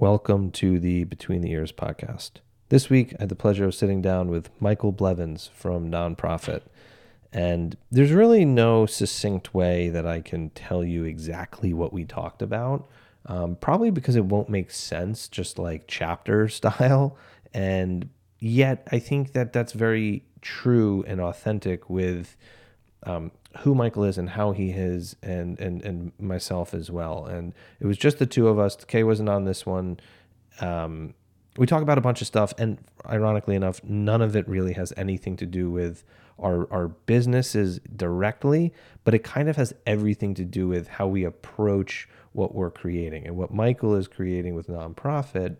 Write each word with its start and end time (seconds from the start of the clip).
Welcome 0.00 0.50
to 0.52 0.80
the 0.80 1.04
Between 1.04 1.42
the 1.42 1.50
Ears 1.50 1.72
podcast. 1.72 2.30
This 2.70 2.88
week, 2.88 3.12
I 3.18 3.24
had 3.24 3.28
the 3.28 3.34
pleasure 3.34 3.66
of 3.66 3.74
sitting 3.74 4.00
down 4.00 4.30
with 4.30 4.48
Michael 4.58 4.92
Blevins 4.92 5.50
from 5.52 5.90
Nonprophet. 5.90 6.62
And 7.34 7.76
there's 7.90 8.12
really 8.12 8.46
no 8.46 8.86
succinct 8.86 9.52
way 9.52 9.90
that 9.90 10.06
I 10.06 10.22
can 10.22 10.48
tell 10.50 10.82
you 10.82 11.04
exactly 11.04 11.74
what 11.74 11.92
we 11.92 12.06
talked 12.06 12.40
about, 12.40 12.88
um, 13.26 13.56
probably 13.56 13.90
because 13.90 14.16
it 14.16 14.24
won't 14.24 14.48
make 14.48 14.70
sense, 14.70 15.28
just 15.28 15.58
like 15.58 15.84
chapter 15.86 16.48
style. 16.48 17.18
And 17.52 18.08
yet, 18.38 18.88
I 18.90 19.00
think 19.00 19.34
that 19.34 19.52
that's 19.52 19.74
very 19.74 20.24
true 20.40 21.04
and 21.06 21.20
authentic 21.20 21.90
with 21.90 22.38
um, 23.02 23.32
who 23.58 23.74
Michael 23.74 24.04
is 24.04 24.18
and 24.18 24.30
how 24.30 24.52
he 24.52 24.70
is, 24.70 25.16
and 25.22 25.58
and 25.58 25.82
and 25.84 26.12
myself 26.18 26.74
as 26.74 26.90
well. 26.90 27.26
And 27.26 27.54
it 27.80 27.86
was 27.86 27.98
just 27.98 28.18
the 28.18 28.26
two 28.26 28.48
of 28.48 28.58
us. 28.58 28.76
Kay 28.76 29.02
wasn't 29.04 29.28
on 29.28 29.44
this 29.44 29.66
one. 29.66 30.00
Um, 30.60 31.14
we 31.56 31.66
talk 31.66 31.82
about 31.82 31.98
a 31.98 32.00
bunch 32.00 32.20
of 32.20 32.26
stuff, 32.26 32.54
and 32.58 32.78
ironically 33.06 33.56
enough, 33.56 33.82
none 33.82 34.22
of 34.22 34.36
it 34.36 34.48
really 34.48 34.72
has 34.74 34.92
anything 34.96 35.36
to 35.36 35.46
do 35.46 35.70
with 35.70 36.04
our 36.38 36.72
our 36.72 36.88
businesses 36.88 37.80
directly, 37.96 38.72
but 39.04 39.14
it 39.14 39.24
kind 39.24 39.48
of 39.48 39.56
has 39.56 39.74
everything 39.86 40.34
to 40.34 40.44
do 40.44 40.68
with 40.68 40.88
how 40.88 41.06
we 41.06 41.24
approach 41.24 42.08
what 42.32 42.54
we're 42.54 42.70
creating 42.70 43.26
and 43.26 43.36
what 43.36 43.52
Michael 43.52 43.94
is 43.96 44.06
creating 44.06 44.54
with 44.54 44.68
nonprophet 44.68 45.56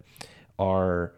are 0.59 1.13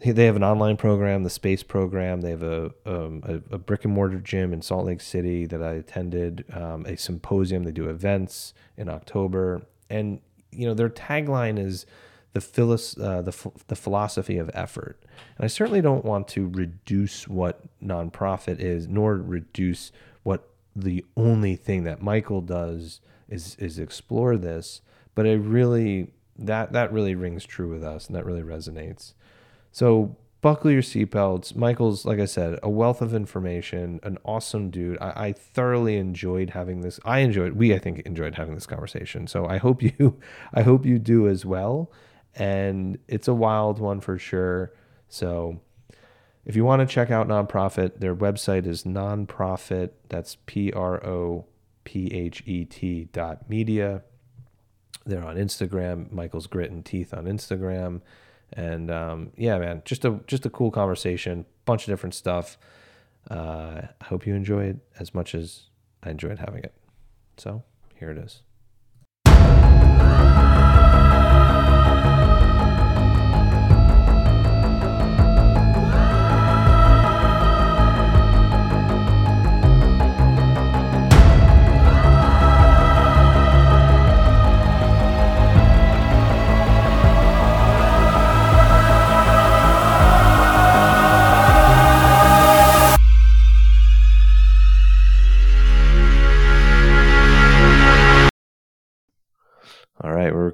they 0.00 0.26
have 0.26 0.36
an 0.36 0.44
online 0.44 0.76
program, 0.76 1.24
the 1.24 1.30
Space 1.30 1.62
program. 1.62 2.20
They 2.20 2.30
have 2.30 2.42
a, 2.42 2.72
um, 2.86 3.22
a, 3.24 3.54
a, 3.54 3.58
brick 3.58 3.84
and 3.84 3.92
mortar 3.92 4.20
gym 4.20 4.52
in 4.52 4.62
Salt 4.62 4.86
Lake 4.86 5.00
City 5.00 5.44
that 5.46 5.62
I 5.62 5.72
attended, 5.72 6.44
um, 6.52 6.86
a 6.86 6.96
symposium. 6.96 7.64
They 7.64 7.72
do 7.72 7.88
events 7.88 8.54
in 8.76 8.88
October, 8.88 9.62
and 9.90 10.20
you 10.52 10.66
know 10.66 10.74
their 10.74 10.88
tagline 10.88 11.58
is 11.58 11.84
the 12.32 12.40
philos- 12.40 12.96
uh, 12.98 13.22
the 13.22 13.50
the 13.66 13.76
philosophy 13.76 14.38
of 14.38 14.50
effort. 14.54 15.02
And 15.36 15.44
I 15.44 15.48
certainly 15.48 15.80
don't 15.80 16.04
want 16.04 16.28
to 16.28 16.46
reduce 16.48 17.26
what 17.26 17.62
nonprophet 17.82 18.60
is, 18.60 18.86
nor 18.86 19.16
reduce 19.16 19.90
what 20.22 20.48
the 20.76 21.04
only 21.16 21.56
thing 21.56 21.82
that 21.84 22.02
Michael 22.02 22.40
does 22.40 23.00
is 23.28 23.56
is 23.56 23.80
explore 23.80 24.36
this. 24.36 24.80
But 25.16 25.26
I 25.26 25.32
really 25.32 26.12
that 26.38 26.72
that 26.72 26.92
really 26.92 27.16
rings 27.16 27.44
true 27.44 27.68
with 27.68 27.82
us, 27.82 28.06
and 28.06 28.14
that 28.14 28.24
really 28.24 28.42
resonates. 28.42 29.14
So 29.78 30.16
buckle 30.40 30.72
your 30.72 30.82
seatbelts. 30.82 31.54
Michael's, 31.54 32.04
like 32.04 32.18
I 32.18 32.24
said, 32.24 32.58
a 32.64 32.68
wealth 32.68 33.00
of 33.00 33.14
information, 33.14 34.00
an 34.02 34.18
awesome 34.24 34.70
dude. 34.70 34.98
I, 35.00 35.26
I, 35.26 35.32
thoroughly 35.32 35.98
enjoyed 35.98 36.50
having 36.50 36.80
this. 36.80 36.98
I 37.04 37.20
enjoyed. 37.20 37.52
We, 37.52 37.72
I 37.72 37.78
think, 37.78 38.00
enjoyed 38.00 38.34
having 38.34 38.56
this 38.56 38.66
conversation. 38.66 39.28
So 39.28 39.46
I 39.46 39.58
hope 39.58 39.80
you, 39.80 40.18
I 40.52 40.62
hope 40.62 40.84
you 40.84 40.98
do 40.98 41.28
as 41.28 41.46
well. 41.46 41.92
And 42.34 42.98
it's 43.06 43.28
a 43.28 43.34
wild 43.34 43.78
one 43.78 44.00
for 44.00 44.18
sure. 44.18 44.72
So 45.08 45.60
if 46.44 46.56
you 46.56 46.64
want 46.64 46.80
to 46.80 46.92
check 46.92 47.12
out 47.12 47.28
nonprophet, 47.28 48.00
their 48.00 48.16
website 48.16 48.66
is 48.66 48.82
nonprophet. 48.82 49.90
That's 50.08 50.38
P 50.46 50.72
R 50.72 51.06
O 51.06 51.46
P 51.84 52.12
H 52.12 52.42
E 52.46 52.64
T 52.64 53.10
dot 53.12 53.48
media. 53.48 54.02
They're 55.06 55.24
on 55.24 55.36
Instagram. 55.36 56.10
Michael's 56.10 56.48
Grit 56.48 56.72
and 56.72 56.84
Teeth 56.84 57.14
on 57.14 57.26
Instagram. 57.26 58.00
And 58.52 58.90
um, 58.90 59.32
yeah, 59.36 59.58
man, 59.58 59.82
just 59.84 60.04
a 60.04 60.20
just 60.26 60.46
a 60.46 60.50
cool 60.50 60.70
conversation, 60.70 61.44
bunch 61.64 61.82
of 61.82 61.92
different 61.92 62.14
stuff. 62.14 62.58
Uh, 63.30 63.82
I 64.00 64.04
hope 64.04 64.26
you 64.26 64.34
enjoy 64.34 64.64
it 64.64 64.78
as 64.98 65.14
much 65.14 65.34
as 65.34 65.64
I 66.02 66.10
enjoyed 66.10 66.38
having 66.38 66.64
it. 66.64 66.74
So 67.36 67.62
here 67.94 68.10
it 68.10 68.18
is. 68.18 68.42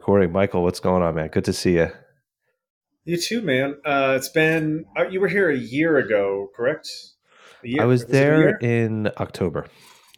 Recording. 0.05 0.33
Michael, 0.33 0.63
what's 0.63 0.81
going 0.81 1.03
on, 1.03 1.15
man? 1.15 1.29
Good 1.29 1.47
to 1.47 1.55
see 1.55 1.77
you. 1.77 1.91
You 3.07 3.17
too, 3.17 3.41
man. 3.41 3.77
Uh, 3.87 4.13
it's 4.15 4.29
been 4.29 4.85
uh, 4.95 5.09
you 5.09 5.19
were 5.19 5.29
here 5.29 5.49
a 5.49 5.57
year 5.57 5.97
ago, 5.97 6.51
correct? 6.55 6.91
Year, 7.63 7.81
I 7.81 7.87
was, 7.87 8.03
was 8.03 8.11
there 8.11 8.59
in 8.59 9.11
October. 9.17 9.67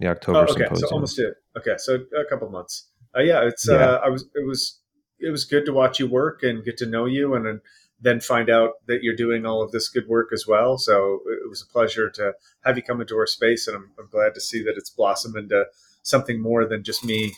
The 0.01 0.09
October. 0.09 0.41
Oh, 0.41 0.43
okay, 0.43 0.65
symposium. 0.65 0.89
so 0.89 0.93
almost 0.93 1.19
it. 1.21 1.35
Okay, 1.57 1.75
so 1.79 2.01
a 2.19 2.25
couple 2.29 2.51
months. 2.51 2.89
Uh, 3.17 3.21
yeah, 3.21 3.47
it's. 3.47 3.69
Yeah. 3.69 3.77
Uh, 3.77 4.01
I 4.07 4.09
was. 4.09 4.25
It 4.35 4.45
was. 4.45 4.81
It 5.21 5.31
was 5.31 5.45
good 5.45 5.65
to 5.67 5.73
watch 5.73 6.01
you 6.01 6.09
work 6.09 6.43
and 6.43 6.65
get 6.65 6.77
to 6.79 6.87
know 6.87 7.05
you, 7.05 7.37
and 7.37 7.61
then 8.01 8.19
find 8.19 8.51
out 8.51 8.73
that 8.89 9.05
you're 9.05 9.15
doing 9.15 9.47
all 9.47 9.63
of 9.63 9.71
this 9.71 9.89
good 9.89 10.09
work 10.09 10.31
as 10.33 10.49
well. 10.49 10.79
So 10.79 11.21
it 11.27 11.49
was 11.49 11.63
a 11.63 11.73
pleasure 11.73 12.11
to 12.11 12.33
have 12.65 12.77
you 12.77 12.83
come 12.83 13.01
into 13.01 13.15
our 13.15 13.29
space, 13.29 13.69
and 13.69 13.77
I'm, 13.77 13.93
I'm 14.01 14.09
glad 14.11 14.35
to 14.35 14.41
see 14.41 14.65
that 14.65 14.75
it's 14.77 14.91
blossomed 14.91 15.37
into 15.37 15.67
something 16.03 16.43
more 16.43 16.67
than 16.67 16.83
just 16.83 17.05
me 17.05 17.37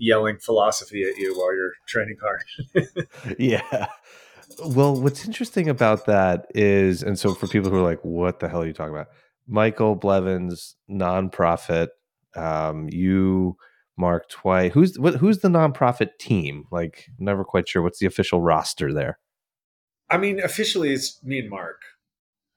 yelling 0.00 0.38
philosophy 0.38 1.04
at 1.04 1.16
you 1.16 1.38
while 1.38 1.54
you're 1.54 1.72
training 1.86 2.16
hard. 2.20 3.36
yeah. 3.38 3.86
Well, 4.64 5.00
what's 5.00 5.26
interesting 5.26 5.68
about 5.68 6.06
that 6.06 6.46
is, 6.54 7.02
and 7.02 7.18
so 7.18 7.34
for 7.34 7.46
people 7.46 7.70
who 7.70 7.76
are 7.76 7.82
like, 7.82 8.00
what 8.02 8.40
the 8.40 8.48
hell 8.48 8.62
are 8.62 8.66
you 8.66 8.72
talking 8.72 8.94
about? 8.94 9.08
Michael 9.46 9.94
Blevins, 9.94 10.74
nonprophet. 10.90 11.88
Um, 12.34 12.88
you, 12.90 13.56
Mark 13.96 14.28
Twight. 14.28 14.72
Who's 14.72 14.98
what, 14.98 15.16
who's 15.16 15.40
the 15.40 15.48
nonprophet 15.48 16.18
team? 16.18 16.64
Like, 16.70 17.06
never 17.18 17.44
quite 17.44 17.68
sure 17.68 17.82
what's 17.82 17.98
the 17.98 18.06
official 18.06 18.40
roster 18.40 18.92
there. 18.92 19.18
I 20.08 20.16
mean, 20.18 20.40
officially, 20.40 20.92
it's 20.92 21.22
me 21.22 21.40
and 21.40 21.50
Mark, 21.50 21.82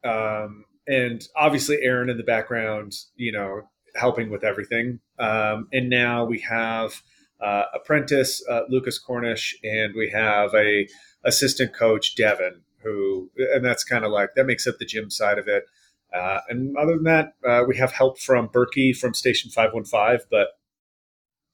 um, 0.03 0.65
and 0.87 1.27
obviously 1.35 1.79
Aaron 1.81 2.09
in 2.09 2.17
the 2.17 2.23
background. 2.23 2.93
You 3.15 3.31
know, 3.31 3.61
helping 3.95 4.29
with 4.29 4.43
everything. 4.43 4.99
Um, 5.19 5.67
and 5.71 5.89
now 5.89 6.25
we 6.25 6.39
have 6.39 7.01
uh, 7.43 7.65
apprentice 7.73 8.43
uh, 8.49 8.61
Lucas 8.69 8.97
Cornish, 8.97 9.55
and 9.63 9.93
we 9.95 10.09
have 10.09 10.53
a 10.55 10.87
assistant 11.25 11.73
coach 11.73 12.15
Devin, 12.15 12.61
who, 12.83 13.29
and 13.53 13.63
that's 13.65 13.83
kind 13.83 14.05
of 14.05 14.11
like 14.11 14.29
that 14.35 14.45
makes 14.45 14.65
up 14.65 14.77
the 14.79 14.85
gym 14.85 15.09
side 15.09 15.37
of 15.37 15.47
it. 15.47 15.65
Uh, 16.13 16.39
and 16.47 16.77
other 16.77 16.95
than 16.95 17.03
that, 17.03 17.33
uh, 17.47 17.63
we 17.67 17.75
have 17.77 17.91
help 17.91 18.19
from 18.19 18.47
Berkey 18.47 18.95
from 18.95 19.13
Station 19.13 19.51
Five 19.51 19.73
One 19.73 19.85
Five, 19.85 20.25
but 20.31 20.49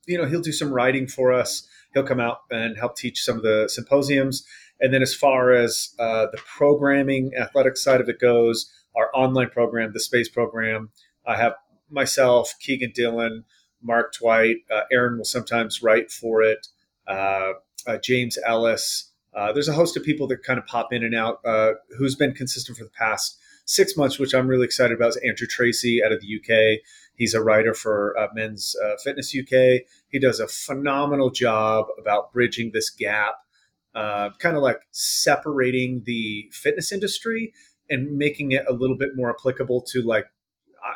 you 0.05 0.17
know 0.17 0.25
he'll 0.25 0.41
do 0.41 0.51
some 0.51 0.71
writing 0.71 1.07
for 1.07 1.33
us. 1.33 1.67
He'll 1.93 2.03
come 2.03 2.19
out 2.19 2.39
and 2.51 2.77
help 2.77 2.95
teach 2.95 3.23
some 3.23 3.37
of 3.37 3.43
the 3.43 3.67
symposiums. 3.67 4.45
And 4.81 4.93
then 4.93 5.01
as 5.01 5.13
far 5.13 5.51
as 5.51 5.93
uh, 5.99 6.27
the 6.31 6.37
programming, 6.37 7.31
athletic 7.37 7.77
side 7.77 7.99
of 7.99 8.07
it 8.07 8.19
goes, 8.19 8.71
our 8.95 9.09
online 9.13 9.49
program, 9.49 9.91
the 9.93 9.99
space 9.99 10.29
program, 10.29 10.91
I 11.25 11.35
have 11.35 11.53
myself, 11.89 12.53
Keegan 12.61 12.91
Dillon, 12.93 13.43
Mark 13.81 14.13
Twight. 14.13 14.57
Uh, 14.71 14.81
Aaron 14.91 15.17
will 15.17 15.25
sometimes 15.25 15.81
write 15.81 16.11
for 16.11 16.41
it. 16.41 16.67
Uh, 17.07 17.53
uh, 17.87 17.97
James 17.97 18.37
Ellis. 18.45 19.11
Uh, 19.33 19.53
there's 19.53 19.67
a 19.67 19.73
host 19.73 19.95
of 19.95 20.03
people 20.03 20.27
that 20.27 20.43
kind 20.43 20.59
of 20.59 20.65
pop 20.65 20.91
in 20.91 21.03
and 21.03 21.15
out. 21.15 21.39
Uh, 21.45 21.73
who's 21.97 22.15
been 22.15 22.33
consistent 22.33 22.77
for 22.77 22.83
the 22.83 22.89
past 22.91 23.37
six 23.65 23.95
months, 23.95 24.19
which 24.19 24.33
I'm 24.33 24.47
really 24.47 24.65
excited 24.65 24.95
about, 24.95 25.09
is 25.09 25.17
Andrew 25.17 25.47
Tracy 25.47 26.03
out 26.03 26.11
of 26.11 26.21
the 26.21 26.27
UK. 26.37 26.79
He's 27.15 27.33
a 27.33 27.43
writer 27.43 27.73
for 27.73 28.15
Men's 28.33 28.75
Fitness 29.03 29.35
UK. 29.37 29.81
He 30.07 30.19
does 30.19 30.39
a 30.39 30.47
phenomenal 30.47 31.29
job 31.29 31.87
about 31.99 32.31
bridging 32.31 32.71
this 32.73 32.89
gap, 32.89 33.35
kind 33.93 34.55
of 34.55 34.63
like 34.63 34.79
separating 34.91 36.03
the 36.05 36.49
fitness 36.51 36.91
industry 36.91 37.53
and 37.89 38.17
making 38.17 38.51
it 38.53 38.65
a 38.67 38.73
little 38.73 38.97
bit 38.97 39.15
more 39.15 39.29
applicable 39.29 39.81
to 39.81 40.01
like 40.01 40.27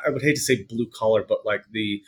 I 0.06 0.10
would 0.10 0.22
hate 0.22 0.36
to 0.36 0.42
say 0.42 0.64
blue 0.64 0.88
collar, 0.88 1.24
but 1.28 1.46
like 1.46 1.64
the 1.72 2.02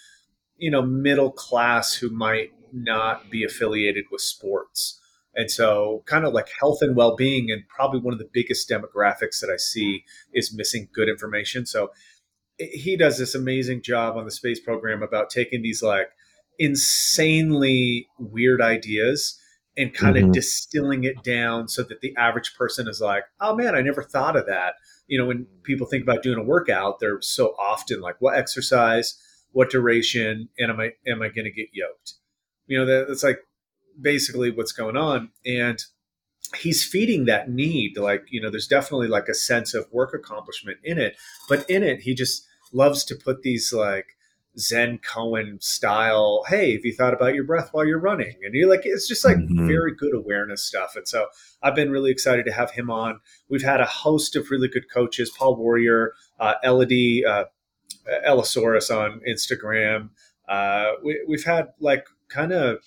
you 0.57 0.71
know 0.71 0.81
middle 0.81 1.31
class 1.31 1.93
who 1.93 2.09
might 2.09 2.51
not 2.71 3.29
be 3.29 3.43
affiliated 3.43 4.05
with 4.11 4.21
sports. 4.21 4.99
And 5.35 5.51
so 5.51 6.03
kind 6.05 6.25
of 6.25 6.33
like 6.33 6.47
health 6.59 6.79
and 6.81 6.95
well-being 6.95 7.51
and 7.51 7.67
probably 7.67 7.99
one 7.99 8.13
of 8.13 8.19
the 8.19 8.29
biggest 8.31 8.69
demographics 8.69 9.41
that 9.41 9.49
i 9.53 9.57
see 9.57 10.05
is 10.33 10.55
missing 10.55 10.87
good 10.93 11.09
information. 11.09 11.65
So 11.65 11.91
he 12.57 12.95
does 12.95 13.17
this 13.17 13.35
amazing 13.35 13.81
job 13.81 14.15
on 14.15 14.25
the 14.25 14.31
space 14.31 14.59
program 14.59 15.03
about 15.03 15.29
taking 15.29 15.61
these 15.61 15.83
like 15.83 16.07
insanely 16.57 18.07
weird 18.17 18.61
ideas 18.61 19.37
and 19.77 19.93
kind 19.93 20.15
mm-hmm. 20.15 20.27
of 20.27 20.33
distilling 20.33 21.03
it 21.03 21.21
down 21.21 21.67
so 21.67 21.83
that 21.83 21.99
the 21.99 22.15
average 22.15 22.55
person 22.57 22.87
is 22.87 23.01
like 23.01 23.25
oh 23.41 23.53
man 23.53 23.75
i 23.75 23.81
never 23.81 24.01
thought 24.01 24.37
of 24.37 24.45
that. 24.47 24.75
You 25.07 25.19
know 25.19 25.25
when 25.25 25.47
people 25.63 25.85
think 25.85 26.03
about 26.03 26.23
doing 26.23 26.39
a 26.39 26.43
workout 26.43 26.99
they're 26.99 27.21
so 27.21 27.55
often 27.59 27.99
like 27.99 28.15
what 28.19 28.37
exercise 28.37 29.21
what 29.55 29.69
duration, 29.69 30.49
and 30.59 30.69
am 30.69 30.81
I 30.81 30.91
am 31.07 31.21
I 31.21 31.29
going 31.29 31.45
to 31.45 31.51
get 31.51 31.69
yoked? 31.71 32.15
You 32.67 32.77
know, 32.77 32.85
that, 32.85 33.07
that's 33.07 33.23
like 33.23 33.39
basically 33.99 34.51
what's 34.51 34.73
going 34.73 34.97
on. 34.97 35.29
And 35.45 35.81
he's 36.57 36.83
feeding 36.83 37.25
that 37.25 37.49
need 37.49 37.97
like 37.97 38.23
you 38.29 38.39
know 38.39 38.51
there's 38.51 38.67
definitely 38.67 39.07
like 39.07 39.27
a 39.27 39.33
sense 39.33 39.73
of 39.73 39.87
work 39.91 40.13
accomplishment 40.13 40.77
in 40.83 40.99
it 40.99 41.17
but 41.49 41.67
in 41.67 41.81
it 41.81 42.01
he 42.01 42.13
just 42.13 42.45
loves 42.71 43.03
to 43.03 43.15
put 43.15 43.41
these 43.41 43.73
like 43.73 44.05
zen 44.55 44.99
koan 44.99 45.61
style 45.61 46.43
hey 46.47 46.73
have 46.73 46.85
you 46.85 46.93
thought 46.93 47.15
about 47.15 47.33
your 47.33 47.43
breath 47.43 47.69
while 47.71 47.85
you're 47.85 47.99
running 47.99 48.35
and 48.43 48.53
you're 48.53 48.69
like 48.69 48.81
it's 48.83 49.07
just 49.07 49.25
like 49.25 49.37
mm-hmm. 49.37 49.67
very 49.67 49.93
good 49.95 50.13
awareness 50.13 50.63
stuff 50.63 50.95
and 50.95 51.07
so 51.07 51.25
i've 51.63 51.75
been 51.75 51.91
really 51.91 52.11
excited 52.11 52.45
to 52.45 52.53
have 52.53 52.69
him 52.71 52.91
on 52.91 53.19
we've 53.49 53.63
had 53.63 53.81
a 53.81 53.85
host 53.85 54.35
of 54.35 54.51
really 54.51 54.67
good 54.67 54.85
coaches 54.93 55.31
paul 55.35 55.55
warrior 55.55 56.13
uh, 56.39 56.53
elodie 56.63 57.25
uh, 57.25 57.45
Elasaurus 58.27 58.89
on 58.95 59.21
instagram 59.27 60.09
uh, 60.47 60.91
we, 61.03 61.23
we've 61.27 61.43
had 61.43 61.69
like 61.79 62.05
kind 62.29 62.51
of 62.51 62.77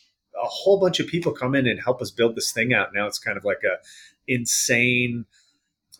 a 0.40 0.46
whole 0.46 0.80
bunch 0.80 1.00
of 1.00 1.06
people 1.06 1.32
come 1.32 1.54
in 1.54 1.66
and 1.66 1.80
help 1.80 2.00
us 2.00 2.10
build 2.10 2.36
this 2.36 2.52
thing 2.52 2.72
out. 2.72 2.94
Now 2.94 3.06
it's 3.06 3.18
kind 3.18 3.36
of 3.36 3.44
like 3.44 3.62
a 3.64 3.78
insane, 4.26 5.24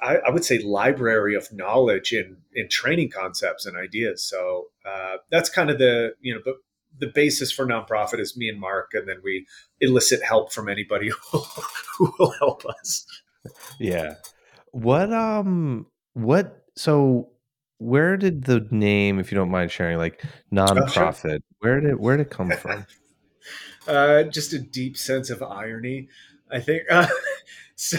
I, 0.00 0.18
I 0.18 0.30
would 0.30 0.44
say, 0.44 0.58
library 0.58 1.34
of 1.34 1.52
knowledge 1.52 2.12
in 2.12 2.38
in 2.54 2.68
training 2.68 3.10
concepts 3.10 3.66
and 3.66 3.76
ideas. 3.76 4.22
So 4.24 4.66
uh, 4.84 5.16
that's 5.30 5.48
kind 5.48 5.70
of 5.70 5.78
the 5.78 6.14
you 6.20 6.34
know 6.34 6.40
the 6.44 6.54
the 7.00 7.12
basis 7.12 7.52
for 7.52 7.66
nonprophet 7.66 8.20
is 8.20 8.36
me 8.36 8.48
and 8.48 8.60
Mark, 8.60 8.90
and 8.94 9.08
then 9.08 9.20
we 9.22 9.46
elicit 9.80 10.22
help 10.22 10.52
from 10.52 10.68
anybody 10.68 11.10
who 11.98 12.12
will 12.18 12.34
help 12.38 12.64
us. 12.66 13.06
Yeah. 13.80 14.14
What 14.72 15.12
um 15.12 15.86
what 16.14 16.64
so 16.76 17.30
where 17.78 18.16
did 18.16 18.44
the 18.44 18.66
name, 18.70 19.18
if 19.18 19.30
you 19.32 19.36
don't 19.36 19.50
mind 19.50 19.70
sharing, 19.70 19.98
like 19.98 20.22
nonprophet, 20.52 21.24
oh, 21.24 21.28
sure. 21.28 21.38
where 21.60 21.80
did 21.80 21.98
where 21.98 22.16
did 22.16 22.26
it 22.26 22.30
come 22.30 22.50
from? 22.50 22.86
uh, 23.88 24.24
just 24.24 24.52
a 24.52 24.58
deep 24.58 24.96
sense 24.96 25.30
of 25.30 25.42
irony, 25.42 26.08
I 26.50 26.60
think. 26.60 26.82
Uh, 26.90 27.06
so, 27.76 27.98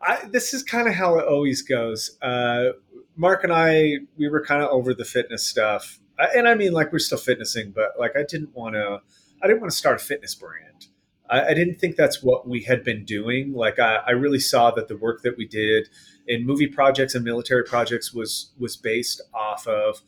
I, 0.00 0.26
this 0.30 0.54
is 0.54 0.62
kind 0.62 0.86
of 0.86 0.94
how 0.94 1.18
it 1.18 1.26
always 1.26 1.62
goes. 1.62 2.18
Uh, 2.20 2.72
Mark 3.16 3.44
and 3.44 3.52
I, 3.52 3.98
we 4.18 4.28
were 4.28 4.44
kind 4.44 4.62
of 4.62 4.68
over 4.68 4.92
the 4.92 5.04
fitness 5.04 5.44
stuff, 5.44 5.98
and 6.18 6.46
I 6.46 6.54
mean, 6.54 6.72
like 6.72 6.92
we're 6.92 6.98
still 6.98 7.18
fitnessing, 7.18 7.72
but 7.74 7.98
like 7.98 8.16
I 8.16 8.22
didn't 8.22 8.54
want 8.54 8.74
to, 8.74 9.00
I 9.42 9.46
didn't 9.46 9.60
want 9.60 9.72
to 9.72 9.78
start 9.78 10.00
a 10.00 10.04
fitness 10.04 10.34
brand. 10.34 10.88
I, 11.28 11.48
I, 11.48 11.54
didn't 11.54 11.80
think 11.80 11.96
that's 11.96 12.22
what 12.22 12.46
we 12.46 12.62
had 12.62 12.84
been 12.84 13.04
doing. 13.04 13.52
Like 13.52 13.78
I, 13.78 13.96
I 14.06 14.10
really 14.12 14.38
saw 14.38 14.70
that 14.72 14.86
the 14.86 14.96
work 14.96 15.22
that 15.22 15.36
we 15.36 15.46
did 15.46 15.88
in 16.28 16.46
movie 16.46 16.66
projects 16.66 17.14
and 17.14 17.24
military 17.24 17.64
projects 17.64 18.12
was 18.12 18.52
was 18.58 18.76
based 18.76 19.20
off 19.34 19.66
of 19.66 20.02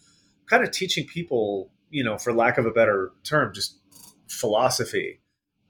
kind 0.47 0.65
of 0.65 0.71
teaching 0.71 1.07
people, 1.07 1.71
you 1.91 2.03
know, 2.03 2.19
for 2.19 2.33
lack 2.33 2.59
of 2.59 2.67
a 2.67 2.71
better 2.71 3.13
term, 3.23 3.53
just 3.53 3.77
philosophy 4.29 5.21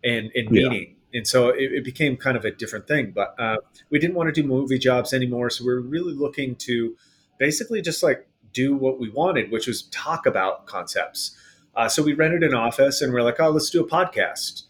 and, 0.04 0.30
and 0.34 0.50
meaning. 0.50 0.96
Yeah. 1.12 1.18
And 1.18 1.26
so 1.26 1.48
it, 1.48 1.72
it, 1.72 1.84
became 1.84 2.16
kind 2.16 2.36
of 2.36 2.44
a 2.44 2.50
different 2.50 2.86
thing. 2.86 3.12
But 3.14 3.34
uh, 3.38 3.56
we 3.90 3.98
didn't 3.98 4.14
want 4.14 4.32
to 4.32 4.42
do 4.42 4.46
movie 4.46 4.78
jobs 4.78 5.14
anymore. 5.14 5.48
So 5.50 5.64
we 5.64 5.72
are 5.72 5.80
really 5.80 6.12
looking 6.12 6.54
to 6.56 6.96
basically 7.38 7.80
just 7.80 8.02
like 8.02 8.28
do 8.52 8.76
what 8.76 9.00
we 9.00 9.08
wanted, 9.08 9.50
which 9.50 9.66
was 9.66 9.82
talk 9.84 10.26
about 10.26 10.66
concepts. 10.66 11.36
Uh, 11.74 11.88
so 11.88 12.02
we 12.02 12.12
rented 12.12 12.42
an 12.42 12.54
office 12.54 13.00
and 13.00 13.12
we're 13.12 13.22
like, 13.22 13.40
oh, 13.40 13.50
let's 13.50 13.70
do 13.70 13.82
a 13.82 13.88
podcast. 13.88 14.64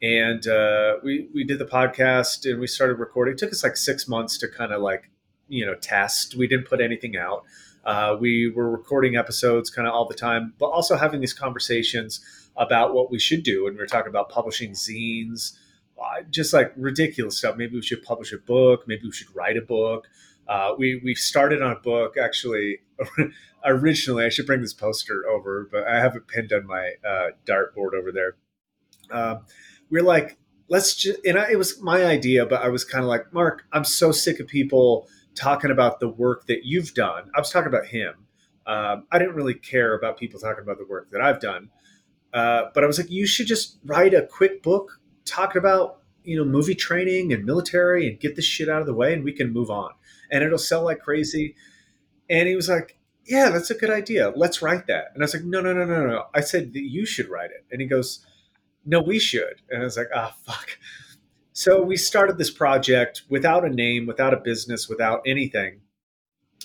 And 0.00 0.46
uh, 0.46 0.94
we 1.04 1.28
we 1.34 1.44
did 1.44 1.58
the 1.58 1.66
podcast 1.66 2.50
and 2.50 2.58
we 2.58 2.66
started 2.66 2.94
recording. 2.94 3.34
It 3.34 3.38
took 3.38 3.52
us 3.52 3.62
like 3.62 3.76
six 3.76 4.08
months 4.08 4.38
to 4.38 4.48
kind 4.48 4.72
of 4.72 4.82
like 4.82 5.10
you 5.52 5.66
know 5.66 5.74
test. 5.74 6.34
We 6.34 6.48
didn't 6.48 6.66
put 6.66 6.80
anything 6.80 7.16
out. 7.16 7.44
Uh, 7.84 8.16
we 8.18 8.50
were 8.50 8.70
recording 8.70 9.16
episodes 9.16 9.68
kind 9.70 9.86
of 9.86 9.94
all 9.94 10.06
the 10.06 10.14
time, 10.14 10.54
but 10.58 10.66
also 10.66 10.96
having 10.96 11.20
these 11.20 11.34
conversations 11.34 12.24
about 12.56 12.94
what 12.94 13.10
we 13.10 13.18
should 13.18 13.42
do. 13.42 13.66
And 13.66 13.76
we 13.76 13.80
were 13.80 13.86
talking 13.86 14.08
about 14.08 14.28
publishing 14.28 14.72
zines, 14.72 15.56
uh, 15.98 16.22
just 16.30 16.52
like 16.52 16.72
ridiculous 16.76 17.38
stuff. 17.38 17.56
Maybe 17.56 17.74
we 17.74 17.82
should 17.82 18.02
publish 18.02 18.32
a 18.32 18.38
book. 18.38 18.84
Maybe 18.86 19.02
we 19.04 19.12
should 19.12 19.34
write 19.34 19.56
a 19.56 19.62
book. 19.62 20.08
Uh, 20.48 20.72
we 20.78 21.00
we 21.04 21.14
started 21.14 21.62
on 21.62 21.72
a 21.72 21.80
book 21.80 22.16
actually. 22.16 22.80
originally, 23.64 24.24
I 24.24 24.28
should 24.28 24.46
bring 24.46 24.60
this 24.60 24.74
poster 24.74 25.26
over, 25.28 25.68
but 25.70 25.86
I 25.86 26.00
have 26.00 26.16
it 26.16 26.26
pinned 26.26 26.52
on 26.52 26.66
my 26.66 26.92
uh, 27.06 27.30
dartboard 27.46 27.94
over 27.94 28.12
there. 28.12 28.36
Um, 29.10 29.44
we're 29.90 30.02
like, 30.02 30.38
let's 30.68 30.94
just, 30.94 31.24
and 31.24 31.38
I, 31.38 31.50
it 31.50 31.58
was 31.58 31.80
my 31.80 32.04
idea, 32.04 32.46
but 32.46 32.62
I 32.62 32.68
was 32.68 32.84
kind 32.84 33.04
of 33.04 33.08
like, 33.08 33.32
Mark, 33.32 33.64
I'm 33.72 33.84
so 33.84 34.10
sick 34.12 34.40
of 34.40 34.46
people 34.46 35.08
talking 35.34 35.70
about 35.70 36.00
the 36.00 36.08
work 36.08 36.46
that 36.46 36.64
you've 36.64 36.94
done. 36.94 37.30
I 37.34 37.40
was 37.40 37.50
talking 37.50 37.68
about 37.68 37.86
him. 37.86 38.14
Um, 38.66 39.06
I 39.10 39.18
didn't 39.18 39.34
really 39.34 39.54
care 39.54 39.94
about 39.94 40.18
people 40.18 40.38
talking 40.38 40.62
about 40.62 40.78
the 40.78 40.86
work 40.86 41.10
that 41.10 41.20
I've 41.20 41.40
done. 41.40 41.70
Uh, 42.32 42.64
but 42.74 42.84
I 42.84 42.86
was 42.86 42.98
like, 42.98 43.10
you 43.10 43.26
should 43.26 43.46
just 43.46 43.78
write 43.84 44.14
a 44.14 44.22
quick 44.22 44.62
book 44.62 45.00
talking 45.24 45.58
about 45.58 45.98
you 46.24 46.36
know 46.36 46.44
movie 46.44 46.74
training 46.74 47.32
and 47.32 47.44
military 47.44 48.08
and 48.08 48.18
get 48.20 48.36
this 48.36 48.44
shit 48.44 48.68
out 48.68 48.80
of 48.80 48.86
the 48.86 48.94
way 48.94 49.12
and 49.12 49.24
we 49.24 49.32
can 49.32 49.52
move 49.52 49.70
on 49.70 49.90
and 50.32 50.42
it'll 50.42 50.58
sell 50.58 50.82
like 50.82 51.00
crazy. 51.00 51.54
And 52.28 52.48
he 52.48 52.56
was 52.56 52.68
like, 52.68 52.98
yeah, 53.26 53.50
that's 53.50 53.70
a 53.70 53.74
good 53.74 53.90
idea. 53.90 54.32
Let's 54.34 54.62
write 54.62 54.86
that. 54.86 55.10
And 55.14 55.22
I 55.22 55.24
was 55.24 55.34
like, 55.34 55.44
no, 55.44 55.60
no, 55.60 55.72
no, 55.72 55.84
no, 55.84 56.06
no. 56.06 56.24
I 56.34 56.40
said 56.40 56.72
that 56.72 56.82
you 56.82 57.06
should 57.06 57.28
write 57.28 57.50
it. 57.50 57.64
And 57.70 57.80
he 57.80 57.86
goes, 57.86 58.24
no, 58.84 59.00
we 59.00 59.18
should. 59.18 59.62
And 59.70 59.82
I 59.82 59.84
was 59.84 59.96
like, 59.96 60.08
ah, 60.14 60.34
oh, 60.34 60.52
fuck. 60.52 60.78
So 61.54 61.82
we 61.82 61.96
started 61.96 62.38
this 62.38 62.50
project 62.50 63.22
without 63.28 63.64
a 63.64 63.68
name, 63.68 64.06
without 64.06 64.32
a 64.32 64.38
business, 64.38 64.88
without 64.88 65.20
anything. 65.26 65.80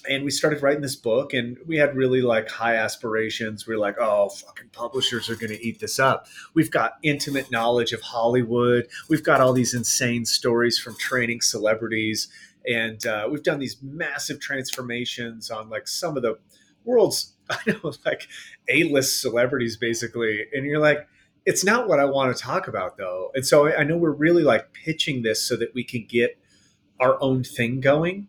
And 0.09 0.23
we 0.23 0.31
started 0.31 0.61
writing 0.61 0.81
this 0.81 0.95
book, 0.95 1.33
and 1.33 1.57
we 1.65 1.75
had 1.75 1.97
really 1.97 2.21
like 2.21 2.49
high 2.49 2.75
aspirations. 2.75 3.67
We 3.67 3.75
are 3.75 3.79
like, 3.79 3.97
oh, 3.99 4.29
fucking 4.29 4.69
publishers 4.71 5.29
are 5.29 5.35
going 5.35 5.51
to 5.51 5.61
eat 5.61 5.81
this 5.81 5.99
up. 5.99 6.27
We've 6.53 6.71
got 6.71 6.93
intimate 7.03 7.51
knowledge 7.51 7.91
of 7.91 8.01
Hollywood. 8.01 8.87
We've 9.09 9.23
got 9.23 9.41
all 9.41 9.51
these 9.51 9.73
insane 9.73 10.23
stories 10.23 10.79
from 10.79 10.95
training 10.97 11.41
celebrities. 11.41 12.29
And 12.65 13.05
uh, 13.05 13.27
we've 13.29 13.43
done 13.43 13.59
these 13.59 13.77
massive 13.81 14.39
transformations 14.39 15.51
on 15.51 15.69
like 15.69 15.89
some 15.89 16.15
of 16.15 16.23
the 16.23 16.37
world's, 16.85 17.33
I 17.49 17.59
know, 17.67 17.91
like 18.05 18.27
A 18.69 18.83
list 18.85 19.19
celebrities, 19.19 19.75
basically. 19.75 20.45
And 20.53 20.65
you're 20.65 20.79
like, 20.79 21.07
it's 21.47 21.63
not 21.63 21.87
what 21.87 21.97
I 21.97 22.03
want 22.03 22.35
to 22.35 22.43
talk 22.43 22.67
about 22.67 22.97
though. 22.97 23.31
And 23.33 23.47
so 23.47 23.73
I 23.73 23.83
know 23.83 23.95
we're 23.95 24.11
really 24.11 24.43
like 24.43 24.73
pitching 24.73 25.21
this 25.23 25.41
so 25.41 25.55
that 25.55 25.73
we 25.73 25.81
can 25.81 26.05
get 26.05 26.37
our 26.99 27.17
own 27.23 27.41
thing 27.45 27.79
going. 27.79 28.27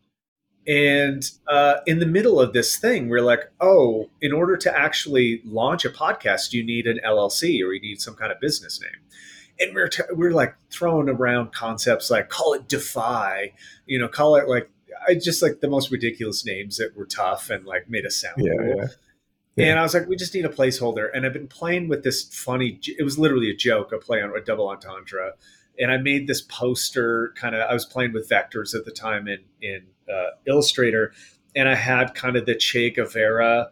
And 0.69 1.29
uh, 1.49 1.79
in 1.85 1.99
the 1.99 2.07
middle 2.07 2.41
of 2.41 2.53
this 2.53 2.77
thing, 2.77 3.09
we're 3.09 3.23
like, 3.23 3.51
oh, 3.61 4.09
in 4.23 4.33
order 4.33 4.57
to 4.59 4.79
actually 4.79 5.43
launch 5.45 5.85
a 5.85 5.91
podcast, 5.91 6.53
you 6.53 6.63
need 6.63 6.87
an 6.87 7.01
LLC 7.05 7.61
or 7.61 7.73
you 7.73 7.81
need 7.81 8.01
some 8.01 8.15
kind 8.15 8.31
of 8.31 8.39
business 8.39 8.81
name. 8.81 9.01
And 9.59 9.75
we're, 9.75 9.89
t- 9.89 10.03
we're 10.13 10.31
like 10.31 10.55
throwing 10.71 11.09
around 11.09 11.53
concepts 11.53 12.13
like 12.13 12.29
call 12.29 12.53
it 12.55 12.69
Defy, 12.69 13.53
you 13.87 13.99
know, 13.99 14.07
call 14.07 14.37
it 14.37 14.49
like, 14.49 14.71
I 15.09 15.15
just 15.15 15.43
like 15.43 15.61
the 15.61 15.69
most 15.69 15.91
ridiculous 15.91 16.47
names 16.47 16.77
that 16.77 16.97
were 16.97 17.07
tough 17.07 17.51
and 17.51 17.67
like 17.67 17.91
made 17.91 18.07
us 18.07 18.15
sound 18.15 18.37
yeah, 18.39 18.53
cool. 18.57 18.77
Yeah. 18.77 18.87
Yeah. 19.59 19.71
And 19.71 19.79
I 19.79 19.83
was 19.83 19.93
like, 19.93 20.07
we 20.07 20.15
just 20.15 20.35
need 20.35 20.45
a 20.45 20.49
placeholder. 20.49 21.09
And 21.13 21.27
I've 21.27 21.33
been 21.33 21.49
playing 21.49 21.89
with 21.89 22.05
this 22.05 22.23
funny, 22.33 22.79
it 22.85 23.03
was 23.03 23.19
literally 23.19 23.51
a 23.51 23.57
joke, 23.57 23.93
a 23.93 23.99
play 23.99 24.23
on 24.23 24.31
a 24.37 24.41
double 24.41 24.69
entendre. 24.69 25.33
And 25.81 25.91
I 25.91 25.97
made 25.97 26.27
this 26.29 26.43
poster 26.43 27.33
kind 27.37 27.55
of, 27.55 27.69
I 27.69 27.75
was 27.75 27.85
playing 27.85 28.13
with 28.13 28.29
vectors 28.29 28.75
at 28.75 28.85
the 28.85 28.93
time 28.93 29.27
in, 29.27 29.41
in 29.61 29.87
uh, 30.09 30.31
Illustrator. 30.47 31.13
And 31.57 31.69
I 31.69 31.75
had 31.75 32.15
kind 32.15 32.37
of 32.37 32.47
the 32.47 32.55
Che 32.55 32.91
Guevara 32.91 33.71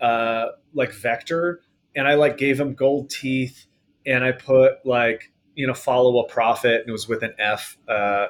uh, 0.00 0.46
like 0.74 0.92
vector. 0.92 1.60
And 1.94 2.08
I 2.08 2.14
like 2.14 2.36
gave 2.36 2.58
him 2.58 2.74
gold 2.74 3.10
teeth. 3.10 3.66
And 4.04 4.24
I 4.24 4.32
put 4.32 4.84
like, 4.84 5.32
you 5.54 5.66
know, 5.66 5.74
follow 5.74 6.18
a 6.20 6.28
prophet 6.28 6.80
and 6.80 6.88
it 6.88 6.92
was 6.92 7.06
with 7.06 7.22
an 7.22 7.34
F. 7.38 7.76
Uh, 7.86 8.28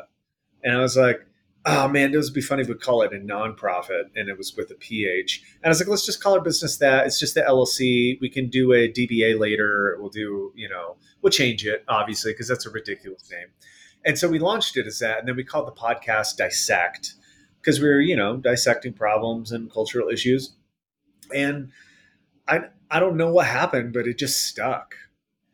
and 0.63 0.77
I 0.77 0.83
was 0.83 0.97
like, 0.97 1.27
oh 1.67 1.89
man, 1.89 2.15
it 2.15 2.17
would 2.17 2.33
be 2.33 2.41
funny 2.41 2.63
if 2.63 2.69
we 2.69 2.75
call 2.75 3.03
it 3.03 3.13
a 3.13 3.17
nonprophet 3.17 4.05
and 4.17 4.29
it 4.29 4.39
was 4.39 4.57
with 4.57 4.71
a 4.71 4.75
PH. 4.75 5.43
And 5.57 5.67
I 5.67 5.69
was 5.69 5.81
like, 5.81 5.89
let's 5.89 6.07
just 6.07 6.23
call 6.23 6.35
our 6.35 6.41
business 6.41 6.79
that. 6.79 7.07
It's 7.07 7.21
just 7.21 7.35
the 7.35 7.43
LLC. 7.43 8.19
We 8.21 8.31
can 8.31 8.49
do 8.49 8.73
a 8.73 8.89
DBA 8.89 9.39
later. 9.39 9.97
We'll 10.01 10.11
do, 10.11 10.53
you 10.55 10.69
know, 10.69 10.97
we'll 11.21 11.31
change 11.31 11.67
it, 11.67 11.85
obviously, 11.89 12.33
because 12.33 12.49
that's 12.49 12.67
a 12.67 12.71
ridiculous 12.71 13.31
name. 13.31 13.49
And 14.05 14.19
so 14.19 14.29
we 14.29 14.39
launched 14.39 14.77
it 14.79 14.87
as 14.87 14.99
that. 15.01 15.19
And 15.19 15.29
then 15.29 15.37
we 15.37 15.45
called 15.45 15.67
the 15.67 15.73
podcast 15.73 16.39
Dissect 16.39 17.15
because 17.61 17.81
we 17.81 17.89
were, 17.89 18.01
you 18.01 18.17
know, 18.17 18.39
dissecting 18.39 18.95
problems 18.95 19.53
and 19.53 19.71
cultural 19.71 20.09
issues. 20.09 20.55
And 21.35 21.71
I, 22.49 22.63
I 22.91 23.01
don't 23.01 23.17
know 23.17 23.31
what 23.31 23.47
happened, 23.47 23.93
but 23.93 24.07
it 24.07 24.17
just 24.17 24.47
stuck. 24.47 24.95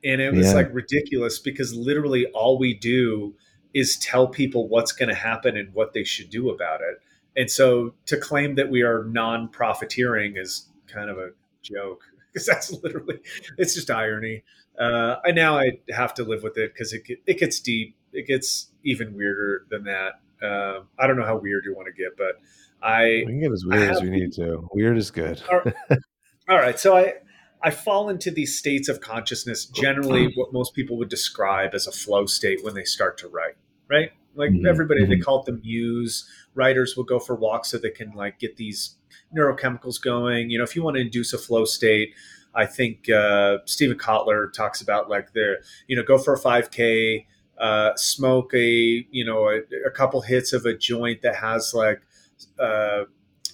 And 0.04 0.20
it 0.20 0.32
was 0.32 0.46
yeah. 0.46 0.54
like 0.54 0.72
ridiculous 0.72 1.40
because 1.40 1.74
literally 1.74 2.26
all 2.26 2.58
we 2.58 2.74
do 2.74 3.34
is 3.76 3.98
tell 3.98 4.26
people 4.26 4.66
what's 4.68 4.90
going 4.90 5.10
to 5.10 5.14
happen 5.14 5.54
and 5.54 5.74
what 5.74 5.92
they 5.92 6.02
should 6.02 6.30
do 6.30 6.48
about 6.48 6.80
it. 6.80 6.98
And 7.38 7.50
so 7.50 7.92
to 8.06 8.16
claim 8.16 8.54
that 8.54 8.70
we 8.70 8.80
are 8.80 9.04
non-profiteering 9.04 10.38
is 10.38 10.68
kind 10.86 11.10
of 11.10 11.18
a 11.18 11.32
joke 11.60 12.02
because 12.32 12.46
that's 12.46 12.72
literally 12.82 13.20
it's 13.58 13.74
just 13.74 13.90
irony. 13.90 14.42
Uh, 14.80 15.16
I 15.26 15.32
now 15.32 15.58
I 15.58 15.72
have 15.90 16.14
to 16.14 16.24
live 16.24 16.42
with 16.42 16.56
it 16.56 16.72
because 16.72 16.94
it 16.94 17.02
it 17.26 17.38
gets 17.38 17.60
deep. 17.60 17.96
It 18.14 18.26
gets 18.26 18.68
even 18.82 19.14
weirder 19.14 19.66
than 19.70 19.84
that. 19.84 20.20
Uh, 20.42 20.84
I 20.98 21.06
don't 21.06 21.18
know 21.18 21.26
how 21.26 21.36
weird 21.36 21.64
you 21.66 21.74
want 21.74 21.88
to 21.94 22.02
get, 22.02 22.16
but 22.16 22.40
I 22.82 23.24
we 23.26 23.32
can 23.32 23.40
get 23.40 23.52
as 23.52 23.64
weird 23.66 23.90
as 23.90 24.00
we 24.00 24.08
need 24.08 24.32
to. 24.34 24.66
Weird 24.72 24.96
is 24.96 25.10
good. 25.10 25.42
all, 25.50 25.60
right. 25.60 25.74
all 26.48 26.56
right, 26.56 26.78
so 26.78 26.96
I 26.96 27.14
I 27.62 27.70
fall 27.70 28.08
into 28.08 28.30
these 28.30 28.58
states 28.58 28.88
of 28.88 29.00
consciousness, 29.00 29.66
generally 29.66 30.32
what 30.34 30.52
most 30.54 30.74
people 30.74 30.96
would 30.96 31.10
describe 31.10 31.74
as 31.74 31.86
a 31.86 31.92
flow 31.92 32.24
state 32.24 32.64
when 32.64 32.74
they 32.74 32.84
start 32.84 33.18
to 33.18 33.28
write 33.28 33.56
right? 33.88 34.10
Like 34.34 34.50
mm-hmm. 34.50 34.66
everybody, 34.66 35.02
mm-hmm. 35.02 35.10
they 35.10 35.18
call 35.18 35.40
it 35.40 35.46
the 35.46 35.52
muse. 35.52 36.28
Writers 36.54 36.96
will 36.96 37.04
go 37.04 37.18
for 37.18 37.34
walks 37.34 37.70
so 37.70 37.78
they 37.78 37.90
can 37.90 38.12
like 38.12 38.38
get 38.38 38.56
these 38.56 38.96
neurochemicals 39.36 40.00
going. 40.00 40.50
You 40.50 40.58
know, 40.58 40.64
if 40.64 40.76
you 40.76 40.82
want 40.82 40.96
to 40.96 41.00
induce 41.00 41.32
a 41.32 41.38
flow 41.38 41.64
state, 41.64 42.12
I 42.54 42.66
think 42.66 43.08
uh, 43.10 43.58
Steven 43.66 43.98
Kotler 43.98 44.52
talks 44.52 44.80
about 44.80 45.08
like 45.08 45.32
the 45.32 45.56
you 45.86 45.96
know 45.96 46.02
go 46.02 46.18
for 46.18 46.34
a 46.34 46.40
5K, 46.40 47.26
uh, 47.58 47.90
smoke 47.96 48.54
a 48.54 49.06
you 49.10 49.24
know 49.24 49.48
a, 49.48 49.60
a, 49.86 49.90
couple 49.90 50.22
hits 50.22 50.52
of 50.52 50.64
a 50.64 50.76
joint 50.76 51.22
that 51.22 51.36
has 51.36 51.74
like 51.74 52.00
uh, 52.58 53.04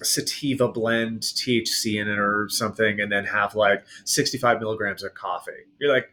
sativa 0.02 0.68
blend 0.68 1.22
THC 1.22 2.00
in 2.00 2.08
it 2.08 2.18
or 2.18 2.48
something, 2.48 3.00
and 3.00 3.10
then 3.10 3.24
have 3.24 3.54
like 3.54 3.84
65 4.04 4.60
milligrams 4.60 5.02
of 5.02 5.14
coffee. 5.14 5.52
You're 5.80 5.92
like 5.92 6.12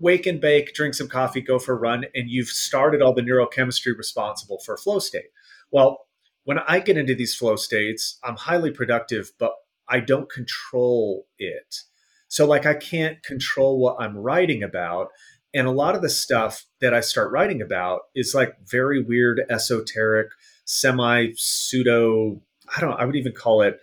wake 0.00 0.26
and 0.26 0.40
bake, 0.40 0.74
drink 0.74 0.94
some 0.94 1.08
coffee, 1.08 1.40
go 1.40 1.58
for 1.58 1.72
a 1.72 1.78
run, 1.78 2.06
and 2.14 2.30
you've 2.30 2.48
started 2.48 3.02
all 3.02 3.14
the 3.14 3.22
neurochemistry 3.22 3.96
responsible 3.96 4.58
for 4.64 4.76
flow 4.76 4.98
state. 4.98 5.30
Well, 5.70 6.06
when 6.44 6.58
I 6.58 6.80
get 6.80 6.96
into 6.96 7.14
these 7.14 7.34
flow 7.34 7.56
states, 7.56 8.18
I'm 8.24 8.36
highly 8.36 8.70
productive, 8.70 9.30
but 9.38 9.52
I 9.88 10.00
don't 10.00 10.30
control 10.30 11.26
it. 11.38 11.82
So, 12.28 12.46
like, 12.46 12.64
I 12.64 12.74
can't 12.74 13.22
control 13.22 13.78
what 13.78 13.96
I'm 14.00 14.16
writing 14.16 14.62
about. 14.62 15.08
And 15.52 15.66
a 15.66 15.72
lot 15.72 15.96
of 15.96 16.02
the 16.02 16.08
stuff 16.08 16.64
that 16.80 16.94
I 16.94 17.00
start 17.00 17.32
writing 17.32 17.60
about 17.60 18.02
is 18.14 18.34
like 18.34 18.54
very 18.64 19.02
weird, 19.02 19.42
esoteric, 19.50 20.28
semi 20.64 21.32
pseudo, 21.34 22.40
I 22.76 22.80
don't 22.80 22.92
I 22.92 23.04
would 23.04 23.16
even 23.16 23.32
call 23.32 23.62
it, 23.62 23.80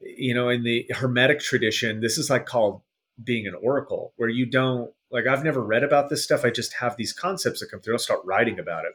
you 0.00 0.34
know, 0.34 0.48
in 0.48 0.64
the 0.64 0.86
Hermetic 0.90 1.38
tradition, 1.38 2.00
this 2.00 2.18
is 2.18 2.28
like 2.28 2.46
called 2.46 2.82
being 3.22 3.46
an 3.46 3.54
oracle, 3.62 4.12
where 4.16 4.28
you 4.28 4.44
don't 4.46 4.90
like 5.12 5.26
I've 5.26 5.44
never 5.44 5.62
read 5.62 5.84
about 5.84 6.08
this 6.08 6.24
stuff. 6.24 6.44
I 6.44 6.50
just 6.50 6.74
have 6.74 6.96
these 6.96 7.12
concepts 7.12 7.60
that 7.60 7.70
come 7.70 7.80
through. 7.80 7.94
I'll 7.94 7.98
start 7.98 8.20
writing 8.24 8.58
about 8.58 8.84
it. 8.84 8.92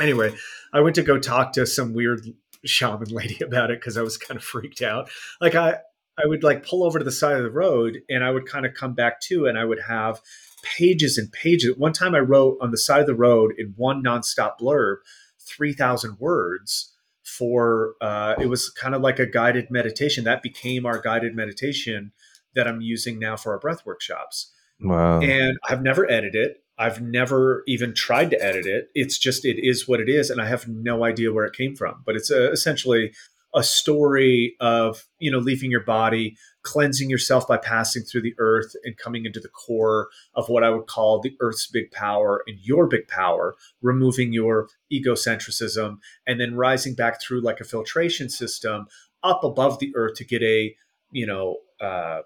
Anyway, 0.00 0.32
I 0.72 0.80
went 0.80 0.94
to 0.96 1.02
go 1.02 1.18
talk 1.18 1.52
to 1.54 1.66
some 1.66 1.92
weird 1.92 2.24
shaman 2.64 3.08
lady 3.10 3.42
about 3.42 3.70
it 3.70 3.80
because 3.80 3.96
I 3.96 4.02
was 4.02 4.16
kind 4.16 4.36
of 4.38 4.44
freaked 4.44 4.82
out. 4.82 5.10
Like 5.40 5.54
I 5.54 5.78
I 6.22 6.26
would 6.26 6.42
like 6.42 6.66
pull 6.66 6.84
over 6.84 6.98
to 6.98 7.04
the 7.04 7.12
side 7.12 7.36
of 7.36 7.42
the 7.42 7.50
road 7.50 8.00
and 8.08 8.22
I 8.24 8.30
would 8.30 8.46
kind 8.46 8.66
of 8.66 8.74
come 8.74 8.94
back 8.94 9.20
to 9.22 9.46
and 9.46 9.58
I 9.58 9.64
would 9.64 9.80
have 9.88 10.20
pages 10.62 11.16
and 11.18 11.32
pages. 11.32 11.76
One 11.76 11.92
time 11.92 12.14
I 12.14 12.20
wrote 12.20 12.58
on 12.60 12.70
the 12.70 12.78
side 12.78 13.00
of 13.00 13.06
the 13.06 13.14
road 13.14 13.54
in 13.56 13.74
one 13.76 14.02
nonstop 14.02 14.58
blurb, 14.60 14.96
3,000 15.40 16.18
words 16.18 16.92
for, 17.22 17.94
uh, 18.00 18.34
it 18.38 18.46
was 18.46 18.70
kind 18.70 18.94
of 18.94 19.00
like 19.00 19.18
a 19.18 19.26
guided 19.26 19.70
meditation. 19.70 20.24
That 20.24 20.42
became 20.42 20.84
our 20.84 21.00
guided 21.00 21.34
meditation 21.34 22.12
that 22.54 22.68
I'm 22.68 22.80
using 22.80 23.18
now 23.18 23.36
for 23.36 23.52
our 23.52 23.58
breath 23.58 23.86
workshops. 23.86 24.52
Wow. 24.80 25.20
And 25.20 25.58
I've 25.68 25.82
never 25.82 26.10
edited 26.10 26.34
it. 26.34 26.64
I've 26.78 27.02
never 27.02 27.62
even 27.66 27.94
tried 27.94 28.30
to 28.30 28.42
edit 28.42 28.66
it. 28.66 28.88
It's 28.94 29.18
just, 29.18 29.44
it 29.44 29.58
is 29.62 29.86
what 29.86 30.00
it 30.00 30.08
is. 30.08 30.30
And 30.30 30.40
I 30.40 30.46
have 30.46 30.66
no 30.66 31.04
idea 31.04 31.32
where 31.32 31.44
it 31.44 31.54
came 31.54 31.76
from. 31.76 32.02
But 32.06 32.16
it's 32.16 32.30
a, 32.30 32.50
essentially 32.50 33.12
a 33.54 33.62
story 33.62 34.54
of, 34.60 35.06
you 35.18 35.30
know, 35.30 35.38
leaving 35.38 35.70
your 35.70 35.82
body, 35.82 36.36
cleansing 36.62 37.10
yourself 37.10 37.46
by 37.46 37.56
passing 37.56 38.02
through 38.02 38.22
the 38.22 38.34
earth 38.38 38.72
and 38.84 38.96
coming 38.96 39.26
into 39.26 39.40
the 39.40 39.48
core 39.48 40.08
of 40.34 40.48
what 40.48 40.62
I 40.62 40.70
would 40.70 40.86
call 40.86 41.20
the 41.20 41.36
earth's 41.40 41.66
big 41.66 41.90
power 41.90 42.42
and 42.46 42.58
your 42.60 42.86
big 42.86 43.08
power, 43.08 43.56
removing 43.82 44.32
your 44.32 44.68
egocentrism 44.92 45.98
and 46.26 46.40
then 46.40 46.54
rising 46.54 46.94
back 46.94 47.20
through 47.20 47.40
like 47.40 47.60
a 47.60 47.64
filtration 47.64 48.30
system 48.30 48.86
up 49.22 49.42
above 49.44 49.80
the 49.80 49.92
earth 49.96 50.14
to 50.16 50.24
get 50.24 50.42
a, 50.42 50.74
you 51.10 51.26
know, 51.26 51.56
uh, 51.80 52.20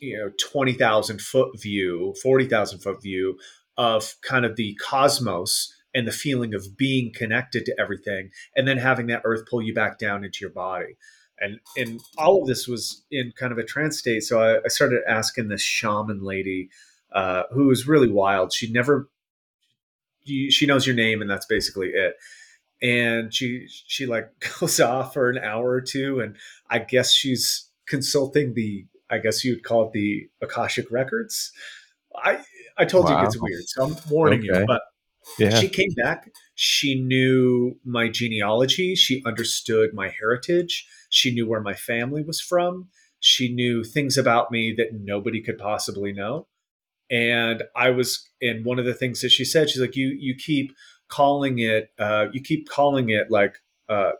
you 0.00 0.16
know 0.18 0.30
20,000 0.38 1.20
foot 1.20 1.60
view, 1.60 2.14
40,000 2.22 2.78
foot 2.80 3.02
view 3.02 3.38
of 3.76 4.14
kind 4.22 4.44
of 4.44 4.56
the 4.56 4.74
cosmos 4.82 5.72
and 5.94 6.06
the 6.06 6.12
feeling 6.12 6.54
of 6.54 6.76
being 6.76 7.12
connected 7.14 7.64
to 7.66 7.74
everything 7.80 8.30
and 8.54 8.66
then 8.66 8.78
having 8.78 9.06
that 9.06 9.22
earth 9.24 9.44
pull 9.48 9.62
you 9.62 9.74
back 9.74 9.98
down 9.98 10.24
into 10.24 10.38
your 10.40 10.50
body. 10.50 10.96
And 11.38 11.60
and 11.76 12.00
all 12.16 12.40
of 12.42 12.48
this 12.48 12.66
was 12.66 13.04
in 13.10 13.32
kind 13.38 13.52
of 13.52 13.58
a 13.58 13.64
trance 13.64 13.98
state. 13.98 14.22
So 14.22 14.40
I, 14.40 14.58
I 14.64 14.68
started 14.68 15.02
asking 15.06 15.48
this 15.48 15.62
shaman 15.62 16.22
lady, 16.22 16.70
uh, 17.12 17.44
who 17.52 17.66
was 17.66 17.86
really 17.86 18.10
wild. 18.10 18.52
She 18.52 18.70
never 18.70 19.08
she 20.26 20.66
knows 20.66 20.86
your 20.86 20.96
name 20.96 21.20
and 21.20 21.30
that's 21.30 21.46
basically 21.46 21.90
it 21.90 22.16
and 22.82 23.32
she 23.32 23.66
she 23.68 24.06
like 24.06 24.28
goes 24.60 24.80
off 24.80 25.14
for 25.14 25.30
an 25.30 25.38
hour 25.38 25.70
or 25.70 25.80
two 25.80 26.20
and 26.20 26.36
i 26.70 26.78
guess 26.78 27.12
she's 27.12 27.70
consulting 27.86 28.54
the 28.54 28.86
I 29.10 29.18
guess 29.18 29.44
you'd 29.44 29.64
call 29.64 29.86
it 29.86 29.92
the 29.92 30.28
Akashic 30.42 30.90
records. 30.90 31.52
I 32.14 32.40
I 32.78 32.84
told 32.84 33.06
wow. 33.06 33.20
you 33.20 33.26
it's 33.26 33.40
weird, 33.40 33.68
so 33.68 33.84
I'm 33.84 33.96
warning 34.10 34.40
okay. 34.40 34.60
you. 34.60 34.66
But 34.66 34.82
yeah. 35.38 35.58
she 35.58 35.68
came 35.68 35.90
back. 35.96 36.30
She 36.54 37.00
knew 37.00 37.78
my 37.84 38.08
genealogy. 38.08 38.94
She 38.94 39.22
understood 39.24 39.90
my 39.92 40.08
heritage. 40.08 40.86
She 41.10 41.32
knew 41.32 41.46
where 41.46 41.60
my 41.60 41.74
family 41.74 42.22
was 42.22 42.40
from. 42.40 42.88
She 43.20 43.52
knew 43.52 43.82
things 43.82 44.16
about 44.16 44.50
me 44.50 44.74
that 44.76 44.90
nobody 44.92 45.42
could 45.42 45.58
possibly 45.58 46.12
know. 46.12 46.46
And 47.10 47.62
I 47.74 47.90
was, 47.90 48.28
and 48.42 48.64
one 48.64 48.78
of 48.78 48.84
the 48.84 48.94
things 48.94 49.20
that 49.20 49.30
she 49.30 49.44
said, 49.44 49.70
she's 49.70 49.80
like, 49.80 49.96
you 49.96 50.08
you 50.18 50.34
keep 50.34 50.72
calling 51.08 51.58
it, 51.58 51.90
uh, 51.98 52.26
you 52.32 52.40
keep 52.40 52.68
calling 52.68 53.10
it 53.10 53.30
like 53.30 53.56
uh, 53.88 54.12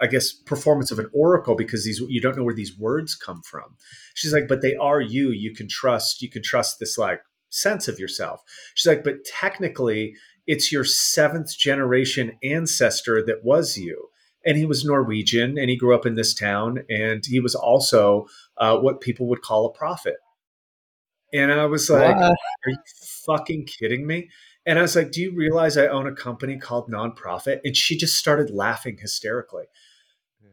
I 0.00 0.06
guess 0.06 0.32
performance 0.32 0.90
of 0.90 0.98
an 0.98 1.10
oracle 1.12 1.54
because 1.56 1.84
these 1.84 2.00
you 2.08 2.20
don't 2.20 2.36
know 2.36 2.44
where 2.44 2.54
these 2.54 2.78
words 2.78 3.14
come 3.14 3.42
from. 3.42 3.76
She's 4.14 4.32
like, 4.32 4.48
but 4.48 4.62
they 4.62 4.74
are 4.76 5.00
you. 5.00 5.30
You 5.30 5.54
can 5.54 5.68
trust. 5.68 6.22
You 6.22 6.30
can 6.30 6.42
trust 6.42 6.78
this 6.78 6.98
like 6.98 7.20
sense 7.48 7.88
of 7.88 7.98
yourself. 7.98 8.42
She's 8.74 8.88
like, 8.88 9.04
but 9.04 9.24
technically, 9.24 10.14
it's 10.46 10.70
your 10.70 10.84
seventh 10.84 11.56
generation 11.56 12.38
ancestor 12.42 13.24
that 13.24 13.44
was 13.44 13.76
you. 13.76 14.08
And 14.44 14.56
he 14.56 14.64
was 14.64 14.84
Norwegian, 14.84 15.58
and 15.58 15.68
he 15.68 15.76
grew 15.76 15.92
up 15.94 16.06
in 16.06 16.14
this 16.14 16.32
town, 16.32 16.84
and 16.88 17.24
he 17.26 17.40
was 17.40 17.56
also 17.56 18.26
uh, 18.58 18.78
what 18.78 19.00
people 19.00 19.26
would 19.26 19.42
call 19.42 19.66
a 19.66 19.72
prophet. 19.72 20.16
And 21.34 21.52
I 21.52 21.66
was 21.66 21.90
like, 21.90 22.14
what? 22.14 22.30
"Are 22.30 22.70
you 22.70 22.76
fucking 23.26 23.66
kidding 23.66 24.06
me?" 24.06 24.28
And 24.66 24.78
I 24.78 24.82
was 24.82 24.96
like, 24.96 25.12
Do 25.12 25.22
you 25.22 25.34
realize 25.34 25.76
I 25.76 25.86
own 25.86 26.06
a 26.06 26.14
company 26.14 26.58
called 26.58 26.90
Nonprophet? 26.90 27.60
And 27.64 27.76
she 27.76 27.96
just 27.96 28.16
started 28.16 28.50
laughing 28.50 28.98
hysterically. 29.00 29.66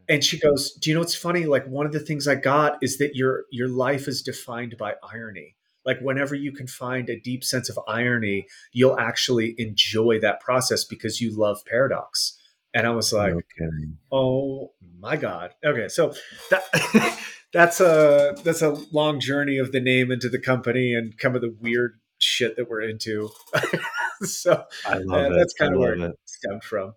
And 0.08 0.24
she 0.24 0.38
goes, 0.38 0.72
Do 0.74 0.90
you 0.90 0.94
know 0.94 1.00
what's 1.00 1.16
funny? 1.16 1.46
Like 1.46 1.66
one 1.66 1.86
of 1.86 1.92
the 1.92 2.00
things 2.00 2.28
I 2.28 2.36
got 2.36 2.78
is 2.82 2.98
that 2.98 3.16
your 3.16 3.46
your 3.52 3.68
life 3.68 4.08
is 4.08 4.22
defined 4.22 4.78
by 4.78 4.96
irony. 5.12 5.56
Like 5.86 6.00
whenever 6.00 6.36
you 6.36 6.52
can 6.52 6.68
find 6.68 7.10
a 7.10 7.20
deep 7.20 7.44
sense 7.44 7.70
of 7.70 7.80
irony, 7.88 8.48
you'll 8.72 9.00
actually 9.00 9.56
enjoy 9.58 10.20
that 10.22 10.40
process 10.40 10.86
because 10.86 11.20
you 11.20 11.38
love 11.38 11.66
paradox. 11.66 12.38
And 12.74 12.88
I 12.88 12.92
was 12.92 13.14
like, 13.14 13.34
okay. 13.34 13.94
Oh 14.12 14.74
my 15.00 15.16
God. 15.16 15.52
Okay. 15.64 15.88
So 15.90 16.14
that 16.50 17.20
that's 17.54 17.80
a 17.80 18.36
that's 18.44 18.62
a 18.62 18.72
long 18.92 19.20
journey 19.20 19.58
of 19.58 19.72
the 19.72 19.80
name 19.80 20.12
into 20.12 20.30
the 20.30 20.40
company 20.40 20.94
and 20.94 21.18
kind 21.18 21.36
of 21.36 21.42
the 21.42 21.56
weird 21.60 22.00
shit 22.24 22.56
that 22.58 22.70
we're 22.70 22.82
into. 22.82 23.30
so 24.22 24.64
I 24.86 24.98
love 24.98 25.32
uh, 25.32 25.36
that's 25.36 25.54
kind 25.54 25.74
of 25.74 25.80
where 25.80 25.94
it, 25.94 26.02
it 26.02 26.16
stemmed 26.26 26.64
from. 26.64 26.94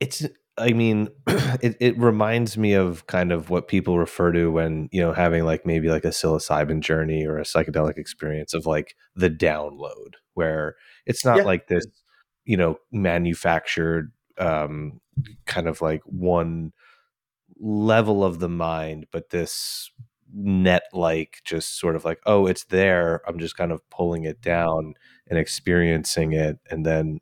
It's 0.00 0.26
I 0.60 0.72
mean, 0.72 1.08
it, 1.26 1.76
it 1.80 1.98
reminds 1.98 2.58
me 2.58 2.74
of 2.74 3.06
kind 3.06 3.32
of 3.32 3.48
what 3.50 3.68
people 3.68 3.98
refer 3.98 4.32
to 4.32 4.50
when, 4.50 4.88
you 4.92 5.00
know, 5.00 5.12
having 5.12 5.44
like 5.44 5.64
maybe 5.64 5.88
like 5.88 6.04
a 6.04 6.08
psilocybin 6.08 6.80
journey 6.80 7.24
or 7.26 7.38
a 7.38 7.44
psychedelic 7.44 7.96
experience 7.96 8.52
of 8.52 8.66
like 8.66 8.94
the 9.14 9.30
download, 9.30 10.14
where 10.34 10.76
it's 11.06 11.24
not 11.24 11.38
yeah. 11.38 11.44
like 11.44 11.68
this, 11.68 11.86
you 12.44 12.56
know, 12.56 12.76
manufactured 12.92 14.12
um 14.38 15.00
kind 15.46 15.66
of 15.66 15.82
like 15.82 16.02
one 16.04 16.72
level 17.58 18.24
of 18.24 18.38
the 18.38 18.48
mind, 18.48 19.06
but 19.12 19.30
this 19.30 19.90
net 20.32 20.84
like 20.92 21.40
just 21.44 21.78
sort 21.78 21.96
of 21.96 22.04
like 22.04 22.20
oh 22.26 22.46
it's 22.46 22.64
there. 22.64 23.22
I'm 23.26 23.38
just 23.38 23.56
kind 23.56 23.72
of 23.72 23.88
pulling 23.90 24.24
it 24.24 24.40
down 24.40 24.94
and 25.28 25.38
experiencing 25.38 26.32
it 26.32 26.58
and 26.70 26.84
then 26.84 27.20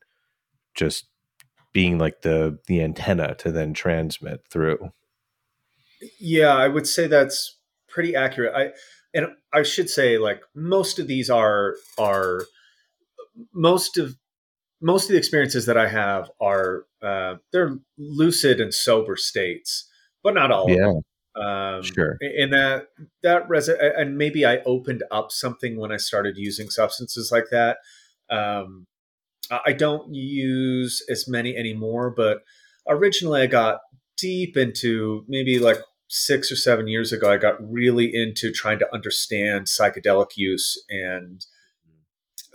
just 0.74 1.06
being 1.72 1.98
like 1.98 2.22
the 2.22 2.58
the 2.66 2.82
antenna 2.82 3.34
to 3.36 3.50
then 3.50 3.74
transmit 3.74 4.40
through. 4.50 4.90
Yeah 6.20 6.54
i 6.54 6.68
would 6.68 6.86
say 6.86 7.06
that's 7.06 7.58
pretty 7.88 8.14
accurate. 8.14 8.54
I 8.54 8.70
and 9.14 9.28
i 9.52 9.62
should 9.62 9.90
say 9.90 10.18
like 10.18 10.42
most 10.54 10.98
of 10.98 11.06
these 11.06 11.30
are 11.30 11.74
are 11.98 12.44
most 13.52 13.98
of 13.98 14.16
most 14.80 15.04
of 15.04 15.10
the 15.10 15.18
experiences 15.18 15.66
that 15.66 15.76
i 15.76 15.88
have 15.88 16.30
are 16.40 16.84
uh, 17.02 17.36
they're 17.52 17.78
lucid 17.96 18.60
and 18.60 18.74
sober 18.74 19.16
states 19.16 19.88
but 20.22 20.34
not 20.34 20.50
all 20.50 20.68
yeah. 20.68 20.74
of 20.74 20.94
them 20.94 21.02
um, 21.40 21.82
sure. 21.82 22.18
And 22.20 22.52
that 22.52 22.88
that 23.22 23.48
res- 23.48 23.68
and 23.68 24.18
maybe 24.18 24.44
I 24.44 24.58
opened 24.66 25.04
up 25.10 25.30
something 25.30 25.78
when 25.78 25.92
I 25.92 25.96
started 25.96 26.36
using 26.36 26.70
substances 26.70 27.30
like 27.30 27.46
that. 27.50 27.78
Um, 28.30 28.86
I 29.50 29.72
don't 29.72 30.14
use 30.14 31.02
as 31.08 31.26
many 31.26 31.56
anymore, 31.56 32.12
but 32.14 32.42
originally 32.86 33.42
I 33.42 33.46
got 33.46 33.80
deep 34.16 34.56
into 34.56 35.24
maybe 35.28 35.58
like 35.58 35.78
six 36.08 36.52
or 36.52 36.56
seven 36.56 36.86
years 36.86 37.12
ago. 37.12 37.30
I 37.30 37.36
got 37.38 37.56
really 37.60 38.14
into 38.14 38.52
trying 38.52 38.78
to 38.80 38.94
understand 38.94 39.66
psychedelic 39.66 40.36
use, 40.36 40.82
and 40.90 41.44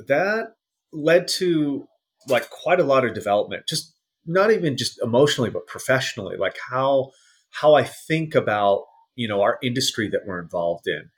that 0.07 0.49
led 0.91 1.27
to 1.27 1.87
like 2.27 2.49
quite 2.49 2.79
a 2.79 2.83
lot 2.83 3.05
of 3.05 3.13
development, 3.13 3.63
just 3.67 3.95
not 4.25 4.51
even 4.51 4.77
just 4.77 5.01
emotionally, 5.01 5.49
but 5.49 5.67
professionally, 5.67 6.37
like 6.37 6.57
how 6.69 7.11
how 7.53 7.75
I 7.75 7.83
think 7.83 8.35
about 8.35 8.85
you 9.15 9.27
know 9.27 9.41
our 9.41 9.59
industry 9.63 10.09
that 10.09 10.21
we're 10.25 10.41
involved 10.41 10.87
in, 10.87 11.09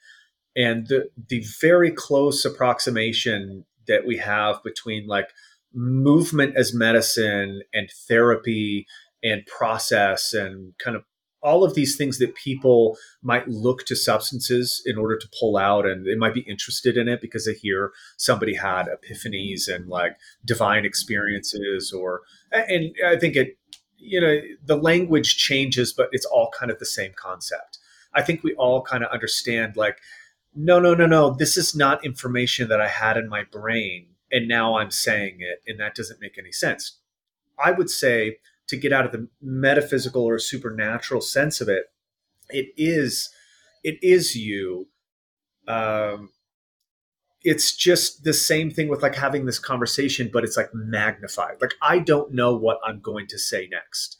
and 0.55 0.87
the 0.87 1.09
the 1.29 1.43
very 1.61 1.91
close 1.91 2.45
approximation 2.45 3.65
that 3.87 4.05
we 4.05 4.17
have 4.17 4.63
between 4.63 5.07
like 5.07 5.29
movement 5.73 6.55
as 6.55 6.73
medicine 6.73 7.61
and 7.73 7.89
therapy 8.07 8.87
and 9.23 9.45
process 9.45 10.33
and 10.33 10.73
kind 10.77 10.95
of 10.95 11.03
all 11.45 11.63
of 11.63 11.75
these 11.75 11.95
things 11.95 12.17
that 12.17 12.33
people 12.33 12.97
might 13.21 13.47
look 13.47 13.85
to 13.85 13.95
substances 13.95 14.81
in 14.85 14.97
order 14.97 15.15
to 15.15 15.29
pull 15.39 15.57
out 15.57 15.85
and 15.85 16.05
they 16.05 16.15
might 16.15 16.33
be 16.33 16.41
interested 16.41 16.97
in 16.97 17.07
it 17.07 17.21
because 17.21 17.45
they 17.45 17.53
hear 17.53 17.91
somebody 18.17 18.55
had 18.55 18.87
epiphanies 18.87 19.67
and 19.67 19.87
like 19.87 20.17
divine 20.43 20.85
experiences 20.85 21.93
or 21.93 22.21
and 22.51 22.95
i 23.07 23.15
think 23.15 23.35
it 23.35 23.57
you 24.05 24.21
know 24.21 24.39
the 24.65 24.77
language 24.77 25.37
changes 25.37 25.93
but 25.93 26.09
it's 26.11 26.25
all 26.25 26.51
kind 26.57 26.71
of 26.71 26.79
the 26.79 26.85
same 26.85 27.11
concept 27.15 27.79
i 28.13 28.21
think 28.21 28.43
we 28.43 28.53
all 28.55 28.81
kind 28.81 29.03
of 29.03 29.11
understand 29.11 29.75
like 29.75 29.97
no 30.55 30.79
no 30.79 30.93
no 30.93 31.05
no 31.05 31.31
this 31.31 31.57
is 31.57 31.75
not 31.75 32.05
information 32.05 32.67
that 32.67 32.81
i 32.81 32.87
had 32.87 33.17
in 33.17 33.27
my 33.27 33.43
brain 33.43 34.07
and 34.31 34.47
now 34.47 34.77
i'm 34.77 34.91
saying 34.91 35.37
it 35.39 35.61
and 35.67 35.79
that 35.79 35.95
doesn't 35.95 36.21
make 36.21 36.37
any 36.37 36.51
sense 36.51 36.99
i 37.63 37.71
would 37.71 37.89
say 37.89 38.37
to 38.67 38.77
get 38.77 38.93
out 38.93 39.05
of 39.05 39.11
the 39.11 39.27
metaphysical 39.41 40.23
or 40.23 40.39
supernatural 40.39 41.21
sense 41.21 41.61
of 41.61 41.69
it, 41.69 41.91
it 42.49 42.73
is 42.77 43.29
it 43.83 43.99
is 44.01 44.35
you. 44.35 44.87
Um, 45.67 46.31
it's 47.45 47.75
just 47.75 48.23
the 48.23 48.33
same 48.33 48.71
thing 48.71 48.89
with 48.89 49.03
like 49.03 49.15
having 49.15 49.45
this 49.45 49.59
conversation, 49.59 50.29
but 50.33 50.43
it's 50.43 50.57
like 50.57 50.73
magnified. 50.73 51.61
Like 51.61 51.75
I 51.81 51.99
don't 51.99 52.33
know 52.33 52.55
what 52.55 52.79
I'm 52.83 52.99
going 52.99 53.27
to 53.27 53.39
say 53.39 53.69
next. 53.71 54.17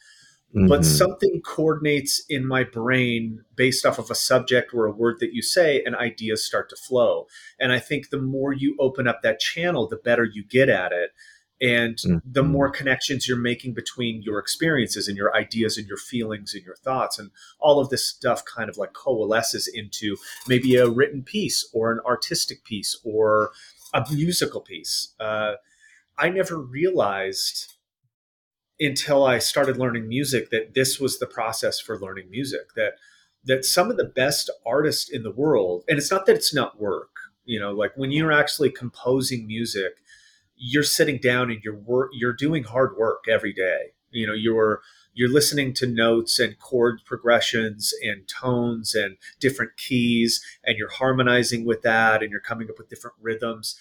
Mm-hmm. 0.56 0.68
But 0.68 0.86
something 0.86 1.42
coordinates 1.42 2.24
in 2.30 2.46
my 2.46 2.64
brain 2.64 3.44
based 3.58 3.86
off 3.86 4.00
of 4.00 4.10
a 4.10 4.16
subject 4.16 4.74
or 4.74 4.86
a 4.86 4.92
word 4.92 5.18
that 5.20 5.34
you 5.34 5.42
say, 5.42 5.84
and 5.84 5.96
ideas 5.96 6.46
start 6.46 6.70
to 6.70 6.78
flow. 6.78 7.26
And 7.60 7.74
I 7.74 7.80
think 7.80 8.10
the 8.10 8.22
more 8.22 8.54
you 8.54 8.78
open 8.80 9.08
up 9.08 9.22
that 9.24 9.40
channel, 9.40 9.88
the 9.88 9.98
better 9.98 10.24
you 10.24 10.46
get 10.46 10.70
at 10.70 10.94
it 10.94 11.10
and 11.62 11.96
mm-hmm. 11.98 12.18
the 12.26 12.44
more 12.44 12.70
connections 12.70 13.28
you're 13.28 13.38
making 13.38 13.74
between 13.74 14.22
your 14.22 14.40
experiences 14.40 15.08
and 15.08 15.16
your 15.16 15.36
ideas 15.36 15.78
and 15.78 15.88
your 15.88 15.98
feelings 15.98 16.54
and 16.54 16.64
your 16.64 16.76
thoughts 16.76 17.18
and 17.18 17.32
all 17.60 17.80
of 17.80 17.90
this 17.90 18.08
stuff 18.08 18.44
kind 18.44 18.70
of 18.70 18.78
like 18.78 18.94
coalesces 18.94 19.68
into 19.68 20.18
maybe 20.48 20.76
a 20.76 20.90
written 20.90 21.24
piece 21.24 21.68
or 21.74 21.92
an 21.92 22.00
artistic 22.06 22.64
piece 22.66 23.00
or 23.04 23.52
a 23.94 24.06
musical 24.12 24.60
piece 24.60 25.14
uh, 25.20 25.54
i 26.18 26.30
never 26.30 26.58
realized 26.58 27.74
until 28.80 29.26
i 29.26 29.40
started 29.40 29.78
learning 29.78 30.08
music 30.08 30.50
that 30.50 30.74
this 30.74 31.00
was 31.00 31.20
the 31.20 31.28
process 31.28 31.80
for 31.80 31.98
learning 32.00 32.30
music 32.30 32.74
that 32.76 32.94
that 33.46 33.64
some 33.64 33.92
of 33.92 33.98
the 33.98 34.04
best 34.04 34.50
artists 34.66 35.10
in 35.10 35.24
the 35.24 35.32
world 35.32 35.86
and 35.88 35.98
it's 35.98 36.12
not 36.12 36.26
that 36.26 36.36
it's 36.36 36.54
not 36.54 36.82
work 36.82 37.12
you 37.46 37.60
know 37.60 37.72
like 37.72 37.92
when 37.96 38.12
you're 38.12 38.32
actually 38.32 38.70
composing 38.70 39.48
music 39.48 39.94
you're 40.56 40.84
sitting 40.84 41.18
down 41.18 41.52
and 41.52 41.62
you're 41.64 41.76
work 41.78 42.12
you're 42.14 42.34
doing 42.34 42.64
hard 42.64 42.98
work 42.98 43.26
every 43.30 43.54
day. 43.54 43.94
You 44.12 44.28
know 44.28 44.34
you're 44.34 44.82
you're 45.14 45.32
listening 45.32 45.74
to 45.76 45.88
notes 45.88 46.40
and 46.40 46.60
chord 46.60 47.02
progressions 47.06 47.94
and 48.04 48.28
tones 48.28 48.96
and 48.96 49.18
different 49.40 49.78
keys 49.78 50.44
and 50.64 50.78
you're 50.78 50.90
harmonizing 50.90 51.66
with 51.66 51.82
that 51.84 52.22
and 52.22 52.32
you're 52.32 52.42
coming 52.42 52.70
up 52.70 52.78
with 52.78 52.90
different 52.90 53.16
rhythms. 53.22 53.80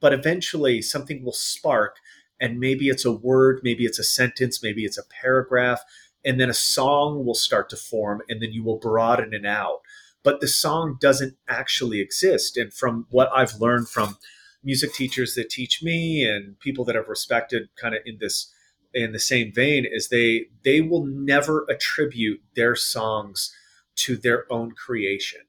But 0.00 0.12
eventually 0.12 0.82
something 0.82 1.24
will 1.24 1.32
spark 1.32 1.96
and 2.40 2.58
maybe 2.58 2.88
it's 2.88 3.04
a 3.04 3.12
word 3.12 3.60
maybe 3.62 3.84
it's 3.84 3.98
a 3.98 4.04
sentence 4.04 4.62
maybe 4.62 4.84
it's 4.84 4.98
a 4.98 5.08
paragraph 5.22 5.82
and 6.24 6.40
then 6.40 6.50
a 6.50 6.54
song 6.54 7.24
will 7.24 7.34
start 7.34 7.68
to 7.70 7.76
form 7.76 8.22
and 8.28 8.40
then 8.40 8.52
you 8.52 8.62
will 8.64 8.78
broaden 8.78 9.32
it 9.32 9.46
out. 9.46 9.80
But 10.24 10.40
the 10.40 10.48
song 10.48 10.98
doesn't 11.00 11.36
actually 11.48 12.00
exist 12.00 12.56
and 12.56 12.72
from 12.72 13.06
what 13.10 13.30
i've 13.34 13.60
learned 13.60 13.88
from 13.88 14.16
music 14.64 14.92
teachers 14.92 15.34
that 15.34 15.50
teach 15.50 15.82
me 15.82 16.24
and 16.24 16.58
people 16.60 16.84
that 16.84 16.96
I've 16.96 17.08
respected 17.08 17.68
kind 17.76 17.94
of 17.94 18.02
in 18.04 18.18
this 18.20 18.52
in 18.94 19.12
the 19.12 19.18
same 19.18 19.52
vein 19.52 19.86
is 19.90 20.08
they 20.08 20.46
they 20.64 20.80
will 20.80 21.04
never 21.04 21.66
attribute 21.68 22.42
their 22.54 22.76
songs 22.76 23.54
to 23.96 24.16
their 24.16 24.50
own 24.52 24.72
creation. 24.72 25.40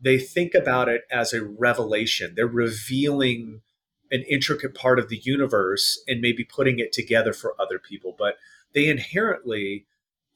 They 0.00 0.18
think 0.18 0.54
about 0.54 0.88
it 0.88 1.02
as 1.10 1.32
a 1.32 1.44
revelation. 1.44 2.32
They're 2.34 2.46
revealing 2.46 3.60
an 4.10 4.24
intricate 4.28 4.74
part 4.74 4.98
of 4.98 5.08
the 5.08 5.18
universe 5.18 6.02
and 6.08 6.20
maybe 6.20 6.44
putting 6.44 6.78
it 6.78 6.92
together 6.92 7.32
for 7.32 7.54
other 7.60 7.78
people, 7.78 8.14
but 8.18 8.36
they 8.74 8.88
inherently 8.88 9.86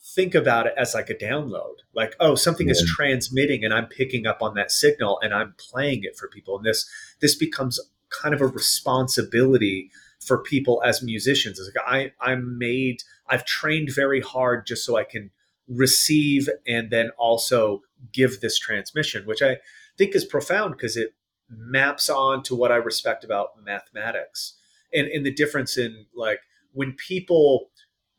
think 0.05 0.35
about 0.35 0.66
it 0.66 0.74
as 0.77 0.92
like 0.92 1.09
a 1.09 1.14
download 1.14 1.77
like 1.94 2.14
oh 2.20 2.35
something 2.35 2.66
yeah. 2.66 2.72
is 2.72 2.85
transmitting 2.94 3.64
and 3.64 3.72
i'm 3.72 3.87
picking 3.87 4.27
up 4.27 4.42
on 4.42 4.53
that 4.53 4.70
signal 4.70 5.18
and 5.22 5.33
i'm 5.33 5.55
playing 5.57 6.05
it 6.05 6.14
for 6.14 6.29
people 6.29 6.59
and 6.59 6.66
this 6.66 6.87
this 7.20 7.35
becomes 7.35 7.81
kind 8.22 8.35
of 8.35 8.40
a 8.40 8.46
responsibility 8.46 9.90
for 10.20 10.38
people 10.38 10.83
as 10.85 11.03
musicians. 11.03 11.59
It's 11.59 11.70
like 11.74 11.87
I, 11.87 12.12
I'm 12.20 12.59
made, 12.59 13.03
I've 13.29 13.44
trained 13.44 13.90
very 13.94 14.20
hard 14.20 14.66
just 14.66 14.85
so 14.85 14.96
I 14.96 15.05
can 15.05 15.31
receive 15.68 16.48
and 16.66 16.90
then 16.90 17.11
also 17.18 17.83
give 18.12 18.40
this 18.40 18.59
transmission, 18.59 19.27
which 19.27 19.42
I 19.42 19.59
think 19.96 20.14
is 20.14 20.24
profound 20.24 20.72
because 20.72 20.96
it 20.96 21.14
maps 21.48 22.09
on 22.09 22.42
to 22.44 22.55
what 22.55 22.72
I 22.72 22.77
respect 22.77 23.24
about 23.24 23.62
mathematics 23.62 24.55
and, 24.92 25.07
and 25.09 25.24
the 25.24 25.33
difference 25.33 25.77
in 25.77 26.07
like 26.14 26.40
when 26.72 26.92
people 26.92 27.70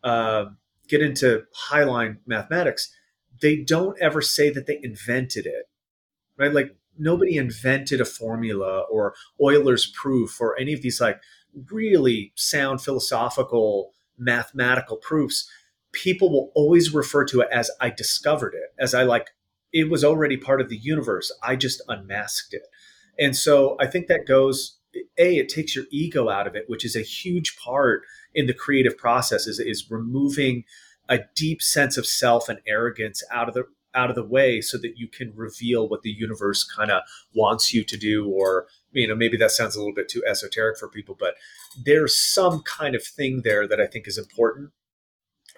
uh, 0.03 0.45
get 0.88 1.01
into 1.01 1.43
highline 1.69 2.17
mathematics, 2.25 2.91
they 3.41 3.58
don't 3.58 3.99
ever 3.99 4.21
say 4.21 4.49
that 4.49 4.67
they 4.67 4.79
invented 4.81 5.45
it, 5.45 5.69
right? 6.38 6.53
Like 6.53 6.75
nobody 6.97 7.38
invented 7.38 8.01
a 8.01 8.05
formula 8.05 8.81
or 8.91 9.13
Euler's 9.41 9.88
proof 9.88 10.39
or 10.39 10.58
any 10.60 10.73
of 10.73 10.81
these 10.81 11.01
like 11.01 11.21
really 11.71 12.31
sound 12.36 12.81
philosophical 12.81 13.91
mathematical 14.17 14.97
proofs. 14.97 15.49
People 15.91 16.29
will 16.29 16.51
always 16.55 16.93
refer 16.93 17.25
to 17.25 17.41
it 17.41 17.47
as 17.51 17.71
I 17.79 17.89
discovered 17.89 18.53
it, 18.53 18.73
as 18.79 18.93
I 18.93 19.03
like 19.03 19.29
it 19.73 19.89
was 19.89 20.03
already 20.03 20.38
part 20.38 20.62
of 20.62 20.69
the 20.69 20.77
universe. 20.77 21.31
I 21.43 21.55
just 21.55 21.81
unmasked 21.88 22.53
it. 22.53 22.63
And 23.19 23.36
so 23.36 23.75
I 23.79 23.88
think 23.88 24.08
that 24.08 24.27
goes 24.27 24.77
a 25.17 25.38
it 25.38 25.49
takes 25.49 25.75
your 25.75 25.86
ego 25.91 26.29
out 26.29 26.47
of 26.47 26.55
it, 26.55 26.65
which 26.67 26.86
is 26.86 26.95
a 26.95 27.01
huge 27.01 27.58
part 27.58 28.03
in 28.34 28.47
the 28.47 28.53
creative 28.53 28.97
process 28.97 29.47
is, 29.47 29.60
is 29.60 29.89
removing 29.89 30.63
a 31.08 31.19
deep 31.36 31.62
sense 31.62 31.97
of 31.97 32.05
self 32.05 32.49
and 32.49 32.60
arrogance 32.67 33.23
out 33.31 33.47
of 33.47 33.53
the 33.53 33.65
out 33.95 34.10
of 34.10 34.15
the 34.15 34.23
way 34.23 34.62
so 34.62 34.77
that 34.77 34.97
you 34.97 35.08
can 35.08 35.34
reveal 35.36 35.88
what 35.88 36.01
the 36.01 36.12
universe 36.12 36.63
kind 36.63 36.91
of 36.91 37.01
wants 37.34 37.73
you 37.73 37.84
to 37.84 37.97
do 37.97 38.27
or 38.27 38.67
you 38.91 39.08
know 39.08 39.15
maybe 39.15 39.38
that 39.38 39.51
sounds 39.51 39.75
a 39.75 39.79
little 39.79 39.93
bit 39.93 40.10
too 40.10 40.23
esoteric 40.27 40.77
for 40.77 40.88
people 40.88 41.15
but 41.19 41.36
there's 41.84 42.15
some 42.15 42.62
kind 42.62 42.95
of 42.95 43.03
thing 43.03 43.41
there 43.43 43.67
that 43.67 43.79
i 43.79 43.88
think 43.88 44.08
is 44.08 44.17
important. 44.17 44.71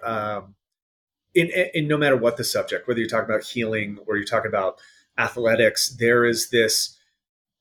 Um, 0.02 0.54
in, 1.34 1.50
in 1.74 1.88
no 1.88 1.98
matter 1.98 2.16
what 2.16 2.36
the 2.36 2.44
subject 2.44 2.86
whether 2.86 3.00
you're 3.00 3.08
talking 3.08 3.28
about 3.28 3.44
healing 3.44 3.98
or 4.06 4.16
you're 4.16 4.24
talking 4.24 4.48
about 4.48 4.78
athletics 5.18 5.96
there 5.98 6.24
is 6.24 6.50
this 6.50 6.96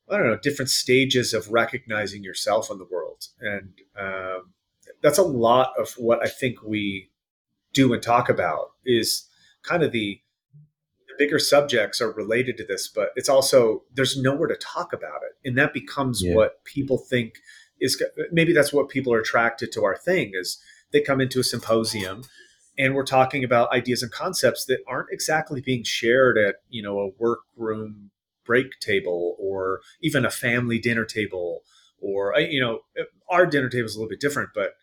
i 0.10 0.18
don't 0.18 0.28
know 0.28 0.38
different 0.38 0.70
stages 0.70 1.34
of 1.34 1.52
recognizing 1.52 2.24
yourself 2.24 2.70
in 2.72 2.78
the 2.78 2.86
world. 2.86 3.28
And 3.42 3.74
um, 4.00 4.54
that's 5.02 5.18
a 5.18 5.24
lot 5.24 5.74
of 5.78 5.92
what 5.98 6.24
i 6.24 6.30
think 6.30 6.62
we 6.64 7.10
do 7.74 7.94
and 7.94 8.02
talk 8.02 8.30
about 8.30 8.72
is 8.86 9.28
kind 9.64 9.84
of 9.84 9.92
the 9.92 10.20
bigger 11.18 11.40
subjects 11.40 12.02
are 12.02 12.12
related 12.12 12.58
to 12.58 12.66
this, 12.66 12.88
but 12.88 13.10
it's 13.16 13.30
also 13.30 13.84
there's 13.94 14.18
nowhere 14.18 14.48
to 14.48 14.56
talk 14.56 14.94
about 14.94 15.22
it, 15.24 15.48
and 15.48 15.58
that 15.58 15.74
becomes 15.74 16.22
yeah. 16.24 16.36
what 16.36 16.64
people 16.64 16.98
think 16.98 17.36
is 17.80 18.02
maybe 18.32 18.54
that's 18.54 18.74
what 18.74 18.90
people 18.90 19.14
are 19.14 19.20
attracted 19.20 19.72
to 19.72 19.84
our 19.84 19.96
thing 19.96 20.32
is 20.34 20.62
they 20.92 21.02
come 21.02 21.22
into 21.22 21.40
a 21.40 21.44
symposium 21.44 22.24
and 22.78 22.94
we're 22.94 23.04
talking 23.04 23.44
about 23.44 23.72
ideas 23.72 24.04
and 24.04 24.12
concepts 24.12 24.66
that 24.66 24.80
aren't 24.88 25.12
exactly 25.12 25.62
being 25.62 25.84
shared 25.84 26.38
at 26.38 26.56
you 26.70 26.82
know 26.82 27.00
a 27.00 27.10
workroom 27.20 28.12
break 28.46 28.80
table 28.80 29.36
or 29.40 29.82
even 30.02 30.26
a 30.26 30.32
family 30.32 30.80
dinner 30.80 31.06
table 31.06 31.62
or 32.00 32.36
uh, 32.36 32.40
you 32.40 32.60
know 32.60 32.80
our 33.30 33.46
dinner 33.46 33.70
table 33.70 33.86
is 33.86 33.96
a 33.96 34.00
little 34.00 34.10
bit 34.10 34.22
different 34.22 34.50
but 34.56 34.74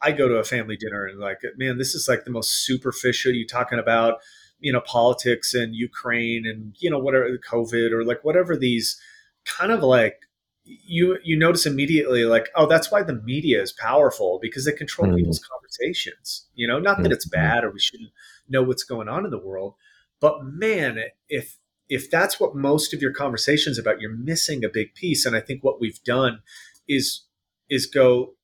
i 0.00 0.12
go 0.12 0.28
to 0.28 0.36
a 0.36 0.44
family 0.44 0.76
dinner 0.76 1.04
and 1.04 1.18
like 1.18 1.40
man 1.56 1.78
this 1.78 1.94
is 1.94 2.08
like 2.08 2.24
the 2.24 2.30
most 2.30 2.64
superficial 2.64 3.32
you 3.32 3.46
talking 3.46 3.78
about 3.78 4.18
you 4.60 4.72
know 4.72 4.80
politics 4.80 5.54
and 5.54 5.74
Ukraine 5.74 6.46
and 6.46 6.74
you 6.78 6.90
know 6.90 6.98
whatever 6.98 7.30
the 7.30 7.38
COVID 7.38 7.92
or 7.92 8.04
like 8.04 8.24
whatever 8.24 8.56
these 8.56 9.00
kind 9.44 9.72
of 9.72 9.82
like 9.82 10.20
you 10.64 11.18
you 11.24 11.38
notice 11.38 11.64
immediately 11.66 12.24
like 12.24 12.48
oh 12.54 12.66
that's 12.66 12.90
why 12.90 13.02
the 13.02 13.14
media 13.14 13.62
is 13.62 13.72
powerful 13.72 14.38
because 14.42 14.66
they 14.66 14.72
control 14.72 15.08
mm-hmm. 15.08 15.16
people's 15.16 15.40
conversations 15.40 16.46
you 16.54 16.68
know 16.68 16.78
not 16.78 17.02
that 17.02 17.10
it's 17.12 17.26
mm-hmm. 17.26 17.40
bad 17.40 17.64
or 17.64 17.70
we 17.70 17.78
shouldn't 17.78 18.10
know 18.50 18.62
what's 18.62 18.84
going 18.84 19.08
on 19.08 19.24
in 19.24 19.30
the 19.30 19.38
world 19.38 19.74
but 20.20 20.44
man 20.44 20.98
if 21.30 21.56
if 21.88 22.10
that's 22.10 22.38
what 22.38 22.54
most 22.54 22.92
of 22.92 23.00
your 23.00 23.14
conversations 23.14 23.78
about 23.78 23.98
you're 23.98 24.14
missing 24.14 24.62
a 24.62 24.68
big 24.68 24.94
piece 24.94 25.24
and 25.24 25.34
i 25.34 25.40
think 25.40 25.64
what 25.64 25.80
we've 25.80 26.02
done 26.04 26.40
is 26.86 27.24
is 27.70 27.86
go 27.86 28.34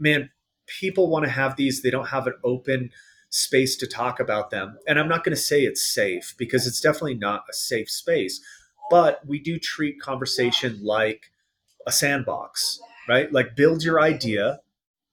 man, 0.00 0.30
people 0.66 1.08
want 1.08 1.26
to 1.26 1.30
have 1.30 1.56
these. 1.56 1.82
They 1.82 1.90
don't 1.90 2.08
have 2.08 2.26
an 2.26 2.34
open 2.42 2.90
space 3.30 3.76
to 3.76 3.86
talk 3.86 4.20
about 4.20 4.50
them. 4.50 4.78
And 4.86 4.98
I'm 4.98 5.08
not 5.08 5.24
going 5.24 5.34
to 5.34 5.40
say 5.40 5.62
it's 5.62 5.84
safe 5.84 6.34
because 6.36 6.66
it's 6.66 6.80
definitely 6.80 7.14
not 7.14 7.44
a 7.48 7.54
safe 7.54 7.88
space, 7.88 8.40
but 8.90 9.20
we 9.26 9.38
do 9.38 9.58
treat 9.58 10.00
conversation 10.00 10.80
like 10.82 11.32
a 11.86 11.92
sandbox, 11.92 12.80
right? 13.08 13.32
Like 13.32 13.56
build 13.56 13.82
your 13.82 14.00
idea 14.00 14.60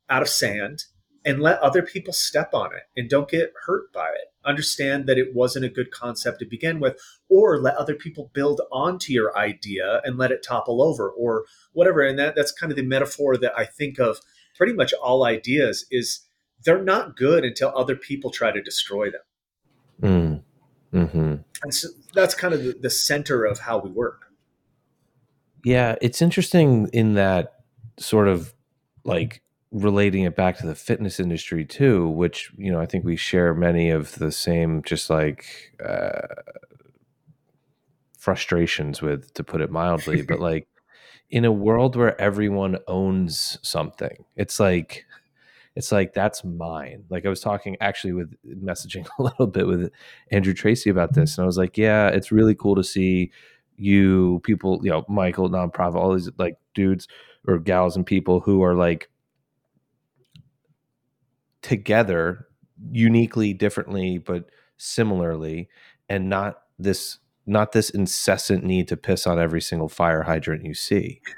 out 0.09 0.23
of 0.23 0.29
sand 0.29 0.85
and 1.23 1.41
let 1.41 1.59
other 1.59 1.81
people 1.81 2.13
step 2.13 2.53
on 2.53 2.73
it 2.73 2.83
and 2.95 3.09
don't 3.09 3.29
get 3.29 3.53
hurt 3.65 3.91
by 3.93 4.07
it. 4.07 4.33
Understand 4.45 5.07
that 5.07 5.17
it 5.17 5.35
wasn't 5.35 5.65
a 5.65 5.69
good 5.69 5.91
concept 5.91 6.39
to 6.39 6.45
begin 6.45 6.79
with, 6.79 6.97
or 7.27 7.59
let 7.59 7.75
other 7.75 7.95
people 7.95 8.31
build 8.33 8.61
onto 8.71 9.11
your 9.11 9.37
idea 9.37 10.01
and 10.05 10.17
let 10.17 10.31
it 10.31 10.41
topple 10.41 10.81
over, 10.81 11.09
or 11.09 11.43
whatever. 11.73 12.01
And 12.01 12.17
that, 12.17 12.35
that's 12.35 12.53
kind 12.53 12.71
of 12.71 12.77
the 12.77 12.83
metaphor 12.83 13.35
that 13.37 13.51
I 13.57 13.65
think 13.65 13.99
of 13.99 14.21
pretty 14.55 14.71
much 14.71 14.93
all 14.93 15.25
ideas 15.25 15.85
is 15.91 16.21
they're 16.67 16.83
not 16.83 17.15
good 17.15 17.45
until 17.45 17.71
other 17.77 17.95
people 17.95 18.29
try 18.29 18.51
to 18.51 18.61
destroy 18.61 19.09
them. 19.09 19.21
Mm. 20.03 20.43
Mm-hmm. 20.93 21.35
And 21.63 21.73
so 21.73 21.87
that's 22.13 22.35
kind 22.35 22.53
of 22.53 22.61
the, 22.61 22.73
the 22.73 22.89
center 22.89 23.45
of 23.45 23.59
how 23.59 23.77
we 23.77 23.89
work. 23.89 24.25
Yeah, 25.63 25.95
it's 26.01 26.21
interesting 26.21 26.89
in 26.91 27.13
that 27.13 27.53
sort 27.97 28.27
of 28.27 28.53
like 29.05 29.41
relating 29.71 30.23
it 30.23 30.35
back 30.35 30.57
to 30.57 30.67
the 30.67 30.75
fitness 30.75 31.21
industry 31.21 31.63
too, 31.63 32.09
which 32.09 32.51
you 32.57 32.69
know 32.69 32.81
I 32.81 32.85
think 32.85 33.05
we 33.05 33.15
share 33.15 33.53
many 33.53 33.89
of 33.89 34.15
the 34.15 34.31
same 34.33 34.83
just 34.83 35.09
like 35.09 35.73
uh, 35.83 36.27
frustrations 38.17 39.01
with, 39.01 39.33
to 39.35 39.43
put 39.43 39.61
it 39.61 39.71
mildly. 39.71 40.21
but 40.21 40.39
like 40.51 40.67
in 41.29 41.45
a 41.45 41.51
world 41.51 41.95
where 41.95 42.19
everyone 42.19 42.77
owns 42.89 43.57
something, 43.61 44.25
it's 44.35 44.59
like 44.59 45.05
it's 45.77 45.91
like 45.91 46.13
that's 46.13 46.43
mine. 46.43 47.03
Like 47.09 47.27
I 47.27 47.29
was 47.29 47.39
talking 47.39 47.77
actually 47.79 48.13
with 48.13 48.33
messaging 48.45 49.07
a 49.19 49.23
little 49.23 49.45
bit 49.45 49.67
with 49.67 49.91
Andrew 50.31 50.53
Tracy 50.53 50.89
about 50.89 51.13
this, 51.13 51.37
and 51.37 51.43
I 51.43 51.45
was 51.45 51.57
like, 51.57 51.77
yeah, 51.77 52.07
it's 52.07 52.31
really 52.31 52.55
cool 52.55 52.75
to 52.75 52.83
see 52.83 53.31
you 53.77 54.41
people, 54.43 54.81
you 54.83 54.89
know, 54.89 55.05
Michael, 55.07 55.49
nonprophet, 55.49 55.95
all 55.95 56.13
these 56.13 56.31
like 56.39 56.57
dudes 56.73 57.07
or 57.47 57.59
gals 57.59 57.95
and 57.95 58.07
people 58.07 58.39
who 58.39 58.63
are 58.63 58.73
like 58.73 59.09
together 61.61 62.47
uniquely, 62.91 63.53
differently, 63.53 64.17
but 64.17 64.49
similarly, 64.77 65.69
and 66.09 66.27
not 66.27 66.63
this 66.79 67.19
not 67.45 67.71
this 67.71 67.91
incessant 67.91 68.63
need 68.63 68.87
to 68.87 68.97
piss 68.97 69.27
on 69.27 69.39
every 69.39 69.61
single 69.61 69.89
fire 69.89 70.23
hydrant 70.23 70.65
you 70.65 70.73
see. 70.73 71.21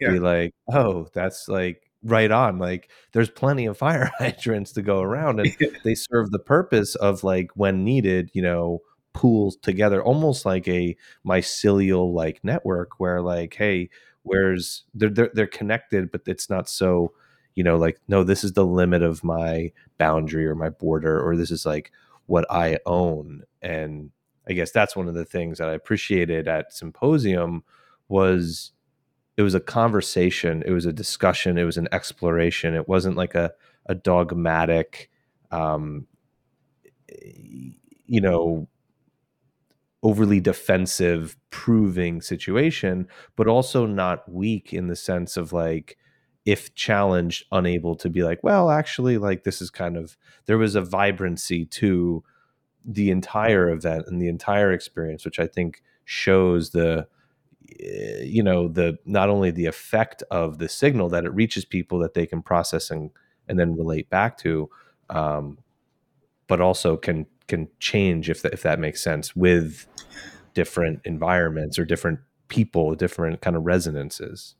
yeah. 0.00 0.12
Be 0.12 0.18
like, 0.20 0.54
oh, 0.72 1.08
that's 1.12 1.48
like 1.48 1.91
right 2.02 2.30
on. 2.30 2.58
Like 2.58 2.90
there's 3.12 3.30
plenty 3.30 3.66
of 3.66 3.78
fire 3.78 4.10
hydrants 4.18 4.72
to 4.72 4.82
go 4.82 5.00
around 5.00 5.40
and 5.40 5.56
they 5.84 5.94
serve 5.94 6.30
the 6.30 6.38
purpose 6.38 6.94
of 6.96 7.24
like 7.24 7.50
when 7.54 7.84
needed, 7.84 8.30
you 8.32 8.42
know, 8.42 8.80
pools 9.12 9.56
together 9.56 10.02
almost 10.02 10.46
like 10.46 10.66
a 10.68 10.96
mycelial 11.26 12.12
like 12.12 12.42
network 12.42 12.98
where 12.98 13.20
like, 13.20 13.54
hey, 13.54 13.90
where's 14.22 14.84
they're, 14.94 15.10
they're 15.10 15.30
they're 15.34 15.46
connected, 15.46 16.10
but 16.10 16.22
it's 16.26 16.48
not 16.48 16.68
so, 16.68 17.12
you 17.54 17.64
know, 17.64 17.76
like, 17.76 18.00
no, 18.08 18.24
this 18.24 18.44
is 18.44 18.52
the 18.52 18.66
limit 18.66 19.02
of 19.02 19.22
my 19.22 19.70
boundary 19.98 20.46
or 20.46 20.54
my 20.54 20.70
border, 20.70 21.20
or 21.20 21.36
this 21.36 21.50
is 21.50 21.66
like 21.66 21.92
what 22.26 22.46
I 22.50 22.78
own. 22.86 23.42
And 23.60 24.10
I 24.48 24.54
guess 24.54 24.70
that's 24.70 24.96
one 24.96 25.08
of 25.08 25.14
the 25.14 25.24
things 25.24 25.58
that 25.58 25.68
I 25.68 25.74
appreciated 25.74 26.48
at 26.48 26.72
symposium 26.72 27.64
was 28.08 28.72
it 29.36 29.42
was 29.42 29.54
a 29.54 29.60
conversation, 29.60 30.62
it 30.66 30.72
was 30.72 30.86
a 30.86 30.92
discussion, 30.92 31.58
it 31.58 31.64
was 31.64 31.78
an 31.78 31.88
exploration. 31.92 32.74
It 32.74 32.88
wasn't 32.88 33.16
like 33.16 33.34
a 33.34 33.52
a 33.86 33.94
dogmatic, 33.94 35.10
um, 35.50 36.06
you 38.06 38.20
know, 38.20 38.68
overly 40.02 40.40
defensive 40.40 41.36
proving 41.50 42.20
situation, 42.20 43.06
but 43.36 43.46
also 43.46 43.86
not 43.86 44.30
weak 44.30 44.72
in 44.72 44.88
the 44.88 44.96
sense 44.96 45.36
of 45.36 45.52
like 45.52 45.96
if 46.44 46.74
challenged, 46.74 47.44
unable 47.52 47.94
to 47.94 48.10
be 48.10 48.24
like, 48.24 48.40
well, 48.42 48.70
actually, 48.70 49.16
like 49.16 49.44
this 49.44 49.62
is 49.62 49.70
kind 49.70 49.96
of 49.96 50.16
there 50.46 50.58
was 50.58 50.74
a 50.74 50.80
vibrancy 50.80 51.64
to 51.64 52.24
the 52.84 53.10
entire 53.10 53.70
event 53.70 54.04
and 54.08 54.20
the 54.20 54.28
entire 54.28 54.72
experience, 54.72 55.24
which 55.24 55.38
I 55.38 55.46
think 55.46 55.82
shows 56.04 56.70
the 56.70 57.06
you 57.78 58.42
know 58.42 58.68
the 58.68 58.98
not 59.04 59.28
only 59.28 59.50
the 59.50 59.66
effect 59.66 60.22
of 60.30 60.58
the 60.58 60.68
signal 60.68 61.08
that 61.08 61.24
it 61.24 61.34
reaches 61.34 61.64
people 61.64 61.98
that 61.98 62.14
they 62.14 62.26
can 62.26 62.42
process 62.42 62.90
and 62.90 63.10
and 63.48 63.58
then 63.58 63.76
relate 63.76 64.08
back 64.10 64.38
to 64.38 64.68
um, 65.10 65.58
but 66.46 66.60
also 66.60 66.96
can 66.96 67.26
can 67.48 67.68
change 67.78 68.30
if 68.30 68.42
that, 68.42 68.52
if 68.52 68.62
that 68.62 68.78
makes 68.78 69.02
sense 69.02 69.34
with 69.36 69.86
different 70.54 71.00
environments 71.04 71.78
or 71.78 71.84
different 71.84 72.20
people 72.48 72.94
different 72.94 73.40
kind 73.40 73.56
of 73.56 73.64
resonances 73.64 74.54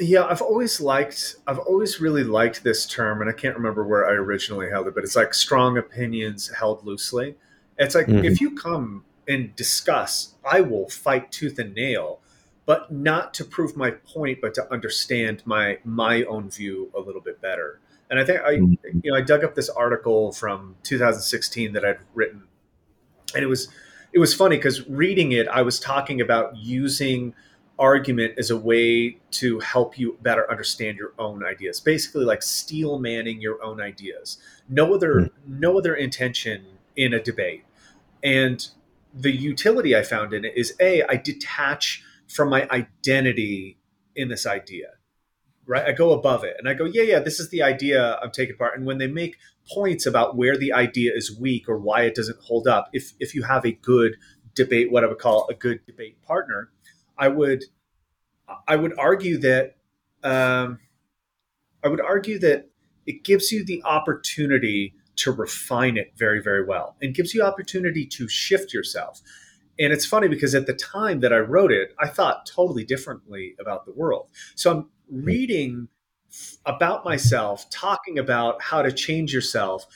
yeah 0.00 0.24
i've 0.24 0.42
always 0.42 0.80
liked 0.80 1.36
i've 1.46 1.58
always 1.60 2.00
really 2.00 2.24
liked 2.24 2.64
this 2.64 2.86
term 2.86 3.20
and 3.20 3.30
i 3.30 3.32
can't 3.32 3.56
remember 3.56 3.86
where 3.86 4.06
i 4.06 4.12
originally 4.12 4.68
held 4.68 4.86
it 4.86 4.94
but 4.94 5.04
it's 5.04 5.16
like 5.16 5.32
strong 5.32 5.78
opinions 5.78 6.50
held 6.58 6.84
loosely 6.84 7.36
it's 7.78 7.94
like 7.94 8.06
mm-hmm. 8.06 8.24
if 8.24 8.40
you 8.40 8.54
come 8.54 9.04
and 9.28 9.54
discuss 9.54 10.34
i 10.44 10.60
will 10.60 10.88
fight 10.88 11.30
tooth 11.30 11.58
and 11.58 11.74
nail 11.74 12.20
but 12.66 12.90
not 12.90 13.34
to 13.34 13.44
prove 13.44 13.76
my 13.76 13.90
point, 13.90 14.40
but 14.40 14.54
to 14.54 14.72
understand 14.72 15.42
my 15.44 15.78
my 15.84 16.24
own 16.24 16.50
view 16.50 16.90
a 16.96 17.00
little 17.00 17.20
bit 17.20 17.40
better. 17.40 17.80
And 18.10 18.18
I 18.18 18.24
think 18.24 18.40
I 18.40 18.54
mm-hmm. 18.56 19.00
you 19.02 19.10
know 19.10 19.16
I 19.16 19.20
dug 19.20 19.44
up 19.44 19.54
this 19.54 19.68
article 19.68 20.32
from 20.32 20.76
2016 20.82 21.72
that 21.72 21.84
I'd 21.84 21.98
written, 22.14 22.44
and 23.34 23.42
it 23.42 23.48
was 23.48 23.68
it 24.12 24.18
was 24.18 24.34
funny 24.34 24.56
because 24.56 24.88
reading 24.88 25.32
it, 25.32 25.48
I 25.48 25.62
was 25.62 25.80
talking 25.80 26.20
about 26.20 26.56
using 26.56 27.34
argument 27.78 28.34
as 28.38 28.50
a 28.50 28.56
way 28.56 29.18
to 29.32 29.58
help 29.58 29.98
you 29.98 30.16
better 30.22 30.48
understand 30.48 30.96
your 30.96 31.12
own 31.18 31.44
ideas 31.44 31.80
basically 31.80 32.24
like 32.24 32.40
steel 32.40 33.00
manning 33.00 33.40
your 33.40 33.60
own 33.64 33.80
ideas 33.80 34.38
no 34.68 34.94
other 34.94 35.14
mm-hmm. 35.14 35.60
no 35.60 35.76
other 35.76 35.94
intention 35.94 36.64
in 36.94 37.12
a 37.12 37.20
debate 37.20 37.64
and 38.22 38.68
the 39.12 39.32
utility 39.32 39.96
i 39.96 40.02
found 40.02 40.32
in 40.32 40.44
it 40.44 40.52
is 40.56 40.74
a 40.78 41.02
i 41.08 41.16
detach 41.16 42.04
from 42.34 42.50
my 42.50 42.66
identity 42.70 43.78
in 44.16 44.28
this 44.28 44.46
idea 44.46 44.88
right? 45.66 45.86
I 45.86 45.92
go 45.92 46.12
above 46.12 46.44
it 46.44 46.56
and 46.58 46.68
i 46.68 46.74
go 46.74 46.84
yeah 46.84 47.02
yeah 47.02 47.18
this 47.20 47.40
is 47.40 47.48
the 47.50 47.62
idea 47.62 48.18
i'm 48.22 48.30
taking 48.30 48.56
part. 48.56 48.76
And 48.76 48.86
when 48.86 48.98
they 48.98 49.06
make 49.06 49.36
points 49.72 50.06
about 50.06 50.36
where 50.36 50.56
the 50.56 50.72
idea 50.72 51.12
is 51.14 51.36
weak 51.38 51.68
or 51.68 51.78
why 51.78 52.02
it 52.02 52.14
doesn't 52.14 52.38
hold 52.40 52.66
up 52.66 52.90
if 52.92 53.12
if 53.18 53.34
you 53.34 53.42
have 53.44 53.64
a 53.64 53.72
good 53.72 54.16
debate 54.54 54.90
what 54.90 55.04
i 55.04 55.06
would 55.06 55.18
call 55.18 55.46
a 55.48 55.54
good 55.54 55.80
debate 55.86 56.20
partner 56.22 56.70
i 57.16 57.28
would 57.28 57.64
i 58.68 58.76
would 58.76 58.96
argue 58.98 59.38
that 59.38 59.76
um, 60.22 60.78
i 61.82 61.88
would 61.88 62.00
argue 62.00 62.38
that 62.38 62.68
it 63.06 63.24
gives 63.24 63.52
you 63.52 63.64
the 63.64 63.82
opportunity 63.84 64.94
to 65.16 65.32
refine 65.32 65.96
it 65.96 66.12
very 66.16 66.42
very 66.42 66.64
well 66.64 66.96
and 67.00 67.14
gives 67.14 67.34
you 67.34 67.42
opportunity 67.42 68.04
to 68.04 68.28
shift 68.28 68.72
yourself 68.72 69.22
and 69.78 69.92
it's 69.92 70.06
funny 70.06 70.28
because 70.28 70.54
at 70.54 70.66
the 70.66 70.74
time 70.74 71.20
that 71.20 71.32
I 71.32 71.38
wrote 71.38 71.72
it, 71.72 71.94
I 71.98 72.08
thought 72.08 72.46
totally 72.46 72.84
differently 72.84 73.54
about 73.60 73.86
the 73.86 73.92
world. 73.92 74.30
So 74.54 74.70
I'm 74.70 74.90
reading 75.10 75.88
about 76.66 77.04
myself, 77.04 77.68
talking 77.70 78.18
about 78.18 78.62
how 78.62 78.82
to 78.82 78.92
change 78.92 79.32
yourself, 79.32 79.86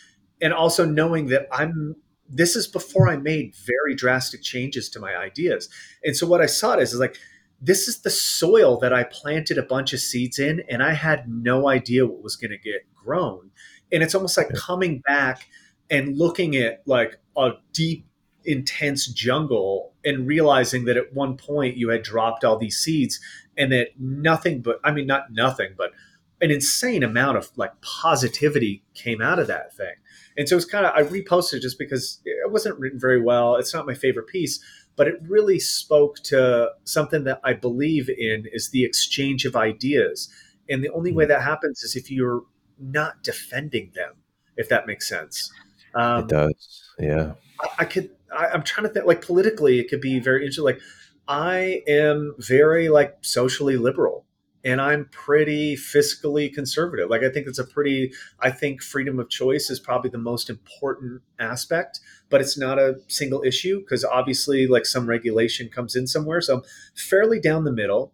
and 0.41 0.53
also 0.53 0.85
knowing 0.85 1.27
that 1.27 1.49
I'm 1.53 1.97
this 2.31 2.57
is 2.57 2.67
before 2.67 3.09
I 3.09 3.17
made 3.17 3.55
very 3.65 3.95
drastic 3.95 4.43
changes 4.43 4.91
to 4.91 5.01
my 5.01 5.17
ideas. 5.17 5.69
And 6.05 6.15
so 6.15 6.27
what 6.27 6.43
I 6.43 6.47
saw 6.47 6.75
it 6.75 6.81
as 6.81 6.93
is 6.93 7.01
like 7.01 7.17
this 7.61 7.89
is 7.89 8.03
the 8.03 8.11
soil 8.11 8.79
that 8.81 8.93
I 8.93 9.05
planted 9.05 9.59
a 9.59 9.63
bunch 9.63 9.93
of 9.93 10.01
seeds 10.01 10.39
in, 10.39 10.63
and 10.69 10.83
I 10.83 10.93
had 10.93 11.29
no 11.29 11.69
idea 11.69 12.07
what 12.07 12.23
was 12.23 12.37
going 12.37 12.51
to 12.51 12.59
get 12.59 12.83
grown. 12.95 13.51
And 13.91 14.03
it's 14.03 14.15
almost 14.15 14.37
like 14.37 14.53
coming 14.55 15.03
back 15.07 15.49
and 15.91 16.17
looking 16.17 16.55
at 16.57 16.83
like 16.87 17.17
a 17.37 17.53
deep 17.73 18.07
intense 18.45 19.07
jungle 19.07 19.93
and 20.05 20.27
realizing 20.27 20.85
that 20.85 20.97
at 20.97 21.13
one 21.13 21.37
point 21.37 21.77
you 21.77 21.91
had 21.91 22.03
dropped 22.03 22.45
all 22.45 22.57
these 22.57 22.79
seeds 22.79 23.21
and 23.57 23.73
that 23.73 23.89
nothing 23.99 24.63
but 24.63 24.81
I 24.85 24.93
mean 24.93 25.07
not 25.07 25.33
nothing 25.33 25.75
but 25.77 25.93
an 26.41 26.51
insane 26.51 27.03
amount 27.03 27.37
of 27.37 27.51
like 27.57 27.73
positivity 27.81 28.83
came 28.95 29.21
out 29.21 29.39
of 29.39 29.49
that 29.49 29.75
thing. 29.77 29.95
And 30.37 30.49
so 30.49 30.57
it's 30.57 30.65
kind 30.65 30.87
of 30.87 30.93
I 30.95 31.03
reposted 31.03 31.63
just 31.63 31.79
because 31.79 32.21
it 32.25 32.51
wasn't 32.51 32.79
written 32.79 33.01
very 33.01 33.21
well. 33.21 33.57
It's 33.57 33.75
not 33.75 33.87
my 33.87 33.95
favorite 33.95 34.29
piece, 34.29 34.61
but 34.97 35.09
it 35.09 35.17
really 35.23 35.59
spoke 35.59 36.19
to 36.25 36.71
something 36.85 37.25
that 37.25 37.41
I 37.45 37.55
believe 37.55 38.09
in 38.09 38.47
is 38.53 38.71
the 38.71 38.85
exchange 38.85 39.45
of 39.45 39.57
ideas. 39.57 40.29
And 40.69 40.85
the 40.85 40.91
only 40.91 41.13
way 41.13 41.25
hmm. 41.25 41.31
that 41.31 41.43
happens 41.43 41.83
is 41.83 41.97
if 41.97 42.11
you're 42.11 42.43
not 42.79 43.23
defending 43.23 43.91
them, 43.95 44.15
if 44.57 44.69
that 44.69 44.87
makes 44.87 45.09
sense. 45.09 45.53
Um, 45.95 46.25
it 46.25 46.29
does. 46.29 46.88
Yeah. 46.99 47.33
I, 47.61 47.69
I 47.81 47.85
could 47.85 48.11
I, 48.37 48.55
am 48.55 48.63
trying 48.63 48.87
to 48.87 48.93
think 48.93 49.07
like 49.07 49.23
politically, 49.23 49.79
it 49.79 49.89
could 49.89 50.01
be 50.01 50.19
very 50.19 50.41
interesting. 50.41 50.65
Like 50.65 50.81
I 51.27 51.83
am 51.87 52.35
very 52.39 52.89
like 52.89 53.17
socially 53.23 53.77
liberal, 53.77 54.27
and 54.65 54.81
I'm 54.81 55.07
pretty 55.07 55.77
fiscally 55.77 56.53
conservative. 56.53 57.11
Like 57.11 57.23
I 57.23 57.31
think 57.31 57.47
it's 57.47 57.59
a 57.59 57.65
pretty 57.65 58.13
I 58.41 58.51
think 58.51 58.83
freedom 58.83 59.19
of 59.19 59.29
choice 59.29 59.71
is 59.71 59.81
probably 59.81 60.11
the 60.11 60.19
most 60.19 60.51
important 60.51 61.23
aspect, 61.39 62.01
but 62.29 62.41
it's 62.41 62.59
not 62.59 62.79
a 62.79 62.97
single 63.09 63.43
issue 63.45 63.81
because 63.81 64.05
obviously 64.05 64.67
like 64.67 64.87
some 64.87 65.09
regulation 65.09 65.69
comes 65.69 65.97
in 65.97 66.07
somewhere. 66.07 66.41
So 66.41 66.57
I'm 66.57 66.63
fairly 66.95 67.41
down 67.41 67.65
the 67.65 67.73
middle, 67.73 68.13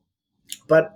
but 0.68 0.94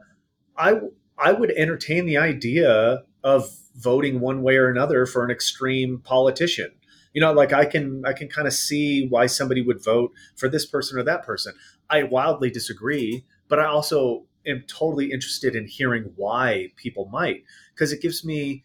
I 0.57 0.81
I 1.19 1.33
would 1.33 1.51
entertain 1.53 2.07
the 2.07 2.19
idea 2.19 3.03
of 3.25 3.51
voting 3.75 4.21
one 4.21 4.43
way 4.43 4.57
or 4.57 4.69
another 4.69 5.07
for 5.07 5.25
an 5.25 5.31
extreme 5.31 5.99
politician. 5.99 6.71
You 7.13 7.21
know, 7.21 7.33
like 7.33 7.53
I 7.53 7.65
can 7.65 8.05
I 8.07 8.13
can 8.13 8.29
kind 8.29 8.47
of 8.47 8.55
see 8.55 9.07
why 9.09 9.27
somebody 9.27 9.63
would 9.63 9.83
vote 9.83 10.13
for 10.37 10.49
this 10.49 10.67
person 10.67 10.99
or 10.99 11.03
that 11.05 11.25
person. 11.25 11.55
I 11.91 12.03
wildly 12.03 12.51
disagree, 12.51 13.25
but 13.49 13.59
I 13.59 13.65
also 13.67 14.27
am 14.47 14.65
totally 14.67 15.13
interested 15.13 15.55
in 15.55 15.67
hearing 15.67 16.13
why 16.17 16.69
people 16.77 17.07
might 17.07 17.45
because 17.75 17.93
it 17.93 18.01
gives 18.01 18.25
me 18.25 18.65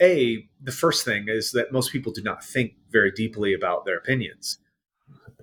a 0.00 0.48
the 0.60 0.72
first 0.72 1.04
thing 1.04 1.26
is 1.28 1.52
that 1.52 1.72
most 1.72 1.92
people 1.92 2.12
do 2.12 2.22
not 2.22 2.44
think 2.44 2.74
very 2.90 3.10
deeply 3.10 3.54
about 3.54 3.84
their 3.84 3.96
opinions. 3.96 4.58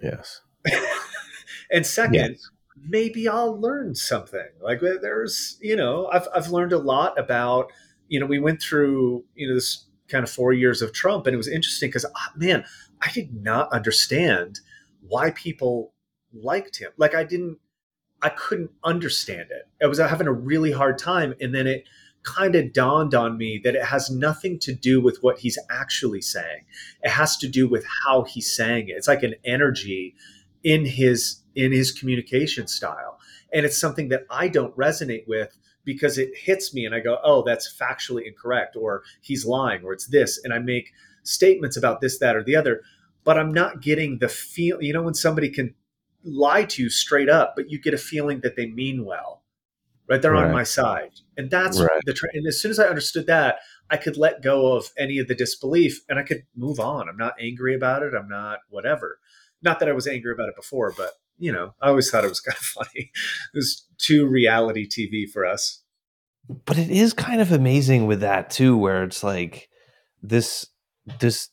Yes. 0.01 0.41
and 1.71 1.85
second, 1.85 2.31
yes. 2.31 2.49
maybe 2.87 3.27
I'll 3.27 3.59
learn 3.59 3.95
something. 3.95 4.47
Like 4.61 4.81
there's, 4.81 5.57
you 5.61 5.75
know, 5.75 6.07
I've 6.11 6.27
I've 6.35 6.49
learned 6.49 6.73
a 6.73 6.77
lot 6.77 7.17
about, 7.19 7.71
you 8.07 8.19
know, 8.19 8.25
we 8.25 8.39
went 8.39 8.61
through, 8.61 9.23
you 9.35 9.47
know, 9.47 9.55
this 9.55 9.85
kind 10.09 10.23
of 10.23 10.29
4 10.29 10.53
years 10.53 10.81
of 10.81 10.93
Trump 10.93 11.27
and 11.27 11.33
it 11.33 11.37
was 11.37 11.47
interesting 11.47 11.91
cuz 11.91 12.05
ah, 12.05 12.31
man, 12.35 12.65
I 13.01 13.11
did 13.11 13.33
not 13.33 13.71
understand 13.71 14.59
why 15.01 15.31
people 15.31 15.93
liked 16.33 16.77
him. 16.77 16.91
Like 16.97 17.15
I 17.15 17.23
didn't 17.23 17.59
I 18.21 18.29
couldn't 18.29 18.71
understand 18.83 19.47
it. 19.51 19.67
I 19.83 19.87
was 19.87 19.99
having 19.99 20.27
a 20.27 20.33
really 20.33 20.71
hard 20.71 20.97
time. 20.97 21.33
And 21.39 21.55
then 21.55 21.67
it 21.67 21.85
kind 22.23 22.55
of 22.55 22.73
dawned 22.73 23.15
on 23.15 23.37
me 23.37 23.61
that 23.63 23.75
it 23.75 23.83
has 23.83 24.09
nothing 24.09 24.59
to 24.59 24.73
do 24.73 25.01
with 25.01 25.19
what 25.21 25.39
he's 25.39 25.57
actually 25.69 26.21
saying. 26.21 26.65
It 27.01 27.11
has 27.11 27.37
to 27.37 27.47
do 27.47 27.67
with 27.67 27.85
how 28.05 28.23
he's 28.23 28.53
saying 28.53 28.89
it. 28.89 28.93
It's 28.93 29.07
like 29.07 29.23
an 29.23 29.35
energy 29.45 30.15
in 30.63 30.85
his 30.85 31.41
in 31.55 31.71
his 31.71 31.91
communication 31.91 32.67
style. 32.67 33.19
And 33.53 33.65
it's 33.65 33.79
something 33.79 34.09
that 34.09 34.25
I 34.29 34.47
don't 34.47 34.75
resonate 34.75 35.27
with 35.27 35.57
because 35.89 36.19
it 36.19 36.29
hits 36.37 36.71
me 36.71 36.85
and 36.85 36.93
I 36.93 36.99
go, 36.99 37.17
"Oh, 37.23 37.41
that's 37.41 37.67
factually 37.67 38.27
incorrect," 38.27 38.75
or 38.75 39.01
"He's 39.21 39.43
lying," 39.43 39.83
or 39.83 39.91
"It's 39.91 40.05
this," 40.05 40.39
and 40.43 40.53
I 40.53 40.59
make 40.59 40.91
statements 41.23 41.75
about 41.75 41.99
this, 41.99 42.19
that, 42.19 42.35
or 42.35 42.43
the 42.43 42.55
other. 42.55 42.83
But 43.23 43.39
I'm 43.39 43.51
not 43.51 43.81
getting 43.81 44.19
the 44.19 44.29
feel. 44.29 44.83
You 44.83 44.93
know, 44.93 45.01
when 45.01 45.15
somebody 45.15 45.49
can 45.49 45.73
lie 46.23 46.65
to 46.65 46.83
you 46.83 46.89
straight 46.91 47.27
up, 47.27 47.53
but 47.55 47.71
you 47.71 47.79
get 47.81 47.95
a 47.95 47.97
feeling 47.97 48.41
that 48.41 48.55
they 48.55 48.67
mean 48.67 49.03
well, 49.03 49.41
right? 50.07 50.21
They're 50.21 50.33
right. 50.33 50.45
on 50.45 50.51
my 50.51 50.63
side, 50.63 51.13
and 51.37 51.49
that's 51.49 51.79
right. 51.79 52.01
the. 52.05 52.13
Tra- 52.13 52.29
and 52.33 52.45
as 52.45 52.61
soon 52.61 52.69
as 52.69 52.79
I 52.79 52.87
understood 52.87 53.25
that, 53.25 53.57
I 53.89 53.97
could 53.97 54.15
let 54.15 54.43
go 54.43 54.73
of 54.73 54.91
any 54.95 55.17
of 55.17 55.27
the 55.27 55.35
disbelief, 55.35 56.01
and 56.07 56.19
I 56.19 56.23
could 56.23 56.43
move 56.55 56.79
on. 56.79 57.09
I'm 57.09 57.17
not 57.17 57.33
angry 57.41 57.73
about 57.73 58.03
it. 58.03 58.13
I'm 58.13 58.29
not 58.29 58.59
whatever. 58.69 59.19
Not 59.63 59.79
that 59.79 59.89
I 59.89 59.93
was 59.93 60.07
angry 60.07 60.33
about 60.33 60.49
it 60.49 60.55
before, 60.55 60.93
but 60.95 61.13
you 61.39 61.51
know, 61.51 61.73
I 61.81 61.89
always 61.89 62.09
thought 62.09 62.25
it 62.25 62.29
was 62.29 62.39
kind 62.47 62.57
of 62.57 62.63
funny. 62.63 63.11
It 63.53 63.55
was 63.55 63.85
too 63.97 64.27
reality 64.27 64.87
TV 64.87 65.29
for 65.31 65.45
us. 65.45 65.81
But 66.65 66.77
it 66.77 66.89
is 66.89 67.13
kind 67.13 67.41
of 67.41 67.51
amazing 67.51 68.07
with 68.07 68.21
that 68.21 68.49
too, 68.49 68.77
where 68.77 69.03
it's 69.03 69.23
like 69.23 69.69
this 70.21 70.67
this 71.19 71.49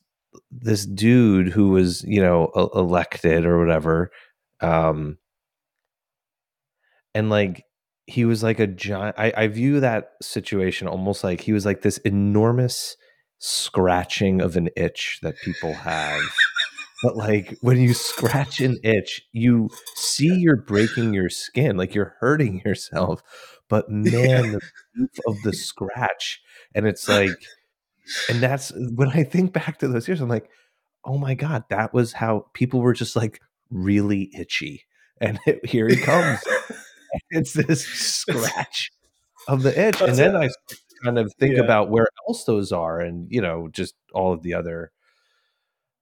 this 0.51 0.85
dude 0.87 1.49
who 1.49 1.71
was 1.71 2.03
you 2.05 2.21
know 2.21 2.51
elected 2.75 3.47
or 3.47 3.59
whatever 3.59 4.11
um, 4.61 5.19
and 7.15 7.31
like 7.31 7.65
he 8.07 8.25
was 8.25 8.43
like 8.43 8.61
a 8.61 8.67
giant. 8.67 9.17
I, 9.19 9.33
I 9.37 9.49
view 9.49 9.81
that 9.81 10.13
situation 10.23 10.87
almost 10.87 11.25
like 11.25 11.41
he 11.41 11.53
was 11.53 11.67
like 11.67 11.83
this 11.83 11.99
enormous 11.99 12.97
scratching 13.39 14.41
of 14.41 14.57
an 14.57 14.69
itch 14.77 15.19
that 15.23 15.37
people 15.39 15.73
have. 15.75 16.21
But 17.07 17.17
like 17.17 17.57
when 17.61 17.79
you 17.79 17.95
scratch 17.95 18.61
an 18.61 18.79
itch, 18.83 19.23
you 19.31 19.71
see 19.95 20.35
you're 20.35 20.57
breaking 20.57 21.15
your 21.15 21.31
skin, 21.31 21.77
like 21.77 21.95
you're 21.95 22.17
hurting 22.19 22.63
yourself. 22.67 23.23
But 23.69 23.89
man, 23.89 24.59
the 24.95 25.09
of 25.29 25.41
the 25.45 25.53
scratch, 25.53 26.43
and 26.75 26.85
it's 26.85 27.09
like, 27.09 27.31
and 28.29 28.41
that's 28.41 28.73
when 28.97 29.11
I 29.11 29.23
think 29.23 29.53
back 29.53 29.79
to 29.79 29.89
those 29.89 30.09
years, 30.09 30.21
I'm 30.21 30.29
like, 30.29 30.51
oh 31.05 31.17
my 31.17 31.35
god, 31.35 31.63
that 31.71 31.95
was 31.95 32.15
how 32.15 32.47
people 32.55 32.81
were 32.81 32.93
just 32.93 33.15
like 33.15 33.41
really 33.71 34.29
itchy. 34.37 34.83
And 35.21 35.39
it, 35.47 35.65
here 35.65 35.87
he 35.87 35.99
comes. 35.99 36.41
it's 37.31 37.53
this 37.53 37.85
scratch 37.85 38.91
of 39.47 39.63
the 39.63 39.81
itch. 39.81 40.01
and 40.01 40.17
then 40.17 40.35
I 40.35 40.49
kind 41.05 41.21
of 41.21 41.33
think 41.39 41.57
yeah. 41.57 41.63
about 41.63 41.89
where 41.89 42.09
else 42.27 42.43
those 42.43 42.73
are 42.73 42.99
and, 42.99 43.29
you 43.31 43.41
know, 43.41 43.69
just 43.71 43.95
all 44.13 44.33
of 44.33 44.43
the 44.43 44.55
other 44.55 44.91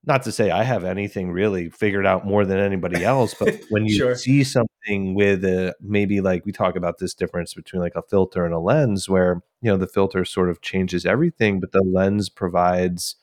not 0.06 0.22
to 0.24 0.32
say 0.32 0.50
I 0.50 0.62
have 0.62 0.84
anything 0.84 1.32
really 1.32 1.70
figured 1.70 2.06
out 2.06 2.26
more 2.26 2.44
than 2.44 2.58
anybody 2.58 3.04
else, 3.04 3.34
but 3.34 3.58
when 3.70 3.86
you 3.86 3.96
sure. 3.96 4.14
see 4.14 4.44
something 4.44 5.14
with 5.14 5.44
a, 5.44 5.74
maybe 5.80 6.20
like 6.20 6.44
we 6.44 6.52
talk 6.52 6.76
about 6.76 6.98
this 6.98 7.14
difference 7.14 7.54
between 7.54 7.80
like 7.82 7.94
a 7.94 8.02
filter 8.02 8.44
and 8.44 8.54
a 8.54 8.58
lens, 8.58 9.08
where 9.08 9.42
you 9.60 9.70
know 9.70 9.76
the 9.76 9.86
filter 9.86 10.24
sort 10.24 10.50
of 10.50 10.60
changes 10.60 11.06
everything, 11.06 11.60
but 11.60 11.72
the 11.72 11.82
lens 11.82 12.28
provides 12.28 13.16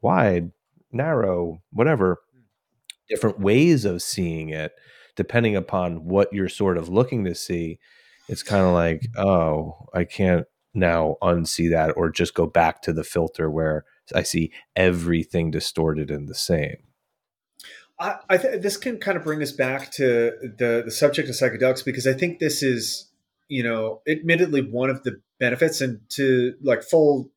wide, 0.00 0.52
narrow, 0.92 1.60
whatever 1.72 2.18
different 3.08 3.40
ways 3.40 3.84
of 3.84 4.02
seeing 4.02 4.50
it 4.50 4.72
depending 5.16 5.56
upon 5.56 6.04
what 6.04 6.32
you're 6.32 6.48
sort 6.48 6.76
of 6.76 6.88
looking 6.88 7.24
to 7.24 7.34
see 7.34 7.78
it's 8.28 8.42
kind 8.42 8.64
of 8.64 8.72
like 8.72 9.00
mm. 9.00 9.24
oh 9.24 9.88
i 9.94 10.04
can't 10.04 10.46
now 10.74 11.16
unsee 11.22 11.70
that 11.70 11.90
or 11.96 12.10
just 12.10 12.34
go 12.34 12.46
back 12.46 12.82
to 12.82 12.92
the 12.92 13.02
filter 13.02 13.50
where 13.50 13.84
i 14.14 14.22
see 14.22 14.50
everything 14.76 15.50
distorted 15.50 16.10
and 16.10 16.28
the 16.28 16.34
same 16.34 16.78
I, 18.00 18.16
I 18.28 18.36
th- 18.36 18.62
this 18.62 18.76
can 18.76 18.98
kind 18.98 19.16
of 19.16 19.24
bring 19.24 19.42
us 19.42 19.52
back 19.52 19.90
to 19.92 20.32
the 20.40 20.82
the 20.84 20.90
subject 20.90 21.28
of 21.28 21.34
psychedelics 21.34 21.84
because 21.84 22.06
I 22.06 22.12
think 22.12 22.38
this 22.38 22.62
is, 22.62 23.10
you 23.48 23.62
know, 23.62 24.02
admittedly 24.08 24.62
one 24.62 24.90
of 24.90 25.02
the 25.02 25.20
benefits, 25.40 25.80
and 25.80 26.00
to 26.10 26.54
like 26.62 26.82
full 26.82 27.30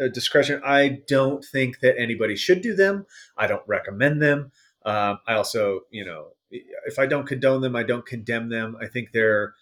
uh, 0.00 0.08
discretion, 0.08 0.60
I 0.64 1.00
don't 1.06 1.44
think 1.44 1.80
that 1.80 1.98
anybody 1.98 2.36
should 2.36 2.60
do 2.60 2.74
them. 2.74 3.06
I 3.36 3.46
don't 3.46 3.62
recommend 3.66 4.20
them. 4.20 4.52
Um, 4.84 5.18
I 5.26 5.34
also, 5.34 5.80
you 5.90 6.04
know, 6.04 6.28
if 6.50 6.98
I 6.98 7.06
don't 7.06 7.26
condone 7.26 7.60
them, 7.60 7.76
I 7.76 7.84
don't 7.84 8.06
condemn 8.06 8.48
them. 8.48 8.76
I 8.80 8.86
think 8.86 9.12
they're 9.12 9.54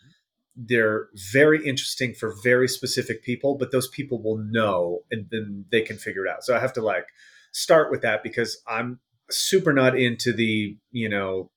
they're 0.54 1.08
very 1.32 1.66
interesting 1.66 2.14
for 2.14 2.34
very 2.42 2.68
specific 2.68 3.22
people, 3.22 3.56
but 3.56 3.72
those 3.72 3.88
people 3.88 4.22
will 4.22 4.38
know 4.38 5.00
and 5.10 5.26
then 5.30 5.64
they 5.70 5.80
can 5.80 5.96
figure 5.96 6.26
it 6.26 6.30
out. 6.30 6.44
So 6.44 6.54
I 6.54 6.60
have 6.60 6.72
to 6.74 6.82
like 6.82 7.06
start 7.52 7.90
with 7.90 8.02
that 8.02 8.22
because 8.22 8.60
I'm 8.66 9.00
super 9.30 9.72
not 9.72 9.98
into 9.98 10.32
the 10.32 10.76
you 10.90 11.08
know 11.08 11.50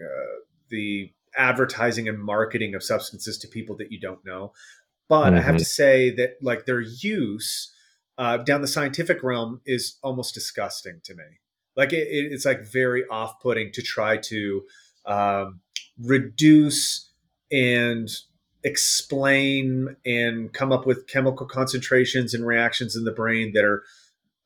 uh, 0.00 0.40
the 0.70 1.12
advertising 1.36 2.08
and 2.08 2.18
marketing 2.18 2.74
of 2.74 2.82
substances 2.82 3.38
to 3.38 3.48
people 3.48 3.76
that 3.76 3.92
you 3.92 4.00
don't 4.00 4.24
know. 4.24 4.52
But 5.08 5.26
mm-hmm. 5.26 5.36
I 5.36 5.40
have 5.40 5.54
mm-hmm. 5.54 5.58
to 5.58 5.64
say 5.64 6.10
that 6.16 6.36
like 6.42 6.66
their 6.66 6.80
use 6.80 7.72
uh, 8.18 8.38
down 8.38 8.62
the 8.62 8.68
scientific 8.68 9.22
realm 9.22 9.60
is 9.64 9.98
almost 10.02 10.34
disgusting 10.34 11.00
to 11.04 11.14
me. 11.14 11.24
Like 11.76 11.92
it, 11.92 12.08
it's 12.10 12.44
like 12.44 12.66
very 12.66 13.04
off-putting 13.06 13.70
to 13.72 13.82
try 13.82 14.16
to 14.16 14.62
um, 15.06 15.60
reduce 16.02 17.07
and 17.50 18.08
explain 18.64 19.96
and 20.04 20.52
come 20.52 20.72
up 20.72 20.86
with 20.86 21.06
chemical 21.06 21.46
concentrations 21.46 22.34
and 22.34 22.46
reactions 22.46 22.96
in 22.96 23.04
the 23.04 23.12
brain 23.12 23.52
that 23.54 23.64
are 23.64 23.82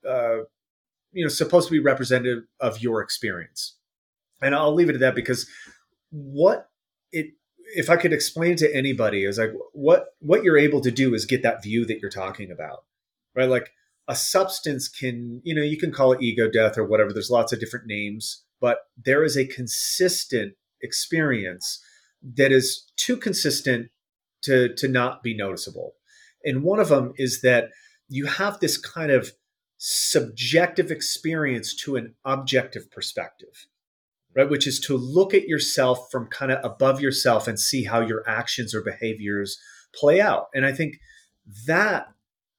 uh, 0.08 0.44
you 1.12 1.24
know 1.24 1.28
supposed 1.28 1.68
to 1.68 1.72
be 1.72 1.78
representative 1.78 2.44
of 2.60 2.80
your 2.82 3.00
experience 3.00 3.76
and 4.42 4.54
i'll 4.54 4.74
leave 4.74 4.88
it 4.90 4.94
at 4.94 5.00
that 5.00 5.14
because 5.14 5.48
what 6.10 6.68
it 7.10 7.32
if 7.74 7.88
i 7.88 7.96
could 7.96 8.12
explain 8.12 8.54
to 8.54 8.74
anybody 8.74 9.24
is 9.24 9.38
like 9.38 9.52
what 9.72 10.08
what 10.20 10.44
you're 10.44 10.58
able 10.58 10.80
to 10.80 10.90
do 10.90 11.14
is 11.14 11.24
get 11.24 11.42
that 11.42 11.62
view 11.62 11.86
that 11.86 12.00
you're 12.00 12.10
talking 12.10 12.50
about 12.50 12.84
right 13.34 13.48
like 13.48 13.72
a 14.08 14.16
substance 14.16 14.88
can, 14.88 15.40
you 15.44 15.54
know, 15.54 15.62
you 15.62 15.78
can 15.78 15.92
call 15.92 16.12
it 16.12 16.22
ego 16.22 16.50
death 16.50 16.76
or 16.76 16.84
whatever. 16.84 17.12
There's 17.12 17.30
lots 17.30 17.52
of 17.52 17.60
different 17.60 17.86
names, 17.86 18.42
but 18.60 18.78
there 19.02 19.24
is 19.24 19.36
a 19.36 19.46
consistent 19.46 20.54
experience 20.82 21.82
that 22.22 22.52
is 22.52 22.90
too 22.96 23.16
consistent 23.16 23.90
to, 24.42 24.74
to 24.74 24.88
not 24.88 25.22
be 25.22 25.36
noticeable. 25.36 25.94
And 26.44 26.62
one 26.62 26.80
of 26.80 26.88
them 26.88 27.12
is 27.16 27.40
that 27.42 27.70
you 28.08 28.26
have 28.26 28.60
this 28.60 28.76
kind 28.76 29.10
of 29.10 29.32
subjective 29.78 30.90
experience 30.90 31.74
to 31.74 31.96
an 31.96 32.14
objective 32.24 32.90
perspective, 32.90 33.66
right? 34.34 34.48
Which 34.48 34.66
is 34.66 34.78
to 34.80 34.96
look 34.96 35.34
at 35.34 35.48
yourself 35.48 36.10
from 36.10 36.26
kind 36.26 36.52
of 36.52 36.64
above 36.64 37.00
yourself 37.00 37.48
and 37.48 37.58
see 37.58 37.84
how 37.84 38.00
your 38.00 38.22
actions 38.28 38.74
or 38.74 38.82
behaviors 38.82 39.58
play 39.94 40.20
out. 40.20 40.46
And 40.54 40.64
I 40.64 40.72
think 40.72 40.98
that 41.66 42.06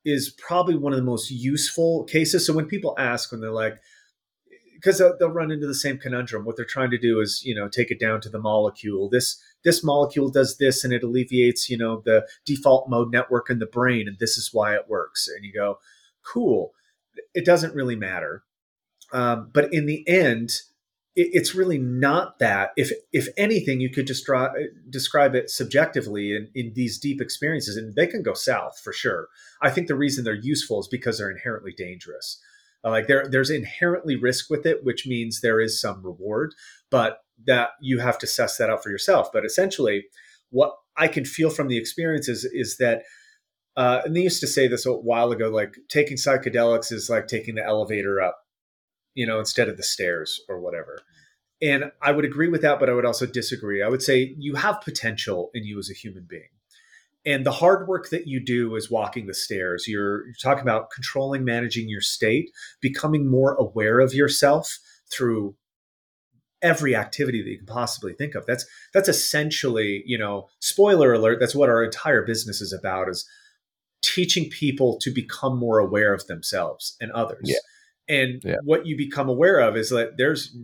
is 0.05 0.35
probably 0.37 0.75
one 0.75 0.91
of 0.91 0.97
the 0.97 1.05
most 1.05 1.31
useful 1.31 2.03
cases. 2.03 2.45
So 2.45 2.53
when 2.53 2.65
people 2.65 2.95
ask, 2.97 3.31
when 3.31 3.41
they're 3.41 3.51
like, 3.51 3.79
because 4.73 4.97
they'll, 4.97 5.29
run 5.29 5.49
into 5.49 5.65
the 5.65 5.73
same 5.73 5.97
conundrum. 5.97 6.43
What 6.43 6.57
they're 6.57 6.65
trying 6.65 6.91
to 6.91 6.97
do 6.97 7.21
is, 7.21 7.41
you 7.45 7.55
know, 7.55 7.69
take 7.69 7.89
it 7.89 8.01
down 8.01 8.19
to 8.19 8.29
the 8.29 8.39
molecule. 8.39 9.09
This 9.09 9.41
this 9.63 9.83
molecule 9.83 10.29
does 10.29 10.57
this 10.57 10.83
and 10.83 10.93
it 10.93 11.03
alleviates, 11.03 11.69
you 11.69 11.77
know, 11.77 12.01
the 12.03 12.27
default 12.45 12.89
mode 12.89 13.11
network 13.11 13.49
in 13.49 13.59
the 13.59 13.65
brain 13.65 14.07
and 14.07 14.17
this 14.19 14.37
is 14.37 14.49
why 14.53 14.75
it 14.75 14.89
works. 14.89 15.27
And 15.27 15.45
you 15.45 15.53
go, 15.53 15.79
cool. 16.23 16.73
It 17.33 17.45
doesn't 17.45 17.75
really 17.75 17.95
matter. 17.95 18.43
Um, 19.11 19.51
but 19.53 19.73
in 19.73 19.85
the 19.85 20.07
end, 20.07 20.61
it, 21.15 21.29
it's 21.33 21.55
really 21.55 21.77
not 21.77 22.39
that. 22.39 22.71
If 22.75 22.91
if 23.11 23.27
anything, 23.37 23.79
you 23.79 23.89
could 23.89 24.07
just 24.07 24.25
draw, 24.25 24.49
describe 24.89 25.35
it 25.35 25.49
subjectively 25.49 26.35
in, 26.35 26.49
in 26.55 26.73
these 26.73 26.97
deep 26.97 27.21
experiences, 27.21 27.77
and 27.77 27.95
they 27.95 28.07
can 28.07 28.23
go 28.23 28.33
south 28.33 28.79
for 28.83 28.91
sure. 28.91 29.27
I 29.61 29.69
think 29.69 29.87
the 29.87 29.95
reason 29.95 30.23
they're 30.23 30.33
useful 30.33 30.79
is 30.79 30.87
because 30.87 31.17
they're 31.19 31.29
inherently 31.29 31.73
dangerous. 31.77 32.39
Like 32.83 33.07
there, 33.07 33.25
there's 33.29 33.49
inherently 33.49 34.17
risk 34.17 34.49
with 34.49 34.65
it, 34.65 34.83
which 34.83 35.07
means 35.07 35.39
there 35.39 35.61
is 35.61 35.79
some 35.79 36.03
reward, 36.03 36.53
but 36.89 37.22
that 37.45 37.69
you 37.81 37.99
have 37.99 38.17
to 38.19 38.27
suss 38.27 38.57
that 38.57 38.69
out 38.69 38.83
for 38.83 38.89
yourself. 38.89 39.31
But 39.31 39.45
essentially, 39.45 40.05
what 40.49 40.75
I 40.97 41.07
can 41.07 41.25
feel 41.25 41.49
from 41.49 41.67
the 41.67 41.77
experiences 41.77 42.45
is 42.45 42.77
that 42.77 43.03
uh, 43.75 44.01
and 44.05 44.15
they 44.15 44.21
used 44.21 44.39
to 44.39 44.47
say 44.47 44.67
this 44.67 44.85
a 44.85 44.93
while 44.93 45.31
ago 45.31 45.49
like 45.49 45.75
taking 45.89 46.15
psychedelics 46.15 46.91
is 46.91 47.09
like 47.09 47.25
taking 47.25 47.55
the 47.55 47.65
elevator 47.65 48.21
up 48.21 48.43
you 49.15 49.27
know, 49.27 49.39
instead 49.39 49.69
of 49.69 49.77
the 49.77 49.83
stairs 49.83 50.41
or 50.49 50.59
whatever. 50.59 50.99
And 51.61 51.91
I 52.01 52.11
would 52.11 52.25
agree 52.25 52.49
with 52.49 52.61
that, 52.61 52.79
but 52.79 52.89
I 52.89 52.93
would 52.93 53.05
also 53.05 53.25
disagree. 53.25 53.81
I 53.81 53.87
would 53.87 54.01
say 54.01 54.35
you 54.37 54.55
have 54.55 54.81
potential 54.81 55.49
in 55.53 55.63
you 55.63 55.79
as 55.79 55.89
a 55.89 55.93
human 55.93 56.25
being. 56.27 56.49
And 57.25 57.45
the 57.45 57.51
hard 57.51 57.87
work 57.87 58.09
that 58.09 58.27
you 58.27 58.43
do 58.43 58.75
is 58.75 58.91
walking 58.91 59.27
the 59.27 59.33
stairs. 59.33 59.87
You're, 59.87 60.25
you're 60.25 60.35
talking 60.41 60.63
about 60.63 60.91
controlling, 60.91 61.45
managing 61.45 61.87
your 61.87 62.01
state, 62.01 62.51
becoming 62.81 63.29
more 63.29 63.53
aware 63.53 64.01
of 64.01 64.13
yourself 64.13 64.77
through 65.11 65.55
every 66.63 66.95
activity 66.95 67.43
that 67.43 67.49
you 67.49 67.57
can 67.57 67.67
possibly 67.67 68.13
think 68.13 68.33
of. 68.33 68.45
That's 68.45 68.65
that's 68.93 69.09
essentially, 69.09 70.01
you 70.05 70.17
know, 70.17 70.47
spoiler 70.59 71.13
alert, 71.13 71.39
that's 71.39 71.53
what 71.55 71.69
our 71.69 71.83
entire 71.83 72.23
business 72.23 72.61
is 72.61 72.73
about 72.73 73.09
is 73.09 73.27
teaching 74.01 74.49
people 74.49 74.97
to 75.01 75.11
become 75.11 75.57
more 75.57 75.79
aware 75.79 76.13
of 76.13 76.25
themselves 76.27 76.97
and 76.99 77.11
others. 77.11 77.43
Yeah. 77.43 77.57
And 78.07 78.41
Yeah. 78.43 78.57
what 78.63 78.85
you 78.85 78.97
become 78.97 79.29
aware 79.29 79.59
of 79.59 79.77
is 79.77 79.89
that 79.89 80.17
there's 80.17 80.55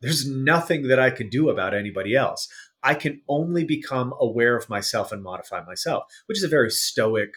there's 0.00 0.28
nothing 0.28 0.88
that 0.88 1.00
I 1.00 1.10
can 1.10 1.28
do 1.28 1.48
about 1.48 1.74
anybody 1.74 2.14
else. 2.14 2.48
I 2.84 2.94
can 2.94 3.20
only 3.28 3.64
become 3.64 4.14
aware 4.20 4.56
of 4.56 4.68
myself 4.68 5.10
and 5.10 5.22
modify 5.22 5.64
myself, 5.64 6.04
which 6.26 6.38
is 6.38 6.44
a 6.44 6.48
very 6.48 6.70
stoic, 6.70 7.30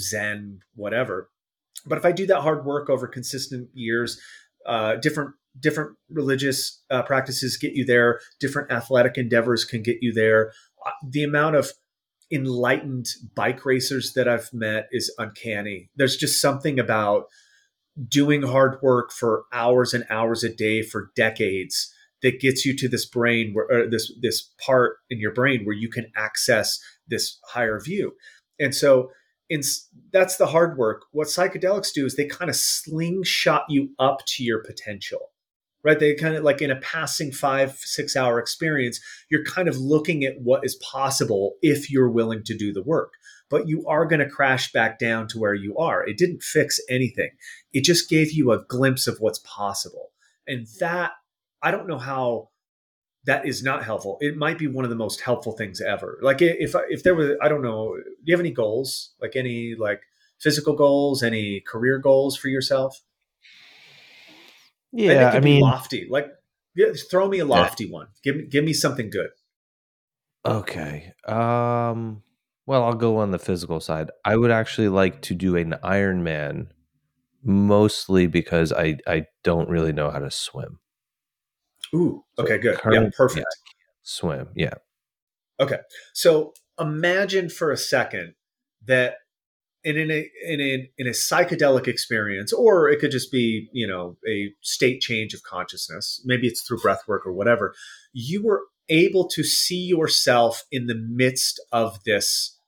zen, 0.00 0.60
whatever. 0.74 1.28
But 1.84 1.98
if 1.98 2.06
I 2.06 2.12
do 2.12 2.26
that 2.26 2.40
hard 2.40 2.64
work 2.64 2.88
over 2.88 3.06
consistent 3.06 3.68
years, 3.74 4.18
uh, 4.64 4.96
different 4.96 5.34
different 5.60 5.96
religious 6.10 6.82
uh, 6.90 7.02
practices 7.02 7.56
get 7.56 7.74
you 7.74 7.84
there. 7.84 8.20
Different 8.40 8.70
athletic 8.70 9.16
endeavors 9.16 9.64
can 9.64 9.82
get 9.82 9.98
you 10.00 10.12
there. 10.12 10.52
Uh, 10.84 10.90
the 11.08 11.24
amount 11.24 11.56
of 11.56 11.72
enlightened 12.32 13.06
bike 13.34 13.64
racers 13.64 14.12
that 14.14 14.28
I've 14.28 14.52
met 14.52 14.88
is 14.90 15.14
uncanny. 15.18 15.90
There's 15.96 16.16
just 16.16 16.40
something 16.40 16.78
about 16.78 17.26
doing 18.08 18.42
hard 18.42 18.80
work 18.82 19.12
for 19.12 19.44
hours 19.52 19.94
and 19.94 20.04
hours 20.10 20.44
a 20.44 20.52
day 20.52 20.82
for 20.82 21.10
decades 21.16 21.92
that 22.22 22.40
gets 22.40 22.64
you 22.64 22.76
to 22.76 22.88
this 22.88 23.06
brain 23.06 23.54
where 23.54 23.88
this 23.88 24.12
this 24.20 24.50
part 24.64 24.98
in 25.10 25.18
your 25.18 25.32
brain 25.32 25.64
where 25.64 25.76
you 25.76 25.88
can 25.88 26.06
access 26.16 26.78
this 27.08 27.38
higher 27.48 27.80
view 27.80 28.12
and 28.58 28.74
so 28.74 29.10
in, 29.48 29.60
that's 30.12 30.36
the 30.36 30.46
hard 30.46 30.76
work 30.76 31.04
what 31.12 31.28
psychedelics 31.28 31.92
do 31.92 32.04
is 32.04 32.16
they 32.16 32.26
kind 32.26 32.50
of 32.50 32.56
slingshot 32.56 33.64
you 33.68 33.90
up 33.98 34.24
to 34.26 34.42
your 34.42 34.62
potential 34.62 35.30
right? 35.86 36.00
They 36.00 36.16
kind 36.16 36.34
of 36.34 36.42
like 36.42 36.60
in 36.60 36.72
a 36.72 36.80
passing 36.80 37.30
five 37.30 37.76
six 37.78 38.16
hour 38.16 38.40
experience 38.40 39.00
you're 39.30 39.44
kind 39.44 39.68
of 39.68 39.78
looking 39.78 40.24
at 40.24 40.40
what 40.42 40.64
is 40.64 40.74
possible 40.76 41.54
if 41.62 41.90
you're 41.90 42.10
willing 42.10 42.42
to 42.42 42.56
do 42.56 42.72
the 42.72 42.82
work. 42.82 43.12
But 43.48 43.68
you 43.68 43.86
are 43.86 44.04
going 44.04 44.18
to 44.18 44.28
crash 44.28 44.72
back 44.72 44.98
down 44.98 45.28
to 45.28 45.38
where 45.38 45.54
you 45.54 45.76
are. 45.78 46.04
It 46.04 46.18
didn't 46.18 46.42
fix 46.42 46.80
anything. 46.90 47.30
It 47.72 47.84
just 47.84 48.10
gave 48.10 48.32
you 48.32 48.50
a 48.50 48.64
glimpse 48.68 49.06
of 49.06 49.18
what's 49.20 49.38
possible. 49.38 50.10
And 50.48 50.66
that 50.80 51.12
i 51.62 51.70
don't 51.70 51.88
know 51.88 51.98
how 51.98 52.50
that 53.24 53.46
is 53.46 53.62
not 53.62 53.84
helpful. 53.84 54.18
It 54.20 54.36
might 54.36 54.58
be 54.58 54.68
one 54.68 54.84
of 54.84 54.90
the 54.90 54.96
most 54.96 55.20
helpful 55.20 55.52
things 55.52 55.80
ever. 55.80 56.18
Like 56.20 56.42
if 56.42 56.74
if 56.88 57.04
there 57.04 57.14
was 57.14 57.30
i 57.40 57.48
don't 57.48 57.62
know 57.62 57.94
do 57.94 58.24
you 58.24 58.34
have 58.34 58.40
any 58.40 58.50
goals? 58.50 59.14
Like 59.22 59.36
any 59.36 59.76
like 59.78 60.02
physical 60.40 60.74
goals 60.74 61.22
any 61.22 61.60
career 61.60 61.98
goals 61.98 62.36
for 62.36 62.48
yourself 62.48 63.00
Yeah, 64.92 65.30
I 65.30 65.40
be 65.40 65.44
mean, 65.44 65.60
lofty 65.60 66.06
like 66.10 66.28
yeah, 66.74 66.86
throw 67.10 67.28
me 67.28 67.38
a 67.38 67.44
lofty 67.44 67.90
one 67.90 68.08
give 68.22 68.36
me 68.36 68.46
give 68.46 68.64
me 68.64 68.72
something 68.72 69.10
good 69.10 69.28
okay. 70.46 71.12
Um, 71.26 72.22
well, 72.66 72.84
I'll 72.84 72.94
go 72.94 73.18
on 73.18 73.30
the 73.30 73.38
physical 73.38 73.80
side. 73.80 74.10
I 74.24 74.36
would 74.36 74.50
actually 74.50 74.88
like 74.88 75.22
to 75.22 75.34
do 75.34 75.56
an 75.56 75.74
Ironman, 75.82 76.68
mostly 77.42 78.26
because 78.26 78.72
I 78.72 78.98
I 79.06 79.26
don't 79.44 79.68
really 79.68 79.92
know 79.92 80.10
how 80.10 80.18
to 80.18 80.30
swim. 80.30 80.78
ooh 81.94 82.24
So 82.36 82.44
okay 82.44 82.58
good 82.58 82.78
yeah 82.90 83.08
perfect 83.16 83.46
Swim, 84.02 84.48
yeah. 84.54 84.74
Okay. 85.58 85.78
So 86.14 86.54
imagine 86.78 87.48
for 87.48 87.72
a 87.72 87.76
second 87.76 88.34
that 88.84 89.16
in, 89.86 89.96
in 89.96 90.10
a 90.10 90.30
in 90.44 90.60
a 90.60 90.90
in 90.98 91.06
a 91.06 91.10
psychedelic 91.10 91.86
experience, 91.86 92.52
or 92.52 92.90
it 92.90 92.98
could 92.98 93.12
just 93.12 93.30
be, 93.30 93.68
you 93.72 93.86
know, 93.86 94.16
a 94.28 94.52
state 94.60 95.00
change 95.00 95.32
of 95.32 95.44
consciousness, 95.44 96.20
maybe 96.24 96.48
it's 96.48 96.62
through 96.62 96.80
breath 96.80 97.04
work 97.06 97.24
or 97.24 97.32
whatever, 97.32 97.72
you 98.12 98.42
were 98.44 98.64
able 98.88 99.28
to 99.28 99.44
see 99.44 99.84
yourself 99.84 100.64
in 100.72 100.86
the 100.88 100.94
midst 100.94 101.60
of 101.70 102.02
this 102.04 102.58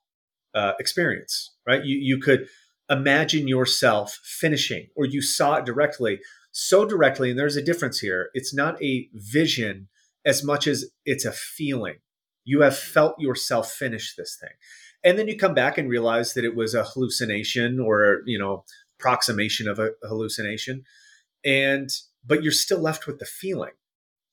uh, 0.55 0.73
experience, 0.79 1.55
right? 1.67 1.85
You 1.85 1.97
you 1.97 2.21
could 2.21 2.47
imagine 2.89 3.49
yourself 3.49 4.21
finishing, 4.23 4.87
or 4.97 5.05
you 5.05 5.21
saw 5.21 5.57
it 5.57 5.67
directly, 5.67 6.21
so 6.53 6.85
directly, 6.87 7.31
and 7.31 7.39
there's 7.39 7.57
a 7.57 7.63
difference 7.63 7.99
here. 7.99 8.31
It's 8.33 8.55
not 8.55 8.81
a 8.81 9.09
vision 9.13 9.89
as 10.25 10.45
much 10.45 10.69
as 10.69 10.85
it's 11.05 11.25
a 11.25 11.33
feeling. 11.33 11.97
You 12.45 12.61
have 12.61 12.79
felt 12.79 13.17
yourself 13.19 13.73
finish 13.73 14.15
this 14.15 14.39
thing. 14.41 14.57
And 15.05 15.19
then 15.19 15.29
you 15.29 15.37
come 15.37 15.55
back 15.55 15.79
and 15.79 15.89
realize 15.89 16.35
that 16.35 16.45
it 16.45 16.57
was 16.57 16.75
a 16.75 16.85
hallucination 16.85 17.79
or, 17.79 18.23
you 18.27 18.39
know, 18.39 18.65
approximation 18.99 19.69
of 19.69 19.79
a 19.79 19.91
hallucination. 20.03 20.85
And, 21.45 21.89
but 22.27 22.43
you're 22.43 22.53
still 22.53 22.81
left 22.81 23.07
with 23.07 23.19
the 23.19 23.27
feeling. 23.27 23.73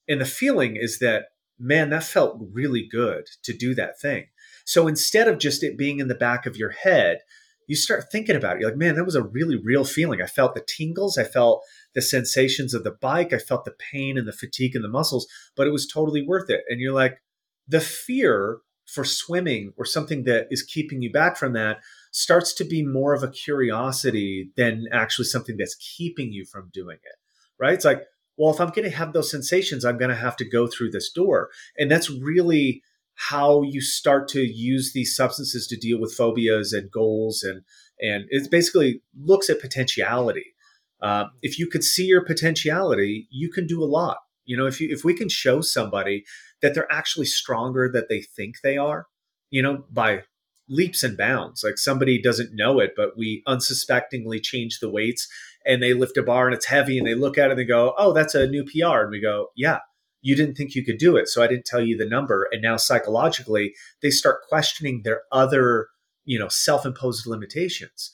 And 0.07 0.19
the 0.19 0.25
feeling 0.25 0.75
is 0.75 0.99
that, 0.99 1.25
man, 1.59 1.89
that 1.91 2.03
felt 2.03 2.41
really 2.51 2.87
good 2.89 3.25
to 3.43 3.53
do 3.53 3.75
that 3.75 3.99
thing. 3.99 4.25
So 4.65 4.87
instead 4.87 5.27
of 5.27 5.37
just 5.37 5.63
it 5.63 5.77
being 5.77 5.99
in 5.99 6.07
the 6.07 6.15
back 6.15 6.45
of 6.45 6.57
your 6.57 6.71
head, 6.71 7.19
you 7.67 7.75
start 7.75 8.11
thinking 8.11 8.35
about 8.35 8.55
it. 8.55 8.61
You're 8.61 8.69
like, 8.69 8.77
man, 8.77 8.95
that 8.95 9.05
was 9.05 9.15
a 9.15 9.23
really 9.23 9.55
real 9.55 9.85
feeling. 9.85 10.21
I 10.21 10.27
felt 10.27 10.53
the 10.53 10.65
tingles. 10.65 11.17
I 11.17 11.23
felt 11.23 11.63
the 11.93 12.01
sensations 12.01 12.73
of 12.73 12.83
the 12.83 12.95
bike. 13.01 13.33
I 13.33 13.39
felt 13.39 13.65
the 13.65 13.75
pain 13.91 14.17
and 14.17 14.27
the 14.27 14.33
fatigue 14.33 14.75
in 14.75 14.81
the 14.81 14.87
muscles, 14.87 15.27
but 15.55 15.67
it 15.67 15.71
was 15.71 15.87
totally 15.87 16.23
worth 16.25 16.49
it. 16.49 16.61
And 16.69 16.79
you're 16.79 16.93
like, 16.93 17.21
the 17.67 17.81
fear 17.81 18.59
for 18.85 19.03
swimming 19.03 19.73
or 19.77 19.85
something 19.85 20.23
that 20.23 20.47
is 20.51 20.63
keeping 20.63 21.01
you 21.01 21.11
back 21.11 21.37
from 21.37 21.53
that 21.53 21.79
starts 22.11 22.53
to 22.53 22.63
be 22.63 22.85
more 22.85 23.13
of 23.13 23.23
a 23.23 23.27
curiosity 23.27 24.51
than 24.55 24.85
actually 24.91 25.25
something 25.25 25.57
that's 25.57 25.75
keeping 25.75 26.31
you 26.31 26.45
from 26.45 26.69
doing 26.73 26.97
it. 26.97 27.17
Right? 27.59 27.73
It's 27.73 27.85
like, 27.85 28.03
well, 28.37 28.53
if 28.53 28.59
I'm 28.59 28.69
going 28.69 28.89
to 28.89 28.95
have 28.95 29.13
those 29.13 29.31
sensations, 29.31 29.85
I'm 29.85 29.97
going 29.97 30.09
to 30.09 30.15
have 30.15 30.35
to 30.37 30.49
go 30.49 30.67
through 30.67 30.91
this 30.91 31.09
door. 31.09 31.49
And 31.77 31.89
that's 31.89 32.09
really 32.09 32.81
how 33.15 33.61
you 33.63 33.81
start 33.81 34.27
to 34.27 34.41
use 34.41 34.91
these 34.93 35.15
substances 35.15 35.67
to 35.67 35.77
deal 35.77 35.99
with 35.99 36.13
phobias 36.13 36.73
and 36.73 36.91
goals 36.91 37.43
and 37.43 37.61
and 38.01 38.25
it 38.29 38.51
basically 38.51 39.01
looks 39.17 39.49
at 39.49 39.61
potentiality 39.61 40.53
um, 41.01 41.31
if 41.41 41.57
you 41.57 41.67
could 41.67 41.83
see 41.83 42.05
your 42.05 42.25
potentiality 42.25 43.27
you 43.31 43.49
can 43.49 43.65
do 43.65 43.81
a 43.81 43.85
lot 43.85 44.17
you 44.43 44.55
know 44.55 44.65
if 44.65 44.81
you 44.81 44.89
if 44.91 45.05
we 45.05 45.13
can 45.13 45.29
show 45.29 45.61
somebody 45.61 46.25
that 46.61 46.73
they're 46.73 46.91
actually 46.91 47.25
stronger 47.25 47.89
than 47.91 48.03
they 48.09 48.21
think 48.21 48.55
they 48.63 48.77
are 48.77 49.07
you 49.49 49.61
know 49.61 49.83
by 49.91 50.23
leaps 50.67 51.03
and 51.03 51.15
bounds. 51.15 51.63
Like 51.63 51.77
somebody 51.77 52.21
doesn't 52.21 52.55
know 52.55 52.79
it 52.79 52.93
but 52.95 53.17
we 53.17 53.43
unsuspectingly 53.47 54.39
change 54.39 54.79
the 54.79 54.89
weights 54.89 55.27
and 55.65 55.81
they 55.81 55.93
lift 55.93 56.17
a 56.17 56.23
bar 56.23 56.47
and 56.47 56.55
it's 56.55 56.65
heavy 56.65 56.97
and 56.97 57.05
they 57.05 57.15
look 57.15 57.37
at 57.37 57.47
it 57.47 57.51
and 57.51 57.59
they 57.59 57.65
go 57.65 57.93
oh 57.97 58.13
that's 58.13 58.35
a 58.35 58.47
new 58.47 58.63
pr 58.63 59.01
and 59.01 59.11
we 59.11 59.21
go 59.21 59.49
yeah 59.55 59.79
you 60.21 60.35
didn't 60.35 60.55
think 60.55 60.73
you 60.73 60.83
could 60.83 60.97
do 60.97 61.15
it 61.15 61.27
so 61.27 61.43
i 61.43 61.47
didn't 61.47 61.65
tell 61.65 61.81
you 61.81 61.95
the 61.97 62.05
number. 62.05 62.47
And 62.51 62.61
now 62.61 62.77
psychologically 62.77 63.73
they 64.01 64.09
start 64.09 64.41
questioning 64.49 65.01
their 65.03 65.21
other 65.31 65.87
you 66.25 66.39
know 66.39 66.47
self-imposed 66.47 67.27
limitations. 67.27 68.11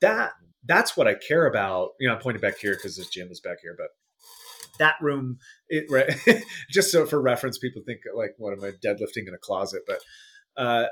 That 0.00 0.32
that's 0.64 0.96
what 0.96 1.08
i 1.08 1.14
care 1.14 1.46
about. 1.46 1.90
You 1.98 2.08
know 2.08 2.14
i'm 2.14 2.20
pointing 2.20 2.42
back 2.42 2.58
here 2.58 2.74
because 2.74 2.96
this 2.96 3.08
gym 3.08 3.28
is 3.30 3.40
back 3.40 3.58
here 3.62 3.74
but 3.76 3.88
that 4.78 4.96
room 5.00 5.38
it 5.68 5.84
right, 5.90 6.42
just 6.70 6.90
so 6.90 7.06
for 7.06 7.20
reference 7.20 7.58
people 7.58 7.82
think 7.84 8.00
like 8.14 8.34
what 8.38 8.52
am 8.52 8.64
i 8.64 8.70
deadlifting 8.84 9.26
in 9.26 9.34
a 9.34 9.38
closet 9.38 9.82
but 9.86 10.00
uh 10.56 10.86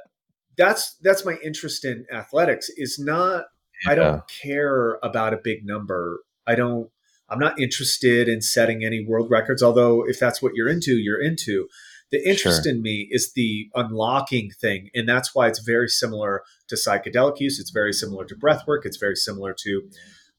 that's 0.56 0.96
that's 1.02 1.24
my 1.24 1.36
interest 1.44 1.84
in 1.84 2.06
athletics 2.12 2.68
is 2.76 2.98
not 2.98 3.44
i 3.86 3.94
don't 3.94 4.22
care 4.28 4.98
about 5.02 5.34
a 5.34 5.40
big 5.42 5.64
number 5.64 6.20
i 6.46 6.54
don't 6.54 6.90
i'm 7.28 7.38
not 7.38 7.58
interested 7.58 8.28
in 8.28 8.40
setting 8.40 8.84
any 8.84 9.04
world 9.04 9.30
records 9.30 9.62
although 9.62 10.06
if 10.06 10.18
that's 10.18 10.40
what 10.40 10.52
you're 10.54 10.68
into 10.68 10.92
you're 10.92 11.22
into 11.22 11.68
The 12.10 12.28
interest 12.28 12.64
sure. 12.64 12.72
in 12.72 12.82
me 12.82 13.08
is 13.10 13.32
the 13.32 13.70
unlocking 13.74 14.50
thing. 14.60 14.90
And 14.94 15.08
that's 15.08 15.34
why 15.34 15.48
it's 15.48 15.58
very 15.58 15.88
similar 15.88 16.42
to 16.68 16.76
psychedelic 16.76 17.40
use. 17.40 17.58
It's 17.58 17.70
very 17.70 17.92
similar 17.92 18.24
to 18.26 18.36
breath 18.36 18.66
work. 18.68 18.86
It's 18.86 18.98
very 18.98 19.16
similar 19.16 19.52
to 19.64 19.82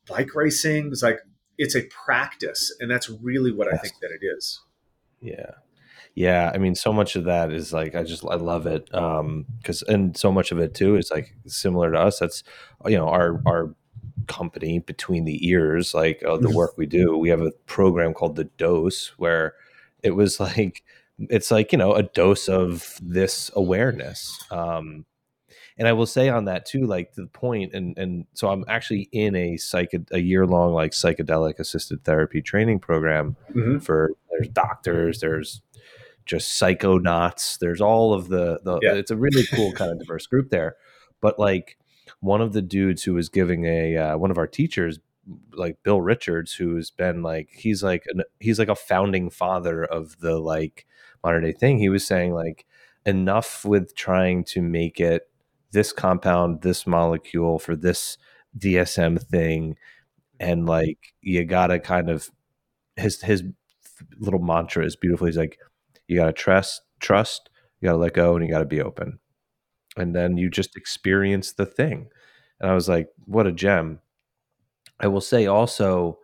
bike 0.07 0.33
racing. 0.35 0.89
It's 0.91 1.03
like, 1.03 1.19
it's 1.57 1.75
a 1.75 1.83
practice. 1.83 2.75
And 2.79 2.89
that's 2.89 3.09
really 3.09 3.51
what 3.51 3.67
yes. 3.71 3.79
I 3.79 3.81
think 3.81 3.95
that 4.01 4.11
it 4.11 4.25
is. 4.25 4.61
Yeah. 5.21 5.51
Yeah, 6.15 6.49
I 6.53 6.59
mean, 6.59 6.75
so 6.75 6.93
much 6.93 7.17
of 7.17 7.25
that 7.25 7.51
is 7.51 7.73
like 7.73 7.93
I 7.93 8.03
just 8.03 8.23
I 8.23 8.35
love 8.35 8.67
it 8.67 8.93
um 8.95 9.45
because 9.57 9.81
and 9.81 10.15
so 10.15 10.31
much 10.31 10.53
of 10.53 10.59
it 10.59 10.73
too 10.73 10.95
is 10.95 11.11
like 11.11 11.35
similar 11.45 11.91
to 11.91 11.99
us. 11.99 12.19
That's 12.19 12.41
you 12.85 12.97
know 12.97 13.09
our 13.09 13.41
our 13.45 13.75
company 14.27 14.79
between 14.79 15.25
the 15.25 15.45
ears, 15.45 15.93
like 15.93 16.23
uh, 16.25 16.37
the 16.37 16.47
mm-hmm. 16.47 16.55
work 16.55 16.77
we 16.77 16.85
do. 16.85 17.17
We 17.17 17.29
have 17.29 17.41
a 17.41 17.51
program 17.65 18.13
called 18.13 18.37
the 18.37 18.45
Dose 18.45 19.11
where 19.17 19.55
it 20.03 20.11
was 20.11 20.39
like 20.39 20.83
it's 21.17 21.51
like 21.51 21.71
you 21.71 21.77
know 21.77 21.93
a 21.93 22.03
dose 22.03 22.47
of 22.47 22.97
this 23.01 23.51
awareness. 23.53 24.41
Um, 24.51 25.05
and 25.77 25.87
I 25.87 25.93
will 25.93 26.05
say 26.05 26.29
on 26.29 26.45
that 26.45 26.65
too, 26.65 26.85
like 26.85 27.13
the 27.13 27.27
point, 27.27 27.73
and 27.73 27.97
and 27.97 28.25
so 28.33 28.49
I'm 28.49 28.63
actually 28.67 29.09
in 29.11 29.35
a 29.35 29.57
psych 29.57 29.91
a 30.11 30.19
year 30.19 30.45
long 30.45 30.73
like 30.73 30.91
psychedelic 30.91 31.59
assisted 31.59 32.03
therapy 32.03 32.41
training 32.41 32.79
program 32.79 33.35
mm-hmm. 33.49 33.79
for 33.79 34.11
there's 34.31 34.49
doctors, 34.49 35.19
there's 35.19 35.61
just 36.25 36.59
psychonauts. 36.59 37.59
There's 37.59 37.81
all 37.81 38.13
of 38.13 38.29
the 38.29 38.59
the. 38.63 38.79
Yeah. 38.81 38.93
It's 38.93 39.11
a 39.11 39.17
really 39.17 39.45
cool 39.53 39.71
kind 39.73 39.91
of 39.91 39.99
diverse 39.99 40.27
group 40.27 40.49
there, 40.49 40.75
but 41.21 41.37
like 41.39 41.77
one 42.19 42.41
of 42.41 42.53
the 42.53 42.61
dudes 42.61 43.03
who 43.03 43.13
was 43.13 43.29
giving 43.29 43.65
a 43.65 43.97
uh, 43.97 44.17
one 44.17 44.31
of 44.31 44.37
our 44.37 44.47
teachers 44.47 44.99
like 45.53 45.81
Bill 45.83 46.01
Richards, 46.01 46.53
who's 46.53 46.89
been 46.89 47.21
like 47.21 47.49
he's 47.51 47.83
like 47.83 48.03
an, 48.07 48.23
he's 48.39 48.59
like 48.59 48.69
a 48.69 48.75
founding 48.75 49.29
father 49.29 49.83
of 49.83 50.19
the 50.19 50.39
like 50.39 50.85
modern 51.23 51.43
day 51.43 51.51
thing. 51.51 51.79
He 51.79 51.89
was 51.89 52.05
saying 52.05 52.33
like 52.33 52.65
enough 53.05 53.65
with 53.65 53.95
trying 53.95 54.43
to 54.45 54.61
make 54.61 54.99
it 54.99 55.29
this 55.75 55.93
compound, 55.93 56.63
this 56.63 56.87
molecule 56.87 57.59
for 57.59 57.75
this 57.75 58.17
DSM 58.57 59.21
thing, 59.21 59.75
and 60.39 60.65
like 60.65 61.13
you 61.21 61.45
gotta 61.45 61.79
kind 61.79 62.09
of 62.09 62.31
his 62.95 63.21
his 63.21 63.43
little 64.17 64.41
mantra 64.41 64.83
is 64.83 64.95
beautiful. 64.95 65.27
He's 65.27 65.37
like 65.37 65.59
you 66.07 66.17
got 66.17 66.25
to 66.27 66.33
trust, 66.33 66.81
trust, 66.99 67.49
you 67.79 67.87
got 67.87 67.93
to 67.93 67.97
let 67.97 68.13
go, 68.13 68.35
and 68.35 68.45
you 68.45 68.51
got 68.51 68.59
to 68.59 68.65
be 68.65 68.81
open. 68.81 69.19
And 69.97 70.15
then 70.15 70.37
you 70.37 70.49
just 70.49 70.75
experience 70.75 71.53
the 71.53 71.65
thing. 71.65 72.07
And 72.59 72.69
I 72.69 72.73
was 72.73 72.89
like, 72.89 73.09
what 73.25 73.47
a 73.47 73.51
gem. 73.51 73.99
I 74.99 75.07
will 75.07 75.21
say 75.21 75.45
also, 75.45 76.19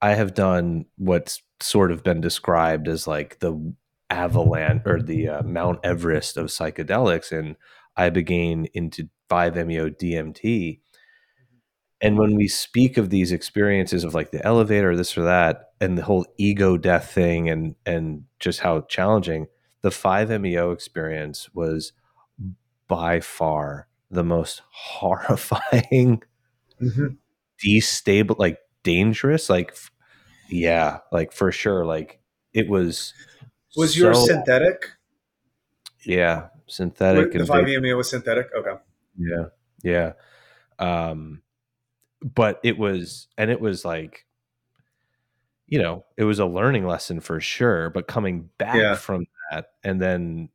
I 0.00 0.14
have 0.14 0.34
done 0.34 0.86
what's 0.96 1.42
sort 1.60 1.90
of 1.90 2.02
been 2.02 2.20
described 2.20 2.88
as 2.88 3.06
like 3.06 3.40
the 3.40 3.74
avalanche 4.10 4.82
or 4.86 5.02
the 5.02 5.28
uh, 5.28 5.42
Mount 5.42 5.80
Everest 5.84 6.36
of 6.36 6.46
psychedelics 6.46 7.36
and 7.36 7.56
ibogaine 7.98 8.66
into 8.74 9.08
5-MeO 9.30 9.90
DMT 9.90 10.80
and 12.00 12.16
when 12.18 12.36
we 12.36 12.46
speak 12.46 12.96
of 12.96 13.10
these 13.10 13.32
experiences 13.32 14.04
of 14.04 14.14
like 14.14 14.30
the 14.30 14.44
elevator, 14.44 14.96
this 14.96 15.18
or 15.18 15.24
that, 15.24 15.72
and 15.80 15.98
the 15.98 16.04
whole 16.04 16.26
ego 16.36 16.76
death 16.76 17.10
thing, 17.10 17.50
and 17.50 17.74
and 17.84 18.24
just 18.38 18.60
how 18.60 18.82
challenging 18.82 19.48
the 19.82 19.90
five 19.90 20.28
MEO 20.40 20.70
experience 20.70 21.52
was, 21.54 21.92
by 22.86 23.20
far 23.20 23.88
the 24.10 24.22
most 24.22 24.62
horrifying, 24.70 26.22
mm-hmm. 26.80 27.06
destable, 27.64 28.38
like 28.38 28.58
dangerous, 28.84 29.50
like 29.50 29.76
yeah, 30.48 30.98
like 31.10 31.32
for 31.32 31.50
sure, 31.50 31.84
like 31.84 32.20
it 32.52 32.68
was. 32.68 33.12
Was 33.76 33.94
so, 33.94 34.00
your 34.00 34.14
synthetic? 34.14 34.92
Yeah, 36.04 36.48
synthetic. 36.68 37.32
The 37.32 37.46
five 37.46 37.66
MEO 37.66 37.96
was 37.96 38.10
synthetic. 38.10 38.48
Okay. 38.54 38.74
Yeah, 39.16 39.44
yeah. 39.82 40.12
Um, 40.78 41.42
but 42.22 42.60
it 42.62 42.78
was 42.78 43.28
and 43.36 43.50
it 43.50 43.60
was 43.60 43.84
like 43.84 44.26
you 45.66 45.78
know 45.78 46.04
it 46.16 46.24
was 46.24 46.38
a 46.38 46.46
learning 46.46 46.86
lesson 46.86 47.20
for 47.20 47.40
sure 47.40 47.90
but 47.90 48.08
coming 48.08 48.48
back 48.58 48.76
yeah. 48.76 48.94
from 48.94 49.24
that 49.50 49.66
and 49.84 50.00
then 50.00 50.48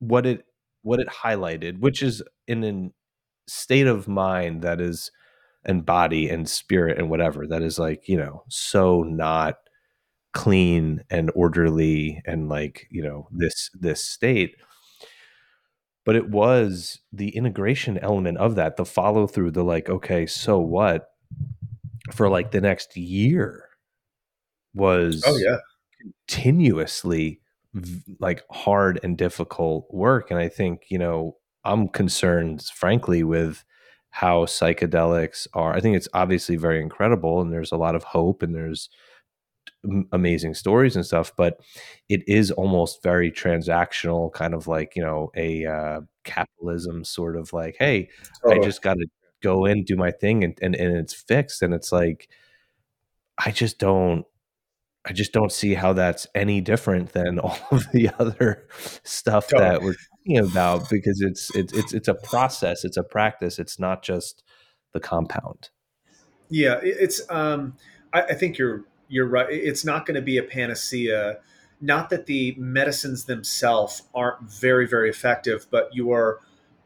what 0.00 0.26
it 0.26 0.44
what 0.82 1.00
it 1.00 1.08
highlighted 1.08 1.78
which 1.80 2.02
is 2.02 2.22
in 2.46 2.64
a 2.64 2.90
state 3.50 3.86
of 3.86 4.08
mind 4.08 4.62
that 4.62 4.80
is 4.80 5.10
and 5.64 5.84
body 5.84 6.28
and 6.28 6.48
spirit 6.48 6.98
and 6.98 7.10
whatever 7.10 7.46
that 7.46 7.62
is 7.62 7.78
like 7.78 8.08
you 8.08 8.16
know 8.16 8.42
so 8.48 9.02
not 9.02 9.56
clean 10.32 11.02
and 11.10 11.30
orderly 11.34 12.22
and 12.24 12.48
like 12.48 12.86
you 12.90 13.02
know 13.02 13.28
this 13.32 13.70
this 13.74 14.04
state 14.04 14.56
but 16.04 16.16
it 16.16 16.30
was 16.30 17.00
the 17.12 17.30
integration 17.30 17.98
element 17.98 18.38
of 18.38 18.54
that 18.54 18.76
the 18.76 18.84
follow 18.84 19.26
through 19.26 19.50
the 19.50 19.64
like 19.64 19.88
okay 19.88 20.26
so 20.26 20.58
what? 20.58 21.06
for 22.12 22.28
like 22.28 22.50
the 22.50 22.60
next 22.60 22.96
year 22.96 23.68
was 24.74 25.22
oh 25.26 25.36
yeah. 25.36 25.58
continuously 26.26 27.40
like 28.18 28.42
hard 28.50 28.98
and 29.04 29.16
difficult 29.16 29.86
work 29.92 30.30
and 30.30 30.40
i 30.40 30.48
think 30.48 30.82
you 30.88 30.98
know 30.98 31.36
i'm 31.64 31.88
concerned 31.88 32.62
frankly 32.74 33.22
with 33.22 33.64
how 34.10 34.44
psychedelics 34.44 35.46
are 35.54 35.74
i 35.74 35.80
think 35.80 35.96
it's 35.96 36.08
obviously 36.14 36.56
very 36.56 36.80
incredible 36.80 37.40
and 37.40 37.52
there's 37.52 37.72
a 37.72 37.76
lot 37.76 37.94
of 37.94 38.02
hope 38.02 38.42
and 38.42 38.54
there's 38.54 38.88
amazing 40.12 40.52
stories 40.54 40.94
and 40.94 41.06
stuff 41.06 41.32
but 41.36 41.60
it 42.08 42.22
is 42.28 42.50
almost 42.50 43.02
very 43.02 43.30
transactional 43.30 44.30
kind 44.32 44.52
of 44.52 44.66
like 44.66 44.94
you 44.94 45.02
know 45.02 45.30
a 45.34 45.64
uh, 45.64 46.00
capitalism 46.24 47.02
sort 47.02 47.36
of 47.36 47.52
like 47.52 47.76
hey 47.78 48.08
i 48.46 48.58
just 48.58 48.82
got 48.82 48.94
to 48.94 49.06
go 49.42 49.64
in 49.64 49.82
do 49.84 49.96
my 49.96 50.10
thing 50.10 50.44
and, 50.44 50.58
and 50.60 50.74
and 50.74 50.96
it's 50.96 51.14
fixed 51.14 51.62
and 51.62 51.72
it's 51.72 51.92
like 51.92 52.28
i 53.38 53.50
just 53.50 53.78
don't 53.78 54.26
i 55.06 55.14
just 55.14 55.32
don't 55.32 55.50
see 55.50 55.72
how 55.72 55.94
that's 55.94 56.26
any 56.34 56.60
different 56.60 57.12
than 57.12 57.38
all 57.38 57.58
of 57.70 57.90
the 57.92 58.10
other 58.18 58.68
stuff 59.02 59.48
totally. 59.48 59.70
that 59.70 59.82
we're 59.82 59.94
talking 59.94 60.38
about 60.38 60.90
because 60.90 61.22
it's 61.22 61.54
it's 61.56 61.72
it's 61.72 61.94
it's 61.94 62.08
a 62.08 62.14
process 62.14 62.84
it's 62.84 62.98
a 62.98 63.02
practice 63.02 63.58
it's 63.58 63.78
not 63.78 64.02
just 64.02 64.42
the 64.92 65.00
compound 65.00 65.70
yeah 66.50 66.78
it's 66.82 67.22
um 67.30 67.74
I, 68.12 68.22
I 68.22 68.34
think 68.34 68.58
you're 68.58 68.84
you're 69.10 69.26
right. 69.26 69.48
It's 69.50 69.84
not 69.84 70.06
going 70.06 70.14
to 70.14 70.22
be 70.22 70.38
a 70.38 70.42
panacea. 70.42 71.40
Not 71.80 72.10
that 72.10 72.26
the 72.26 72.54
medicines 72.56 73.24
themselves 73.24 74.02
aren't 74.14 74.42
very, 74.42 74.86
very 74.86 75.10
effective, 75.10 75.66
but 75.70 75.90
you 75.92 76.12
are 76.12 76.40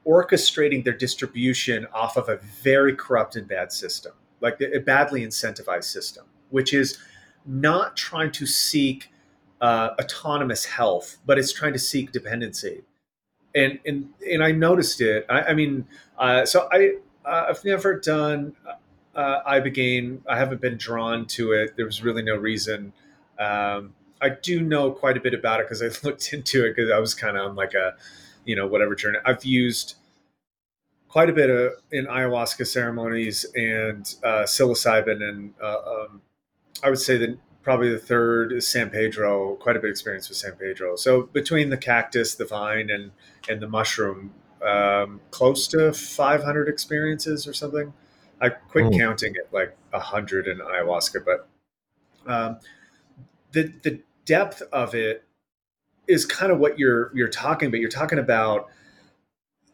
orchestrating 0.06 0.84
their 0.84 0.96
distribution 0.96 1.86
off 1.92 2.16
of 2.16 2.28
a 2.28 2.36
very 2.62 2.96
corrupt 2.96 3.36
and 3.36 3.46
bad 3.46 3.72
system, 3.72 4.12
like 4.40 4.60
a 4.60 4.78
badly 4.80 5.24
incentivized 5.24 5.84
system, 5.84 6.24
which 6.50 6.72
is 6.72 6.98
not 7.46 7.96
trying 7.96 8.32
to 8.32 8.46
seek 8.46 9.10
uh, 9.60 9.90
autonomous 10.00 10.64
health, 10.64 11.18
but 11.26 11.38
it's 11.38 11.52
trying 11.52 11.72
to 11.72 11.78
seek 11.78 12.10
dependency. 12.10 12.82
And 13.54 13.78
and 13.86 14.10
and 14.30 14.42
I 14.42 14.50
noticed 14.52 15.00
it. 15.00 15.26
I, 15.28 15.42
I 15.42 15.54
mean, 15.54 15.86
uh, 16.18 16.44
so 16.44 16.68
I 16.72 16.94
uh, 17.24 17.46
I've 17.50 17.64
never 17.64 17.98
done 17.98 18.56
uh, 19.16 19.42
Ibogaine. 19.46 20.20
I 20.28 20.36
haven't 20.36 20.60
been 20.60 20.76
drawn 20.76 21.26
to 21.26 21.52
it. 21.52 21.76
There 21.76 21.86
was 21.86 22.02
really 22.02 22.22
no 22.22 22.36
reason. 22.36 22.92
Um, 23.38 23.94
I 24.20 24.30
do 24.30 24.62
know 24.62 24.90
quite 24.90 25.16
a 25.16 25.20
bit 25.20 25.34
about 25.34 25.60
it 25.60 25.68
because 25.68 25.82
I 25.82 25.90
looked 26.06 26.32
into 26.32 26.64
it 26.64 26.76
because 26.76 26.90
I 26.90 26.98
was 26.98 27.14
kind 27.14 27.36
of 27.36 27.50
on 27.50 27.56
like 27.56 27.74
a, 27.74 27.94
you 28.44 28.56
know, 28.56 28.66
whatever 28.66 28.94
journey. 28.94 29.18
I've 29.24 29.44
used 29.44 29.96
quite 31.08 31.30
a 31.30 31.32
bit 31.32 31.50
of 31.50 31.72
in 31.92 32.06
ayahuasca 32.06 32.66
ceremonies 32.66 33.46
and 33.54 34.14
uh, 34.24 34.42
psilocybin, 34.42 35.22
and 35.22 35.54
uh, 35.62 35.76
um, 35.86 36.22
I 36.82 36.90
would 36.90 36.98
say 36.98 37.16
that 37.18 37.38
probably 37.62 37.90
the 37.90 37.98
third 37.98 38.52
is 38.52 38.66
San 38.66 38.90
Pedro. 38.90 39.54
Quite 39.56 39.76
a 39.76 39.78
bit 39.78 39.88
of 39.88 39.92
experience 39.92 40.28
with 40.28 40.38
San 40.38 40.52
Pedro. 40.52 40.96
So 40.96 41.22
between 41.22 41.70
the 41.70 41.76
cactus, 41.76 42.34
the 42.34 42.44
vine, 42.44 42.90
and 42.90 43.12
and 43.48 43.60
the 43.60 43.68
mushroom, 43.68 44.32
um, 44.64 45.20
close 45.30 45.68
to 45.68 45.92
500 45.92 46.68
experiences 46.68 47.46
or 47.46 47.52
something. 47.52 47.92
I 48.44 48.50
quit 48.50 48.84
mm. 48.84 48.98
counting 48.98 49.34
at 49.36 49.52
like 49.54 49.74
a 49.94 49.98
hundred 49.98 50.46
in 50.46 50.58
ayahuasca, 50.58 51.24
but 51.24 51.48
um, 52.30 52.58
the 53.52 53.72
the 53.82 54.00
depth 54.26 54.62
of 54.70 54.94
it 54.94 55.24
is 56.06 56.26
kind 56.26 56.52
of 56.52 56.58
what 56.58 56.78
you're 56.78 57.10
you're 57.14 57.28
talking 57.28 57.68
about. 57.68 57.80
You're 57.80 57.88
talking 57.88 58.18
about 58.18 58.66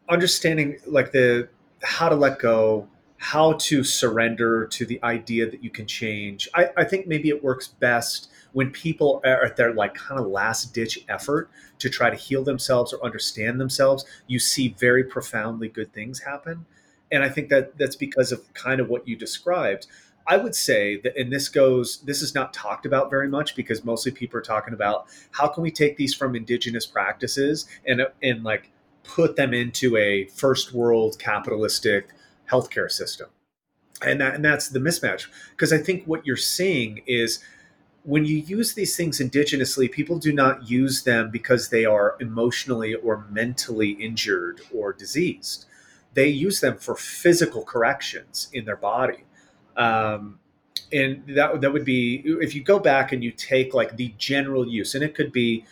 understanding 0.09 0.79
like 0.87 1.11
the 1.11 1.49
how 1.83 2.09
to 2.09 2.15
let 2.15 2.39
go, 2.39 2.87
how 3.17 3.55
to 3.55 3.83
surrender 3.83 4.67
to 4.67 4.87
the 4.87 5.03
idea 5.03 5.51
that 5.51 5.65
you 5.65 5.71
can 5.71 5.89
change. 5.89 6.49
I, 6.55 6.71
I 6.77 6.85
think 6.85 7.09
maybe 7.09 7.29
it 7.29 7.43
works 7.43 7.67
best 7.67 8.31
when 8.53 8.71
people 8.71 9.21
are 9.25 9.45
at 9.45 9.57
their 9.57 9.75
like 9.75 9.95
kind 9.95 10.21
of 10.21 10.29
last 10.29 10.73
ditch 10.73 11.05
effort 11.09 11.51
to 11.81 11.91
try 11.91 12.09
to 12.09 12.17
heal 12.17 12.45
themselves 12.45 12.93
or 12.93 13.05
understand 13.05 13.61
themselves. 13.61 14.05
You 14.29 14.39
see 14.39 14.77
very 14.79 15.03
profoundly 15.03 15.69
good 15.69 15.93
things 15.93 16.21
happen 16.21 16.67
and 17.13 17.23
I 17.23 17.29
think 17.29 17.49
that 17.49 17.77
that's 17.79 17.97
because 17.97 18.33
of 18.33 18.53
kind 18.55 18.81
of 18.81 18.89
what 18.89 19.07
you 19.07 19.17
described. 19.17 19.87
I 20.27 20.37
would 20.37 20.55
say 20.55 21.01
that, 21.01 21.17
and 21.17 21.33
this 21.33 21.49
goes, 21.49 21.99
this 22.03 22.23
is 22.23 22.35
not 22.35 22.53
talked 22.53 22.87
about 22.87 23.11
very 23.11 23.29
much 23.29 23.57
because 23.57 23.85
mostly 23.85 24.13
people 24.13 24.39
are 24.39 24.43
talking 24.43 24.75
about 24.75 25.07
how 25.33 25.49
can 25.49 25.63
we 25.63 25.71
take 25.71 25.97
these 25.97 26.15
from 26.15 26.37
indigenous 26.37 26.87
practices 26.87 27.67
and 27.87 28.07
and 28.23 28.45
like 28.45 28.71
put 29.03 29.37
them 29.37 29.55
into 29.55 29.97
a 29.97 30.27
first 30.27 30.73
world 30.73 31.19
capitalistic 31.19 32.11
healthcare 32.51 32.91
system, 32.91 33.29
and 34.05 34.21
that, 34.21 34.35
and 34.35 34.45
that's 34.45 34.69
the 34.69 34.79
mismatch 34.79 35.27
because 35.51 35.73
I 35.73 35.79
think 35.79 36.05
what 36.05 36.27
you're 36.27 36.37
seeing 36.37 37.03
is 37.07 37.43
when 38.05 38.25
you 38.25 38.37
use 38.37 38.75
these 38.75 38.97
things 38.97 39.21
indigenously, 39.21 39.91
people 39.91 40.19
do 40.19 40.33
not 40.33 40.71
use 40.71 41.03
them 41.03 41.31
because 41.31 41.69
they 41.69 41.85
are 41.85 42.17
emotionally 42.21 42.95
or 42.95 43.27
mentally 43.31 43.91
injured 43.91 44.61
or 44.75 44.93
diseased. 44.93 45.67
They 46.15 46.29
use 46.29 46.61
them 46.61 46.77
for 46.79 46.97
physical 46.97 47.65
corrections 47.65 48.49
in 48.53 48.65
their 48.65 48.77
body. 48.77 49.25
Um, 49.77 50.41
and 50.93 51.23
that, 51.37 51.61
that 51.61 51.73
would 51.73 51.85
be 51.85 52.23
if 52.25 52.55
you 52.55 52.63
go 52.63 52.79
back 52.79 53.13
and 53.13 53.23
you 53.23 53.31
take 53.31 53.75
like 53.75 53.97
the 53.97 54.15
general 54.19 54.67
use, 54.67 54.95
and 54.95 55.05
it 55.05 55.15
could 55.15 55.33
be 55.33 55.65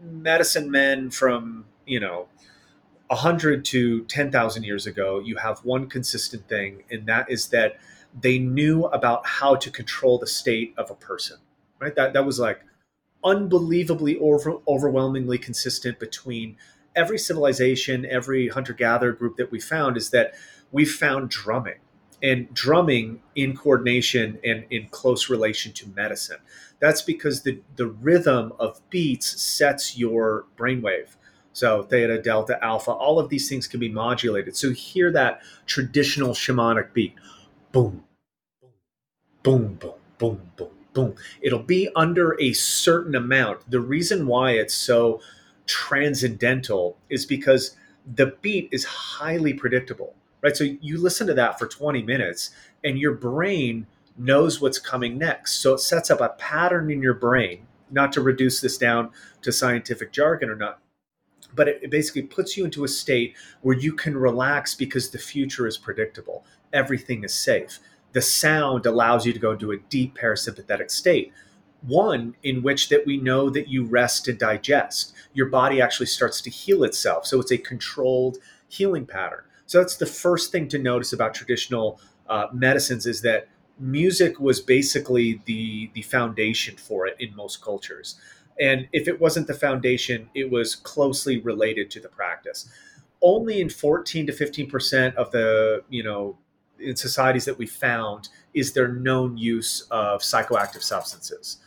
medicine 0.00 0.70
men 0.70 1.10
from, 1.10 1.64
you 1.86 1.98
know, 1.98 2.28
100 3.08 3.64
to 3.64 4.04
10,000 4.04 4.62
years 4.62 4.86
ago, 4.86 5.18
you 5.18 5.36
have 5.36 5.58
one 5.60 5.88
consistent 5.88 6.46
thing, 6.46 6.84
and 6.90 7.06
that 7.06 7.30
is 7.30 7.48
that 7.48 7.78
they 8.18 8.38
knew 8.38 8.84
about 8.84 9.26
how 9.26 9.54
to 9.56 9.70
control 9.70 10.18
the 10.18 10.26
state 10.26 10.72
of 10.78 10.90
a 10.90 10.94
person 10.94 11.36
right 11.78 11.94
that 11.94 12.14
that 12.14 12.24
was 12.24 12.40
like 12.40 12.62
unbelievably 13.24 14.18
over, 14.18 14.56
overwhelmingly 14.66 15.38
consistent 15.38 15.98
between 15.98 16.56
every 16.98 17.18
civilization 17.18 18.06
every 18.06 18.48
hunter-gatherer 18.48 19.12
group 19.12 19.36
that 19.36 19.50
we 19.52 19.60
found 19.60 19.96
is 19.96 20.10
that 20.10 20.34
we 20.72 20.84
found 20.84 21.30
drumming 21.30 21.78
and 22.22 22.52
drumming 22.52 23.22
in 23.36 23.56
coordination 23.56 24.38
and 24.44 24.64
in 24.70 24.88
close 24.88 25.30
relation 25.30 25.72
to 25.72 25.88
medicine 25.90 26.38
that's 26.80 27.02
because 27.02 27.42
the 27.42 27.60
the 27.76 27.86
rhythm 27.86 28.52
of 28.58 28.80
beats 28.90 29.40
sets 29.40 29.96
your 29.96 30.46
brainwave 30.58 31.16
so 31.52 31.84
theta 31.84 32.20
delta 32.20 32.62
alpha 32.64 32.90
all 32.90 33.20
of 33.20 33.30
these 33.30 33.48
things 33.48 33.68
can 33.68 33.80
be 33.80 33.88
modulated 33.88 34.56
so 34.56 34.72
hear 34.72 35.12
that 35.12 35.40
traditional 35.66 36.32
shamanic 36.32 36.92
beat 36.92 37.14
boom 37.72 38.04
boom, 39.42 39.78
boom, 39.80 39.96
boom, 40.18 40.40
boom, 40.56 40.70
boom. 40.92 41.14
It'll 41.40 41.62
be 41.62 41.88
under 41.96 42.40
a 42.40 42.52
certain 42.52 43.14
amount. 43.14 43.70
The 43.70 43.80
reason 43.80 44.26
why 44.26 44.52
it's 44.52 44.74
so 44.74 45.20
transcendental 45.68 46.96
is 47.08 47.24
because 47.24 47.76
the 48.14 48.34
beat 48.42 48.68
is 48.72 48.84
highly 48.84 49.52
predictable, 49.52 50.14
right? 50.40 50.56
So 50.56 50.64
you 50.64 50.98
listen 50.98 51.26
to 51.28 51.34
that 51.34 51.58
for 51.58 51.66
20 51.66 52.02
minutes 52.02 52.50
and 52.82 52.98
your 52.98 53.12
brain 53.12 53.86
knows 54.16 54.60
what's 54.60 54.78
coming 54.78 55.18
next. 55.18 55.56
So 55.56 55.74
it 55.74 55.80
sets 55.80 56.10
up 56.10 56.20
a 56.20 56.30
pattern 56.30 56.90
in 56.90 57.02
your 57.02 57.14
brain, 57.14 57.66
not 57.90 58.12
to 58.14 58.20
reduce 58.20 58.60
this 58.60 58.78
down 58.78 59.10
to 59.42 59.52
scientific 59.52 60.10
jargon 60.10 60.50
or 60.50 60.56
not, 60.56 60.80
but 61.54 61.68
it 61.68 61.90
basically 61.90 62.22
puts 62.22 62.56
you 62.56 62.64
into 62.64 62.84
a 62.84 62.88
state 62.88 63.36
where 63.62 63.76
you 63.76 63.92
can 63.92 64.16
relax 64.16 64.74
because 64.74 65.10
the 65.10 65.18
future 65.18 65.66
is 65.66 65.78
predictable. 65.78 66.44
Everything 66.72 67.22
is 67.22 67.32
safe 67.32 67.78
the 68.12 68.22
sound 68.22 68.86
allows 68.86 69.26
you 69.26 69.32
to 69.32 69.38
go 69.38 69.52
into 69.52 69.72
a 69.72 69.76
deep 69.76 70.16
parasympathetic 70.18 70.90
state 70.90 71.32
one 71.82 72.34
in 72.42 72.62
which 72.62 72.88
that 72.88 73.06
we 73.06 73.16
know 73.18 73.50
that 73.50 73.68
you 73.68 73.84
rest 73.84 74.28
and 74.28 74.38
digest. 74.38 75.14
Your 75.32 75.46
body 75.46 75.80
actually 75.80 76.06
starts 76.06 76.40
to 76.42 76.50
heal 76.50 76.84
itself. 76.84 77.26
So 77.26 77.40
it's 77.40 77.52
a 77.52 77.58
controlled 77.58 78.38
healing 78.68 79.06
pattern. 79.06 79.44
So 79.66 79.78
that's 79.78 79.96
the 79.96 80.06
first 80.06 80.50
thing 80.50 80.68
to 80.68 80.78
notice 80.78 81.12
about 81.12 81.34
traditional 81.34 82.00
uh, 82.28 82.46
medicines 82.52 83.06
is 83.06 83.22
that 83.22 83.48
music 83.78 84.40
was 84.40 84.60
basically 84.60 85.40
the 85.44 85.90
the 85.94 86.02
foundation 86.02 86.76
for 86.76 87.06
it 87.06 87.16
in 87.18 87.34
most 87.36 87.62
cultures. 87.62 88.18
And 88.60 88.88
if 88.92 89.06
it 89.06 89.20
wasn't 89.20 89.46
the 89.46 89.54
foundation 89.54 90.30
it 90.34 90.50
was 90.50 90.74
closely 90.74 91.38
related 91.38 91.90
to 91.92 92.00
the 92.00 92.08
practice. 92.08 92.68
Only 93.22 93.60
in 93.60 93.68
14 93.68 94.26
to 94.26 94.32
15 94.32 94.68
percent 94.68 95.16
of 95.16 95.30
the 95.30 95.84
you 95.88 96.02
know 96.02 96.38
in 96.80 96.96
societies 96.96 97.44
that 97.44 97.58
we 97.58 97.66
found 97.66 98.28
is 98.54 98.72
there 98.72 98.88
known 98.88 99.36
use 99.36 99.82
of 99.90 100.22
psychoactive 100.22 100.82
substances. 100.82 101.58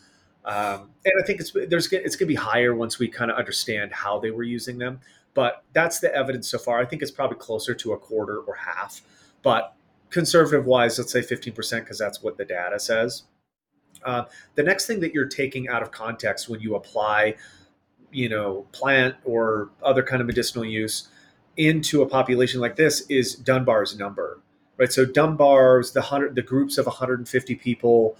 Um, 0.44 0.90
and 1.06 1.14
I 1.22 1.26
think 1.26 1.40
it's 1.40 1.52
there's 1.52 1.92
it's 1.92 2.16
going 2.16 2.26
to 2.26 2.26
be 2.26 2.36
higher 2.36 2.74
once 2.74 2.98
we 2.98 3.08
kind 3.08 3.30
of 3.30 3.38
understand 3.38 3.92
how 3.92 4.20
they 4.20 4.32
were 4.32 4.44
using 4.44 4.78
them. 4.78 5.00
But 5.34 5.64
that's 5.74 6.00
the 6.00 6.14
evidence 6.14 6.50
so 6.50 6.58
far. 6.58 6.80
I 6.80 6.86
think 6.86 7.02
it's 7.02 7.12
probably 7.12 7.38
closer 7.38 7.74
to 7.74 7.94
a 7.94 7.98
quarter 7.98 8.40
or 8.40 8.56
half. 8.56 9.02
But 9.44 9.74
conservative 10.10 10.66
wise, 10.66 10.98
let's 11.00 11.12
say 11.12 11.22
15% 11.22 11.80
because 11.80 11.98
that's 11.98 12.22
what 12.22 12.38
the 12.38 12.44
data 12.44 12.80
says. 12.80 13.24
Uh, 14.04 14.26
the 14.56 14.64
next 14.64 14.88
thing 14.88 15.00
that 15.00 15.14
you're 15.14 15.28
taking 15.28 15.70
out 15.70 15.82
of 15.82 15.92
context 15.92 16.50
when 16.50 16.60
you 16.60 16.76
apply, 16.76 17.36
you 18.12 18.28
know, 18.28 18.66
plant 18.74 19.16
or 19.24 19.70
other 19.82 20.04
kind 20.04 20.22
of 20.22 20.28
medicinal 20.28 20.66
use 20.66 21.08
into 21.56 22.02
a 22.02 22.08
population 22.08 22.60
like 22.60 22.76
this 22.76 23.02
is 23.08 23.36
Dunbar's 23.36 23.98
number 23.98 24.42
right? 24.82 24.92
So 24.92 25.06
Dunbar's, 25.06 25.92
the 25.92 26.02
hundred, 26.02 26.34
the 26.34 26.42
groups 26.42 26.80
of 26.80 26.88
150 26.88 27.56
people, 27.56 28.18